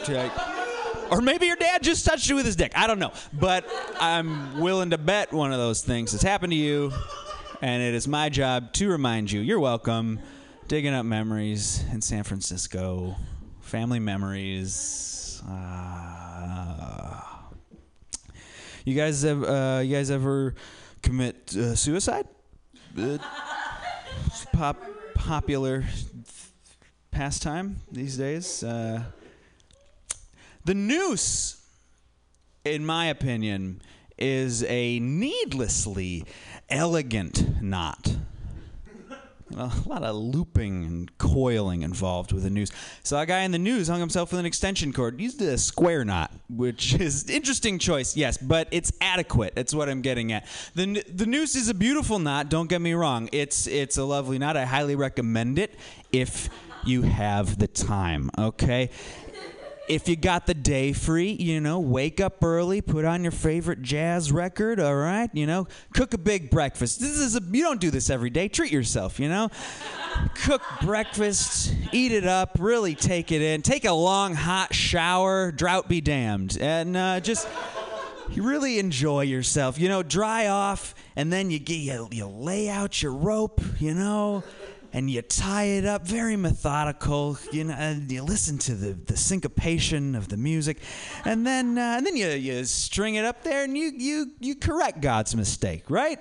or 1.12 1.20
maybe 1.20 1.46
your 1.46 1.54
dad 1.54 1.84
just 1.84 2.04
touched 2.04 2.28
you 2.28 2.34
with 2.34 2.46
his 2.46 2.56
dick. 2.56 2.72
I 2.74 2.88
don't 2.88 2.98
know. 2.98 3.12
But 3.32 3.64
I'm 4.00 4.58
willing 4.58 4.90
to 4.90 4.98
bet 4.98 5.32
one 5.32 5.52
of 5.52 5.58
those 5.58 5.82
things 5.82 6.10
has 6.10 6.22
happened 6.22 6.50
to 6.50 6.58
you. 6.58 6.92
And 7.62 7.80
it 7.80 7.94
is 7.94 8.08
my 8.08 8.28
job 8.28 8.72
to 8.72 8.88
remind 8.88 9.30
you 9.30 9.40
you're 9.40 9.60
welcome. 9.60 10.18
Digging 10.66 10.94
up 10.94 11.06
memories 11.06 11.84
in 11.92 12.00
San 12.00 12.24
Francisco 12.24 13.14
family 13.70 14.00
memories. 14.00 15.40
Uh, 15.48 17.20
you 18.84 18.96
guys 18.96 19.22
have 19.22 19.44
uh, 19.44 19.80
you 19.84 19.94
guys 19.94 20.10
ever 20.10 20.56
commit 21.02 21.54
uh, 21.56 21.76
suicide? 21.76 22.26
pop 24.52 24.76
popular 25.14 25.84
pastime 27.12 27.76
these 27.92 28.16
days. 28.16 28.64
Uh, 28.64 29.04
the 30.64 30.74
noose, 30.74 31.64
in 32.64 32.84
my 32.84 33.06
opinion, 33.06 33.80
is 34.18 34.64
a 34.64 34.98
needlessly 34.98 36.24
elegant 36.68 37.62
knot. 37.62 38.16
A 39.56 39.70
lot 39.86 40.02
of 40.02 40.16
looping 40.16 40.84
and 40.84 41.18
coiling 41.18 41.82
involved 41.82 42.32
with 42.32 42.42
the 42.42 42.50
noose. 42.50 42.70
So 43.02 43.18
a 43.18 43.26
guy 43.26 43.40
in 43.40 43.50
the 43.50 43.58
news 43.58 43.88
hung 43.88 44.00
himself 44.00 44.30
with 44.32 44.40
an 44.40 44.46
extension 44.46 44.92
cord, 44.92 45.20
used 45.20 45.40
a 45.42 45.58
square 45.58 46.04
knot, 46.04 46.32
which 46.48 46.94
is 47.00 47.28
interesting 47.28 47.78
choice, 47.78 48.16
yes, 48.16 48.36
but 48.38 48.68
it's 48.70 48.92
adequate. 49.00 49.54
That's 49.54 49.74
what 49.74 49.88
I'm 49.88 50.02
getting 50.02 50.32
at. 50.32 50.46
The 50.74 51.02
the 51.12 51.26
noose 51.26 51.54
is 51.56 51.68
a 51.68 51.74
beautiful 51.74 52.18
knot. 52.18 52.48
Don't 52.48 52.68
get 52.68 52.80
me 52.80 52.94
wrong. 52.94 53.28
It's 53.32 53.66
it's 53.66 53.96
a 53.96 54.04
lovely 54.04 54.38
knot. 54.38 54.56
I 54.56 54.64
highly 54.64 54.96
recommend 54.96 55.58
it 55.58 55.74
if 56.12 56.48
you 56.84 57.02
have 57.02 57.58
the 57.58 57.66
time. 57.66 58.30
Okay 58.38 58.90
if 59.90 60.08
you 60.08 60.14
got 60.14 60.46
the 60.46 60.54
day 60.54 60.92
free, 60.92 61.32
you 61.32 61.60
know, 61.60 61.80
wake 61.80 62.20
up 62.20 62.44
early, 62.44 62.80
put 62.80 63.04
on 63.04 63.22
your 63.22 63.32
favorite 63.32 63.82
jazz 63.82 64.30
record, 64.30 64.78
all 64.78 64.94
right? 64.94 65.28
You 65.32 65.46
know, 65.46 65.66
cook 65.94 66.14
a 66.14 66.18
big 66.18 66.48
breakfast. 66.48 67.00
This 67.00 67.18
is 67.18 67.34
a 67.34 67.40
you 67.50 67.64
don't 67.64 67.80
do 67.80 67.90
this 67.90 68.08
every 68.08 68.30
day. 68.30 68.46
Treat 68.48 68.70
yourself, 68.70 69.18
you 69.18 69.28
know? 69.28 69.50
cook 70.34 70.62
breakfast, 70.82 71.74
eat 71.92 72.12
it 72.12 72.26
up, 72.26 72.56
really 72.60 72.94
take 72.94 73.32
it 73.32 73.42
in. 73.42 73.62
Take 73.62 73.84
a 73.84 73.92
long 73.92 74.34
hot 74.34 74.72
shower, 74.72 75.50
drought 75.50 75.88
be 75.88 76.00
damned. 76.00 76.56
And 76.60 76.96
uh, 76.96 77.20
just 77.20 77.48
you 78.30 78.44
really 78.44 78.78
enjoy 78.78 79.22
yourself. 79.22 79.78
You 79.78 79.88
know, 79.88 80.04
dry 80.04 80.46
off 80.46 80.94
and 81.16 81.32
then 81.32 81.50
you 81.50 81.58
get 81.58 81.78
you, 81.78 82.08
you 82.12 82.26
lay 82.26 82.68
out 82.68 83.02
your 83.02 83.12
rope, 83.12 83.60
you 83.80 83.94
know, 83.94 84.44
and 84.92 85.10
you 85.10 85.22
tie 85.22 85.64
it 85.64 85.84
up 85.84 86.06
very 86.06 86.36
methodical 86.36 87.38
you 87.52 87.64
know 87.64 87.74
and 87.74 88.10
you 88.10 88.22
listen 88.22 88.58
to 88.58 88.74
the, 88.74 88.92
the 88.92 89.16
syncopation 89.16 90.14
of 90.14 90.28
the 90.28 90.36
music. 90.36 90.78
And 91.24 91.46
then 91.46 91.78
uh, 91.78 91.94
and 91.96 92.06
then 92.06 92.16
you, 92.16 92.28
you 92.28 92.64
string 92.64 93.14
it 93.14 93.24
up 93.24 93.42
there 93.42 93.64
and 93.64 93.76
you 93.76 93.92
you 93.96 94.32
you 94.40 94.54
correct 94.54 95.00
god's 95.00 95.34
mistake 95.34 95.84
right? 95.88 96.20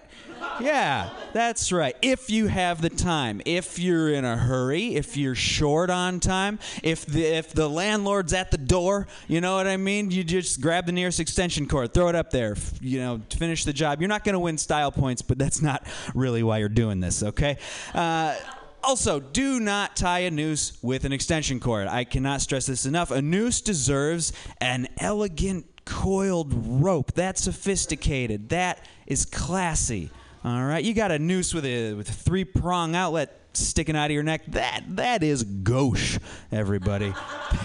Yeah 0.60 1.10
that's 1.34 1.72
right. 1.72 1.96
If 2.02 2.30
you 2.30 2.48
have 2.48 2.82
the 2.82 2.90
time 2.90 3.42
if 3.46 3.80
you're 3.80 4.10
in 4.10 4.26
a 4.26 4.38
hurry 4.38 4.96
if 4.96 5.18
you're 5.18 5.36
short 5.36 5.90
on 5.90 6.20
time 6.20 6.60
if 6.84 7.06
the 7.06 7.24
if 7.24 7.54
the 7.54 7.70
landlord's 7.70 8.34
at 8.34 8.52
the 8.52 8.58
door 8.58 9.08
you 9.28 9.42
know 9.42 9.56
what 9.56 9.68
i 9.68 9.78
mean? 9.78 10.12
You 10.12 10.24
just 10.24 10.62
grab 10.62 10.86
the 10.86 10.92
nearest 10.92 11.20
extension 11.20 11.68
cord 11.68 11.94
throw 11.94 12.10
it 12.10 12.16
up 12.16 12.32
there 12.32 12.56
you 12.82 13.00
know 13.00 13.22
finish 13.30 13.64
the 13.64 13.74
job. 13.74 14.02
You're 14.02 14.10
not 14.10 14.24
going 14.24 14.34
to 14.34 14.40
win 14.40 14.58
style 14.58 14.92
points 14.92 15.22
but 15.22 15.38
that's 15.38 15.62
not 15.62 15.86
really 16.14 16.44
why 16.44 16.60
you're 16.60 16.70
doing 16.70 17.00
this 17.00 17.24
okay? 17.24 17.58
Uh, 17.94 18.36
also, 18.84 19.20
do 19.20 19.60
not 19.60 19.96
tie 19.96 20.20
a 20.20 20.32
noose 20.32 20.78
with 20.82 21.06
an 21.06 21.14
extension 21.14 21.60
cord. 21.60 21.88
I 21.88 22.04
cannot 22.04 22.42
stress 22.42 22.66
this 22.66 22.86
enough. 22.86 23.12
A 23.12 23.22
noose 23.22 23.62
deserves 23.62 24.34
an 24.62 24.88
elegant 25.00 25.66
coiled 25.86 26.54
rope. 26.82 27.14
That's 27.14 27.42
sophisticated. 27.42 28.50
That 28.50 28.86
is 29.08 29.26
classy. 29.26 30.12
All 30.44 30.64
right, 30.64 30.84
you 30.84 30.94
got 30.94 31.12
a 31.12 31.20
noose 31.20 31.54
with 31.54 31.66
a 31.66 31.94
with 31.94 32.10
a 32.10 32.14
three 32.14 32.46
prong 32.46 32.96
outlet 32.96 33.36
sticking 33.54 33.96
out 33.96 34.06
of 34.06 34.12
your 34.12 34.24
neck. 34.24 34.44
That 34.48 34.84
that 34.92 35.22
is 35.22 35.44
gauche, 35.44 36.18
everybody. 36.52 37.14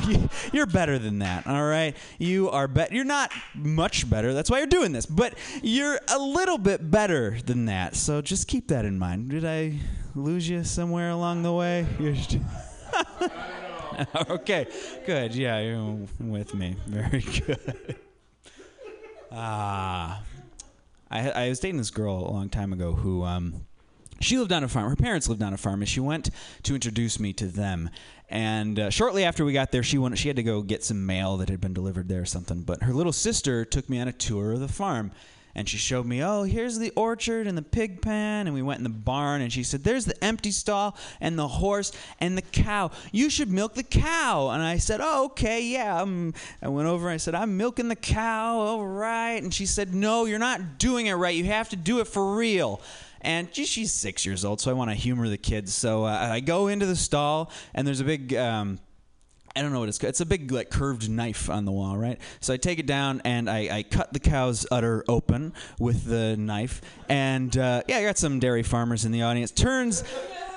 you're 0.52 0.66
better 0.66 0.98
than 0.98 1.20
that. 1.20 1.46
All 1.46 1.64
right, 1.64 1.96
you 2.18 2.50
are 2.50 2.66
bet. 2.66 2.90
You're 2.90 3.04
not 3.04 3.30
much 3.54 4.10
better. 4.10 4.34
That's 4.34 4.50
why 4.50 4.58
you're 4.58 4.66
doing 4.66 4.90
this. 4.90 5.06
But 5.06 5.34
you're 5.62 6.00
a 6.08 6.18
little 6.18 6.58
bit 6.58 6.90
better 6.90 7.38
than 7.44 7.66
that. 7.66 7.94
So 7.94 8.20
just 8.20 8.48
keep 8.48 8.68
that 8.68 8.84
in 8.84 8.98
mind. 8.98 9.30
Did 9.30 9.44
I 9.44 9.78
lose 10.14 10.48
you 10.48 10.64
somewhere 10.64 11.10
along 11.10 11.42
the 11.42 11.52
way? 11.52 11.86
Okay, 14.28 14.66
good. 15.06 15.36
Yeah, 15.36 15.60
you're 15.60 15.96
with 16.18 16.52
me. 16.52 16.74
Very 16.86 17.20
good. 17.20 17.96
Ah. 19.30 20.22
I, 21.10 21.30
I 21.30 21.48
was 21.48 21.60
dating 21.60 21.78
this 21.78 21.90
girl 21.90 22.26
a 22.26 22.32
long 22.32 22.48
time 22.48 22.72
ago 22.72 22.92
who 22.92 23.22
um, 23.22 23.66
she 24.20 24.38
lived 24.38 24.52
on 24.52 24.64
a 24.64 24.68
farm. 24.68 24.90
Her 24.90 24.96
parents 24.96 25.28
lived 25.28 25.42
on 25.42 25.52
a 25.52 25.56
farm, 25.56 25.80
and 25.80 25.88
she 25.88 26.00
went 26.00 26.30
to 26.64 26.74
introduce 26.74 27.20
me 27.20 27.32
to 27.34 27.46
them. 27.46 27.90
And 28.28 28.80
uh, 28.80 28.90
shortly 28.90 29.22
after 29.22 29.44
we 29.44 29.52
got 29.52 29.70
there, 29.70 29.82
she 29.82 29.98
went. 29.98 30.18
She 30.18 30.28
had 30.28 30.36
to 30.36 30.42
go 30.42 30.62
get 30.62 30.82
some 30.82 31.06
mail 31.06 31.36
that 31.36 31.48
had 31.48 31.60
been 31.60 31.74
delivered 31.74 32.08
there 32.08 32.22
or 32.22 32.26
something. 32.26 32.62
But 32.62 32.82
her 32.82 32.92
little 32.92 33.12
sister 33.12 33.64
took 33.64 33.88
me 33.88 34.00
on 34.00 34.08
a 34.08 34.12
tour 34.12 34.52
of 34.52 34.60
the 34.60 34.68
farm, 34.68 35.12
and 35.54 35.68
she 35.68 35.76
showed 35.76 36.06
me, 36.06 36.22
oh, 36.22 36.42
here's 36.42 36.78
the 36.78 36.90
orchard 36.96 37.46
and 37.46 37.56
the 37.56 37.62
pig 37.62 38.02
pen, 38.02 38.46
and 38.46 38.54
we 38.54 38.62
went 38.62 38.78
in 38.78 38.84
the 38.84 38.90
barn, 38.90 39.40
and 39.40 39.52
she 39.52 39.62
said, 39.62 39.84
there's 39.84 40.04
the 40.04 40.24
empty 40.24 40.50
stall 40.50 40.96
and 41.20 41.38
the 41.38 41.48
horse 41.48 41.92
and 42.20 42.36
the 42.36 42.42
cow. 42.42 42.90
You 43.12 43.30
should 43.30 43.50
milk 43.50 43.74
the 43.74 43.82
cow. 43.82 44.50
And 44.50 44.62
I 44.62 44.78
said, 44.78 45.00
oh, 45.02 45.26
okay, 45.26 45.62
yeah. 45.62 46.00
Um, 46.02 46.34
I 46.60 46.68
went 46.68 46.88
over 46.88 47.08
and 47.08 47.14
I 47.14 47.18
said, 47.18 47.34
I'm 47.34 47.56
milking 47.56 47.88
the 47.88 47.96
cow, 47.96 48.58
all 48.58 48.86
right. 48.86 49.42
And 49.42 49.52
she 49.52 49.66
said, 49.66 49.94
no, 49.94 50.24
you're 50.24 50.38
not 50.38 50.78
doing 50.78 51.06
it 51.06 51.14
right. 51.14 51.34
You 51.34 51.44
have 51.44 51.68
to 51.70 51.76
do 51.76 52.00
it 52.00 52.08
for 52.08 52.34
real. 52.34 52.80
And 53.20 53.48
she's 53.54 53.92
six 53.92 54.26
years 54.26 54.44
old, 54.44 54.60
so 54.60 54.70
I 54.70 54.74
want 54.74 54.90
to 54.90 54.94
humor 54.94 55.28
the 55.28 55.38
kids. 55.38 55.72
So 55.72 56.04
uh, 56.04 56.28
I 56.32 56.40
go 56.40 56.68
into 56.68 56.84
the 56.84 56.96
stall, 56.96 57.50
and 57.72 57.86
there's 57.86 58.00
a 58.00 58.04
big. 58.04 58.34
Um, 58.34 58.78
I 59.56 59.62
don't 59.62 59.72
know 59.72 59.78
what 59.78 59.88
it's 59.88 59.98
called. 59.98 60.08
It's 60.08 60.20
a 60.20 60.26
big 60.26 60.50
like 60.50 60.70
curved 60.70 61.08
knife 61.08 61.48
on 61.48 61.64
the 61.64 61.70
wall, 61.70 61.96
right? 61.96 62.18
So 62.40 62.52
I 62.52 62.56
take 62.56 62.80
it 62.80 62.86
down 62.86 63.22
and 63.24 63.48
I, 63.48 63.78
I 63.78 63.82
cut 63.84 64.12
the 64.12 64.18
cow's 64.18 64.66
udder 64.70 65.04
open 65.06 65.52
with 65.78 66.06
the 66.06 66.36
knife. 66.36 66.82
And 67.08 67.56
uh, 67.56 67.82
yeah, 67.86 67.98
I 67.98 68.02
got 68.02 68.18
some 68.18 68.40
dairy 68.40 68.64
farmers 68.64 69.04
in 69.04 69.12
the 69.12 69.22
audience. 69.22 69.52
Turns 69.52 70.02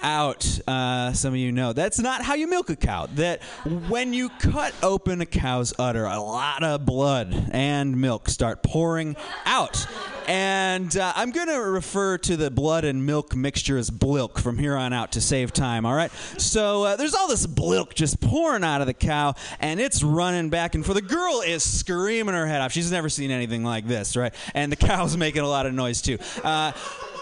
out, 0.02 0.60
uh, 0.68 1.14
some 1.14 1.34
of 1.34 1.40
you 1.40 1.52
know, 1.52 1.74
that's 1.74 2.00
not 2.00 2.24
how 2.24 2.34
you 2.34 2.48
milk 2.48 2.72
a 2.72 2.76
cow. 2.76 3.08
That 3.16 3.44
when 3.88 4.14
you 4.14 4.30
cut 4.30 4.74
open 4.82 5.22
a 5.22 5.26
cow's 5.28 5.74
udder, 5.78 6.06
a 6.06 6.20
lot 6.20 6.64
of 6.64 6.86
blood 6.86 7.50
and 7.52 8.02
milk 8.02 8.30
start 8.30 8.64
pouring 8.64 9.16
out. 9.46 9.86
And 10.28 10.96
uh, 10.98 11.14
I'm 11.16 11.32
going 11.32 11.48
to 11.48 11.58
refer 11.60 12.18
to 12.20 12.36
the 12.36 12.52
blood 12.52 12.84
and 12.84 13.06
milk 13.06 13.36
mixture 13.36 13.78
as 13.78 13.90
blilk 13.90 14.40
from 14.40 14.58
here 14.58 14.76
on 14.76 14.92
out 14.92 15.14
to 15.14 15.22
save 15.22 15.54
time, 15.54 15.86
all 15.86 15.94
right? 15.94 16.12
So 16.38 16.84
uh, 16.84 16.96
there's 16.98 17.14
all 17.14 17.30
this 17.30 17.48
blilk 17.48 17.94
just 17.94 18.20
pouring 18.20 18.64
out 18.64 18.82
of 18.82 18.88
the 18.88 18.94
cow, 18.94 19.36
and 19.60 19.80
it's 19.80 20.04
running 20.04 20.50
back 20.50 20.76
and 20.76 20.86
forth. 20.86 20.98
The 20.98 21.02
girl 21.02 21.42
is 21.42 21.64
screaming 21.64 22.36
her 22.36 22.46
head 22.46 22.62
off. 22.62 22.74
She's 22.74 22.92
never 22.92 23.08
seen 23.08 23.32
anything 23.32 23.64
like 23.64 23.88
this, 23.88 24.18
right? 24.18 24.34
And 24.54 24.70
the 24.72 24.76
cow's 24.76 25.16
making 25.18 25.44
a 25.44 25.48
lot 25.48 25.66
of 25.66 25.74
noise, 25.74 26.02
too. 26.02 26.18
Uh, 26.44 26.74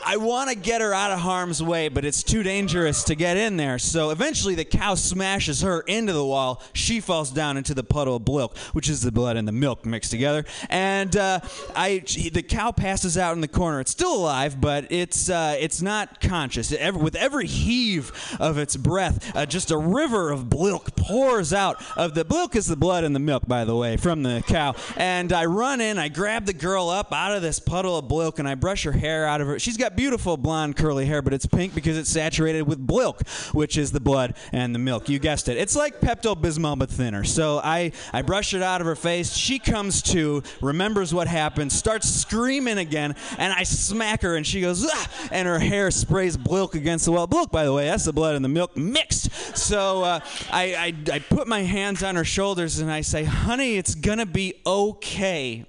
I 0.07 0.17
want 0.17 0.51
to 0.51 0.55
get 0.55 0.81
her 0.81 0.93
out 0.93 1.11
of 1.11 1.19
harm's 1.19 1.63
way, 1.63 1.89
but 1.89 2.05
it's 2.05 2.21
too 2.21 2.43
dangerous 2.43 3.03
to 3.05 3.15
get 3.15 3.37
in 3.37 3.57
there. 3.57 3.79
So 3.79 4.11
eventually, 4.11 4.53
the 4.53 4.63
cow 4.63 4.93
smashes 4.93 5.61
her 5.61 5.81
into 5.81 6.13
the 6.13 6.23
wall. 6.23 6.61
She 6.73 6.99
falls 6.99 7.31
down 7.31 7.57
into 7.57 7.73
the 7.73 7.83
puddle 7.83 8.17
of 8.17 8.21
blilk, 8.21 8.55
which 8.73 8.87
is 8.87 9.01
the 9.01 9.11
blood 9.11 9.35
and 9.35 9.47
the 9.47 9.51
milk 9.51 9.83
mixed 9.83 10.11
together. 10.11 10.45
And 10.69 11.15
uh, 11.17 11.39
I, 11.75 12.03
the 12.31 12.43
cow 12.43 12.71
passes 12.71 13.17
out 13.17 13.33
in 13.33 13.41
the 13.41 13.47
corner. 13.47 13.79
It's 13.79 13.91
still 13.91 14.15
alive, 14.15 14.61
but 14.61 14.91
it's 14.91 15.27
uh, 15.27 15.55
it's 15.59 15.81
not 15.81 16.21
conscious. 16.21 16.71
Every, 16.71 17.01
with 17.01 17.15
every 17.15 17.47
heave 17.47 18.11
of 18.39 18.59
its 18.59 18.77
breath, 18.77 19.35
uh, 19.35 19.47
just 19.47 19.71
a 19.71 19.77
river 19.77 20.29
of 20.29 20.45
blilk 20.45 20.95
pours 20.95 21.51
out. 21.51 21.81
Of 21.97 22.13
the 22.13 22.23
blilk 22.23 22.55
is 22.55 22.67
the 22.67 22.75
blood 22.75 23.03
and 23.03 23.15
the 23.15 23.19
milk, 23.19 23.47
by 23.47 23.65
the 23.65 23.75
way, 23.75 23.97
from 23.97 24.21
the 24.21 24.43
cow. 24.45 24.75
And 24.97 25.33
I 25.33 25.45
run 25.45 25.81
in, 25.81 25.97
I 25.97 26.09
grab 26.09 26.45
the 26.45 26.53
girl 26.53 26.89
up 26.89 27.11
out 27.11 27.35
of 27.35 27.41
this 27.41 27.59
puddle 27.59 27.97
of 27.97 28.05
blilk, 28.05 28.37
and 28.37 28.47
I 28.47 28.53
brush 28.53 28.83
her 28.83 28.91
hair 28.91 29.25
out 29.25 29.41
of 29.41 29.47
her. 29.47 29.57
She's 29.57 29.77
got 29.77 29.94
beautiful 29.95 30.37
blonde 30.37 30.75
curly 30.75 31.05
hair, 31.05 31.21
but 31.21 31.33
it's 31.33 31.45
pink 31.45 31.73
because 31.73 31.97
it's 31.97 32.09
saturated 32.09 32.63
with 32.63 32.85
blilk, 32.85 33.27
which 33.53 33.77
is 33.77 33.91
the 33.91 33.99
blood 33.99 34.35
and 34.51 34.73
the 34.73 34.79
milk. 34.79 35.09
You 35.09 35.19
guessed 35.19 35.49
it. 35.49 35.57
It's 35.57 35.75
like 35.75 35.99
Pepto 35.99 36.35
Bismol 36.35 36.77
but 36.77 36.89
thinner. 36.89 37.23
So 37.23 37.59
I 37.63 37.91
I 38.13 38.21
brush 38.21 38.53
it 38.53 38.61
out 38.61 38.81
of 38.81 38.87
her 38.87 38.95
face. 38.95 39.33
She 39.33 39.59
comes 39.59 40.01
to, 40.03 40.43
remembers 40.61 41.13
what 41.13 41.27
happened, 41.27 41.71
starts 41.71 42.09
screaming 42.09 42.77
again, 42.77 43.15
and 43.37 43.53
I 43.53 43.63
smack 43.63 44.21
her, 44.21 44.35
and 44.35 44.45
she 44.45 44.61
goes, 44.61 44.85
ah! 44.85 45.09
and 45.31 45.47
her 45.47 45.59
hair 45.59 45.91
sprays 45.91 46.37
blilk 46.37 46.73
against 46.73 47.05
the 47.05 47.11
wall. 47.11 47.27
Blilk, 47.27 47.51
by 47.51 47.65
the 47.65 47.73
way, 47.73 47.85
that's 47.85 48.05
the 48.05 48.13
blood 48.13 48.35
and 48.35 48.43
the 48.43 48.49
milk 48.49 48.75
mixed. 48.75 49.31
So 49.57 50.03
uh, 50.03 50.19
I, 50.51 50.93
I 51.09 51.13
I 51.13 51.19
put 51.19 51.47
my 51.47 51.61
hands 51.61 52.03
on 52.03 52.15
her 52.15 52.23
shoulders 52.23 52.79
and 52.79 52.91
I 52.91 53.01
say, 53.01 53.23
honey, 53.23 53.77
it's 53.77 53.95
gonna 53.95 54.25
be 54.25 54.55
okay. 54.65 55.65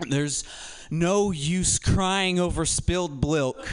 There's 0.00 0.44
no 0.90 1.32
use 1.32 1.78
crying 1.78 2.38
over 2.38 2.64
spilled 2.64 3.20
blilk. 3.20 3.66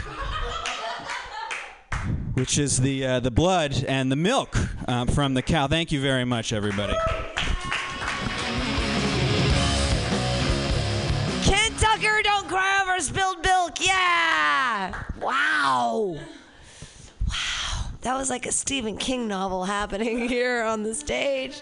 Which 2.33 2.57
is 2.57 2.77
the 2.81 3.05
uh, 3.05 3.19
the 3.21 3.31
blood 3.31 3.85
and 3.87 4.11
the 4.11 4.15
milk 4.15 4.57
uh, 4.87 5.05
from 5.05 5.35
the 5.35 5.41
cow. 5.41 5.67
Thank 5.67 5.91
you 5.91 6.01
very 6.01 6.25
much, 6.25 6.51
everybody. 6.51 6.93
Ken 11.43 11.71
Tucker, 11.77 12.21
don't 12.23 12.47
cry 12.47 12.81
over 12.83 12.99
spilled 12.99 13.43
milk. 13.43 13.77
Yeah. 13.79 15.01
Wow. 15.21 16.17
Wow. 17.27 17.87
That 18.01 18.17
was 18.17 18.29
like 18.29 18.45
a 18.45 18.51
Stephen 18.51 18.97
King 18.97 19.27
novel 19.27 19.63
happening 19.63 20.27
here 20.29 20.63
on 20.63 20.83
the 20.83 20.93
stage. 20.93 21.61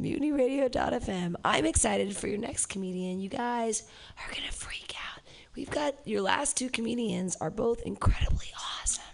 MutinyRadio.fm. 0.00 1.34
I'm 1.44 1.66
excited 1.66 2.16
for 2.16 2.26
your 2.26 2.38
next 2.38 2.66
comedian. 2.66 3.20
You 3.20 3.28
guys 3.28 3.84
are 4.18 4.30
going 4.30 4.46
to 4.46 4.52
freak 4.52 4.94
out. 4.96 5.22
We've 5.54 5.70
got 5.70 5.94
your 6.04 6.20
last 6.20 6.56
two 6.56 6.68
comedians 6.68 7.36
are 7.40 7.50
both 7.50 7.82
incredibly 7.82 8.52
awesome. 8.56 9.04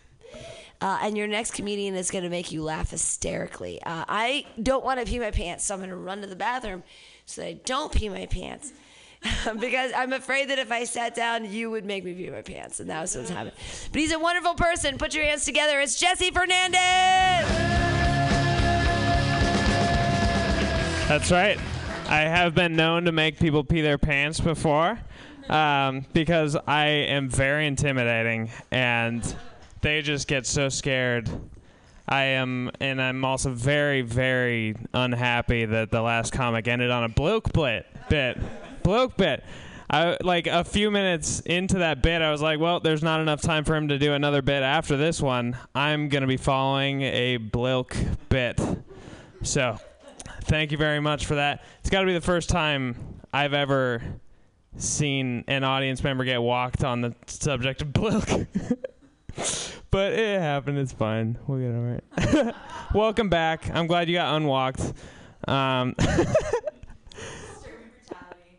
Uh, 0.81 0.99
and 1.03 1.17
your 1.17 1.27
next 1.27 1.51
comedian 1.53 1.95
is 1.95 2.11
going 2.11 2.25
to 2.25 2.31
make 2.31 2.51
you 2.51 2.63
laugh 2.63 2.91
hysterically. 2.91 3.83
Uh, 3.83 4.05
I 4.09 4.47
don't 4.63 4.83
want 4.83 4.99
to 4.99 5.07
pee 5.07 5.19
my 5.19 5.31
pants, 5.31 5.65
so 5.65 5.75
I'm 5.75 5.81
going 5.81 5.91
to 5.91 5.97
run 5.97 6.23
to 6.23 6.27
the 6.27 6.37
bathroom 6.37 6.83
so 7.27 7.43
that 7.43 7.49
I 7.49 7.53
don't 7.65 7.93
pee 7.93 8.09
my 8.09 8.27
pants. 8.27 8.73
because 9.61 9.93
I'm 9.95 10.15
afraid 10.15 10.49
that 10.49 10.59
if 10.59 10.73
I 10.73 10.85
sat 10.85 11.15
down, 11.15 11.51
you 11.51 11.71
would 11.71 11.85
make 11.85 12.05
me 12.05 12.15
pee 12.15 12.31
my 12.31 12.41
pants, 12.41 12.81
and 12.81 12.89
that 12.89 13.03
was 13.03 13.15
what's 13.15 13.29
happening. 13.29 13.53
But 13.93 14.01
he's 14.01 14.13
a 14.13 14.19
wonderful 14.19 14.55
person. 14.55 14.97
Put 14.97 15.15
your 15.15 15.25
hands 15.25 15.45
together. 15.45 15.79
It's 15.81 16.01
Jesse 16.01 16.31
Fernandez. 16.31 17.90
That's 21.11 21.33
right. 21.33 21.59
I 22.07 22.21
have 22.21 22.55
been 22.55 22.77
known 22.77 23.07
to 23.07 23.11
make 23.11 23.41
people 23.41 23.65
pee 23.65 23.81
their 23.81 23.99
pants 23.99 24.39
before 24.39 24.97
um, 25.49 26.07
because 26.13 26.57
I 26.69 26.87
am 26.87 27.29
very 27.29 27.67
intimidating 27.67 28.49
and 28.71 29.21
they 29.81 30.03
just 30.03 30.29
get 30.29 30.47
so 30.47 30.69
scared. 30.69 31.29
I 32.09 32.23
am, 32.23 32.71
and 32.79 33.03
I'm 33.03 33.25
also 33.25 33.51
very, 33.51 34.03
very 34.03 34.77
unhappy 34.95 35.65
that 35.65 35.91
the 35.91 36.01
last 36.01 36.33
comic 36.33 36.69
ended 36.69 36.93
on 36.93 37.03
a 37.03 37.09
blilk 37.09 37.53
bit. 37.53 37.89
Bit, 38.09 38.39
blilk 38.85 39.17
bit. 39.17 39.43
I 39.91 40.17
like 40.23 40.47
a 40.47 40.63
few 40.63 40.93
minutes 40.93 41.41
into 41.41 41.79
that 41.79 42.05
bit. 42.05 42.23
I 42.23 42.31
was 42.31 42.41
like, 42.41 42.61
well, 42.61 42.79
there's 42.79 43.03
not 43.03 43.21
enough 43.21 43.43
time 43.43 43.65
for 43.65 43.75
him 43.75 43.89
to 43.89 43.99
do 43.99 44.13
another 44.13 44.43
bit 44.43 44.63
after 44.63 44.97
this 44.97 45.21
one. 45.21 45.57
I'm 45.75 46.09
gonna 46.09 46.29
be 46.29 46.37
following 46.37 47.03
a 47.03 47.39
blilk 47.39 47.97
bit. 48.29 48.61
So, 49.43 49.81
thank 50.51 50.73
you 50.73 50.79
very 50.79 50.99
much 50.99 51.27
for 51.27 51.37
that. 51.37 51.63
It's 51.79 51.91
got 51.91 52.01
to 52.01 52.07
be 52.07 52.13
the 52.13 52.21
first 52.21 52.51
time 52.51 52.97
I've 53.33 53.55
ever 53.55 54.03
seen 54.77 55.45
an 55.47 55.63
audience 55.63 56.03
member 56.03 56.25
get 56.25 56.43
walked 56.43 56.83
on 56.83 57.01
the 57.01 57.15
subject 57.27 57.83
of 57.83 57.89
blilk. 57.89 58.49
but 59.93 60.13
it 60.13 60.41
happened. 60.41 60.79
It's 60.79 60.93
fine. 60.93 61.39
We'll 61.47 61.61
get 61.61 61.69
over 61.69 62.01
it. 62.49 62.55
Welcome 62.95 63.29
back. 63.29 63.71
I'm 63.73 63.87
glad 63.87 64.09
you 64.09 64.17
got 64.17 64.41
unwalked. 64.41 64.93
Um, 65.47 65.95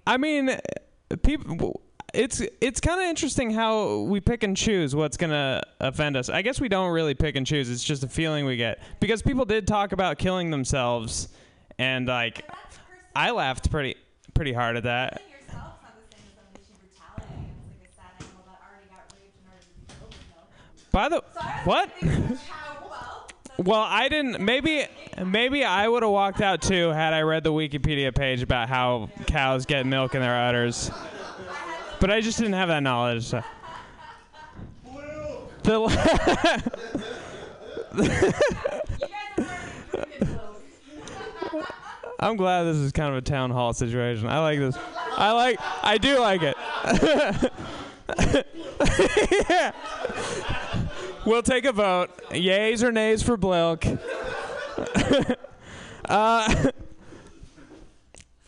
I 0.07 0.15
mean, 0.17 0.57
people. 1.23 1.81
It's 2.13 2.41
it's 2.59 2.81
kind 2.81 2.99
of 2.99 3.07
interesting 3.07 3.51
how 3.51 3.99
we 3.99 4.19
pick 4.19 4.43
and 4.43 4.57
choose 4.57 4.93
what's 4.93 5.15
gonna 5.15 5.63
offend 5.79 6.17
us. 6.17 6.27
I 6.27 6.41
guess 6.41 6.59
we 6.59 6.67
don't 6.67 6.91
really 6.91 7.13
pick 7.13 7.37
and 7.37 7.47
choose. 7.47 7.69
It's 7.69 7.85
just 7.85 8.03
a 8.03 8.09
feeling 8.09 8.45
we 8.45 8.57
get 8.57 8.81
because 8.99 9.21
people 9.21 9.45
did 9.45 9.65
talk 9.65 9.93
about 9.93 10.17
killing 10.17 10.51
themselves, 10.51 11.29
and 11.81 12.07
like, 12.07 12.47
I 13.15 13.31
laughed 13.31 13.71
pretty 13.71 13.95
pretty 14.35 14.53
hard 14.53 14.77
at 14.77 14.83
that. 14.83 15.21
By 20.91 21.09
the 21.09 21.23
what? 21.65 21.91
Well, 23.57 23.81
I 23.81 24.09
didn't. 24.09 24.43
Maybe, 24.43 24.87
maybe 25.23 25.63
I 25.63 25.87
would 25.87 26.01
have 26.01 26.11
walked 26.11 26.41
out 26.41 26.63
too 26.63 26.89
had 26.89 27.13
I 27.13 27.21
read 27.21 27.43
the 27.43 27.51
Wikipedia 27.51 28.15
page 28.15 28.41
about 28.41 28.69
how 28.69 29.09
cows 29.27 29.67
get 29.67 29.85
milk 29.85 30.15
in 30.15 30.21
their 30.21 30.35
udders. 30.35 30.89
But 31.99 32.09
I 32.09 32.21
just 32.21 32.39
didn't 32.39 32.53
have 32.53 32.69
that 32.69 32.81
knowledge. 32.81 33.25
So. 33.25 33.43
The 37.93 38.33
I'm 42.19 42.35
glad 42.35 42.63
this 42.63 42.77
is 42.77 42.91
kind 42.91 43.09
of 43.09 43.15
a 43.15 43.21
town 43.21 43.51
hall 43.51 43.73
situation. 43.73 44.27
I 44.27 44.39
like 44.39 44.59
this. 44.59 44.77
I 45.17 45.31
like. 45.31 45.59
I 45.83 45.97
do 45.97 46.19
like 46.19 46.41
it. 46.43 46.55
yeah. 49.49 49.71
We'll 51.23 51.43
take 51.43 51.65
a 51.65 51.71
vote. 51.71 52.09
Yays 52.31 52.81
or 52.83 52.91
nays 52.91 53.21
for 53.21 53.37
Blilk. 53.37 53.99
uh, 56.05 56.71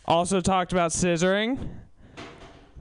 also 0.04 0.40
talked 0.40 0.72
about 0.72 0.90
scissoring. 0.90 1.68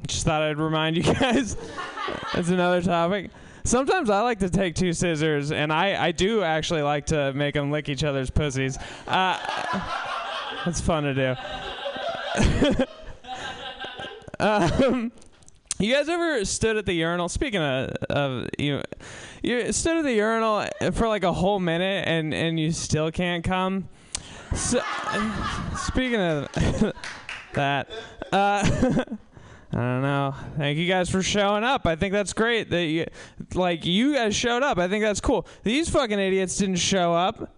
Just 0.07 0.25
thought 0.25 0.41
I'd 0.41 0.57
remind 0.57 0.97
you 0.97 1.03
guys. 1.03 1.55
That's 2.33 2.49
another 2.49 2.81
topic. 2.81 3.29
Sometimes 3.63 4.09
I 4.09 4.21
like 4.21 4.39
to 4.39 4.49
take 4.49 4.75
two 4.75 4.93
scissors, 4.93 5.51
and 5.51 5.71
I, 5.71 6.07
I 6.07 6.11
do 6.11 6.43
actually 6.43 6.81
like 6.81 7.05
to 7.07 7.31
make 7.33 7.53
them 7.53 7.71
lick 7.71 7.87
each 7.89 8.03
other's 8.03 8.29
pussies. 8.29 8.77
Uh, 9.07 9.39
that's 10.65 10.81
fun 10.81 11.03
to 11.03 11.13
do. 11.13 12.83
um, 14.39 15.11
you 15.79 15.93
guys 15.93 16.09
ever 16.09 16.45
stood 16.45 16.77
at 16.77 16.85
the 16.85 16.93
urinal? 16.93 17.29
Speaking 17.29 17.61
of, 17.61 17.89
of 18.09 18.49
you, 18.59 18.81
you 19.41 19.71
stood 19.71 19.97
at 19.97 20.03
the 20.03 20.13
urinal 20.13 20.67
for 20.93 21.07
like 21.07 21.23
a 21.23 21.33
whole 21.33 21.59
minute 21.59 22.07
and 22.07 22.33
and 22.33 22.59
you 22.59 22.71
still 22.71 23.11
can't 23.11 23.43
come. 23.43 23.89
So, 24.55 24.81
speaking 25.77 26.21
of 26.21 26.47
that, 27.53 27.89
uh, 28.31 29.03
I 29.73 29.77
don't 29.77 30.01
know. 30.03 30.35
Thank 30.57 30.77
you 30.77 30.87
guys 30.87 31.09
for 31.09 31.23
showing 31.23 31.63
up. 31.63 31.87
I 31.87 31.95
think 31.95 32.13
that's 32.13 32.33
great 32.33 32.69
that 32.69 32.85
you, 32.85 33.05
like, 33.55 33.85
you 33.85 34.13
guys 34.13 34.35
showed 34.35 34.61
up. 34.61 34.77
I 34.77 34.87
think 34.87 35.03
that's 35.03 35.19
cool. 35.19 35.47
These 35.63 35.89
fucking 35.89 36.19
idiots 36.19 36.57
didn't 36.57 36.75
show 36.75 37.13
up. 37.13 37.55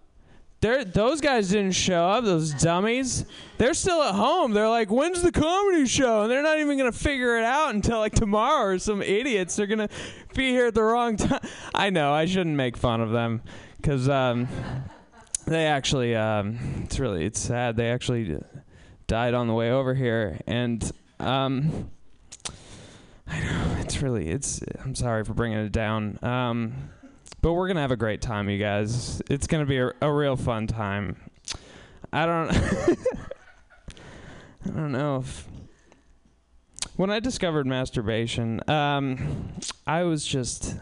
They're, 0.61 0.85
those 0.85 1.19
guys 1.19 1.49
didn't 1.49 1.73
show 1.73 2.07
up. 2.07 2.23
Those 2.23 2.53
dummies. 2.53 3.25
They're 3.57 3.73
still 3.73 4.01
at 4.01 4.15
home. 4.15 4.53
They're 4.53 4.69
like, 4.69 4.89
"When's 4.89 5.21
the 5.21 5.31
comedy 5.31 5.85
show?" 5.85 6.23
And 6.23 6.31
they're 6.31 6.41
not 6.41 6.59
even 6.59 6.77
gonna 6.77 6.91
figure 6.93 7.37
it 7.37 7.43
out 7.43 7.75
until 7.75 7.99
like 7.99 8.15
tomorrow. 8.15 8.69
Or 8.69 8.79
some 8.79 9.01
idiots 9.01 9.55
They're 9.55 9.67
gonna 9.67 9.89
be 10.33 10.51
here 10.51 10.67
at 10.67 10.73
the 10.73 10.81
wrong 10.81 11.17
time. 11.17 11.41
I 11.75 11.89
know. 11.89 12.13
I 12.13 12.25
shouldn't 12.25 12.55
make 12.55 12.77
fun 12.77 13.01
of 13.01 13.11
them 13.11 13.41
because 13.77 14.09
um, 14.09 14.47
they 15.45 15.67
actually. 15.67 16.15
Um, 16.15 16.57
it's 16.85 16.99
really 16.99 17.25
it's 17.25 17.39
sad. 17.39 17.75
They 17.75 17.91
actually 17.91 18.41
died 19.05 19.33
on 19.33 19.47
the 19.47 19.53
way 19.53 19.71
over 19.71 19.93
here, 19.93 20.39
and 20.47 20.89
um, 21.19 21.91
I 23.27 23.39
know 23.39 23.77
it's 23.79 24.01
really 24.01 24.29
it's. 24.29 24.61
I'm 24.83 24.95
sorry 24.95 25.23
for 25.23 25.33
bringing 25.33 25.59
it 25.59 25.71
down. 25.71 26.19
Um, 26.21 26.89
but 27.41 27.53
we're 27.53 27.67
gonna 27.67 27.81
have 27.81 27.91
a 27.91 27.97
great 27.97 28.21
time, 28.21 28.49
you 28.49 28.59
guys. 28.59 29.21
It's 29.29 29.47
gonna 29.47 29.65
be 29.65 29.77
a, 29.77 29.91
a 30.01 30.11
real 30.11 30.35
fun 30.35 30.67
time. 30.67 31.17
I 32.13 32.25
don't. 32.25 32.49
I 34.65 34.69
don't 34.69 34.91
know 34.91 35.17
if. 35.17 35.47
When 36.95 37.09
I 37.09 37.19
discovered 37.19 37.67
masturbation, 37.67 38.61
um, 38.69 39.53
I 39.85 40.03
was 40.03 40.25
just 40.25 40.77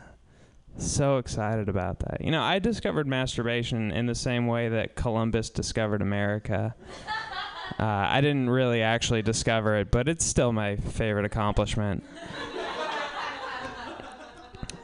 so 0.78 1.18
excited 1.18 1.70
about 1.70 2.00
that. 2.00 2.22
You 2.22 2.32
know, 2.32 2.42
I 2.42 2.60
discovered 2.60 3.08
masturbation 3.08 3.92
in 3.92 4.06
the 4.06 4.16
same 4.16 4.48
way 4.48 4.70
that 4.70 4.96
Columbus 4.96 5.50
discovered 5.50 6.02
America. 6.02 6.76
Uh, 7.80 7.84
I 7.86 8.22
didn't 8.22 8.50
really 8.50 8.82
actually 8.82 9.22
discover 9.22 9.78
it, 9.78 9.90
but 9.90 10.08
it's 10.08 10.26
still 10.26 10.52
my 10.52 10.76
favorite 10.76 11.26
accomplishment. 11.26 12.04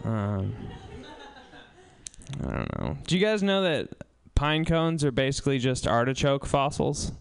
Um, 0.03 0.55
I 2.43 2.51
don't 2.51 2.79
know. 2.79 2.97
Do 3.05 3.17
you 3.17 3.25
guys 3.25 3.43
know 3.43 3.61
that 3.63 3.89
pine 4.33 4.65
cones 4.65 5.03
are 5.03 5.11
basically 5.11 5.59
just 5.59 5.87
artichoke 5.87 6.45
fossils? 6.45 7.11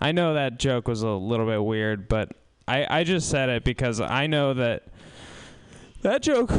I 0.00 0.12
know 0.12 0.34
that 0.34 0.58
joke 0.58 0.88
was 0.88 1.02
a 1.02 1.10
little 1.10 1.46
bit 1.46 1.62
weird, 1.62 2.08
but 2.08 2.32
I, 2.66 3.00
I 3.00 3.04
just 3.04 3.28
said 3.28 3.48
it 3.50 3.64
because 3.64 4.00
I 4.00 4.26
know 4.26 4.54
that 4.54 4.84
that 6.02 6.22
joke 6.22 6.50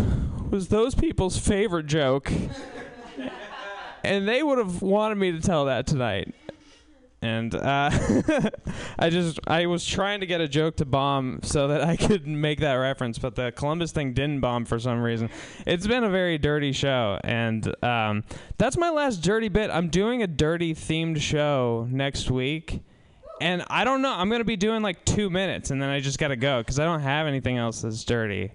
was 0.49 0.67
those 0.67 0.93
people's 0.93 1.37
favorite 1.37 1.87
joke. 1.87 2.31
And 4.03 4.27
they 4.27 4.43
would 4.43 4.57
have 4.57 4.81
wanted 4.81 5.15
me 5.15 5.31
to 5.31 5.39
tell 5.39 5.65
that 5.65 5.87
tonight. 5.87 6.33
And 7.23 7.53
uh, 7.53 7.91
I 8.99 9.11
just 9.11 9.39
I 9.45 9.67
was 9.67 9.85
trying 9.85 10.21
to 10.21 10.25
get 10.25 10.41
a 10.41 10.47
joke 10.47 10.77
to 10.77 10.85
bomb 10.85 11.41
so 11.43 11.67
that 11.67 11.83
I 11.83 11.95
could 12.07 12.25
make 12.25 12.59
that 12.61 12.73
reference, 12.73 13.19
but 13.19 13.35
the 13.35 13.51
Columbus 13.51 13.91
thing 13.91 14.13
didn't 14.13 14.39
bomb 14.39 14.65
for 14.65 14.79
some 14.79 15.01
reason. 15.01 15.29
It's 15.67 15.85
been 15.85 16.03
a 16.03 16.09
very 16.09 16.39
dirty 16.39 16.71
show, 16.71 17.19
and 17.23 17.75
um, 17.83 18.23
that's 18.57 18.75
my 18.75 18.89
last 18.89 19.17
dirty 19.17 19.49
bit. 19.49 19.69
I'm 19.69 19.89
doing 19.89 20.23
a 20.23 20.27
dirty 20.27 20.73
themed 20.73 21.21
show 21.21 21.87
next 21.91 22.31
week, 22.31 22.81
and 23.39 23.63
I 23.69 23.83
don't 23.83 24.01
know. 24.01 24.13
I'm 24.13 24.31
gonna 24.31 24.43
be 24.43 24.57
doing 24.57 24.81
like 24.81 25.05
two 25.05 25.29
minutes, 25.29 25.69
and 25.69 25.79
then 25.79 25.89
I 25.89 25.99
just 25.99 26.17
gotta 26.17 26.35
go 26.35 26.61
because 26.61 26.79
I 26.79 26.85
don't 26.85 27.01
have 27.01 27.27
anything 27.27 27.55
else 27.55 27.83
that's 27.83 28.03
dirty. 28.03 28.51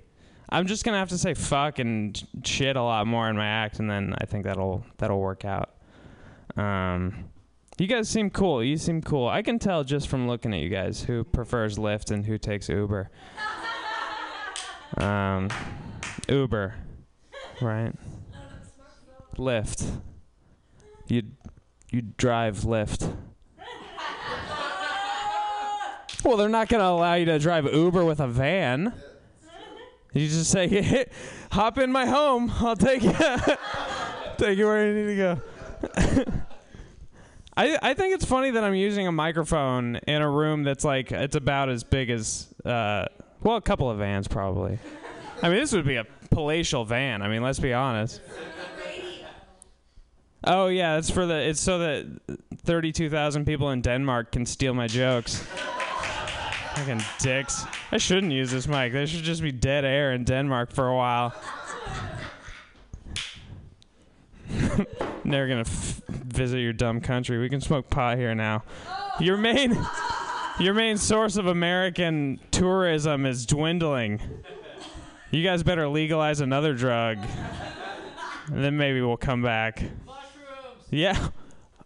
I'm 0.48 0.66
just 0.66 0.84
gonna 0.84 0.98
have 0.98 1.08
to 1.08 1.18
say 1.18 1.34
fuck 1.34 1.78
and 1.78 2.22
shit 2.44 2.76
a 2.76 2.82
lot 2.82 3.06
more 3.06 3.28
in 3.28 3.36
my 3.36 3.46
act, 3.46 3.78
and 3.80 3.90
then 3.90 4.14
I 4.18 4.26
think 4.26 4.44
that'll 4.44 4.84
that'll 4.98 5.20
work 5.20 5.44
out. 5.44 5.70
Um, 6.56 7.30
you 7.78 7.86
guys 7.86 8.08
seem 8.08 8.30
cool. 8.30 8.62
You 8.64 8.76
seem 8.76 9.02
cool. 9.02 9.28
I 9.28 9.42
can 9.42 9.58
tell 9.58 9.84
just 9.84 10.08
from 10.08 10.26
looking 10.28 10.54
at 10.54 10.60
you 10.60 10.68
guys 10.68 11.02
who 11.02 11.24
prefers 11.24 11.76
Lyft 11.76 12.10
and 12.10 12.24
who 12.24 12.38
takes 12.38 12.68
Uber. 12.68 13.10
Um, 14.96 15.50
Uber, 16.28 16.74
right? 17.60 17.92
Lyft. 19.36 20.00
You 21.08 21.22
you 21.90 22.02
drive 22.02 22.60
Lyft. 22.60 23.14
Well, 26.24 26.36
they're 26.36 26.48
not 26.48 26.68
to 26.80 26.88
allow 26.88 27.14
you 27.14 27.24
to 27.26 27.38
drive 27.38 27.72
Uber 27.72 28.04
with 28.04 28.20
a 28.20 28.26
van. 28.26 28.92
You 30.16 30.28
just 30.28 30.50
say, 30.50 31.06
"Hop 31.52 31.76
in 31.78 31.92
my 31.92 32.06
home. 32.06 32.50
I'll 32.60 32.74
take 32.74 33.02
you, 33.02 33.12
take 34.38 34.56
you 34.56 34.66
where 34.66 34.88
you 34.88 34.94
need 34.94 35.16
to 35.16 35.16
go." 35.16 36.32
I, 37.58 37.78
I 37.82 37.94
think 37.94 38.14
it's 38.14 38.24
funny 38.24 38.50
that 38.50 38.64
I'm 38.64 38.74
using 38.74 39.06
a 39.06 39.12
microphone 39.12 39.96
in 40.06 40.22
a 40.22 40.30
room 40.30 40.62
that's 40.62 40.84
like 40.84 41.12
it's 41.12 41.36
about 41.36 41.68
as 41.68 41.84
big 41.84 42.08
as 42.08 42.48
uh, 42.64 43.06
well 43.42 43.56
a 43.56 43.62
couple 43.62 43.90
of 43.90 43.98
vans 43.98 44.26
probably. 44.26 44.78
I 45.42 45.50
mean 45.50 45.58
this 45.58 45.72
would 45.72 45.86
be 45.86 45.96
a 45.96 46.06
palatial 46.30 46.84
van. 46.86 47.20
I 47.20 47.28
mean 47.28 47.42
let's 47.42 47.60
be 47.60 47.74
honest. 47.74 48.20
Oh 50.44 50.68
yeah, 50.68 50.96
it's 50.96 51.10
for 51.10 51.26
the 51.26 51.36
it's 51.48 51.60
so 51.60 51.78
that 51.78 52.06
32,000 52.64 53.44
people 53.44 53.70
in 53.70 53.82
Denmark 53.82 54.32
can 54.32 54.46
steal 54.46 54.74
my 54.74 54.86
jokes. 54.86 55.46
Fucking 56.76 57.02
dicks. 57.20 57.64
I 57.90 57.96
shouldn't 57.96 58.32
use 58.32 58.50
this 58.50 58.68
mic. 58.68 58.92
There 58.92 59.06
should 59.06 59.22
just 59.24 59.40
be 59.40 59.50
dead 59.50 59.86
air 59.86 60.12
in 60.12 60.24
Denmark 60.24 60.72
for 60.72 60.88
a 60.88 60.94
while. 60.94 61.34
Never 65.24 65.48
gonna 65.48 65.60
f- 65.60 66.02
visit 66.06 66.58
your 66.58 66.74
dumb 66.74 67.00
country. 67.00 67.38
We 67.38 67.48
can 67.48 67.62
smoke 67.62 67.88
pot 67.88 68.18
here 68.18 68.34
now. 68.34 68.62
Your 69.20 69.38
main, 69.38 69.74
your 70.60 70.74
main 70.74 70.98
source 70.98 71.38
of 71.38 71.46
American 71.46 72.40
tourism 72.50 73.24
is 73.24 73.46
dwindling. 73.46 74.20
You 75.30 75.42
guys 75.42 75.62
better 75.62 75.88
legalize 75.88 76.40
another 76.42 76.74
drug, 76.74 77.16
and 78.48 78.62
then 78.62 78.76
maybe 78.76 79.00
we'll 79.00 79.16
come 79.16 79.40
back. 79.40 79.82
Mushrooms. 80.04 80.86
Yeah. 80.90 81.28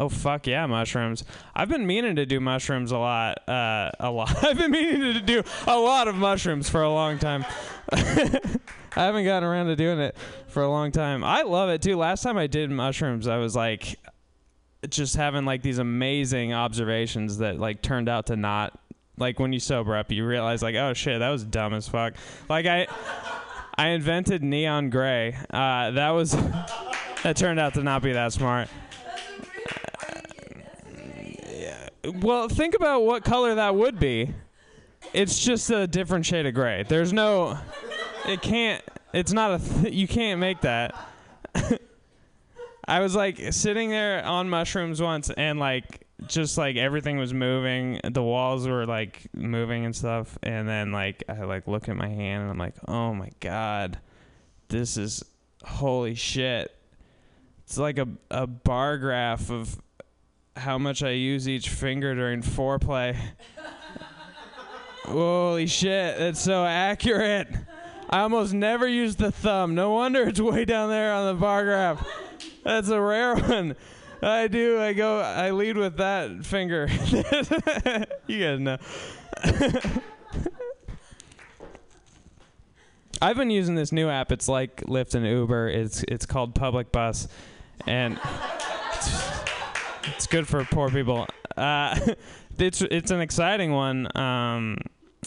Oh 0.00 0.08
fuck 0.08 0.46
yeah, 0.46 0.64
mushrooms! 0.64 1.24
I've 1.54 1.68
been 1.68 1.86
meaning 1.86 2.16
to 2.16 2.24
do 2.24 2.40
mushrooms 2.40 2.90
a 2.90 2.96
lot. 2.96 3.46
Uh, 3.46 3.90
a 4.00 4.10
lot. 4.10 4.34
I've 4.44 4.56
been 4.56 4.70
meaning 4.70 5.12
to 5.12 5.20
do 5.20 5.42
a 5.66 5.78
lot 5.78 6.08
of 6.08 6.14
mushrooms 6.14 6.70
for 6.70 6.82
a 6.82 6.90
long 6.90 7.18
time. 7.18 7.44
I 7.92 8.40
haven't 8.94 9.24
gotten 9.26 9.46
around 9.46 9.66
to 9.66 9.76
doing 9.76 9.98
it 9.98 10.16
for 10.48 10.62
a 10.62 10.70
long 10.70 10.90
time. 10.90 11.22
I 11.22 11.42
love 11.42 11.68
it 11.68 11.82
too. 11.82 11.96
Last 11.96 12.22
time 12.22 12.38
I 12.38 12.46
did 12.46 12.70
mushrooms, 12.70 13.28
I 13.28 13.36
was 13.36 13.54
like 13.54 13.98
just 14.88 15.16
having 15.16 15.44
like 15.44 15.60
these 15.60 15.76
amazing 15.76 16.54
observations 16.54 17.36
that 17.38 17.58
like 17.58 17.82
turned 17.82 18.08
out 18.08 18.28
to 18.28 18.36
not 18.36 18.80
like 19.18 19.38
when 19.38 19.52
you 19.52 19.60
sober 19.60 19.94
up, 19.94 20.10
you 20.10 20.26
realize 20.26 20.62
like, 20.62 20.76
oh 20.76 20.94
shit, 20.94 21.18
that 21.18 21.28
was 21.28 21.44
dumb 21.44 21.74
as 21.74 21.86
fuck. 21.86 22.14
Like 22.48 22.64
I 22.64 22.86
I 23.74 23.88
invented 23.88 24.42
neon 24.42 24.88
gray. 24.88 25.36
Uh, 25.50 25.90
that 25.90 26.10
was 26.10 26.32
that 27.22 27.36
turned 27.36 27.60
out 27.60 27.74
to 27.74 27.82
not 27.82 28.02
be 28.02 28.14
that 28.14 28.32
smart. 28.32 28.68
Well, 32.04 32.48
think 32.48 32.74
about 32.74 33.02
what 33.02 33.24
color 33.24 33.54
that 33.56 33.74
would 33.74 33.98
be. 33.98 34.34
It's 35.12 35.38
just 35.38 35.70
a 35.70 35.86
different 35.86 36.26
shade 36.26 36.46
of 36.46 36.54
gray. 36.54 36.84
There's 36.86 37.12
no 37.12 37.58
it 38.26 38.42
can't 38.42 38.82
it's 39.12 39.32
not 39.32 39.60
a 39.60 39.64
th- 39.82 39.94
you 39.94 40.06
can't 40.06 40.40
make 40.40 40.60
that. 40.62 40.94
I 42.88 43.00
was 43.00 43.14
like 43.14 43.52
sitting 43.52 43.90
there 43.90 44.24
on 44.24 44.48
mushrooms 44.48 45.00
once 45.00 45.30
and 45.30 45.58
like 45.58 46.06
just 46.26 46.58
like 46.58 46.76
everything 46.76 47.18
was 47.18 47.32
moving, 47.32 48.00
the 48.04 48.22
walls 48.22 48.68
were 48.68 48.86
like 48.86 49.26
moving 49.34 49.84
and 49.84 49.96
stuff 49.96 50.38
and 50.42 50.68
then 50.68 50.92
like 50.92 51.24
I 51.28 51.44
like 51.44 51.66
look 51.66 51.88
at 51.88 51.96
my 51.96 52.08
hand 52.08 52.42
and 52.42 52.50
I'm 52.50 52.58
like, 52.58 52.74
"Oh 52.86 53.14
my 53.14 53.30
god. 53.40 53.98
This 54.68 54.96
is 54.96 55.24
holy 55.64 56.14
shit." 56.14 56.74
It's 57.64 57.78
like 57.78 57.98
a 57.98 58.08
a 58.30 58.46
bar 58.46 58.98
graph 58.98 59.50
of 59.50 59.80
how 60.56 60.78
much 60.78 61.02
I 61.02 61.10
use 61.10 61.48
each 61.48 61.68
finger 61.68 62.14
during 62.14 62.42
foreplay. 62.42 63.16
Holy 65.04 65.66
shit, 65.66 66.18
that's 66.18 66.40
so 66.40 66.64
accurate. 66.64 67.48
I 68.08 68.20
almost 68.20 68.52
never 68.52 68.86
use 68.88 69.16
the 69.16 69.32
thumb. 69.32 69.74
No 69.74 69.92
wonder 69.92 70.22
it's 70.28 70.40
way 70.40 70.64
down 70.64 70.90
there 70.90 71.12
on 71.14 71.34
the 71.34 71.40
bar 71.40 71.64
graph. 71.64 72.06
That's 72.64 72.88
a 72.88 73.00
rare 73.00 73.36
one. 73.36 73.76
I 74.22 74.48
do. 74.48 74.80
I 74.80 74.92
go. 74.92 75.20
I 75.20 75.52
lead 75.52 75.76
with 75.76 75.96
that 75.96 76.44
finger. 76.44 76.88
you 78.26 78.40
guys 78.40 78.60
know. 78.60 78.76
I've 83.22 83.36
been 83.36 83.50
using 83.50 83.74
this 83.74 83.92
new 83.92 84.08
app. 84.08 84.32
It's 84.32 84.48
like 84.48 84.82
Lyft 84.82 85.14
and 85.14 85.26
Uber. 85.26 85.68
It's 85.68 86.04
it's 86.08 86.26
called 86.26 86.54
Public 86.54 86.90
Bus, 86.92 87.28
and 87.86 88.18
it's 90.04 90.26
good 90.26 90.46
for 90.46 90.64
poor 90.64 90.90
people. 90.90 91.26
Uh, 91.56 91.98
it's 92.58 92.82
it's 92.82 93.10
an 93.10 93.20
exciting 93.20 93.72
one. 93.72 94.08
Um, 94.16 94.78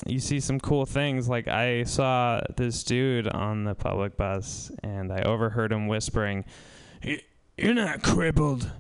you 0.06 0.20
see 0.20 0.40
some 0.40 0.60
cool 0.60 0.86
things. 0.86 1.30
Like 1.30 1.48
I 1.48 1.84
saw 1.84 2.42
this 2.56 2.84
dude 2.84 3.28
on 3.28 3.64
the 3.64 3.76
public 3.76 4.18
bus, 4.18 4.72
and 4.84 5.12
I 5.12 5.22
overheard 5.22 5.72
him 5.72 5.88
whispering, 5.88 6.46
"You're 7.58 7.74
not 7.74 8.02
crippled. 8.02 8.72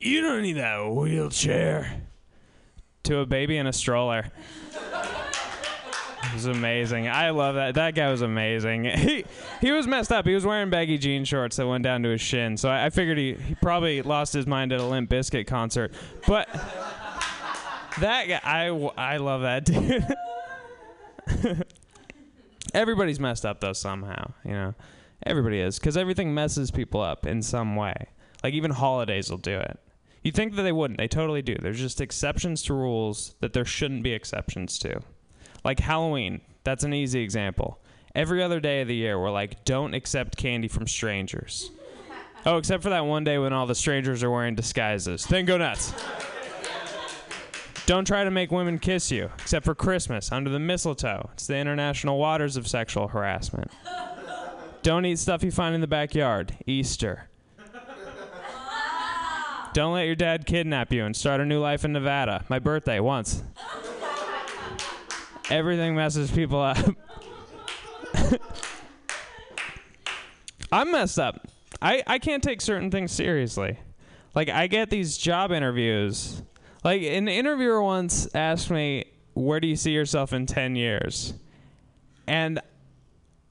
You 0.00 0.20
don't 0.20 0.42
need 0.42 0.54
that 0.54 0.88
wheelchair." 0.90 2.02
To 3.04 3.18
a 3.18 3.26
baby 3.26 3.58
in 3.58 3.66
a 3.66 3.72
stroller. 3.72 4.30
Was 6.34 6.46
amazing. 6.46 7.06
I 7.06 7.30
love 7.30 7.54
that. 7.54 7.76
That 7.76 7.94
guy 7.94 8.10
was 8.10 8.22
amazing. 8.22 8.84
He 9.04 9.24
he 9.60 9.70
was 9.70 9.86
messed 9.86 10.10
up. 10.10 10.26
He 10.26 10.34
was 10.34 10.44
wearing 10.44 10.68
baggy 10.68 10.98
jean 10.98 11.24
shorts 11.24 11.56
that 11.56 11.66
went 11.66 11.84
down 11.84 12.02
to 12.02 12.08
his 12.08 12.20
shin. 12.20 12.56
So 12.56 12.68
I, 12.68 12.86
I 12.86 12.90
figured 12.90 13.18
he, 13.18 13.34
he 13.34 13.54
probably 13.56 14.02
lost 14.02 14.32
his 14.32 14.46
mind 14.46 14.72
at 14.72 14.80
a 14.80 14.84
Limp 14.84 15.10
Bizkit 15.10 15.46
concert. 15.46 15.92
But 16.26 16.48
that 18.00 18.28
guy, 18.28 18.40
I, 18.42 18.66
I 18.96 19.16
love 19.18 19.42
that 19.42 19.64
dude. 21.26 21.76
Everybody's 22.74 23.20
messed 23.20 23.46
up 23.46 23.60
though 23.60 23.72
somehow. 23.72 24.32
You 24.44 24.52
know, 24.52 24.74
everybody 25.24 25.60
is 25.60 25.78
because 25.78 25.96
everything 25.96 26.34
messes 26.34 26.70
people 26.70 27.00
up 27.00 27.26
in 27.26 27.42
some 27.42 27.76
way. 27.76 27.94
Like 28.42 28.54
even 28.54 28.72
holidays 28.72 29.30
will 29.30 29.38
do 29.38 29.58
it. 29.58 29.78
You 30.22 30.32
think 30.32 30.56
that 30.56 30.62
they 30.62 30.72
wouldn't? 30.72 30.98
They 30.98 31.08
totally 31.08 31.42
do. 31.42 31.54
There's 31.60 31.78
just 31.78 32.00
exceptions 32.00 32.62
to 32.64 32.74
rules 32.74 33.36
that 33.40 33.52
there 33.52 33.64
shouldn't 33.64 34.02
be 34.02 34.12
exceptions 34.12 34.78
to. 34.80 35.00
Like 35.64 35.80
Halloween, 35.80 36.42
that's 36.62 36.84
an 36.84 36.92
easy 36.92 37.20
example. 37.20 37.78
Every 38.14 38.42
other 38.42 38.60
day 38.60 38.82
of 38.82 38.88
the 38.88 38.94
year, 38.94 39.18
we're 39.18 39.30
like, 39.30 39.64
don't 39.64 39.94
accept 39.94 40.36
candy 40.36 40.68
from 40.68 40.86
strangers. 40.86 41.70
Oh, 42.46 42.58
except 42.58 42.82
for 42.82 42.90
that 42.90 43.06
one 43.06 43.24
day 43.24 43.38
when 43.38 43.52
all 43.52 43.66
the 43.66 43.74
strangers 43.74 44.22
are 44.22 44.30
wearing 44.30 44.54
disguises. 44.54 45.24
Then 45.24 45.46
go 45.46 45.56
nuts. 45.56 45.94
Don't 47.86 48.06
try 48.06 48.24
to 48.24 48.30
make 48.30 48.50
women 48.50 48.78
kiss 48.78 49.10
you, 49.10 49.30
except 49.38 49.64
for 49.64 49.74
Christmas 49.74 50.30
under 50.30 50.50
the 50.50 50.58
mistletoe. 50.58 51.30
It's 51.32 51.46
the 51.46 51.56
international 51.56 52.18
waters 52.18 52.56
of 52.56 52.68
sexual 52.68 53.08
harassment. 53.08 53.70
Don't 54.82 55.06
eat 55.06 55.18
stuff 55.18 55.42
you 55.42 55.50
find 55.50 55.74
in 55.74 55.80
the 55.80 55.86
backyard. 55.86 56.54
Easter. 56.66 57.28
Don't 59.72 59.94
let 59.94 60.04
your 60.04 60.14
dad 60.14 60.46
kidnap 60.46 60.92
you 60.92 61.04
and 61.04 61.16
start 61.16 61.40
a 61.40 61.44
new 61.44 61.58
life 61.58 61.84
in 61.84 61.92
Nevada. 61.92 62.44
My 62.48 62.58
birthday, 62.58 63.00
once. 63.00 63.42
Everything 65.50 65.94
messes 65.94 66.30
people 66.30 66.60
up. 66.60 66.78
I'm 70.72 70.90
messed 70.90 71.18
up. 71.18 71.46
I, 71.80 72.02
I 72.06 72.18
can't 72.18 72.42
take 72.42 72.60
certain 72.60 72.90
things 72.90 73.12
seriously. 73.12 73.78
Like, 74.34 74.48
I 74.48 74.66
get 74.66 74.90
these 74.90 75.16
job 75.16 75.52
interviews. 75.52 76.42
Like, 76.82 77.02
an 77.02 77.28
interviewer 77.28 77.82
once 77.82 78.26
asked 78.34 78.70
me, 78.70 79.04
Where 79.34 79.60
do 79.60 79.68
you 79.68 79.76
see 79.76 79.92
yourself 79.92 80.32
in 80.32 80.46
10 80.46 80.76
years? 80.76 81.34
And 82.26 82.60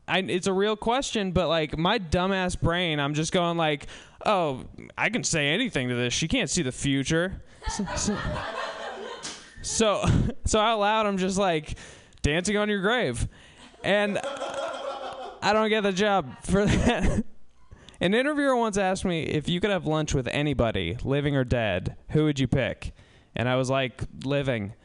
I, 0.08 0.20
it's 0.20 0.48
a 0.48 0.54
real 0.54 0.76
question, 0.76 1.32
but 1.32 1.48
like 1.48 1.78
my 1.78 1.98
dumbass 2.00 2.60
brain, 2.60 3.00
I'm 3.00 3.14
just 3.14 3.32
going 3.32 3.58
like, 3.58 3.88
oh, 4.26 4.66
I 4.98 5.10
can 5.10 5.24
say 5.24 5.50
anything 5.50 5.90
to 5.90 5.96
this. 5.96 6.14
She 6.14 6.28
can't 6.28 6.50
see 6.50 6.62
the 6.62 6.72
future. 6.72 7.42
So, 9.64 10.06
so, 10.46 10.60
out 10.60 10.80
loud, 10.80 11.06
I'm 11.08 11.18
just 11.18 11.38
like, 11.38 11.76
dancing 12.22 12.58
on 12.58 12.70
your 12.70 12.82
grave, 12.82 13.28
and 13.84 14.20
I 15.42 15.52
don't 15.54 15.70
get 15.70 15.82
the 15.82 15.92
job 15.92 16.36
for 16.44 16.66
that. 16.68 17.24
An 18.00 18.14
interviewer 18.14 18.56
once 18.56 18.78
asked 18.78 19.06
me 19.06 19.24
if 19.24 19.48
you 19.48 19.60
could 19.62 19.70
have 19.70 19.88
lunch 19.88 20.14
with 20.14 20.28
anybody, 20.28 20.98
living 21.04 21.36
or 21.36 21.46
dead, 21.46 21.96
who 22.10 22.26
would 22.26 22.40
you 22.40 22.48
pick? 22.48 22.94
And 23.36 23.48
I 23.48 23.56
was 23.56 23.70
like, 23.70 24.04
living. 24.24 24.74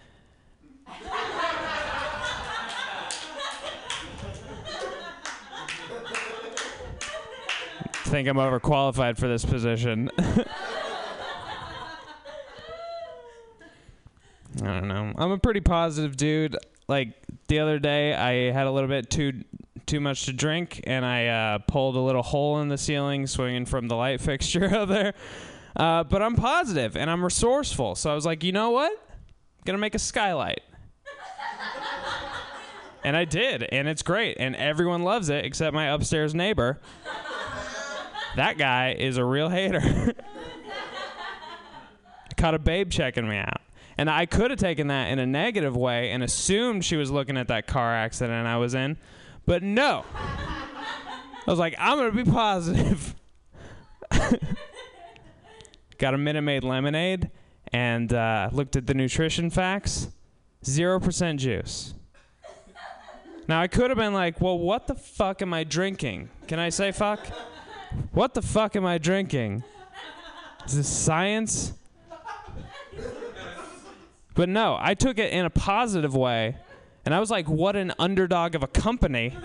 think 8.09 8.27
I'm 8.27 8.37
overqualified 8.37 9.19
for 9.19 9.29
this 9.29 9.45
position. 9.45 10.11
I 14.63 14.67
don't 14.67 14.89
know. 14.89 15.13
I'm 15.17 15.31
a 15.31 15.39
pretty 15.39 15.61
positive 15.61 16.17
dude. 16.17 16.57
Like 16.89 17.13
the 17.49 17.61
other 17.61 17.79
day, 17.79 18.15
I 18.15 18.53
had 18.53 18.67
a 18.67 18.71
little 18.71 18.89
bit 18.89 19.11
too 19.11 19.45
too 19.87 20.01
much 20.01 20.27
to 20.27 20.33
drink, 20.33 20.81
and 20.85 21.05
I 21.05 21.27
uh, 21.27 21.59
pulled 21.59 21.97
a 21.97 22.01
little 22.01 22.23
hole 22.23 22.61
in 22.61 22.69
the 22.69 22.79
ceiling, 22.79 23.27
swinging 23.27 23.65
from 23.67 23.89
the 23.89 23.97
light 23.97 24.21
fixture 24.21 24.75
out 24.75 24.89
there. 24.89 25.15
Uh, 25.77 26.05
but 26.05 26.23
I'm 26.23 26.35
positive 26.35 26.97
and 26.97 27.11
I'm 27.11 27.23
resourceful, 27.23 27.95
so 27.95 28.11
I 28.11 28.15
was 28.15 28.27
like, 28.27 28.43
you 28.43 28.53
know 28.53 28.71
what? 28.71 28.93
I'm 28.93 29.65
gonna 29.65 29.79
make 29.79 29.95
a 29.95 29.99
skylight. 29.99 30.61
and 33.05 33.17
I 33.17 33.25
did, 33.25 33.63
and 33.63 33.87
it's 33.89 34.03
great, 34.03 34.37
and 34.41 34.57
everyone 34.57 35.03
loves 35.03 35.29
it 35.29 35.45
except 35.45 35.75
my 35.75 35.87
upstairs 35.87 36.35
neighbor. 36.35 36.81
That 38.37 38.59
guy 38.59 38.95
is 38.99 39.17
a 39.17 39.25
real 39.25 39.49
hater. 39.49 39.81
I 42.31 42.35
caught 42.37 42.55
a 42.55 42.59
babe 42.59 42.91
checking 42.91 43.29
me 43.29 43.37
out. 43.37 43.61
And 43.99 44.09
I 44.09 44.27
could 44.27 44.53
have 44.53 44.61
taken 44.61 44.87
that 44.87 45.11
in 45.11 45.19
a 45.19 45.27
negative 45.27 45.77
way 45.77 46.13
and 46.13 46.23
assumed 46.23 46.85
she 46.85 46.97
was 46.97 47.11
looking 47.11 47.37
at 47.37 47.49
that 47.49 47.67
car 47.67 47.93
accident 47.93 48.47
I 48.47 48.57
was 48.57 48.75
in. 48.75 48.97
But 49.45 49.65
no. 49.65 50.05
I 50.15 51.51
was 51.51 51.59
like, 51.59 51.75
I'm 51.79 51.99
going 51.99 52.11
to 52.17 52.25
be 52.25 52.31
positive. 52.31 53.17
Got 55.99 56.15
a 56.15 56.19
Minute 56.19 56.43
Maid 56.43 56.63
lemonade 56.63 57.31
and 57.73 58.13
uh, 58.13 58.51
looked 58.53 58.77
at 58.77 58.87
the 58.87 58.95
nutrition 58.95 59.51
facts 59.51 60.09
0% 60.65 61.37
juice. 61.37 61.95
Now, 63.49 63.61
I 63.61 63.67
could 63.67 63.91
have 63.91 63.99
been 63.99 64.13
like, 64.13 64.41
well, 64.41 64.59
what 64.59 64.87
the 64.87 64.95
fuck 64.95 65.43
am 65.43 65.55
I 65.55 65.65
drinking? 65.65 66.29
Can 66.47 66.59
I 66.59 66.69
say 66.69 66.93
fuck? 66.93 67.27
What 68.13 68.35
the 68.35 68.43
fuck 68.43 68.77
am 68.77 68.85
I 68.85 68.99
drinking? 68.99 69.65
Is 70.67 70.77
this 70.77 70.89
science? 70.89 71.73
But 74.39 74.49
no, 74.49 74.79
I 74.79 74.95
took 74.95 75.19
it 75.19 75.33
in 75.33 75.45
a 75.45 75.51
positive 75.51 76.15
way. 76.15 76.55
And 77.05 77.13
I 77.13 77.19
was 77.19 77.29
like, 77.29 77.49
what 77.49 77.75
an 77.75 77.93
underdog 77.99 78.55
of 78.55 78.63
a 78.63 78.69
company. 78.69 79.37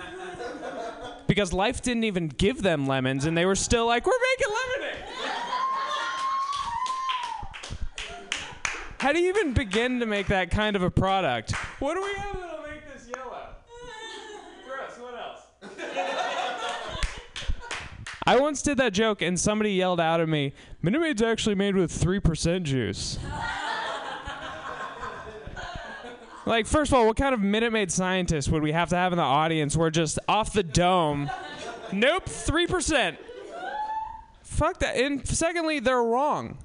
Because 1.26 1.52
life 1.52 1.82
didn't 1.82 2.04
even 2.04 2.28
give 2.28 2.62
them 2.62 2.86
lemons, 2.86 3.26
and 3.26 3.36
they 3.36 3.48
were 3.48 3.56
still 3.56 3.88
like, 3.88 4.06
we're 4.06 4.14
making 4.38 4.54
lemonade. 4.54 5.04
How 9.00 9.12
do 9.12 9.20
you 9.20 9.30
even 9.30 9.54
begin 9.54 10.00
to 10.00 10.06
make 10.06 10.28
that 10.28 10.52
kind 10.52 10.76
of 10.76 10.84
a 10.84 10.92
product? 10.92 11.54
What 11.80 11.96
do 11.96 12.04
we 12.04 12.14
have 12.14 12.40
that'll 12.40 12.62
make 12.62 12.84
this 12.94 13.10
yellow? 13.10 13.48
Gross, 14.68 15.00
what 15.00 15.16
else? 15.16 15.42
I 18.28 18.40
once 18.40 18.62
did 18.62 18.78
that 18.78 18.94
joke 18.94 19.24
and 19.24 19.40
somebody 19.40 19.72
yelled 19.72 20.00
out 20.00 20.22
at 20.22 20.30
me, 20.30 20.54
Minute 20.84 21.02
Maid's 21.02 21.24
actually 21.24 21.56
made 21.56 21.76
with 21.76 21.92
3% 21.92 22.62
juice. 22.62 23.18
Like, 26.46 26.68
first 26.68 26.92
of 26.92 26.98
all, 26.98 27.08
what 27.08 27.18
kind 27.18 27.34
of 27.34 27.42
Minute 27.42 27.72
Maid 27.72 27.92
scientist 27.92 28.50
would 28.50 28.64
we 28.64 28.72
have 28.72 28.90
to 28.90 28.96
have 28.96 29.12
in 29.14 29.18
the 29.18 29.24
audience 29.24 29.78
where 29.78 29.90
just 29.90 30.20
off 30.28 30.54
the 30.54 30.64
dome, 30.64 31.30
nope, 31.92 32.26
3%. 32.26 33.18
Fuck 34.42 34.80
that. 34.80 34.96
And 34.96 35.28
secondly, 35.28 35.80
they're 35.80 36.04
wrong. 36.04 36.58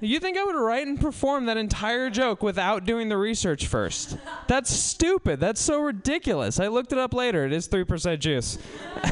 You 0.00 0.20
think 0.20 0.36
I 0.36 0.44
would 0.44 0.56
write 0.56 0.86
and 0.86 1.00
perform 1.00 1.46
that 1.46 1.56
entire 1.56 2.10
joke 2.10 2.42
without 2.42 2.84
doing 2.84 3.08
the 3.08 3.16
research 3.16 3.66
first? 3.66 4.18
That's 4.48 4.70
stupid. 4.70 5.40
That's 5.40 5.60
so 5.60 5.80
ridiculous. 5.80 6.60
I 6.60 6.66
looked 6.66 6.92
it 6.92 6.98
up 6.98 7.14
later. 7.14 7.46
It 7.46 7.52
is 7.52 7.68
3% 7.68 8.18
juice. 8.18 8.58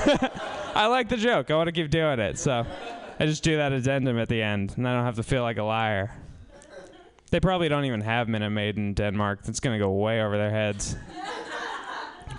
I 0.74 0.86
like 0.86 1.09
the 1.09 1.16
joke. 1.16 1.51
I 1.51 1.56
want 1.56 1.68
to 1.68 1.72
keep 1.72 1.90
doing 1.90 2.18
it. 2.18 2.39
So 2.39 2.66
I 3.18 3.26
just 3.26 3.43
do 3.43 3.56
that 3.56 3.72
addendum 3.72 4.18
at 4.18 4.28
the 4.28 4.43
end, 4.43 4.74
and 4.76 4.86
I 4.86 4.94
don't 4.94 5.05
have 5.05 5.16
to 5.16 5.22
feel 5.22 5.43
like 5.43 5.56
a 5.56 5.62
liar. 5.62 6.10
They 7.32 7.40
probably 7.40 7.68
don't 7.70 7.86
even 7.86 8.02
have 8.02 8.28
Minute 8.28 8.50
Maid 8.50 8.76
in 8.76 8.92
Denmark. 8.92 9.44
That's 9.44 9.59
going 9.59 9.72
to 9.72 9.82
go 9.82 9.90
way 9.90 10.20
over 10.22 10.36
their 10.36 10.50
heads. 10.50 10.96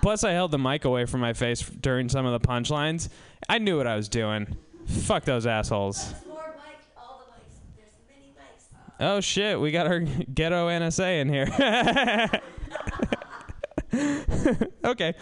Plus, 0.03 0.24
I 0.24 0.34
held 0.34 0.52
the 0.52 0.60
mic 0.60 0.86
away 0.86 1.06
from 1.06 1.20
my 1.20 1.34
face 1.34 1.64
during 1.68 2.10
some 2.10 2.28
of 2.28 2.40
the 2.40 2.48
punchlines. 2.48 3.10
I 3.49 3.57
knew 3.57 3.76
what 3.76 3.88
I 3.88 3.95
was 3.95 4.07
doing. 4.07 4.56
Fuck 4.86 5.26
those 5.26 5.48
assholes. 5.48 6.14
Oh 8.99 9.20
shit, 9.20 9.60
we 9.60 9.72
got 9.72 9.88
our 9.88 9.99
ghetto 10.34 10.68
NSA 10.68 11.22
in 11.22 11.30
here. 11.30 11.48
okay, 14.86 15.15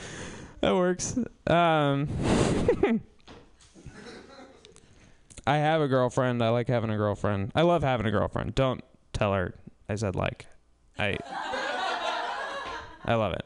that 0.60 0.76
works. 0.76 1.18
Um, 1.48 2.10
I 5.48 5.56
have 5.56 5.80
a 5.80 5.88
girlfriend. 5.88 6.43
I 6.43 6.49
like 6.49 6.68
having 6.68 6.89
a 6.89 6.98
girlfriend. 6.98 7.53
I 7.56 7.61
love 7.61 7.84
having 7.84 8.06
a 8.06 8.11
girlfriend. 8.11 8.53
Don't 8.53 8.84
tell 9.14 9.34
her 9.34 9.56
I 9.91 9.95
said 9.95 10.15
like. 10.15 10.45
I 10.97 11.18
I 13.03 13.15
love 13.15 13.34
it. 13.34 13.45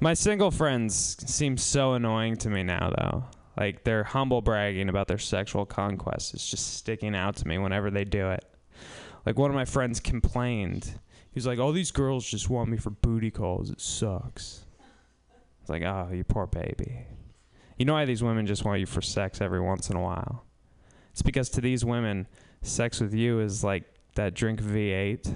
My 0.00 0.12
single 0.12 0.50
friends 0.50 1.16
seem 1.26 1.56
so 1.56 1.94
annoying 1.94 2.36
to 2.36 2.50
me 2.50 2.62
now 2.62 2.92
though. 2.98 3.24
Like 3.56 3.84
their 3.84 4.04
humble 4.04 4.42
bragging 4.42 4.90
about 4.90 5.08
their 5.08 5.18
sexual 5.18 5.64
conquest 5.64 6.34
is 6.34 6.46
just 6.46 6.74
sticking 6.74 7.14
out 7.14 7.36
to 7.36 7.48
me 7.48 7.56
whenever 7.56 7.90
they 7.90 8.04
do 8.04 8.28
it. 8.30 8.44
Like 9.24 9.38
one 9.38 9.50
of 9.50 9.54
my 9.54 9.64
friends 9.64 10.00
complained. 10.00 10.98
He's 11.32 11.46
like, 11.46 11.58
"All 11.58 11.72
these 11.72 11.92
girls 11.92 12.28
just 12.28 12.50
want 12.50 12.68
me 12.68 12.76
for 12.76 12.90
booty 12.90 13.30
calls. 13.30 13.70
It 13.70 13.80
sucks." 13.80 14.66
It's 15.62 15.70
like, 15.70 15.82
"Oh, 15.82 16.10
you 16.12 16.24
poor 16.24 16.46
baby." 16.46 17.06
You 17.78 17.86
know 17.86 17.94
why 17.94 18.04
these 18.04 18.22
women 18.22 18.46
just 18.46 18.66
want 18.66 18.80
you 18.80 18.86
for 18.86 19.00
sex 19.00 19.40
every 19.40 19.60
once 19.60 19.88
in 19.88 19.96
a 19.96 20.02
while? 20.02 20.44
It's 21.12 21.22
because 21.22 21.48
to 21.50 21.60
these 21.60 21.84
women, 21.84 22.26
sex 22.64 23.00
with 23.00 23.14
you 23.14 23.40
is 23.40 23.62
like 23.62 23.84
that 24.14 24.34
drink 24.34 24.60
V8. 24.60 25.32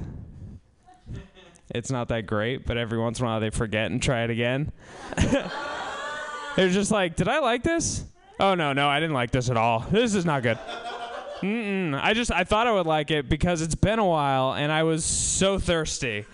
It's 1.71 1.91
not 1.91 2.09
that 2.09 2.27
great, 2.27 2.65
but 2.65 2.77
every 2.79 2.99
once 2.99 3.19
in 3.19 3.27
a 3.27 3.29
while 3.29 3.41
they 3.41 3.51
forget 3.51 3.91
and 3.91 4.03
try 4.03 4.25
it 4.25 4.31
again. 4.31 4.73
They're 6.57 6.71
just 6.71 6.91
like, 6.91 7.15
did 7.15 7.29
I 7.29 7.41
like 7.41 7.63
this? 7.63 8.05
Oh 8.41 8.55
no, 8.55 8.73
no, 8.73 8.89
I 8.89 9.01
didn't 9.01 9.15
like 9.15 9.31
this 9.31 9.51
at 9.51 9.57
all. 9.57 9.81
This 9.91 10.15
is 10.15 10.25
not 10.25 10.43
good. 10.43 10.59
Mm-mm. 11.41 12.01
I 12.03 12.15
just 12.15 12.33
I 12.33 12.45
thought 12.45 12.67
I 12.67 12.73
would 12.73 12.87
like 12.87 13.11
it 13.11 13.29
because 13.29 13.63
it's 13.63 13.75
been 13.75 13.99
a 13.99 14.07
while 14.07 14.55
and 14.55 14.73
I 14.73 14.83
was 14.83 15.05
so 15.05 15.59
thirsty. 15.59 16.25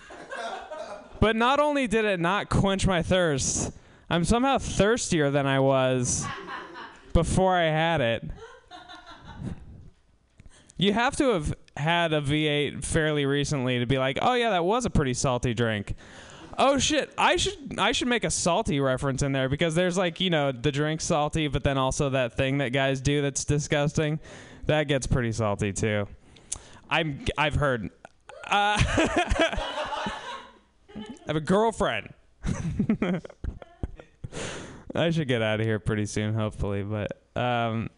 But 1.19 1.35
not 1.35 1.59
only 1.59 1.87
did 1.87 2.05
it 2.05 2.19
not 2.19 2.49
quench 2.49 2.87
my 2.87 3.01
thirst, 3.01 3.71
I'm 4.09 4.23
somehow 4.23 4.57
thirstier 4.57 5.31
than 5.31 5.47
I 5.47 5.59
was 5.59 6.25
before 7.13 7.55
I 7.55 7.65
had 7.65 8.01
it. 8.01 8.23
You 10.77 10.93
have 10.93 11.15
to 11.17 11.29
have 11.29 11.53
had 11.77 12.13
a 12.13 12.21
V8 12.21 12.83
fairly 12.83 13.25
recently 13.25 13.79
to 13.79 13.85
be 13.85 13.97
like, 13.97 14.17
"Oh 14.21 14.33
yeah, 14.33 14.49
that 14.51 14.65
was 14.65 14.85
a 14.85 14.89
pretty 14.89 15.13
salty 15.13 15.53
drink." 15.53 15.95
Oh 16.57 16.77
shit! 16.77 17.13
I 17.17 17.35
should 17.35 17.77
I 17.77 17.91
should 17.91 18.07
make 18.07 18.23
a 18.23 18.29
salty 18.29 18.79
reference 18.79 19.21
in 19.21 19.31
there 19.31 19.49
because 19.49 19.75
there's 19.75 19.97
like 19.97 20.19
you 20.19 20.29
know 20.29 20.51
the 20.51 20.71
drink 20.71 21.01
salty, 21.01 21.47
but 21.47 21.63
then 21.63 21.77
also 21.77 22.09
that 22.09 22.37
thing 22.37 22.59
that 22.59 22.69
guys 22.69 23.01
do 23.01 23.21
that's 23.21 23.45
disgusting. 23.45 24.19
That 24.65 24.87
gets 24.87 25.07
pretty 25.07 25.31
salty 25.31 25.73
too. 25.73 26.07
I'm 26.89 27.25
I've 27.37 27.55
heard. 27.55 27.89
Uh, 28.45 28.77
I 28.77 30.11
have 31.27 31.35
a 31.35 31.41
girlfriend. 31.41 32.13
I 34.95 35.09
should 35.09 35.27
get 35.27 35.41
out 35.41 35.59
of 35.59 35.65
here 35.65 35.79
pretty 35.79 36.05
soon, 36.05 36.33
hopefully. 36.33 36.83
But 36.83 37.21
um, 37.35 37.89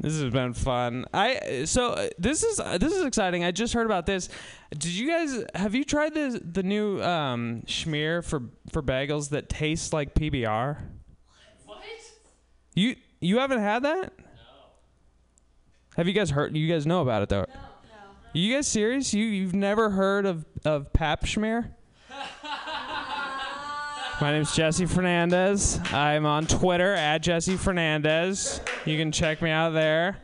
this 0.00 0.20
has 0.20 0.32
been 0.32 0.52
fun. 0.52 1.06
I 1.12 1.64
so 1.64 1.90
uh, 1.90 2.08
this 2.18 2.44
is 2.44 2.60
uh, 2.60 2.78
this 2.78 2.92
is 2.92 3.04
exciting. 3.04 3.44
I 3.44 3.50
just 3.50 3.74
heard 3.74 3.86
about 3.86 4.06
this. 4.06 4.28
Did 4.70 4.92
you 4.92 5.08
guys 5.08 5.44
have 5.54 5.74
you 5.74 5.84
tried 5.84 6.14
the 6.14 6.40
the 6.44 6.62
new 6.62 7.02
um, 7.02 7.62
schmear 7.66 8.24
for 8.24 8.42
for 8.70 8.82
bagels 8.82 9.30
that 9.30 9.48
tastes 9.48 9.92
like 9.92 10.14
PBR? 10.14 10.78
What? 11.64 11.78
You 12.74 12.94
you 13.20 13.38
haven't 13.38 13.60
had 13.60 13.82
that? 13.82 14.12
No. 14.18 14.24
Have 15.96 16.06
you 16.06 16.14
guys 16.14 16.30
heard? 16.30 16.56
You 16.56 16.68
guys 16.68 16.86
know 16.86 17.02
about 17.02 17.22
it 17.22 17.28
though? 17.28 17.46
No. 17.48 17.54
no. 17.54 17.60
You 18.34 18.54
guys 18.54 18.68
serious? 18.68 19.12
You 19.12 19.24
you've 19.24 19.54
never 19.54 19.90
heard 19.90 20.26
of 20.26 20.44
of 20.64 20.92
Pap 20.92 21.24
schmear? 21.24 21.70
My 24.20 24.32
name's 24.32 24.52
Jesse 24.52 24.86
Fernandez. 24.86 25.78
I'm 25.92 26.26
on 26.26 26.44
Twitter 26.48 26.92
at 26.92 27.18
Jesse 27.22 27.56
Fernandez. 27.56 28.60
You 28.84 28.98
can 28.98 29.12
check 29.12 29.40
me 29.40 29.50
out 29.50 29.70
there. 29.70 30.16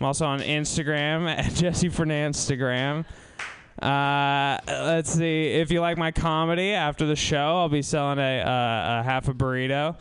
I'm 0.00 0.06
also 0.06 0.24
on 0.24 0.40
Instagram 0.40 1.28
at 1.38 1.52
Jesse 1.52 1.90
Fernandstagram. 1.90 3.04
Uh, 3.80 4.58
let's 4.66 5.12
see. 5.12 5.48
If 5.48 5.70
you 5.70 5.82
like 5.82 5.98
my 5.98 6.12
comedy 6.12 6.72
after 6.72 7.04
the 7.04 7.14
show, 7.14 7.58
I'll 7.58 7.68
be 7.68 7.82
selling 7.82 8.18
a, 8.18 8.40
uh, 8.40 9.00
a 9.00 9.02
half 9.02 9.28
a 9.28 9.34
burrito. 9.34 10.00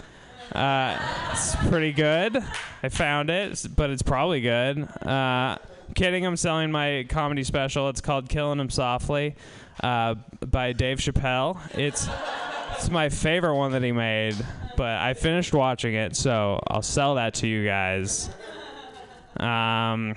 Uh, 0.53 0.97
it's 1.31 1.53
pretty 1.67 1.91
good. 1.91 2.41
I 2.83 2.87
found 2.87 3.29
it, 3.29 3.67
but 3.75 3.89
it's 3.89 4.01
probably 4.01 4.39
good. 4.39 4.87
Uh, 5.05 5.57
kidding. 5.93 6.25
I'm 6.25 6.37
selling 6.37 6.71
my 6.71 7.05
comedy 7.09 7.43
special. 7.43 7.89
It's 7.89 8.01
called 8.01 8.29
Killing 8.29 8.61
Him 8.61 8.69
Softly 8.69 9.35
uh, 9.83 10.15
by 10.39 10.71
Dave 10.71 10.99
Chappelle. 10.99 11.59
It's 11.77 12.07
it's 12.81 12.89
my 12.89 13.09
favorite 13.09 13.55
one 13.55 13.73
that 13.73 13.83
he 13.83 13.91
made, 13.91 14.35
but 14.75 14.97
I 14.97 15.13
finished 15.13 15.53
watching 15.53 15.93
it, 15.93 16.15
so 16.15 16.59
I'll 16.67 16.81
sell 16.81 17.13
that 17.13 17.35
to 17.35 17.47
you 17.47 17.63
guys. 17.63 18.31
Um, 19.37 20.15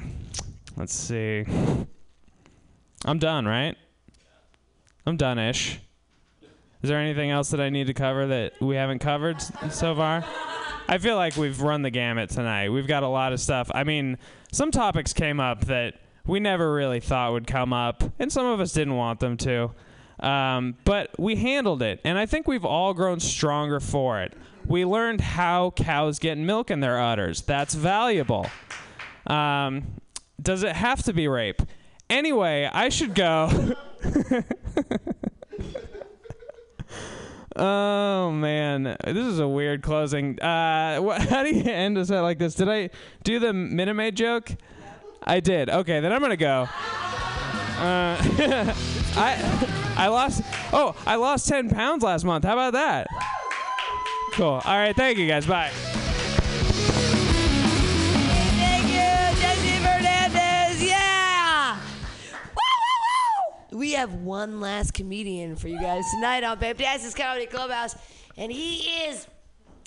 let's 0.74 0.94
see. 0.94 1.44
I'm 3.04 3.18
done, 3.18 3.44
right? 3.44 3.76
I'm 5.04 5.18
done-ish. 5.18 5.78
Is 6.82 6.88
there 6.88 6.98
anything 6.98 7.30
else 7.30 7.50
that 7.50 7.60
I 7.60 7.68
need 7.68 7.88
to 7.88 7.94
cover 7.94 8.28
that 8.28 8.54
we 8.62 8.76
haven't 8.76 9.00
covered 9.00 9.42
so 9.70 9.94
far? 9.94 10.24
I 10.88 10.96
feel 10.96 11.16
like 11.16 11.36
we've 11.36 11.60
run 11.60 11.82
the 11.82 11.90
gamut 11.90 12.30
tonight. 12.30 12.70
We've 12.70 12.88
got 12.88 13.02
a 13.02 13.08
lot 13.08 13.34
of 13.34 13.40
stuff. 13.40 13.70
I 13.74 13.84
mean, 13.84 14.16
some 14.52 14.70
topics 14.70 15.12
came 15.12 15.38
up 15.38 15.66
that 15.66 15.96
we 16.26 16.40
never 16.40 16.72
really 16.72 17.00
thought 17.00 17.32
would 17.32 17.46
come 17.46 17.74
up, 17.74 18.02
and 18.18 18.32
some 18.32 18.46
of 18.46 18.58
us 18.58 18.72
didn't 18.72 18.96
want 18.96 19.20
them 19.20 19.36
to. 19.36 19.72
Um, 20.20 20.76
but 20.84 21.10
we 21.18 21.36
handled 21.36 21.82
it, 21.82 22.00
and 22.04 22.18
I 22.18 22.26
think 22.26 22.46
we've 22.46 22.64
all 22.64 22.94
grown 22.94 23.20
stronger 23.20 23.80
for 23.80 24.20
it. 24.22 24.34
We 24.66 24.84
learned 24.84 25.20
how 25.20 25.70
cows 25.72 26.18
get 26.18 26.38
milk 26.38 26.70
in 26.70 26.80
their 26.80 27.00
udders. 27.00 27.42
That's 27.42 27.74
valuable. 27.74 28.46
Um, 29.26 30.00
does 30.40 30.62
it 30.62 30.76
have 30.76 31.02
to 31.04 31.12
be 31.12 31.28
rape? 31.28 31.62
Anyway, 32.08 32.68
I 32.72 32.88
should 32.90 33.14
go. 33.14 33.74
oh 37.56 38.30
man, 38.30 38.96
this 39.04 39.26
is 39.26 39.38
a 39.38 39.48
weird 39.48 39.82
closing. 39.82 40.40
Uh, 40.40 41.00
wh- 41.02 41.18
how 41.28 41.42
do 41.42 41.54
you 41.54 41.64
end 41.64 41.98
a 41.98 42.04
set 42.04 42.20
like 42.20 42.38
this? 42.38 42.54
Did 42.54 42.68
I 42.68 42.90
do 43.22 43.38
the 43.38 43.52
Minute 43.52 44.14
joke? 44.14 44.50
I 45.22 45.40
did. 45.40 45.70
Okay, 45.70 46.00
then 46.00 46.12
I'm 46.12 46.20
gonna 46.20 46.36
go. 46.36 46.68
Uh, 47.78 48.16
I 49.16 49.73
I 49.96 50.08
lost. 50.08 50.42
Oh, 50.72 50.94
I 51.06 51.16
lost 51.16 51.48
ten 51.48 51.70
pounds 51.70 52.02
last 52.02 52.24
month. 52.24 52.44
How 52.44 52.54
about 52.54 52.72
that? 52.72 53.06
Cool. 54.32 54.60
All 54.64 54.76
right. 54.76 54.94
Thank 54.96 55.18
you 55.18 55.26
guys. 55.28 55.46
Bye. 55.46 55.70
Thank 58.56 58.86
you, 58.88 59.40
Jesse 59.40 59.78
Fernandez. 59.78 60.82
Yeah. 60.82 61.76
Woo, 61.76 62.62
woo, 63.70 63.72
woo. 63.72 63.78
We 63.78 63.92
have 63.92 64.14
one 64.14 64.60
last 64.60 64.94
comedian 64.94 65.54
for 65.56 65.68
you 65.68 65.80
guys 65.80 66.04
tonight 66.12 66.42
on 66.42 66.58
Pamtastic 66.58 67.16
Comedy 67.16 67.46
Clubhouse, 67.46 67.94
and 68.36 68.50
he 68.50 68.76
is. 69.06 69.28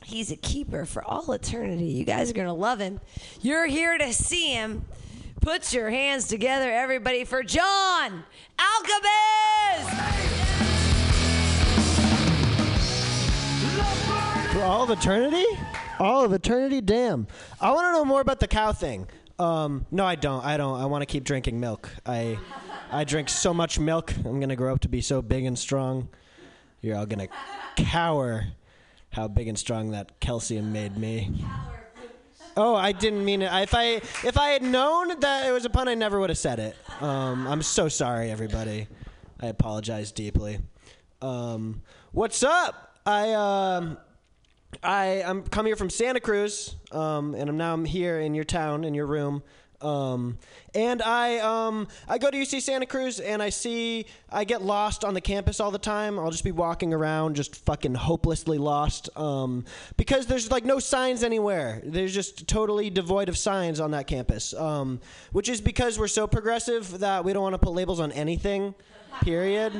He's 0.05 0.31
a 0.31 0.37
keeper 0.37 0.85
for 0.85 1.03
all 1.03 1.33
eternity. 1.33 1.85
You 1.87 2.05
guys 2.05 2.29
are 2.29 2.33
going 2.33 2.47
to 2.47 2.53
love 2.53 2.79
him. 2.79 3.01
You're 3.41 3.65
here 3.65 3.97
to 3.97 4.13
see 4.13 4.53
him. 4.53 4.85
Put 5.47 5.71
your 5.71 5.89
hands 5.89 6.27
together, 6.27 6.69
everybody, 6.69 7.23
for 7.23 7.41
John 7.41 8.25
Alcabez! 8.59 9.89
For 14.51 14.61
all 14.61 14.83
of 14.83 14.89
eternity? 14.89 15.45
All 15.99 16.25
of 16.25 16.33
eternity? 16.33 16.81
Damn. 16.81 17.27
I 17.61 17.71
want 17.71 17.85
to 17.85 17.91
know 17.93 18.03
more 18.03 18.19
about 18.19 18.41
the 18.41 18.47
cow 18.49 18.73
thing. 18.73 19.07
Um, 19.39 19.85
no, 19.89 20.03
I 20.05 20.15
don't. 20.15 20.43
I 20.43 20.57
don't. 20.57 20.81
I 20.81 20.85
want 20.85 21.03
to 21.03 21.05
keep 21.05 21.23
drinking 21.23 21.61
milk. 21.61 21.89
I, 22.05 22.37
I 22.91 23.05
drink 23.05 23.29
so 23.29 23.53
much 23.53 23.79
milk. 23.79 24.13
I'm 24.25 24.41
gonna 24.41 24.57
grow 24.57 24.73
up 24.73 24.81
to 24.81 24.89
be 24.89 24.99
so 24.99 25.21
big 25.21 25.45
and 25.45 25.57
strong. 25.57 26.09
You're 26.81 26.97
all 26.97 27.05
gonna 27.05 27.29
cower. 27.77 28.47
How 29.11 29.29
big 29.29 29.47
and 29.47 29.57
strong 29.57 29.91
that 29.91 30.19
calcium 30.19 30.73
made 30.73 30.97
me. 30.97 31.45
Oh, 32.57 32.73
I 32.73 32.91
didn't 32.91 33.23
mean 33.23 33.43
it. 33.43 33.51
If 33.53 33.75
I 33.75 33.85
if 34.25 34.35
I 34.35 34.49
had 34.49 34.63
known 34.63 35.19
that 35.19 35.47
it 35.47 35.51
was 35.51 35.63
a 35.65 35.69
pun, 35.69 35.87
I 35.87 35.93
never 35.93 36.19
would 36.19 36.31
have 36.31 36.39
said 36.39 36.57
it. 36.57 36.75
Um, 37.01 37.47
I'm 37.47 37.61
so 37.61 37.87
sorry, 37.87 38.31
everybody. 38.31 38.87
I 39.39 39.45
apologize 39.47 40.11
deeply. 40.11 40.57
Um, 41.21 41.83
what's 42.13 42.41
up? 42.41 42.97
I 43.05 43.33
um, 43.33 43.99
I 44.81 45.21
I'm 45.21 45.43
come 45.43 45.67
here 45.67 45.75
from 45.75 45.91
Santa 45.91 46.19
Cruz, 46.19 46.75
um, 46.91 47.35
and 47.35 47.47
I'm 47.47 47.57
now 47.57 47.73
I'm 47.73 47.85
here 47.85 48.19
in 48.19 48.33
your 48.33 48.43
town 48.43 48.83
in 48.83 48.95
your 48.95 49.05
room. 49.05 49.43
Um, 49.81 50.39
and 50.73 51.01
I 51.03 51.37
um, 51.39 51.87
I 52.07 52.17
go 52.17 52.31
to 52.31 52.37
UC 52.37 52.61
Santa 52.61 52.87
Cruz 52.87 53.19
and 53.19 53.43
I 53.43 53.49
see 53.49 54.07
I 54.29 54.43
get 54.43 54.63
lost 54.63 55.05
on 55.05 55.13
the 55.13 55.21
campus 55.21 55.59
all 55.59 55.69
the 55.69 55.77
time. 55.77 56.17
I'll 56.17 56.31
just 56.31 56.43
be 56.43 56.51
walking 56.51 56.93
around 56.93 57.35
just 57.35 57.55
fucking 57.65 57.93
hopelessly 57.93 58.57
lost 58.57 59.15
um, 59.15 59.65
because 59.95 60.25
there's 60.25 60.49
like 60.49 60.65
no 60.65 60.79
signs 60.79 61.23
anywhere. 61.23 61.81
There's 61.83 62.13
just 62.13 62.47
totally 62.47 62.89
devoid 62.89 63.29
of 63.29 63.37
signs 63.37 63.79
on 63.79 63.91
that 63.91 64.07
campus, 64.07 64.53
um, 64.55 64.99
which 65.31 65.47
is 65.47 65.61
because 65.61 65.99
we're 65.99 66.07
so 66.07 66.25
progressive 66.25 66.99
that 66.99 67.23
we 67.23 67.33
don't 67.33 67.43
want 67.43 67.53
to 67.53 67.59
put 67.59 67.73
labels 67.73 67.99
on 67.99 68.11
anything. 68.13 68.73
Period. 69.21 69.73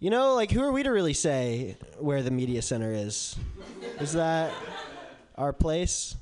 You 0.00 0.10
know, 0.10 0.34
like 0.34 0.50
who 0.50 0.62
are 0.62 0.72
we 0.72 0.82
to 0.82 0.90
really 0.90 1.14
say 1.14 1.76
where 1.98 2.22
the 2.22 2.30
media 2.30 2.62
center 2.62 2.92
is? 2.92 3.36
Is 4.00 4.12
that 4.12 4.52
our 5.36 5.52
place? 5.52 6.16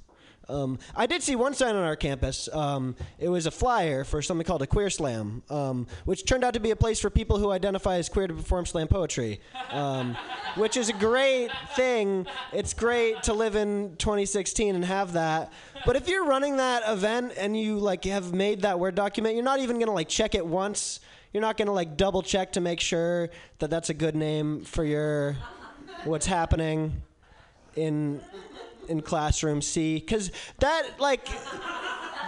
Um, 0.48 0.78
I 0.94 1.06
did 1.06 1.22
see 1.22 1.36
one 1.36 1.54
sign 1.54 1.74
on 1.74 1.82
our 1.82 1.96
campus. 1.96 2.48
Um, 2.52 2.96
it 3.18 3.28
was 3.28 3.46
a 3.46 3.50
flyer 3.50 4.04
for 4.04 4.22
something 4.22 4.44
called 4.44 4.62
a 4.62 4.66
queer 4.66 4.90
slam, 4.90 5.42
um, 5.50 5.86
which 6.04 6.24
turned 6.24 6.44
out 6.44 6.54
to 6.54 6.60
be 6.60 6.70
a 6.70 6.76
place 6.76 7.00
for 7.00 7.10
people 7.10 7.38
who 7.38 7.50
identify 7.50 7.96
as 7.96 8.08
queer 8.08 8.26
to 8.26 8.34
perform 8.34 8.66
slam 8.66 8.88
poetry, 8.88 9.40
um, 9.70 10.16
which 10.56 10.76
is 10.76 10.88
a 10.88 10.92
great 10.92 11.50
thing. 11.76 12.26
It's 12.52 12.74
great 12.74 13.22
to 13.24 13.32
live 13.32 13.56
in 13.56 13.96
2016 13.96 14.74
and 14.74 14.84
have 14.84 15.12
that. 15.14 15.52
But 15.86 15.96
if 15.96 16.08
you're 16.08 16.24
running 16.24 16.56
that 16.58 16.82
event 16.86 17.32
and 17.36 17.56
you 17.58 17.78
like 17.78 18.04
have 18.04 18.32
made 18.32 18.62
that 18.62 18.78
word 18.78 18.94
document, 18.94 19.34
you're 19.34 19.44
not 19.44 19.60
even 19.60 19.78
gonna 19.78 19.92
like 19.92 20.08
check 20.08 20.34
it 20.34 20.46
once. 20.46 21.00
You're 21.32 21.40
not 21.40 21.56
gonna 21.56 21.72
like 21.72 21.96
double 21.96 22.22
check 22.22 22.52
to 22.52 22.60
make 22.60 22.80
sure 22.80 23.30
that 23.58 23.70
that's 23.70 23.90
a 23.90 23.94
good 23.94 24.14
name 24.14 24.64
for 24.64 24.84
your 24.84 25.36
what's 26.04 26.26
happening 26.26 27.02
in 27.76 28.20
in 28.88 29.02
classroom 29.02 29.62
C 29.62 29.94
because 29.94 30.30
that 30.58 30.98
like 30.98 31.28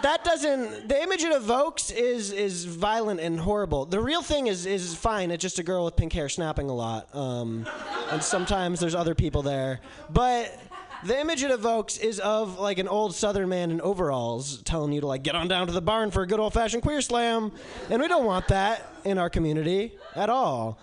that 0.02 0.24
doesn't 0.24 0.88
the 0.88 1.02
image 1.02 1.24
it 1.24 1.32
evokes 1.32 1.90
is 1.90 2.32
is 2.32 2.64
violent 2.64 3.20
and 3.20 3.40
horrible. 3.40 3.86
The 3.86 4.00
real 4.00 4.22
thing 4.22 4.46
is 4.46 4.66
is 4.66 4.94
fine. 4.94 5.30
It's 5.30 5.42
just 5.42 5.58
a 5.58 5.62
girl 5.62 5.84
with 5.84 5.96
pink 5.96 6.12
hair 6.12 6.28
snapping 6.28 6.68
a 6.68 6.74
lot, 6.74 7.14
um, 7.14 7.66
and 8.10 8.22
sometimes 8.22 8.80
there's 8.80 8.94
other 8.94 9.14
people 9.14 9.42
there. 9.42 9.80
But 10.10 10.56
the 11.04 11.18
image 11.18 11.42
it 11.42 11.50
evokes 11.50 11.98
is 11.98 12.20
of 12.20 12.58
like 12.58 12.78
an 12.78 12.88
old 12.88 13.14
Southern 13.14 13.48
man 13.48 13.70
in 13.70 13.80
overalls 13.80 14.62
telling 14.62 14.92
you 14.92 15.00
to 15.00 15.06
like 15.06 15.22
get 15.22 15.34
on 15.34 15.48
down 15.48 15.66
to 15.66 15.72
the 15.72 15.82
barn 15.82 16.10
for 16.10 16.22
a 16.22 16.26
good 16.26 16.40
old 16.40 16.54
fashioned 16.54 16.82
queer 16.82 17.00
slam, 17.00 17.52
and 17.90 18.00
we 18.00 18.08
don't 18.08 18.24
want 18.24 18.48
that 18.48 18.86
in 19.04 19.18
our 19.18 19.30
community 19.30 19.92
at 20.14 20.30
all. 20.30 20.78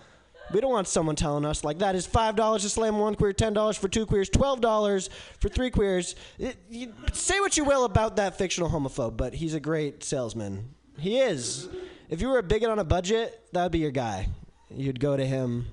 We 0.54 0.60
don't 0.60 0.70
want 0.70 0.86
someone 0.86 1.16
telling 1.16 1.44
us 1.44 1.64
like 1.64 1.80
that 1.80 1.96
is 1.96 2.06
five 2.06 2.36
dollars 2.36 2.62
to 2.62 2.68
slam 2.68 3.00
one 3.00 3.16
queer, 3.16 3.32
ten 3.32 3.54
dollars 3.54 3.76
for 3.76 3.88
two 3.88 4.06
queers, 4.06 4.28
twelve 4.28 4.60
dollars 4.60 5.10
for 5.40 5.48
three 5.48 5.68
queers. 5.68 6.14
It, 6.38 6.56
you, 6.70 6.94
say 7.12 7.40
what 7.40 7.56
you 7.56 7.64
will 7.64 7.84
about 7.84 8.14
that 8.16 8.38
fictional 8.38 8.70
homophobe, 8.70 9.16
but 9.16 9.34
he's 9.34 9.54
a 9.54 9.60
great 9.60 10.04
salesman. 10.04 10.72
He 10.96 11.18
is. 11.18 11.68
If 12.08 12.20
you 12.20 12.28
were 12.28 12.38
a 12.38 12.42
bigot 12.44 12.70
on 12.70 12.78
a 12.78 12.84
budget, 12.84 13.48
that 13.52 13.64
would 13.64 13.72
be 13.72 13.80
your 13.80 13.90
guy. 13.90 14.28
You'd 14.70 15.00
go 15.00 15.16
to 15.16 15.26
him 15.26 15.66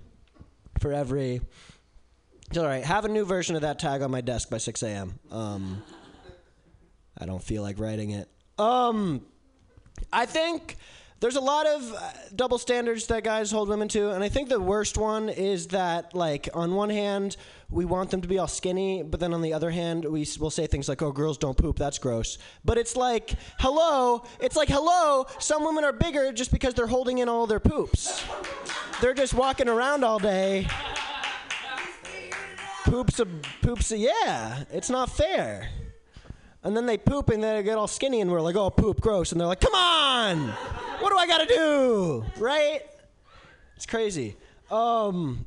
for 0.79 0.91
every. 0.91 1.41
All 2.57 2.65
right. 2.65 2.83
Have 2.83 3.05
a 3.05 3.09
new 3.09 3.23
version 3.23 3.55
of 3.55 3.61
that 3.61 3.77
tag 3.77 4.01
on 4.01 4.09
my 4.09 4.21
desk 4.21 4.49
by 4.49 4.57
6 4.57 4.81
a.m. 4.81 5.19
Um, 5.29 5.83
I 7.19 7.27
don't 7.27 7.43
feel 7.43 7.61
like 7.61 7.79
writing 7.79 8.11
it. 8.11 8.27
Um, 8.57 9.21
I 10.11 10.25
think 10.25 10.77
there's 11.21 11.35
a 11.35 11.41
lot 11.41 11.67
of 11.67 11.93
uh, 11.93 11.99
double 12.35 12.57
standards 12.57 13.05
that 13.07 13.23
guys 13.23 13.51
hold 13.51 13.69
women 13.69 13.87
to, 13.89 14.09
and 14.09 14.23
I 14.23 14.27
think 14.27 14.49
the 14.49 14.59
worst 14.59 14.97
one 14.97 15.29
is 15.29 15.67
that, 15.67 16.15
like, 16.15 16.49
on 16.55 16.73
one 16.73 16.89
hand, 16.89 17.37
we 17.69 17.85
want 17.85 18.09
them 18.09 18.21
to 18.21 18.27
be 18.27 18.39
all 18.39 18.47
skinny, 18.47 19.03
but 19.03 19.19
then 19.19 19.31
on 19.31 19.43
the 19.43 19.53
other 19.53 19.69
hand, 19.69 20.03
we 20.03 20.27
will 20.39 20.49
say 20.49 20.65
things 20.65 20.89
like, 20.89 21.01
"Oh, 21.03 21.11
girls 21.11 21.37
don't 21.37 21.55
poop. 21.55 21.77
That's 21.77 21.99
gross." 21.99 22.39
But 22.65 22.79
it's 22.79 22.95
like, 22.95 23.35
hello, 23.59 24.23
it's 24.39 24.55
like, 24.55 24.67
hello. 24.67 25.27
Some 25.37 25.63
women 25.63 25.83
are 25.83 25.93
bigger 25.93 26.33
just 26.33 26.51
because 26.51 26.73
they're 26.73 26.87
holding 26.87 27.19
in 27.19 27.29
all 27.29 27.45
their 27.45 27.59
poops. 27.59 28.25
They're 28.99 29.13
just 29.13 29.35
walking 29.35 29.69
around 29.69 30.03
all 30.03 30.19
day. 30.19 30.67
Poops, 32.83 33.19
a, 33.19 33.27
poops, 33.61 33.91
a, 33.91 33.97
yeah. 33.97 34.63
It's 34.71 34.89
not 34.89 35.09
fair. 35.09 35.69
And 36.63 36.75
then 36.75 36.87
they 36.87 36.97
poop 36.97 37.29
and 37.29 37.43
they 37.43 37.61
get 37.63 37.77
all 37.77 37.87
skinny, 37.87 38.21
and 38.21 38.31
we're 38.31 38.41
like, 38.41 38.55
oh, 38.55 38.71
poop, 38.71 38.99
gross. 38.99 39.31
And 39.31 39.39
they're 39.39 39.47
like, 39.47 39.61
come 39.61 39.75
on, 39.75 40.53
what 41.01 41.11
do 41.11 41.17
I 41.17 41.27
gotta 41.27 41.47
do? 41.47 42.25
Right? 42.37 42.81
It's 43.75 43.85
crazy. 43.85 44.35
Um, 44.69 45.45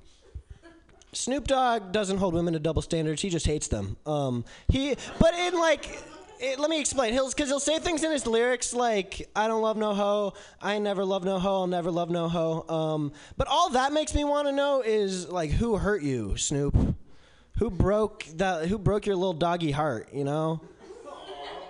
Snoop 1.12 1.46
Dogg 1.46 1.92
doesn't 1.92 2.18
hold 2.18 2.34
women 2.34 2.52
to 2.54 2.58
double 2.58 2.82
standards. 2.82 3.22
He 3.22 3.30
just 3.30 3.46
hates 3.46 3.68
them. 3.68 3.96
Um, 4.04 4.44
he, 4.68 4.96
but 5.18 5.34
in 5.34 5.54
like, 5.54 6.02
it, 6.40 6.58
let 6.58 6.68
me 6.68 6.80
explain. 6.80 7.12
He'll 7.12 7.28
because 7.28 7.48
he'll 7.48 7.60
say 7.60 7.78
things 7.78 8.02
in 8.02 8.10
his 8.10 8.26
lyrics 8.26 8.74
like, 8.74 9.30
"I 9.36 9.46
don't 9.46 9.62
love 9.62 9.76
no 9.76 9.94
hoe. 9.94 10.34
I 10.60 10.78
never 10.78 11.04
love 11.04 11.24
no 11.24 11.38
hoe. 11.38 11.60
I'll 11.60 11.66
never 11.66 11.90
love 11.90 12.10
no 12.10 12.28
hoe." 12.28 12.64
Um, 12.68 13.12
but 13.36 13.46
all 13.48 13.70
that 13.70 13.92
makes 13.92 14.14
me 14.14 14.24
want 14.24 14.48
to 14.48 14.52
know 14.52 14.82
is 14.82 15.28
like, 15.28 15.50
who 15.50 15.76
hurt 15.76 16.02
you, 16.02 16.36
Snoop? 16.36 16.76
Who 17.58 17.70
broke 17.70 18.24
that? 18.34 18.66
Who 18.66 18.78
broke 18.78 19.06
your 19.06 19.16
little 19.16 19.32
doggy 19.32 19.70
heart? 19.70 20.08
You 20.12 20.24
know? 20.24 20.60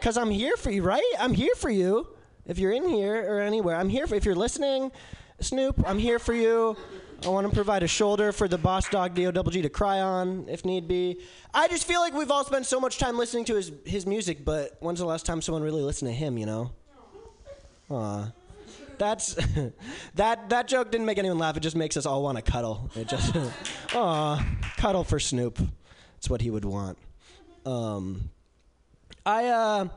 Because 0.00 0.16
I'm 0.16 0.30
here 0.30 0.56
for 0.56 0.70
you, 0.70 0.82
right? 0.82 1.02
I'm 1.18 1.34
here 1.34 1.54
for 1.56 1.70
you. 1.70 2.13
If 2.46 2.58
you're 2.58 2.72
in 2.72 2.88
here 2.88 3.24
or 3.26 3.40
anywhere, 3.40 3.76
I'm 3.76 3.88
here 3.88 4.06
for. 4.06 4.14
If 4.14 4.24
you're 4.24 4.34
listening, 4.34 4.92
Snoop, 5.40 5.82
I'm 5.86 5.98
here 5.98 6.18
for 6.18 6.34
you. 6.34 6.76
I 7.24 7.28
want 7.28 7.48
to 7.48 7.54
provide 7.54 7.82
a 7.82 7.88
shoulder 7.88 8.32
for 8.32 8.48
the 8.48 8.58
boss 8.58 8.86
dog 8.88 9.14
DOWG 9.14 9.62
to 9.62 9.70
cry 9.70 10.00
on 10.00 10.46
if 10.48 10.64
need 10.64 10.86
be. 10.86 11.20
I 11.54 11.68
just 11.68 11.86
feel 11.86 12.00
like 12.00 12.12
we've 12.12 12.30
all 12.30 12.44
spent 12.44 12.66
so 12.66 12.78
much 12.78 12.98
time 12.98 13.16
listening 13.16 13.46
to 13.46 13.54
his 13.54 13.72
his 13.86 14.04
music, 14.06 14.44
but 14.44 14.76
when's 14.80 14.98
the 14.98 15.06
last 15.06 15.24
time 15.24 15.40
someone 15.40 15.62
really 15.62 15.80
listened 15.80 16.10
to 16.10 16.14
him? 16.14 16.36
You 16.36 16.46
know? 16.46 16.72
Aw. 17.90 18.32
That's 18.98 19.34
that 20.14 20.50
that 20.50 20.68
joke 20.68 20.90
didn't 20.90 21.06
make 21.06 21.18
anyone 21.18 21.38
laugh. 21.38 21.56
It 21.56 21.60
just 21.60 21.76
makes 21.76 21.96
us 21.96 22.04
all 22.04 22.22
want 22.22 22.36
to 22.36 22.42
cuddle. 22.42 22.90
It 22.94 23.08
just 23.08 23.34
aw, 23.94 24.44
cuddle 24.76 25.04
for 25.04 25.18
Snoop. 25.18 25.58
That's 26.16 26.28
what 26.28 26.42
he 26.42 26.50
would 26.50 26.66
want. 26.66 26.98
Um, 27.64 28.28
I 29.24 29.46
uh, 29.46 29.88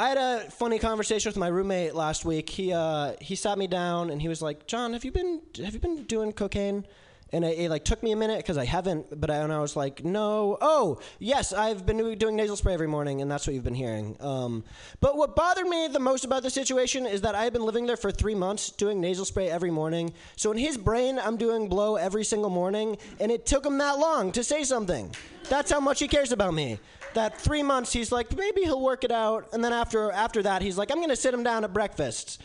I 0.00 0.08
had 0.08 0.16
a 0.16 0.50
funny 0.52 0.78
conversation 0.78 1.28
with 1.28 1.36
my 1.36 1.48
roommate 1.48 1.94
last 1.94 2.24
week. 2.24 2.48
He 2.48 2.72
uh, 2.72 3.12
he 3.20 3.36
sat 3.36 3.58
me 3.58 3.66
down 3.66 4.08
and 4.08 4.22
he 4.22 4.28
was 4.28 4.40
like, 4.40 4.66
"John, 4.66 4.94
have 4.94 5.04
you 5.04 5.12
been 5.12 5.42
have 5.62 5.74
you 5.74 5.78
been 5.78 6.04
doing 6.04 6.32
cocaine?" 6.32 6.86
And 7.34 7.44
it, 7.44 7.58
it 7.58 7.68
like 7.68 7.84
took 7.84 8.02
me 8.02 8.10
a 8.12 8.16
minute 8.16 8.38
because 8.38 8.56
I 8.56 8.64
haven't, 8.64 9.20
but 9.20 9.30
I, 9.30 9.36
and 9.36 9.52
I 9.52 9.60
was 9.60 9.76
like, 9.76 10.04
no. 10.04 10.58
Oh, 10.60 10.98
yes, 11.20 11.52
I've 11.52 11.86
been 11.86 12.18
doing 12.18 12.34
nasal 12.34 12.56
spray 12.56 12.74
every 12.74 12.88
morning, 12.88 13.22
and 13.22 13.30
that's 13.30 13.46
what 13.46 13.54
you've 13.54 13.62
been 13.62 13.72
hearing. 13.72 14.16
Um, 14.18 14.64
but 15.00 15.16
what 15.16 15.36
bothered 15.36 15.68
me 15.68 15.86
the 15.86 16.00
most 16.00 16.24
about 16.24 16.42
the 16.42 16.50
situation 16.50 17.06
is 17.06 17.20
that 17.20 17.36
I 17.36 17.44
had 17.44 17.52
been 17.52 17.62
living 17.64 17.86
there 17.86 17.96
for 17.96 18.10
three 18.10 18.34
months 18.34 18.70
doing 18.70 19.00
nasal 19.00 19.24
spray 19.24 19.48
every 19.48 19.70
morning. 19.70 20.12
So 20.34 20.50
in 20.50 20.58
his 20.58 20.76
brain, 20.76 21.20
I'm 21.20 21.36
doing 21.36 21.68
blow 21.68 21.94
every 21.94 22.24
single 22.24 22.50
morning, 22.50 22.98
and 23.20 23.30
it 23.30 23.46
took 23.46 23.64
him 23.64 23.78
that 23.78 24.00
long 24.00 24.32
to 24.32 24.42
say 24.42 24.64
something. 24.64 25.14
That's 25.48 25.70
how 25.70 25.78
much 25.78 26.00
he 26.00 26.08
cares 26.08 26.32
about 26.32 26.52
me. 26.52 26.80
That 27.14 27.40
three 27.40 27.62
months, 27.62 27.92
he's 27.92 28.12
like, 28.12 28.36
maybe 28.36 28.62
he'll 28.62 28.80
work 28.80 29.02
it 29.02 29.10
out, 29.10 29.48
and 29.52 29.64
then 29.64 29.72
after 29.72 30.12
after 30.12 30.42
that, 30.42 30.62
he's 30.62 30.78
like, 30.78 30.90
I'm 30.92 31.00
gonna 31.00 31.16
sit 31.16 31.34
him 31.34 31.42
down 31.42 31.64
at 31.64 31.72
breakfast 31.72 32.40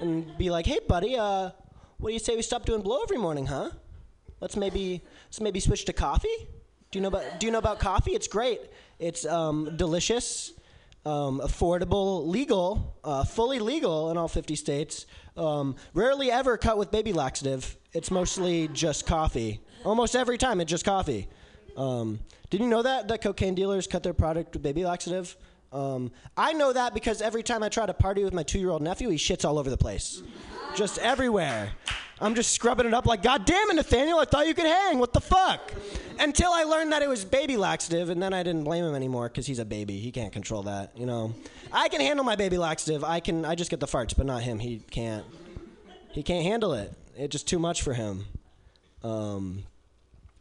and 0.00 0.36
be 0.36 0.50
like, 0.50 0.66
hey, 0.66 0.80
buddy, 0.88 1.16
uh, 1.16 1.50
what 1.98 2.08
do 2.08 2.12
you 2.12 2.18
say 2.18 2.34
we 2.34 2.42
stop 2.42 2.64
doing 2.64 2.82
blow 2.82 3.02
every 3.02 3.18
morning, 3.18 3.46
huh? 3.46 3.70
Let's 4.40 4.56
maybe 4.56 5.02
let's 5.26 5.40
maybe 5.40 5.60
switch 5.60 5.84
to 5.84 5.92
coffee. 5.92 6.48
Do 6.90 6.98
you 6.98 7.00
know 7.00 7.08
about 7.08 7.38
Do 7.38 7.46
you 7.46 7.52
know 7.52 7.58
about 7.58 7.78
coffee? 7.78 8.12
It's 8.12 8.26
great. 8.26 8.60
It's 8.98 9.24
um, 9.24 9.76
delicious, 9.76 10.52
um, 11.06 11.40
affordable, 11.40 12.26
legal, 12.26 12.96
uh, 13.04 13.24
fully 13.24 13.60
legal 13.60 14.10
in 14.10 14.16
all 14.16 14.28
50 14.28 14.56
states. 14.56 15.06
Um, 15.36 15.76
rarely 15.94 16.30
ever 16.30 16.56
cut 16.56 16.76
with 16.76 16.90
baby 16.90 17.12
laxative. 17.12 17.76
It's 17.92 18.10
mostly 18.10 18.68
just 18.68 19.06
coffee. 19.06 19.60
Almost 19.84 20.16
every 20.16 20.38
time, 20.38 20.60
it's 20.60 20.70
just 20.70 20.84
coffee. 20.84 21.28
Um, 21.76 22.18
did 22.52 22.60
you 22.60 22.66
know 22.66 22.82
that 22.82 23.08
that 23.08 23.22
cocaine 23.22 23.54
dealers 23.54 23.86
cut 23.86 24.02
their 24.02 24.12
product 24.12 24.52
with 24.52 24.62
baby 24.62 24.84
laxative? 24.84 25.38
Um, 25.72 26.12
I 26.36 26.52
know 26.52 26.70
that 26.70 26.92
because 26.92 27.22
every 27.22 27.42
time 27.42 27.62
I 27.62 27.70
try 27.70 27.86
to 27.86 27.94
party 27.94 28.24
with 28.24 28.34
my 28.34 28.42
two-year-old 28.42 28.82
nephew, 28.82 29.08
he 29.08 29.16
shits 29.16 29.42
all 29.46 29.58
over 29.58 29.70
the 29.70 29.78
place, 29.78 30.22
just 30.76 30.98
everywhere. 30.98 31.72
I'm 32.20 32.34
just 32.34 32.52
scrubbing 32.52 32.84
it 32.86 32.92
up 32.92 33.06
like, 33.06 33.22
God 33.22 33.46
damn 33.46 33.70
it, 33.70 33.76
Nathaniel, 33.76 34.18
I 34.18 34.26
thought 34.26 34.46
you 34.46 34.52
could 34.52 34.66
hang. 34.66 34.98
What 34.98 35.14
the 35.14 35.20
fuck? 35.22 35.72
Until 36.18 36.52
I 36.52 36.64
learned 36.64 36.92
that 36.92 37.00
it 37.00 37.08
was 37.08 37.24
baby 37.24 37.56
laxative, 37.56 38.10
and 38.10 38.22
then 38.22 38.34
I 38.34 38.42
didn't 38.42 38.64
blame 38.64 38.84
him 38.84 38.94
anymore 38.94 39.30
because 39.30 39.46
he's 39.46 39.58
a 39.58 39.64
baby. 39.64 39.98
He 39.98 40.12
can't 40.12 40.30
control 40.30 40.64
that, 40.64 40.92
you 40.94 41.06
know. 41.06 41.34
I 41.72 41.88
can 41.88 42.02
handle 42.02 42.22
my 42.22 42.36
baby 42.36 42.58
laxative. 42.58 43.02
I 43.02 43.20
can. 43.20 43.46
I 43.46 43.54
just 43.54 43.70
get 43.70 43.80
the 43.80 43.86
farts, 43.86 44.14
but 44.14 44.26
not 44.26 44.42
him. 44.42 44.58
He 44.58 44.80
can't. 44.90 45.24
He 46.10 46.22
can't 46.22 46.44
handle 46.44 46.74
it. 46.74 46.92
It's 47.16 47.32
just 47.32 47.48
too 47.48 47.58
much 47.58 47.80
for 47.80 47.94
him. 47.94 48.26
Um, 49.02 49.64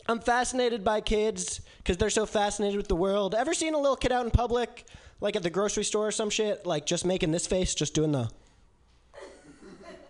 I'm 0.07 0.19
fascinated 0.19 0.83
by 0.83 1.01
kids 1.01 1.61
because 1.77 1.97
they're 1.97 2.09
so 2.09 2.25
fascinated 2.25 2.77
with 2.77 2.87
the 2.87 2.95
world. 2.95 3.35
Ever 3.35 3.53
seen 3.53 3.73
a 3.73 3.77
little 3.77 3.95
kid 3.95 4.11
out 4.11 4.25
in 4.25 4.31
public, 4.31 4.85
like 5.19 5.35
at 5.35 5.43
the 5.43 5.49
grocery 5.49 5.83
store 5.83 6.07
or 6.07 6.11
some 6.11 6.29
shit, 6.29 6.65
like 6.65 6.85
just 6.85 7.05
making 7.05 7.31
this 7.31 7.47
face, 7.47 7.75
just 7.75 7.93
doing 7.93 8.11
the. 8.11 8.29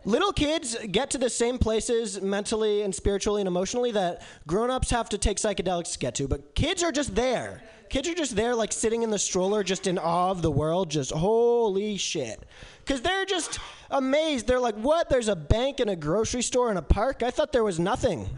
Little 0.03 0.33
kids 0.33 0.75
get 0.89 1.11
to 1.11 1.19
the 1.19 1.29
same 1.29 1.59
places 1.59 2.19
mentally 2.19 2.81
and 2.81 2.95
spiritually 2.95 3.41
and 3.41 3.47
emotionally 3.47 3.91
that 3.91 4.23
grown 4.47 4.71
ups 4.71 4.89
have 4.89 5.09
to 5.09 5.17
take 5.17 5.37
psychedelics 5.37 5.93
to 5.93 5.99
get 5.99 6.15
to, 6.15 6.27
but 6.27 6.55
kids 6.55 6.81
are 6.81 6.91
just 6.91 7.13
there. 7.13 7.61
Kids 7.89 8.07
are 8.07 8.15
just 8.15 8.35
there, 8.35 8.55
like 8.55 8.71
sitting 8.71 9.03
in 9.03 9.11
the 9.11 9.19
stroller, 9.19 9.63
just 9.63 9.85
in 9.85 9.99
awe 9.99 10.31
of 10.31 10.41
the 10.41 10.49
world, 10.49 10.89
just 10.89 11.11
holy 11.11 11.97
shit. 11.97 12.41
Because 12.79 13.01
they're 13.01 13.25
just 13.25 13.59
amazed. 13.91 14.47
They're 14.47 14.61
like, 14.61 14.75
what? 14.75 15.09
There's 15.09 15.27
a 15.27 15.35
bank 15.35 15.79
and 15.81 15.89
a 15.89 15.95
grocery 15.95 16.41
store 16.41 16.69
and 16.69 16.79
a 16.79 16.81
park? 16.81 17.21
I 17.21 17.29
thought 17.29 17.51
there 17.51 17.65
was 17.65 17.79
nothing. 17.79 18.29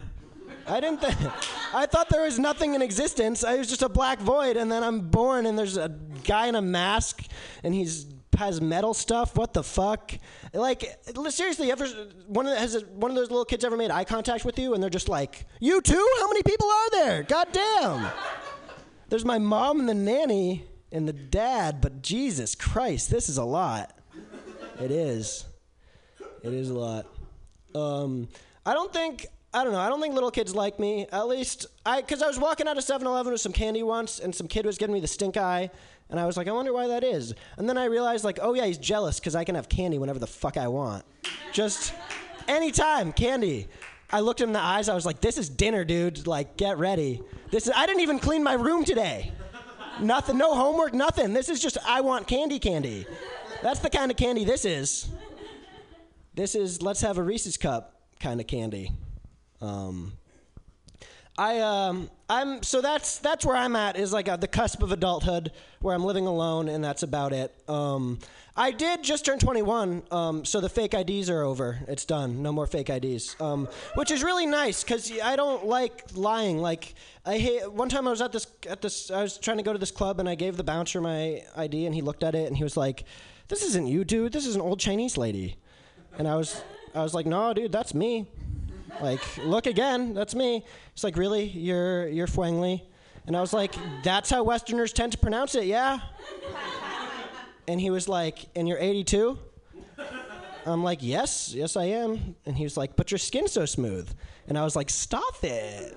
I 0.66 0.80
didn't 0.80 1.00
think. 1.00 1.16
I 1.74 1.86
thought 1.86 2.08
there 2.08 2.22
was 2.22 2.38
nothing 2.38 2.74
in 2.74 2.82
existence. 2.82 3.44
I 3.44 3.56
was 3.56 3.68
just 3.68 3.82
a 3.82 3.88
black 3.88 4.20
void, 4.20 4.56
and 4.56 4.70
then 4.70 4.82
I'm 4.82 5.00
born, 5.00 5.46
and 5.46 5.58
there's 5.58 5.76
a 5.76 5.88
guy 6.24 6.46
in 6.46 6.54
a 6.54 6.62
mask, 6.62 7.24
and 7.62 7.74
he's 7.74 8.06
has 8.36 8.60
metal 8.60 8.94
stuff. 8.94 9.36
What 9.36 9.52
the 9.52 9.62
fuck? 9.62 10.12
Like 10.52 10.98
seriously, 11.28 11.70
ever 11.70 11.86
one 12.26 12.46
of 12.46 12.52
the, 12.52 12.58
has 12.58 12.84
one 12.84 13.10
of 13.10 13.16
those 13.16 13.30
little 13.30 13.44
kids 13.44 13.64
ever 13.64 13.76
made 13.76 13.90
eye 13.90 14.04
contact 14.04 14.44
with 14.44 14.58
you, 14.58 14.74
and 14.74 14.82
they're 14.82 14.90
just 14.90 15.08
like, 15.08 15.46
"You 15.60 15.80
too? 15.80 16.08
How 16.18 16.28
many 16.28 16.42
people 16.42 16.68
are 16.68 16.90
there? 16.90 17.22
God 17.22 17.48
damn!" 17.52 18.10
There's 19.08 19.24
my 19.24 19.38
mom 19.38 19.80
and 19.80 19.88
the 19.88 19.94
nanny 19.94 20.64
and 20.90 21.06
the 21.06 21.12
dad, 21.12 21.80
but 21.80 22.02
Jesus 22.02 22.54
Christ, 22.54 23.10
this 23.10 23.28
is 23.28 23.36
a 23.36 23.44
lot. 23.44 23.96
It 24.80 24.90
is. 24.90 25.44
It 26.42 26.52
is 26.52 26.70
a 26.70 26.74
lot. 26.74 27.06
Um, 27.74 28.28
I 28.66 28.74
don't 28.74 28.92
think 28.92 29.26
I 29.54 29.62
don't 29.62 29.72
know. 29.72 29.78
I 29.78 29.88
don't 29.88 30.00
think 30.00 30.14
little 30.14 30.32
kids 30.32 30.52
like 30.52 30.80
me. 30.80 31.06
At 31.12 31.28
least 31.28 31.66
I, 31.86 32.00
because 32.00 32.22
I 32.22 32.26
was 32.26 32.40
walking 32.40 32.66
out 32.66 32.76
of 32.76 32.84
7-Eleven 32.84 33.30
with 33.32 33.40
some 33.40 33.52
candy 33.52 33.84
once, 33.84 34.18
and 34.18 34.34
some 34.34 34.48
kid 34.48 34.66
was 34.66 34.78
giving 34.78 34.92
me 34.92 35.00
the 35.00 35.06
stink 35.06 35.36
eye, 35.36 35.70
and 36.10 36.18
I 36.18 36.26
was 36.26 36.36
like, 36.36 36.48
I 36.48 36.52
wonder 36.52 36.72
why 36.72 36.88
that 36.88 37.04
is. 37.04 37.34
And 37.56 37.68
then 37.68 37.78
I 37.78 37.84
realized, 37.84 38.24
like, 38.24 38.40
oh 38.42 38.54
yeah, 38.54 38.66
he's 38.66 38.78
jealous 38.78 39.20
because 39.20 39.36
I 39.36 39.44
can 39.44 39.54
have 39.54 39.68
candy 39.68 39.96
whenever 39.96 40.18
the 40.18 40.26
fuck 40.26 40.56
I 40.56 40.66
want, 40.66 41.04
just 41.52 41.94
anytime 42.48 43.12
candy. 43.12 43.68
I 44.10 44.20
looked 44.20 44.40
him 44.40 44.50
in 44.50 44.52
the 44.52 44.60
eyes. 44.60 44.88
I 44.88 44.94
was 44.94 45.06
like, 45.06 45.20
this 45.20 45.38
is 45.38 45.48
dinner, 45.48 45.84
dude. 45.84 46.26
Like, 46.26 46.56
get 46.56 46.78
ready. 46.78 47.22
This 47.50 47.66
is. 47.66 47.72
I 47.74 47.86
didn't 47.86 48.02
even 48.02 48.18
clean 48.18 48.42
my 48.42 48.54
room 48.54 48.84
today. 48.84 49.32
Nothing. 50.00 50.36
No 50.36 50.54
homework. 50.54 50.94
Nothing. 50.94 51.32
This 51.32 51.48
is 51.48 51.60
just. 51.60 51.78
I 51.86 52.00
want 52.00 52.26
candy. 52.26 52.58
Candy. 52.58 53.06
That's 53.62 53.80
the 53.80 53.90
kind 53.90 54.10
of 54.10 54.16
candy 54.16 54.44
this 54.44 54.64
is. 54.64 55.08
This 56.34 56.54
is. 56.54 56.82
Let's 56.82 57.00
have 57.00 57.18
a 57.18 57.22
Reese's 57.22 57.56
cup 57.56 58.02
kind 58.20 58.40
of 58.40 58.46
candy. 58.46 58.92
Um, 59.60 60.12
I 61.36 61.60
um, 61.60 62.10
I'm 62.28 62.62
so 62.62 62.80
that's 62.80 63.18
that's 63.18 63.44
where 63.44 63.56
I'm 63.56 63.74
at 63.74 63.96
is 63.96 64.12
like 64.12 64.26
the 64.40 64.48
cusp 64.48 64.82
of 64.82 64.92
adulthood 64.92 65.50
where 65.80 65.94
I'm 65.94 66.04
living 66.04 66.26
alone 66.26 66.68
and 66.68 66.82
that's 66.82 67.02
about 67.02 67.32
it. 67.32 67.52
Um, 67.68 68.20
I 68.56 68.70
did 68.70 69.02
just 69.02 69.24
turn 69.24 69.40
21, 69.40 70.04
um, 70.12 70.44
so 70.44 70.60
the 70.60 70.68
fake 70.68 70.94
IDs 70.94 71.28
are 71.28 71.42
over. 71.42 71.80
It's 71.88 72.04
done. 72.04 72.40
No 72.40 72.52
more 72.52 72.68
fake 72.68 72.88
IDs, 72.88 73.34
um, 73.40 73.68
which 73.96 74.12
is 74.12 74.22
really 74.22 74.46
nice 74.46 74.84
because 74.84 75.10
I 75.20 75.34
don't 75.34 75.66
like 75.66 76.04
lying. 76.14 76.58
Like 76.58 76.94
I 77.26 77.38
hate. 77.38 77.72
One 77.72 77.88
time 77.88 78.06
I 78.06 78.12
was 78.12 78.22
at 78.22 78.30
this 78.30 78.46
at 78.68 78.80
this. 78.80 79.10
I 79.10 79.22
was 79.22 79.36
trying 79.36 79.56
to 79.56 79.64
go 79.64 79.72
to 79.72 79.78
this 79.78 79.90
club 79.90 80.20
and 80.20 80.28
I 80.28 80.36
gave 80.36 80.56
the 80.56 80.64
bouncer 80.64 81.00
my 81.00 81.42
ID 81.56 81.86
and 81.86 81.94
he 81.94 82.00
looked 82.00 82.22
at 82.22 82.36
it 82.36 82.46
and 82.46 82.56
he 82.56 82.62
was 82.62 82.76
like, 82.76 83.04
"This 83.48 83.64
isn't 83.64 83.88
you, 83.88 84.04
dude. 84.04 84.32
This 84.32 84.46
is 84.46 84.54
an 84.54 84.60
old 84.60 84.78
Chinese 84.78 85.16
lady." 85.16 85.56
And 86.16 86.28
I 86.28 86.36
was 86.36 86.62
I 86.94 87.02
was 87.02 87.12
like, 87.12 87.26
"No, 87.26 87.52
dude, 87.54 87.72
that's 87.72 87.92
me." 87.92 88.28
Like, 89.00 89.20
look 89.38 89.66
again, 89.66 90.14
that's 90.14 90.34
me. 90.34 90.64
He's 90.94 91.04
like, 91.04 91.16
really? 91.16 91.44
You're 91.44 92.08
you're 92.08 92.26
Fuang 92.26 92.60
Li? 92.60 92.82
And 93.26 93.36
I 93.36 93.40
was 93.40 93.52
like, 93.52 93.74
that's 94.02 94.30
how 94.30 94.42
Westerners 94.42 94.92
tend 94.92 95.12
to 95.12 95.18
pronounce 95.18 95.54
it, 95.54 95.64
yeah. 95.64 95.98
And 97.66 97.80
he 97.80 97.90
was 97.90 98.08
like, 98.08 98.46
and 98.54 98.68
you're 98.68 98.78
82? 98.78 99.38
I'm 100.66 100.82
like, 100.82 100.98
yes, 101.02 101.52
yes 101.54 101.76
I 101.76 101.84
am. 101.84 102.36
And 102.46 102.56
he 102.56 102.64
was 102.64 102.76
like, 102.76 102.96
but 102.96 103.10
your 103.10 103.18
skin's 103.18 103.52
so 103.52 103.66
smooth. 103.66 104.10
And 104.48 104.58
I 104.58 104.64
was 104.64 104.76
like, 104.76 104.90
stop 104.90 105.42
it. 105.42 105.96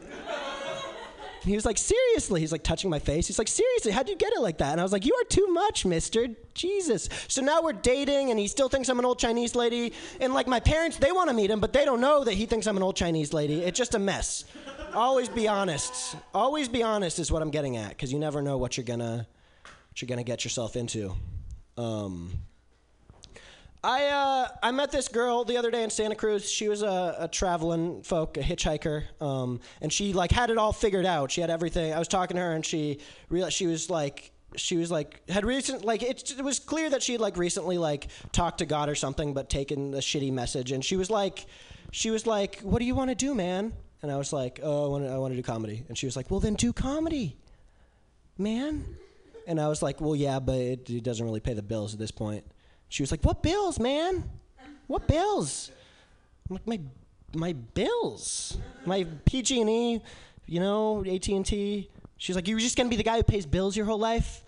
He 1.42 1.56
was 1.56 1.66
like, 1.66 1.78
seriously. 1.78 2.42
He's 2.42 2.52
like 2.52 2.64
touching 2.64 2.90
my 2.90 3.00
face. 3.00 3.28
He's 3.28 3.40
like, 3.40 3.48
seriously, 3.48 3.92
how'd 3.92 4.10
you 4.10 4.16
get 4.16 4.34
it 4.34 4.42
like 4.42 4.58
that? 4.58 4.72
And 4.72 4.80
I 4.80 4.84
was 4.84 4.92
like, 4.92 5.06
you 5.06 5.14
are 5.14 5.28
too 5.30 5.48
much, 5.48 5.86
mister. 5.86 6.28
Jesus. 6.54 7.08
So 7.28 7.42
now 7.42 7.62
we're 7.62 7.74
dating, 7.74 8.32
and 8.32 8.40
he 8.40 8.48
still 8.48 8.68
thinks 8.68 8.90
I'm 8.90 9.00
an 9.00 9.06
old 9.06 9.20
Chinese 9.20 9.56
lady. 9.56 9.94
And 10.20 10.34
like 10.34 10.48
my 10.48 10.60
parents, 10.60 10.98
they 10.98 11.12
want 11.12 11.30
to 11.30 11.36
meet 11.36 11.52
him, 11.52 11.60
but 11.60 11.72
they 11.72 11.86
don't 11.86 12.02
know 12.02 12.24
that 12.24 12.34
he 12.34 12.46
thinks 12.46 12.68
I'm 12.68 12.78
an 12.78 12.84
old 12.84 12.96
Chinese 12.96 13.32
lady. 13.34 13.62
It's 13.62 13.78
just 13.78 13.96
a 13.96 14.00
mess. 14.00 14.46
Always 14.94 15.30
be 15.30 15.48
honest. 15.48 16.16
Always 16.34 16.68
be 16.68 16.82
honest 16.82 17.20
is 17.20 17.32
what 17.32 17.42
I'm 17.42 17.52
getting 17.52 17.78
at, 17.78 17.90
because 17.90 18.12
you 18.12 18.20
never 18.20 18.42
know 18.42 18.58
what 18.58 18.78
you're 18.78 18.86
gonna 18.86 19.28
what 19.64 20.02
you're 20.02 20.08
gonna 20.08 20.24
get 20.24 20.44
yourself 20.44 20.76
into. 20.76 21.14
Um, 21.78 22.32
I 23.88 24.08
uh, 24.08 24.48
I 24.62 24.72
met 24.72 24.92
this 24.92 25.08
girl 25.08 25.46
the 25.46 25.56
other 25.56 25.72
day 25.72 25.82
in 25.82 25.90
Santa 25.90 26.14
Cruz. 26.14 26.52
She 26.52 26.68
was 26.68 26.82
a, 26.82 27.16
a 27.20 27.28
traveling 27.30 28.04
folk, 28.04 28.36
a 28.36 28.42
hitchhiker, 28.42 29.06
um, 29.22 29.62
and 29.82 29.94
she 29.94 30.12
like 30.12 30.30
had 30.30 30.50
it 30.50 30.58
all 30.58 30.74
figured 30.74 31.06
out. 31.06 31.32
She 31.32 31.40
had 31.40 31.50
everything. 31.50 31.94
I 31.94 32.00
was 32.00 32.10
talking 32.10 32.36
to 32.36 32.44
her, 32.44 32.52
and 32.52 32.66
she 32.66 33.00
realized 33.30 33.56
she 33.56 33.66
was 33.66 33.90
like 33.90 34.34
she 34.58 34.76
was 34.76 34.92
like 34.92 35.22
had 35.30 35.46
recent 35.46 35.86
like 35.86 36.04
it, 36.04 36.34
it 36.38 36.44
was 36.44 36.60
clear 36.60 36.90
that 36.90 37.02
she 37.02 37.14
had 37.14 37.22
like 37.22 37.38
recently 37.38 37.78
like 37.78 38.10
talked 38.34 38.58
to 38.58 38.66
God 38.66 38.90
or 38.90 38.96
something, 38.96 39.34
but 39.34 39.50
taken 39.50 39.94
a 39.94 40.00
shitty 40.00 40.34
message. 40.34 40.74
And 40.74 40.84
she 40.84 40.98
was 40.98 41.10
like, 41.10 41.46
she 41.92 42.12
was 42.12 42.28
like, 42.28 42.60
"What 42.64 42.80
do 42.80 42.86
you 42.86 42.94
want 42.94 43.10
to 43.10 43.16
do, 43.16 43.34
man?" 43.34 43.72
And 44.02 44.12
I 44.12 44.18
was 44.18 44.34
like, 44.34 44.60
"Oh, 44.62 44.84
I 44.84 44.88
want 44.90 45.06
to 45.06 45.12
I 45.12 45.18
want 45.18 45.32
to 45.32 45.38
do 45.38 45.44
comedy." 45.44 45.86
And 45.88 45.98
she 45.98 46.08
was 46.08 46.18
like, 46.18 46.30
"Well, 46.30 46.42
then 46.42 46.56
do 46.56 46.74
comedy, 46.74 47.38
man." 48.38 48.98
And 49.48 49.62
I 49.62 49.70
was 49.70 49.82
like, 49.82 50.02
"Well, 50.02 50.14
yeah, 50.14 50.40
but 50.40 50.56
it, 50.56 50.90
it 50.90 51.04
doesn't 51.06 51.26
really 51.26 51.40
pay 51.40 51.54
the 51.54 51.64
bills 51.64 51.94
at 51.94 52.00
this 52.00 52.12
point." 52.12 52.44
She 52.90 53.04
was 53.04 53.12
like, 53.12 53.24
"What 53.24 53.44
bills, 53.44 53.80
man? 53.80 54.30
What 54.88 55.08
bills?" 55.08 55.72
I'm 56.50 56.56
like, 56.56 56.68
"My 56.68 56.80
my 57.36 57.54
bills, 57.54 58.58
my 58.86 59.06
PG&E, 59.26 60.02
you 60.46 60.60
know, 60.60 61.04
AT&T." 61.06 61.90
She's 62.18 62.36
like, 62.36 62.48
"You're 62.48 62.60
just 62.60 62.78
gonna 62.78 62.90
be 62.90 62.96
the 62.96 63.04
guy 63.04 63.18
who 63.18 63.24
pays 63.24 63.46
bills 63.46 63.76
your 63.76 63.86
whole 63.86 64.00
life?" 64.00 64.44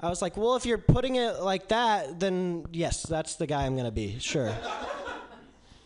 I 0.00 0.08
was 0.08 0.22
like, 0.22 0.36
"Well, 0.36 0.56
if 0.56 0.64
you're 0.64 0.78
putting 0.78 1.16
it 1.16 1.40
like 1.40 1.68
that, 1.68 2.20
then 2.20 2.66
yes, 2.72 3.02
that's 3.02 3.36
the 3.36 3.46
guy 3.46 3.66
I'm 3.66 3.76
gonna 3.76 3.90
be. 3.90 4.18
Sure." 4.18 4.54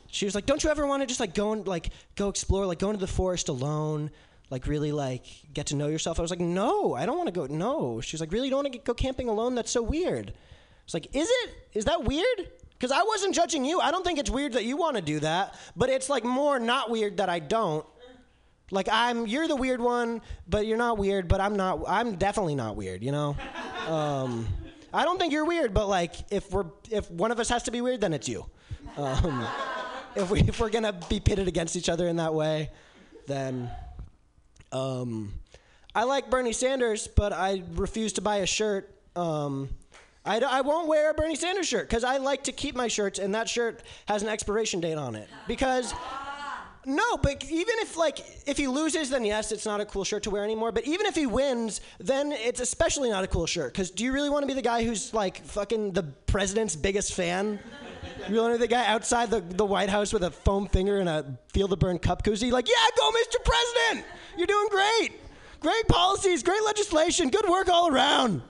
She 0.08 0.26
was 0.26 0.34
like, 0.34 0.46
"Don't 0.46 0.62
you 0.62 0.70
ever 0.70 0.86
want 0.86 1.02
to 1.02 1.06
just 1.06 1.18
like 1.18 1.34
go 1.34 1.52
and 1.52 1.66
like 1.66 1.90
go 2.14 2.28
explore, 2.28 2.66
like 2.66 2.78
go 2.78 2.90
into 2.90 3.00
the 3.00 3.06
forest 3.06 3.48
alone?" 3.48 4.10
Like 4.50 4.66
really 4.66 4.92
like 4.92 5.24
get 5.52 5.66
to 5.66 5.76
know 5.76 5.88
yourself. 5.88 6.18
I 6.18 6.22
was 6.22 6.30
like, 6.30 6.38
no, 6.38 6.94
I 6.94 7.06
don't 7.06 7.16
want 7.16 7.26
to 7.26 7.32
go. 7.32 7.46
No. 7.46 8.00
She 8.00 8.14
was 8.14 8.20
like, 8.20 8.30
really, 8.30 8.46
you 8.46 8.50
don't 8.50 8.62
want 8.62 8.72
to 8.72 8.78
go 8.78 8.94
camping 8.94 9.28
alone? 9.28 9.54
That's 9.54 9.70
so 9.70 9.82
weird. 9.82 10.32
It's 10.84 10.94
like, 10.94 11.14
is 11.14 11.28
it? 11.28 11.50
Is 11.72 11.84
that 11.86 12.04
weird? 12.04 12.48
Because 12.72 12.92
I 12.92 13.02
wasn't 13.02 13.34
judging 13.34 13.64
you. 13.64 13.80
I 13.80 13.90
don't 13.90 14.04
think 14.04 14.18
it's 14.18 14.30
weird 14.30 14.54
that 14.54 14.64
you 14.64 14.76
want 14.76 14.96
to 14.96 15.02
do 15.02 15.20
that, 15.20 15.54
but 15.74 15.88
it's 15.88 16.08
like 16.08 16.24
more 16.24 16.58
not 16.58 16.90
weird 16.90 17.18
that 17.18 17.28
I 17.28 17.38
don't. 17.38 17.86
Like 18.70 18.88
I'm, 18.90 19.26
you're 19.26 19.48
the 19.48 19.56
weird 19.56 19.80
one, 19.80 20.20
but 20.48 20.66
you're 20.66 20.78
not 20.78 20.98
weird. 20.98 21.28
But 21.28 21.40
I'm 21.40 21.56
not. 21.56 21.84
I'm 21.86 22.16
definitely 22.16 22.54
not 22.54 22.76
weird. 22.76 23.02
You 23.02 23.12
know. 23.12 23.36
Um, 23.88 24.48
I 24.92 25.04
don't 25.04 25.18
think 25.18 25.32
you're 25.32 25.44
weird, 25.44 25.74
but 25.74 25.88
like 25.88 26.14
if 26.30 26.50
we're 26.50 26.66
if 26.90 27.10
one 27.10 27.30
of 27.30 27.40
us 27.40 27.48
has 27.48 27.64
to 27.64 27.70
be 27.70 27.80
weird, 27.80 28.00
then 28.00 28.12
it's 28.12 28.28
you. 28.28 28.46
Um, 28.96 29.46
if 30.16 30.30
we 30.30 30.40
if 30.40 30.60
we're 30.60 30.70
gonna 30.70 30.92
be 31.08 31.20
pitted 31.20 31.48
against 31.48 31.76
each 31.76 31.88
other 31.88 32.06
in 32.06 32.16
that 32.16 32.32
way, 32.32 32.70
then 33.26 33.70
um, 34.72 35.34
I 35.94 36.04
like 36.04 36.30
Bernie 36.30 36.52
Sanders, 36.52 37.06
but 37.08 37.32
I 37.32 37.62
refuse 37.74 38.14
to 38.14 38.20
buy 38.20 38.36
a 38.36 38.46
shirt. 38.46 38.94
Um, 39.16 39.68
I, 40.26 40.38
I 40.38 40.60
won't 40.62 40.88
wear 40.88 41.10
a 41.10 41.14
Bernie 41.14 41.36
Sanders 41.36 41.68
shirt 41.68 41.88
because 41.88 42.02
I 42.02 42.16
like 42.16 42.44
to 42.44 42.52
keep 42.52 42.74
my 42.74 42.88
shirts, 42.88 43.18
and 43.18 43.34
that 43.34 43.48
shirt 43.48 43.82
has 44.06 44.22
an 44.22 44.28
expiration 44.28 44.80
date 44.80 44.96
on 44.96 45.14
it. 45.14 45.28
Because 45.46 45.92
no, 46.86 47.16
but 47.18 47.44
even 47.44 47.74
if 47.78 47.96
like 47.96 48.20
if 48.46 48.56
he 48.56 48.66
loses, 48.66 49.10
then 49.10 49.24
yes, 49.24 49.52
it's 49.52 49.66
not 49.66 49.80
a 49.80 49.84
cool 49.84 50.04
shirt 50.04 50.22
to 50.24 50.30
wear 50.30 50.44
anymore. 50.44 50.72
But 50.72 50.86
even 50.86 51.06
if 51.06 51.14
he 51.14 51.26
wins, 51.26 51.80
then 51.98 52.32
it's 52.32 52.60
especially 52.60 53.10
not 53.10 53.24
a 53.24 53.26
cool 53.26 53.46
shirt. 53.46 53.72
Because 53.72 53.90
do 53.90 54.04
you 54.04 54.12
really 54.12 54.30
want 54.30 54.42
to 54.42 54.46
be 54.46 54.54
the 54.54 54.62
guy 54.62 54.82
who's 54.82 55.12
like 55.12 55.44
fucking 55.44 55.92
the 55.92 56.04
president's 56.26 56.74
biggest 56.74 57.14
fan? 57.14 57.58
You 58.28 58.40
want 58.40 58.54
to 58.54 58.58
be 58.58 58.64
the 58.64 58.68
guy 58.68 58.86
outside 58.86 59.30
the, 59.30 59.40
the 59.40 59.64
White 59.64 59.90
House 59.90 60.12
with 60.12 60.24
a 60.24 60.30
foam 60.30 60.66
finger 60.68 60.98
and 60.98 61.08
a 61.08 61.38
Feel 61.52 61.68
the 61.68 61.76
Bern 61.76 61.98
cup 61.98 62.22
koozie? 62.22 62.50
Like, 62.50 62.68
yeah, 62.68 62.74
go, 62.96 63.10
Mr. 63.10 63.44
President! 63.44 64.06
You're 64.38 64.46
doing 64.46 64.68
great! 64.70 65.20
Great 65.60 65.88
policies, 65.88 66.42
great 66.42 66.62
legislation, 66.64 67.30
good 67.30 67.48
work 67.48 67.70
all 67.70 67.88
around. 67.88 68.42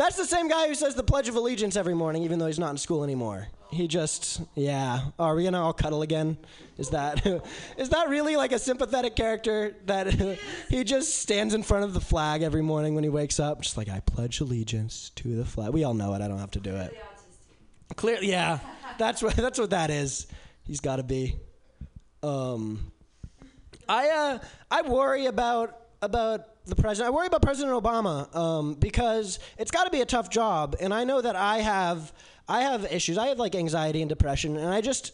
That's 0.00 0.16
the 0.16 0.24
same 0.24 0.48
guy 0.48 0.66
who 0.66 0.74
says 0.74 0.94
the 0.94 1.02
Pledge 1.02 1.28
of 1.28 1.36
Allegiance 1.36 1.76
every 1.76 1.92
morning, 1.92 2.22
even 2.22 2.38
though 2.38 2.46
he's 2.46 2.58
not 2.58 2.70
in 2.70 2.78
school 2.78 3.04
anymore. 3.04 3.48
He 3.70 3.86
just, 3.86 4.40
yeah. 4.54 5.00
Are 5.18 5.34
we 5.34 5.44
gonna 5.44 5.62
all 5.62 5.74
cuddle 5.74 6.00
again? 6.00 6.38
Is 6.78 6.88
that, 6.88 7.26
is 7.76 7.90
that 7.90 8.08
really 8.08 8.34
like 8.34 8.52
a 8.52 8.58
sympathetic 8.58 9.14
character 9.14 9.76
that 9.84 10.08
he 10.70 10.84
just 10.84 11.18
stands 11.18 11.52
in 11.52 11.62
front 11.62 11.84
of 11.84 11.92
the 11.92 12.00
flag 12.00 12.40
every 12.40 12.62
morning 12.62 12.94
when 12.94 13.04
he 13.04 13.10
wakes 13.10 13.38
up, 13.38 13.60
just 13.60 13.76
like 13.76 13.90
I 13.90 14.00
pledge 14.00 14.40
allegiance 14.40 15.10
to 15.16 15.36
the 15.36 15.44
flag. 15.44 15.74
We 15.74 15.84
all 15.84 15.92
know 15.92 16.14
it. 16.14 16.22
I 16.22 16.28
don't 16.28 16.38
have 16.38 16.52
to 16.52 16.60
do 16.60 16.74
it. 16.76 16.96
Clearly, 17.94 18.30
yeah. 18.30 18.60
That's 18.96 19.22
what 19.22 19.36
that's 19.36 19.58
what 19.58 19.68
that 19.68 19.90
is. 19.90 20.28
He's 20.62 20.80
got 20.80 20.96
to 20.96 21.02
be. 21.02 21.36
Um, 22.22 22.90
I 23.86 24.08
uh, 24.08 24.38
I 24.70 24.80
worry 24.80 25.26
about 25.26 25.79
about 26.02 26.64
the 26.66 26.76
president. 26.76 27.12
I 27.12 27.16
worry 27.16 27.26
about 27.26 27.42
President 27.42 27.74
Obama 27.82 28.34
um, 28.34 28.74
because 28.74 29.38
it's 29.58 29.70
got 29.70 29.84
to 29.84 29.90
be 29.90 30.00
a 30.00 30.06
tough 30.06 30.30
job, 30.30 30.76
and 30.80 30.94
I 30.94 31.04
know 31.04 31.20
that 31.20 31.36
I 31.36 31.58
have 31.58 32.12
I 32.48 32.62
have 32.62 32.84
issues. 32.92 33.16
I 33.16 33.28
have 33.28 33.38
like 33.38 33.54
anxiety 33.54 34.02
and 34.02 34.08
depression, 34.08 34.56
and 34.56 34.68
I 34.68 34.80
just 34.80 35.12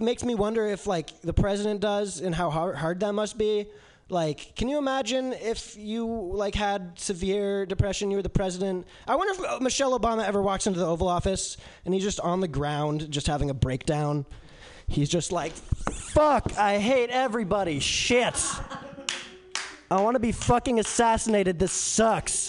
makes 0.00 0.24
me 0.24 0.34
wonder 0.34 0.66
if 0.66 0.86
like 0.86 1.20
the 1.22 1.32
president 1.32 1.80
does, 1.80 2.20
and 2.20 2.34
how 2.34 2.50
hard, 2.50 2.76
hard 2.76 3.00
that 3.00 3.12
must 3.12 3.38
be. 3.38 3.66
Like, 4.08 4.54
can 4.56 4.68
you 4.68 4.76
imagine 4.76 5.32
if 5.32 5.74
you 5.76 6.06
like 6.06 6.54
had 6.54 6.98
severe 6.98 7.64
depression? 7.64 8.10
You 8.10 8.18
were 8.18 8.22
the 8.22 8.28
president. 8.28 8.86
I 9.08 9.16
wonder 9.16 9.42
if 9.42 9.50
uh, 9.50 9.58
Michelle 9.60 9.98
Obama 9.98 10.26
ever 10.26 10.42
walks 10.42 10.66
into 10.66 10.78
the 10.78 10.86
Oval 10.86 11.08
Office 11.08 11.56
and 11.84 11.94
he's 11.94 12.02
just 12.02 12.20
on 12.20 12.40
the 12.40 12.48
ground, 12.48 13.10
just 13.10 13.26
having 13.26 13.48
a 13.48 13.54
breakdown. 13.54 14.26
He's 14.86 15.08
just 15.08 15.32
like, 15.32 15.52
"Fuck! 15.52 16.58
I 16.58 16.78
hate 16.78 17.08
everybody. 17.08 17.80
Shit! 17.80 18.36
I 19.92 20.00
want 20.00 20.14
to 20.14 20.20
be 20.20 20.32
fucking 20.32 20.80
assassinated. 20.80 21.58
This 21.58 21.72
sucks. 21.72 22.48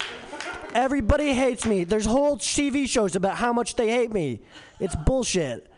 Everybody 0.73 1.33
hates 1.33 1.65
me. 1.65 1.83
There's 1.83 2.05
whole 2.05 2.37
TV 2.37 2.87
shows 2.87 3.17
about 3.17 3.35
how 3.35 3.51
much 3.51 3.75
they 3.75 3.89
hate 3.89 4.13
me. 4.13 4.39
It's 4.79 4.95
bullshit." 4.95 5.69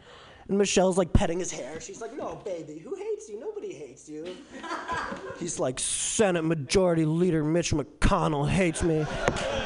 And 0.48 0.60
Michelle's 0.60 0.96
like 0.96 1.12
petting 1.12 1.40
his 1.40 1.52
hair. 1.52 1.82
She's 1.82 2.02
like, 2.02 2.16
"No, 2.16 2.36
baby, 2.46 2.78
who 2.78 2.96
hates 2.96 3.28
you? 3.30 3.40
Nobody 3.40 3.74
hates 3.74 4.08
you." 4.08 4.38
He's 5.40 5.60
like, 5.60 5.80
Senate 5.80 6.44
Majority 6.44 7.04
Leader 7.04 7.44
Mitch 7.44 7.72
McConnell 7.72 8.48
hates 8.48 8.84
me. 8.84 9.04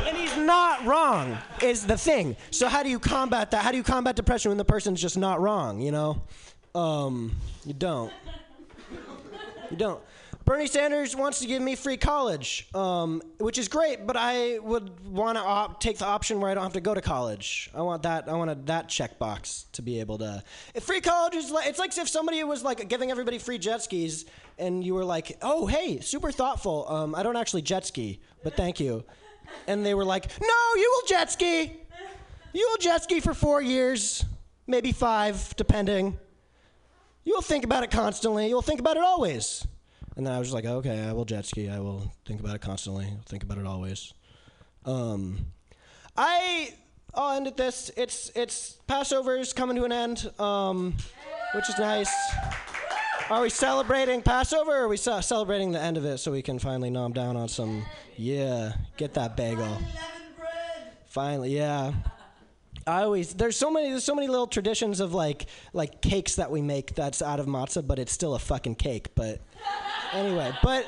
And 0.07 0.17
he's 0.17 0.35
not 0.37 0.85
wrong, 0.85 1.37
is 1.61 1.85
the 1.85 1.97
thing. 1.97 2.37
So, 2.49 2.67
how 2.69 2.81
do 2.81 2.89
you 2.89 2.97
combat 2.97 3.51
that? 3.51 3.63
How 3.63 3.71
do 3.71 3.77
you 3.77 3.83
combat 3.83 4.15
depression 4.15 4.49
when 4.49 4.57
the 4.57 4.65
person's 4.65 5.01
just 5.01 5.17
not 5.17 5.41
wrong, 5.41 5.81
you 5.81 5.91
know? 5.91 6.21
Um, 6.73 7.35
you 7.65 7.73
don't. 7.73 8.11
You 9.69 9.77
don't. 9.77 10.01
Bernie 10.49 10.65
Sanders 10.65 11.15
wants 11.15 11.41
to 11.41 11.45
give 11.45 11.61
me 11.61 11.75
free 11.75 11.95
college, 11.95 12.67
um, 12.73 13.21
which 13.37 13.59
is 13.59 13.67
great, 13.67 14.07
but 14.07 14.17
I 14.17 14.57
would 14.57 14.99
want 15.07 15.37
to 15.37 15.43
op- 15.43 15.79
take 15.79 15.99
the 15.99 16.07
option 16.07 16.41
where 16.41 16.49
I 16.49 16.55
don't 16.55 16.63
have 16.63 16.73
to 16.73 16.81
go 16.81 16.95
to 16.95 17.01
college. 17.01 17.69
I 17.71 17.83
want 17.83 18.01
that. 18.01 18.27
I 18.27 18.33
want 18.33 18.65
that 18.65 18.87
checkbox 18.87 19.65
to 19.73 19.83
be 19.83 19.99
able 19.99 20.17
to. 20.17 20.43
If 20.73 20.85
free 20.85 21.01
college 21.01 21.35
is 21.35 21.51
like, 21.51 21.67
it's 21.67 21.77
like 21.77 21.95
if 21.95 22.09
somebody 22.09 22.43
was 22.43 22.63
like 22.63 22.89
giving 22.89 23.11
everybody 23.11 23.37
free 23.37 23.59
jet 23.59 23.83
skis, 23.83 24.25
and 24.57 24.83
you 24.83 24.95
were 24.95 25.05
like, 25.05 25.37
"Oh, 25.43 25.67
hey, 25.67 25.99
super 25.99 26.31
thoughtful. 26.31 26.89
Um, 26.89 27.13
I 27.13 27.21
don't 27.21 27.37
actually 27.37 27.61
jet 27.61 27.85
ski, 27.85 28.19
but 28.43 28.57
thank 28.57 28.79
you." 28.79 29.03
And 29.67 29.85
they 29.85 29.93
were 29.93 30.03
like, 30.03 30.31
"No, 30.41 30.47
you 30.77 30.89
will 30.95 31.07
jet 31.07 31.31
ski. 31.31 31.73
You 32.53 32.67
will 32.71 32.77
jet 32.77 33.03
ski 33.03 33.19
for 33.19 33.35
four 33.35 33.61
years, 33.61 34.25
maybe 34.65 34.93
five, 34.93 35.55
depending. 35.57 36.17
You'll 37.23 37.43
think 37.43 37.65
about 37.65 37.83
it 37.83 37.91
constantly. 37.91 38.47
You'll 38.47 38.63
think 38.63 38.79
about 38.79 38.97
it 38.97 39.03
always." 39.03 39.67
And 40.19 40.27
then 40.27 40.33
I 40.33 40.39
was 40.39 40.49
just 40.49 40.53
like, 40.53 40.65
okay, 40.65 41.05
I 41.05 41.13
will 41.13 41.23
jet 41.23 41.45
ski. 41.45 41.69
I 41.69 41.79
will 41.79 42.11
think 42.25 42.41
about 42.41 42.53
it 42.53 42.59
constantly. 42.59 43.05
I'll 43.05 43.23
think 43.25 43.41
about 43.41 43.57
it 43.57 43.65
always. 43.65 44.13
Um, 44.83 45.45
I 46.17 46.73
I'll 47.13 47.37
end 47.37 47.47
at 47.47 47.55
this. 47.55 47.89
It's 47.95 48.29
it's 48.35 48.79
Passover's 48.85 49.53
coming 49.53 49.77
to 49.77 49.85
an 49.85 49.93
end, 49.93 50.29
um, 50.37 50.93
which 51.55 51.69
is 51.69 51.79
nice. 51.79 52.13
Are 53.29 53.41
we 53.41 53.49
celebrating 53.49 54.21
Passover? 54.21 54.71
Or 54.71 54.83
are 54.83 54.87
we 54.89 54.97
ce- 54.97 55.25
celebrating 55.25 55.71
the 55.71 55.79
end 55.79 55.95
of 55.95 56.03
it 56.03 56.17
so 56.17 56.33
we 56.33 56.41
can 56.41 56.59
finally 56.59 56.89
nom 56.89 57.13
down 57.13 57.37
on 57.37 57.47
some? 57.47 57.85
Yeah, 58.17 58.73
get 58.97 59.13
that 59.13 59.37
bagel. 59.37 59.77
Finally, 61.07 61.55
yeah. 61.55 61.93
I 62.85 63.03
always 63.03 63.35
there's 63.35 63.55
so 63.55 63.71
many 63.71 63.91
there's 63.91 64.03
so 64.03 64.15
many 64.15 64.27
little 64.27 64.47
traditions 64.47 64.99
of 64.99 65.13
like 65.13 65.45
like 65.71 66.01
cakes 66.01 66.35
that 66.35 66.51
we 66.51 66.61
make 66.61 66.93
that's 66.93 67.21
out 67.21 67.39
of 67.39 67.45
matzah, 67.45 67.87
but 67.87 67.99
it's 67.99 68.11
still 68.11 68.35
a 68.35 68.39
fucking 68.39 68.75
cake. 68.75 69.15
But 69.15 69.39
anyway, 70.13 70.51
but 70.63 70.85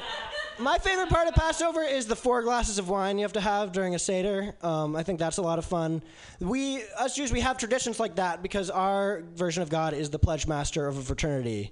my 0.59 0.77
favorite 0.77 1.09
part 1.09 1.27
of 1.27 1.33
Passover 1.33 1.81
is 1.81 2.05
the 2.05 2.15
four 2.15 2.43
glasses 2.43 2.77
of 2.77 2.89
wine 2.89 3.17
you 3.17 3.23
have 3.23 3.33
to 3.33 3.41
have 3.41 3.71
during 3.71 3.95
a 3.95 3.99
seder. 3.99 4.53
Um, 4.61 4.95
I 4.95 5.03
think 5.03 5.19
that's 5.19 5.37
a 5.37 5.41
lot 5.41 5.57
of 5.59 5.65
fun. 5.65 6.03
We 6.39 6.83
us 6.97 7.15
Jews 7.15 7.31
we 7.31 7.41
have 7.41 7.57
traditions 7.57 7.99
like 7.99 8.15
that 8.15 8.43
because 8.43 8.69
our 8.69 9.23
version 9.35 9.63
of 9.63 9.69
God 9.69 9.93
is 9.93 10.09
the 10.09 10.19
pledge 10.19 10.47
master 10.47 10.87
of 10.87 10.97
a 10.97 11.01
fraternity, 11.01 11.71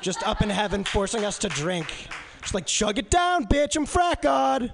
just 0.00 0.26
up 0.26 0.42
in 0.42 0.50
heaven 0.50 0.84
forcing 0.84 1.24
us 1.24 1.38
to 1.38 1.48
drink. 1.48 1.86
Just 2.42 2.54
like 2.54 2.66
chug 2.66 2.98
it 2.98 3.10
down, 3.10 3.46
bitch. 3.46 3.76
I'm 3.76 3.84
frat 3.84 4.22
God. 4.22 4.72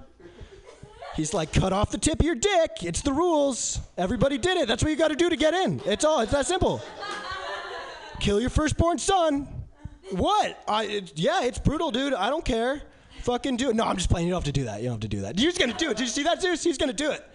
He's 1.16 1.32
like, 1.32 1.52
cut 1.52 1.72
off 1.72 1.90
the 1.90 1.98
tip 1.98 2.20
of 2.20 2.26
your 2.26 2.34
dick. 2.34 2.82
It's 2.82 3.00
the 3.00 3.12
rules. 3.12 3.80
Everybody 3.96 4.36
did 4.36 4.58
it. 4.58 4.68
That's 4.68 4.82
what 4.82 4.90
you 4.90 4.96
got 4.96 5.08
to 5.08 5.16
do 5.16 5.30
to 5.30 5.36
get 5.36 5.54
in. 5.54 5.80
It's 5.86 6.04
all. 6.04 6.20
It's 6.20 6.32
that 6.32 6.46
simple. 6.46 6.82
Kill 8.20 8.38
your 8.38 8.50
firstborn 8.50 8.98
son. 8.98 9.48
What? 10.10 10.62
I, 10.68 11.02
yeah, 11.14 11.44
it's 11.44 11.58
brutal, 11.58 11.90
dude. 11.90 12.14
I 12.14 12.30
don't 12.30 12.44
care. 12.44 12.82
Fucking 13.22 13.56
do 13.56 13.70
it. 13.70 13.76
No, 13.76 13.84
I'm 13.84 13.96
just 13.96 14.08
playing. 14.08 14.28
You 14.28 14.32
don't 14.32 14.44
have 14.44 14.52
to 14.54 14.60
do 14.60 14.66
that. 14.66 14.80
You 14.80 14.84
don't 14.84 14.94
have 14.94 15.00
to 15.00 15.08
do 15.08 15.22
that. 15.22 15.38
You're 15.38 15.50
just 15.50 15.58
gonna 15.58 15.76
do 15.76 15.90
it. 15.90 15.96
Did 15.96 16.04
you 16.04 16.10
see 16.10 16.22
that, 16.22 16.40
Zeus? 16.40 16.62
He's 16.62 16.78
gonna 16.78 16.92
do 16.92 17.10
it. 17.10 17.28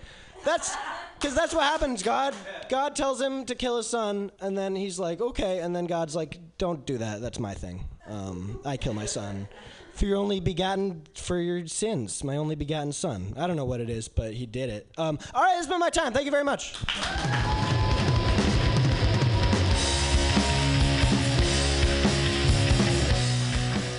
That's 0.46 0.76
because 1.20 1.36
that's 1.36 1.54
what 1.54 1.64
happens. 1.64 2.02
God, 2.02 2.34
God 2.70 2.96
tells 2.96 3.22
him 3.22 3.46
to 3.46 3.56
kill 3.56 3.78
his 3.78 3.88
son, 3.88 4.32
and 4.40 4.58
then 4.58 4.76
he's 4.76 4.98
like, 4.98 5.22
okay, 5.22 5.60
and 5.60 5.76
then 5.76 5.86
God's 5.86 6.16
like, 6.16 6.40
don't 6.58 6.86
do 6.86 6.98
that. 6.98 7.22
That's 7.22 7.40
my 7.40 7.54
thing. 7.54 7.86
Um, 8.08 8.60
I 8.66 8.78
kill 8.78 8.94
my 8.94 9.06
son 9.06 9.48
for 9.94 10.06
your 10.06 10.18
only 10.18 10.40
begotten 10.40 11.04
for 11.14 11.38
your 11.38 11.68
sins, 11.68 12.24
my 12.24 12.38
only 12.38 12.56
begotten 12.56 12.92
son. 12.92 13.34
I 13.38 13.46
don't 13.48 13.56
know 13.56 13.66
what 13.66 13.82
it 13.82 13.90
is, 13.90 14.08
but 14.08 14.34
he 14.34 14.46
did 14.46 14.70
it. 14.70 14.88
Um, 14.98 15.20
all 15.34 15.44
right, 15.44 15.58
it's 15.58 15.68
been 15.68 15.80
my 15.80 15.90
time. 15.90 16.14
Thank 16.14 16.26
you 16.26 16.32
very 16.32 16.44
much. 16.44 16.74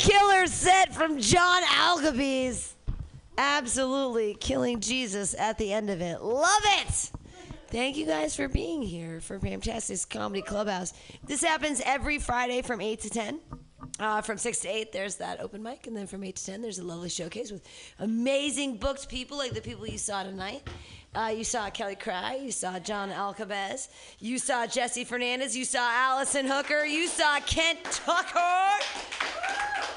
Killer 0.03 0.49
set 0.49 0.93
from 0.93 1.21
John 1.21 1.63
Alcabez. 1.79 2.75
Absolutely 3.39 4.35
killing 4.35 4.81
Jesus 4.81 5.33
at 5.39 5.59
the 5.59 5.73
end 5.73 5.91
of 5.91 6.01
it. 6.01 6.21
Love 6.21 6.63
it. 6.81 7.13
Thank 7.69 7.97
you 7.97 8.05
guys 8.05 8.35
for 8.35 8.49
being 8.49 8.83
here 8.83 9.21
for 9.21 9.39
Pamtastic 9.39 10.11
Comedy 10.11 10.43
Clubhouse. 10.43 10.93
This 11.25 11.41
happens 11.41 11.81
every 11.87 12.19
Friday 12.19 12.63
from 12.63 12.81
8 12.81 13.01
to 13.03 13.11
10. 13.11 13.41
Uh, 14.01 14.21
from 14.23 14.39
6 14.39 14.59
to 14.59 14.69
8, 14.69 14.91
there's 14.91 15.15
that 15.17 15.41
open 15.41 15.63
mic. 15.63 15.87
And 15.87 15.97
then 15.97 16.09
from 16.09 16.25
8 16.25 16.35
to 16.35 16.47
10, 16.47 16.63
there's 16.63 16.81
a 16.81 16.85
lovely 16.85 17.09
showcase 17.09 17.53
with 17.53 17.65
amazing 18.01 18.79
booked 18.79 19.09
people 19.09 19.39
like 19.39 19.53
the 19.53 19.61
people 19.61 19.87
you 19.87 19.99
saw 19.99 20.25
tonight. 20.25 20.69
Uh, 21.15 21.33
you 21.37 21.45
saw 21.45 21.69
Kelly 21.69 21.95
Cry, 21.95 22.37
you 22.43 22.51
saw 22.51 22.79
John 22.79 23.13
Alcabez, 23.13 23.91
you 24.19 24.39
saw 24.39 24.67
Jesse 24.67 25.05
Fernandez, 25.05 25.55
you 25.55 25.67
saw 25.67 25.91
Allison 25.93 26.47
Hooker, 26.47 26.87
you 26.87 27.07
saw 27.07 27.39
Kent 27.41 27.85
Tucker. 27.85 28.83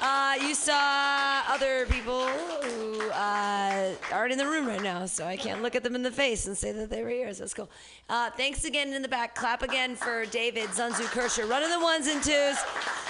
Uh, 0.02 0.34
you 0.42 0.54
saw 0.54 1.42
other 1.48 1.86
people 1.86 2.26
who 2.26 3.08
uh, 3.10 3.92
aren't 4.12 4.32
in 4.32 4.36
the 4.36 4.46
room 4.46 4.66
right 4.66 4.82
now, 4.82 5.06
so 5.06 5.24
I 5.24 5.38
can't 5.38 5.62
look 5.62 5.74
at 5.74 5.82
them 5.82 5.94
in 5.94 6.02
the 6.02 6.10
face 6.10 6.46
and 6.46 6.56
say 6.56 6.70
that 6.72 6.90
they 6.90 7.02
were 7.02 7.08
here. 7.08 7.32
So 7.32 7.44
that's 7.44 7.54
cool. 7.54 7.70
Uh, 8.10 8.28
thanks 8.30 8.66
again 8.66 8.92
in 8.92 9.00
the 9.00 9.08
back. 9.08 9.34
Clap 9.34 9.62
again 9.62 9.96
for 9.96 10.26
David 10.26 10.68
Zunzu 10.68 11.06
Kirscher 11.06 11.48
running 11.48 11.70
the 11.70 11.80
ones 11.80 12.08
and 12.08 12.22
twos. 12.22 12.58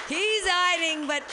He's 0.08 0.46
hiding, 0.46 1.08
but 1.08 1.24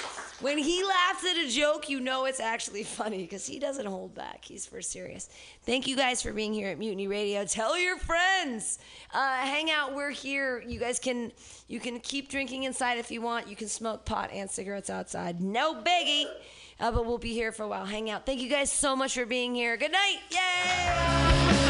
When 0.41 0.57
he 0.57 0.83
laughs 0.83 1.23
at 1.25 1.37
a 1.37 1.47
joke, 1.47 1.89
you 1.89 1.99
know 1.99 2.25
it's 2.25 2.39
actually 2.39 2.83
funny 2.99 3.19
because 3.19 3.45
he 3.45 3.59
doesn't 3.59 3.85
hold 3.85 4.13
back. 4.15 4.43
He's 4.43 4.65
for 4.65 4.81
serious. 4.81 5.29
Thank 5.65 5.87
you 5.87 5.95
guys 5.95 6.21
for 6.21 6.33
being 6.33 6.53
here 6.53 6.69
at 6.69 6.79
Mutiny 6.79 7.07
Radio. 7.07 7.45
Tell 7.45 7.77
your 7.77 7.97
friends. 7.97 8.79
Uh, 9.13 9.37
hang 9.37 9.69
out. 9.69 9.95
We're 9.95 10.11
here. 10.11 10.63
You 10.67 10.79
guys 10.79 10.99
can 10.99 11.31
you 11.67 11.79
can 11.79 11.99
keep 11.99 12.29
drinking 12.29 12.63
inside 12.63 12.97
if 12.97 13.11
you 13.11 13.21
want. 13.21 13.47
You 13.47 13.55
can 13.55 13.67
smoke 13.67 14.05
pot 14.05 14.31
and 14.31 14.49
cigarettes 14.49 14.89
outside. 14.89 15.39
No 15.41 15.75
biggie. 15.75 16.25
Uh, 16.79 16.91
but 16.91 17.05
we'll 17.05 17.17
be 17.17 17.33
here 17.33 17.51
for 17.51 17.63
a 17.63 17.67
while. 17.67 17.85
Hang 17.85 18.09
out. 18.09 18.25
Thank 18.25 18.41
you 18.41 18.49
guys 18.49 18.71
so 18.71 18.95
much 18.95 19.13
for 19.13 19.25
being 19.25 19.53
here. 19.55 19.77
Good 19.77 19.91
night. 19.91 20.17
Yay! 20.31 21.62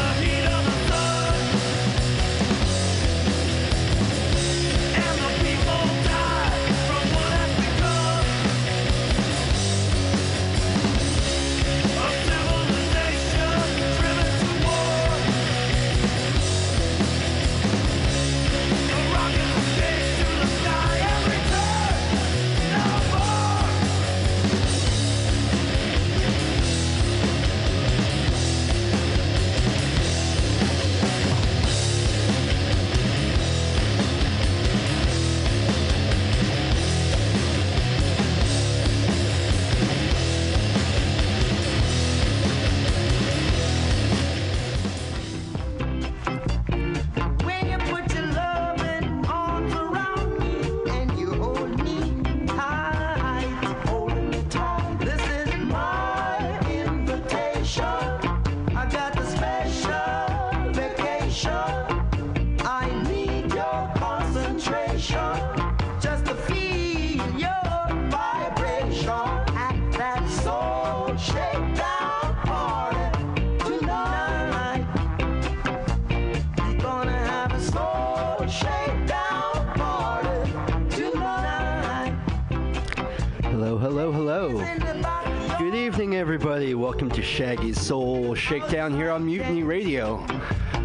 down 88.74 88.92
here 88.92 89.10
on 89.12 89.24
Mutiny 89.24 89.62
Radio. 89.62 90.26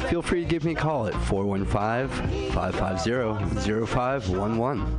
Feel 0.08 0.22
free 0.22 0.42
to 0.42 0.48
give 0.48 0.64
me 0.64 0.72
a 0.72 0.74
call 0.74 1.06
at 1.06 1.14
415 1.14 2.50
550 2.50 3.86
0511. 3.86 4.96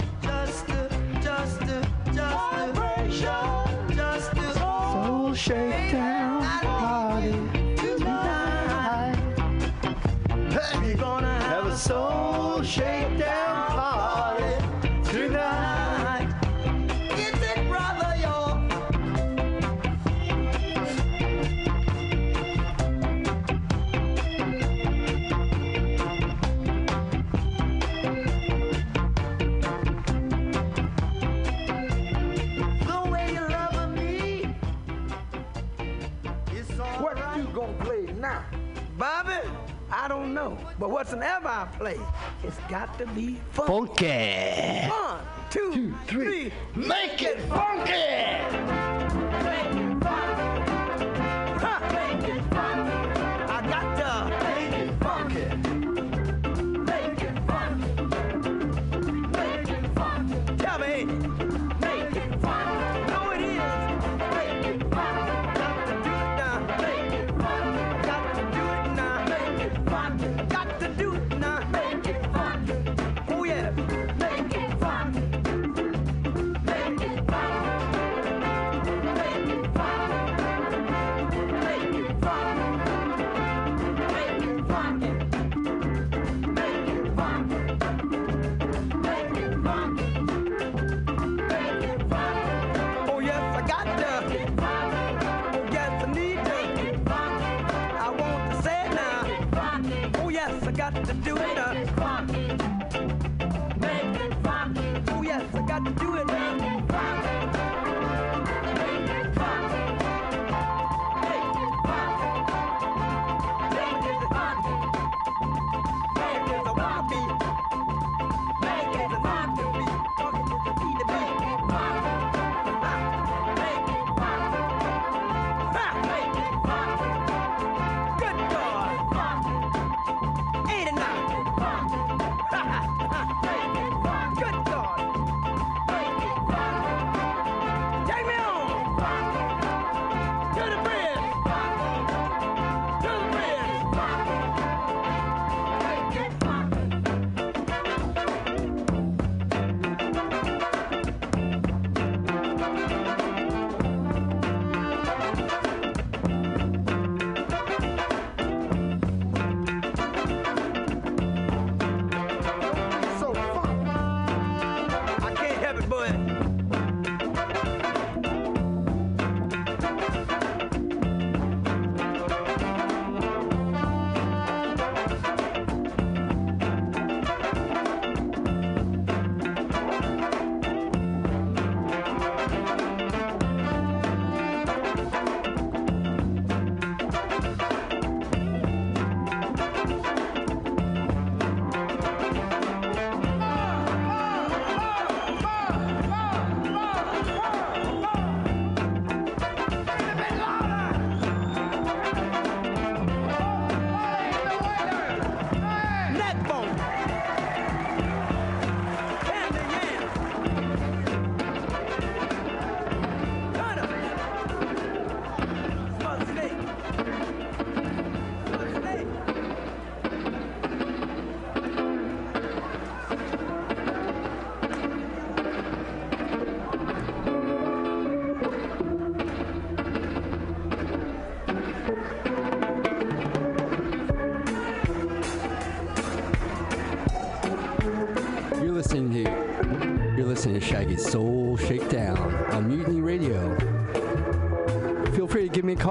But 40.82 40.90
whatsoever 40.90 41.48
I 41.48 41.68
play, 41.78 42.00
it's 42.42 42.58
got 42.68 42.98
to 42.98 43.06
be 43.06 43.40
fun. 43.52 43.68
Funky. 43.68 44.90
One, 44.90 45.20
two, 45.52 45.94
three. 46.08 46.52
Make 46.76 47.22
it 47.22 47.40
funky! 47.42 49.01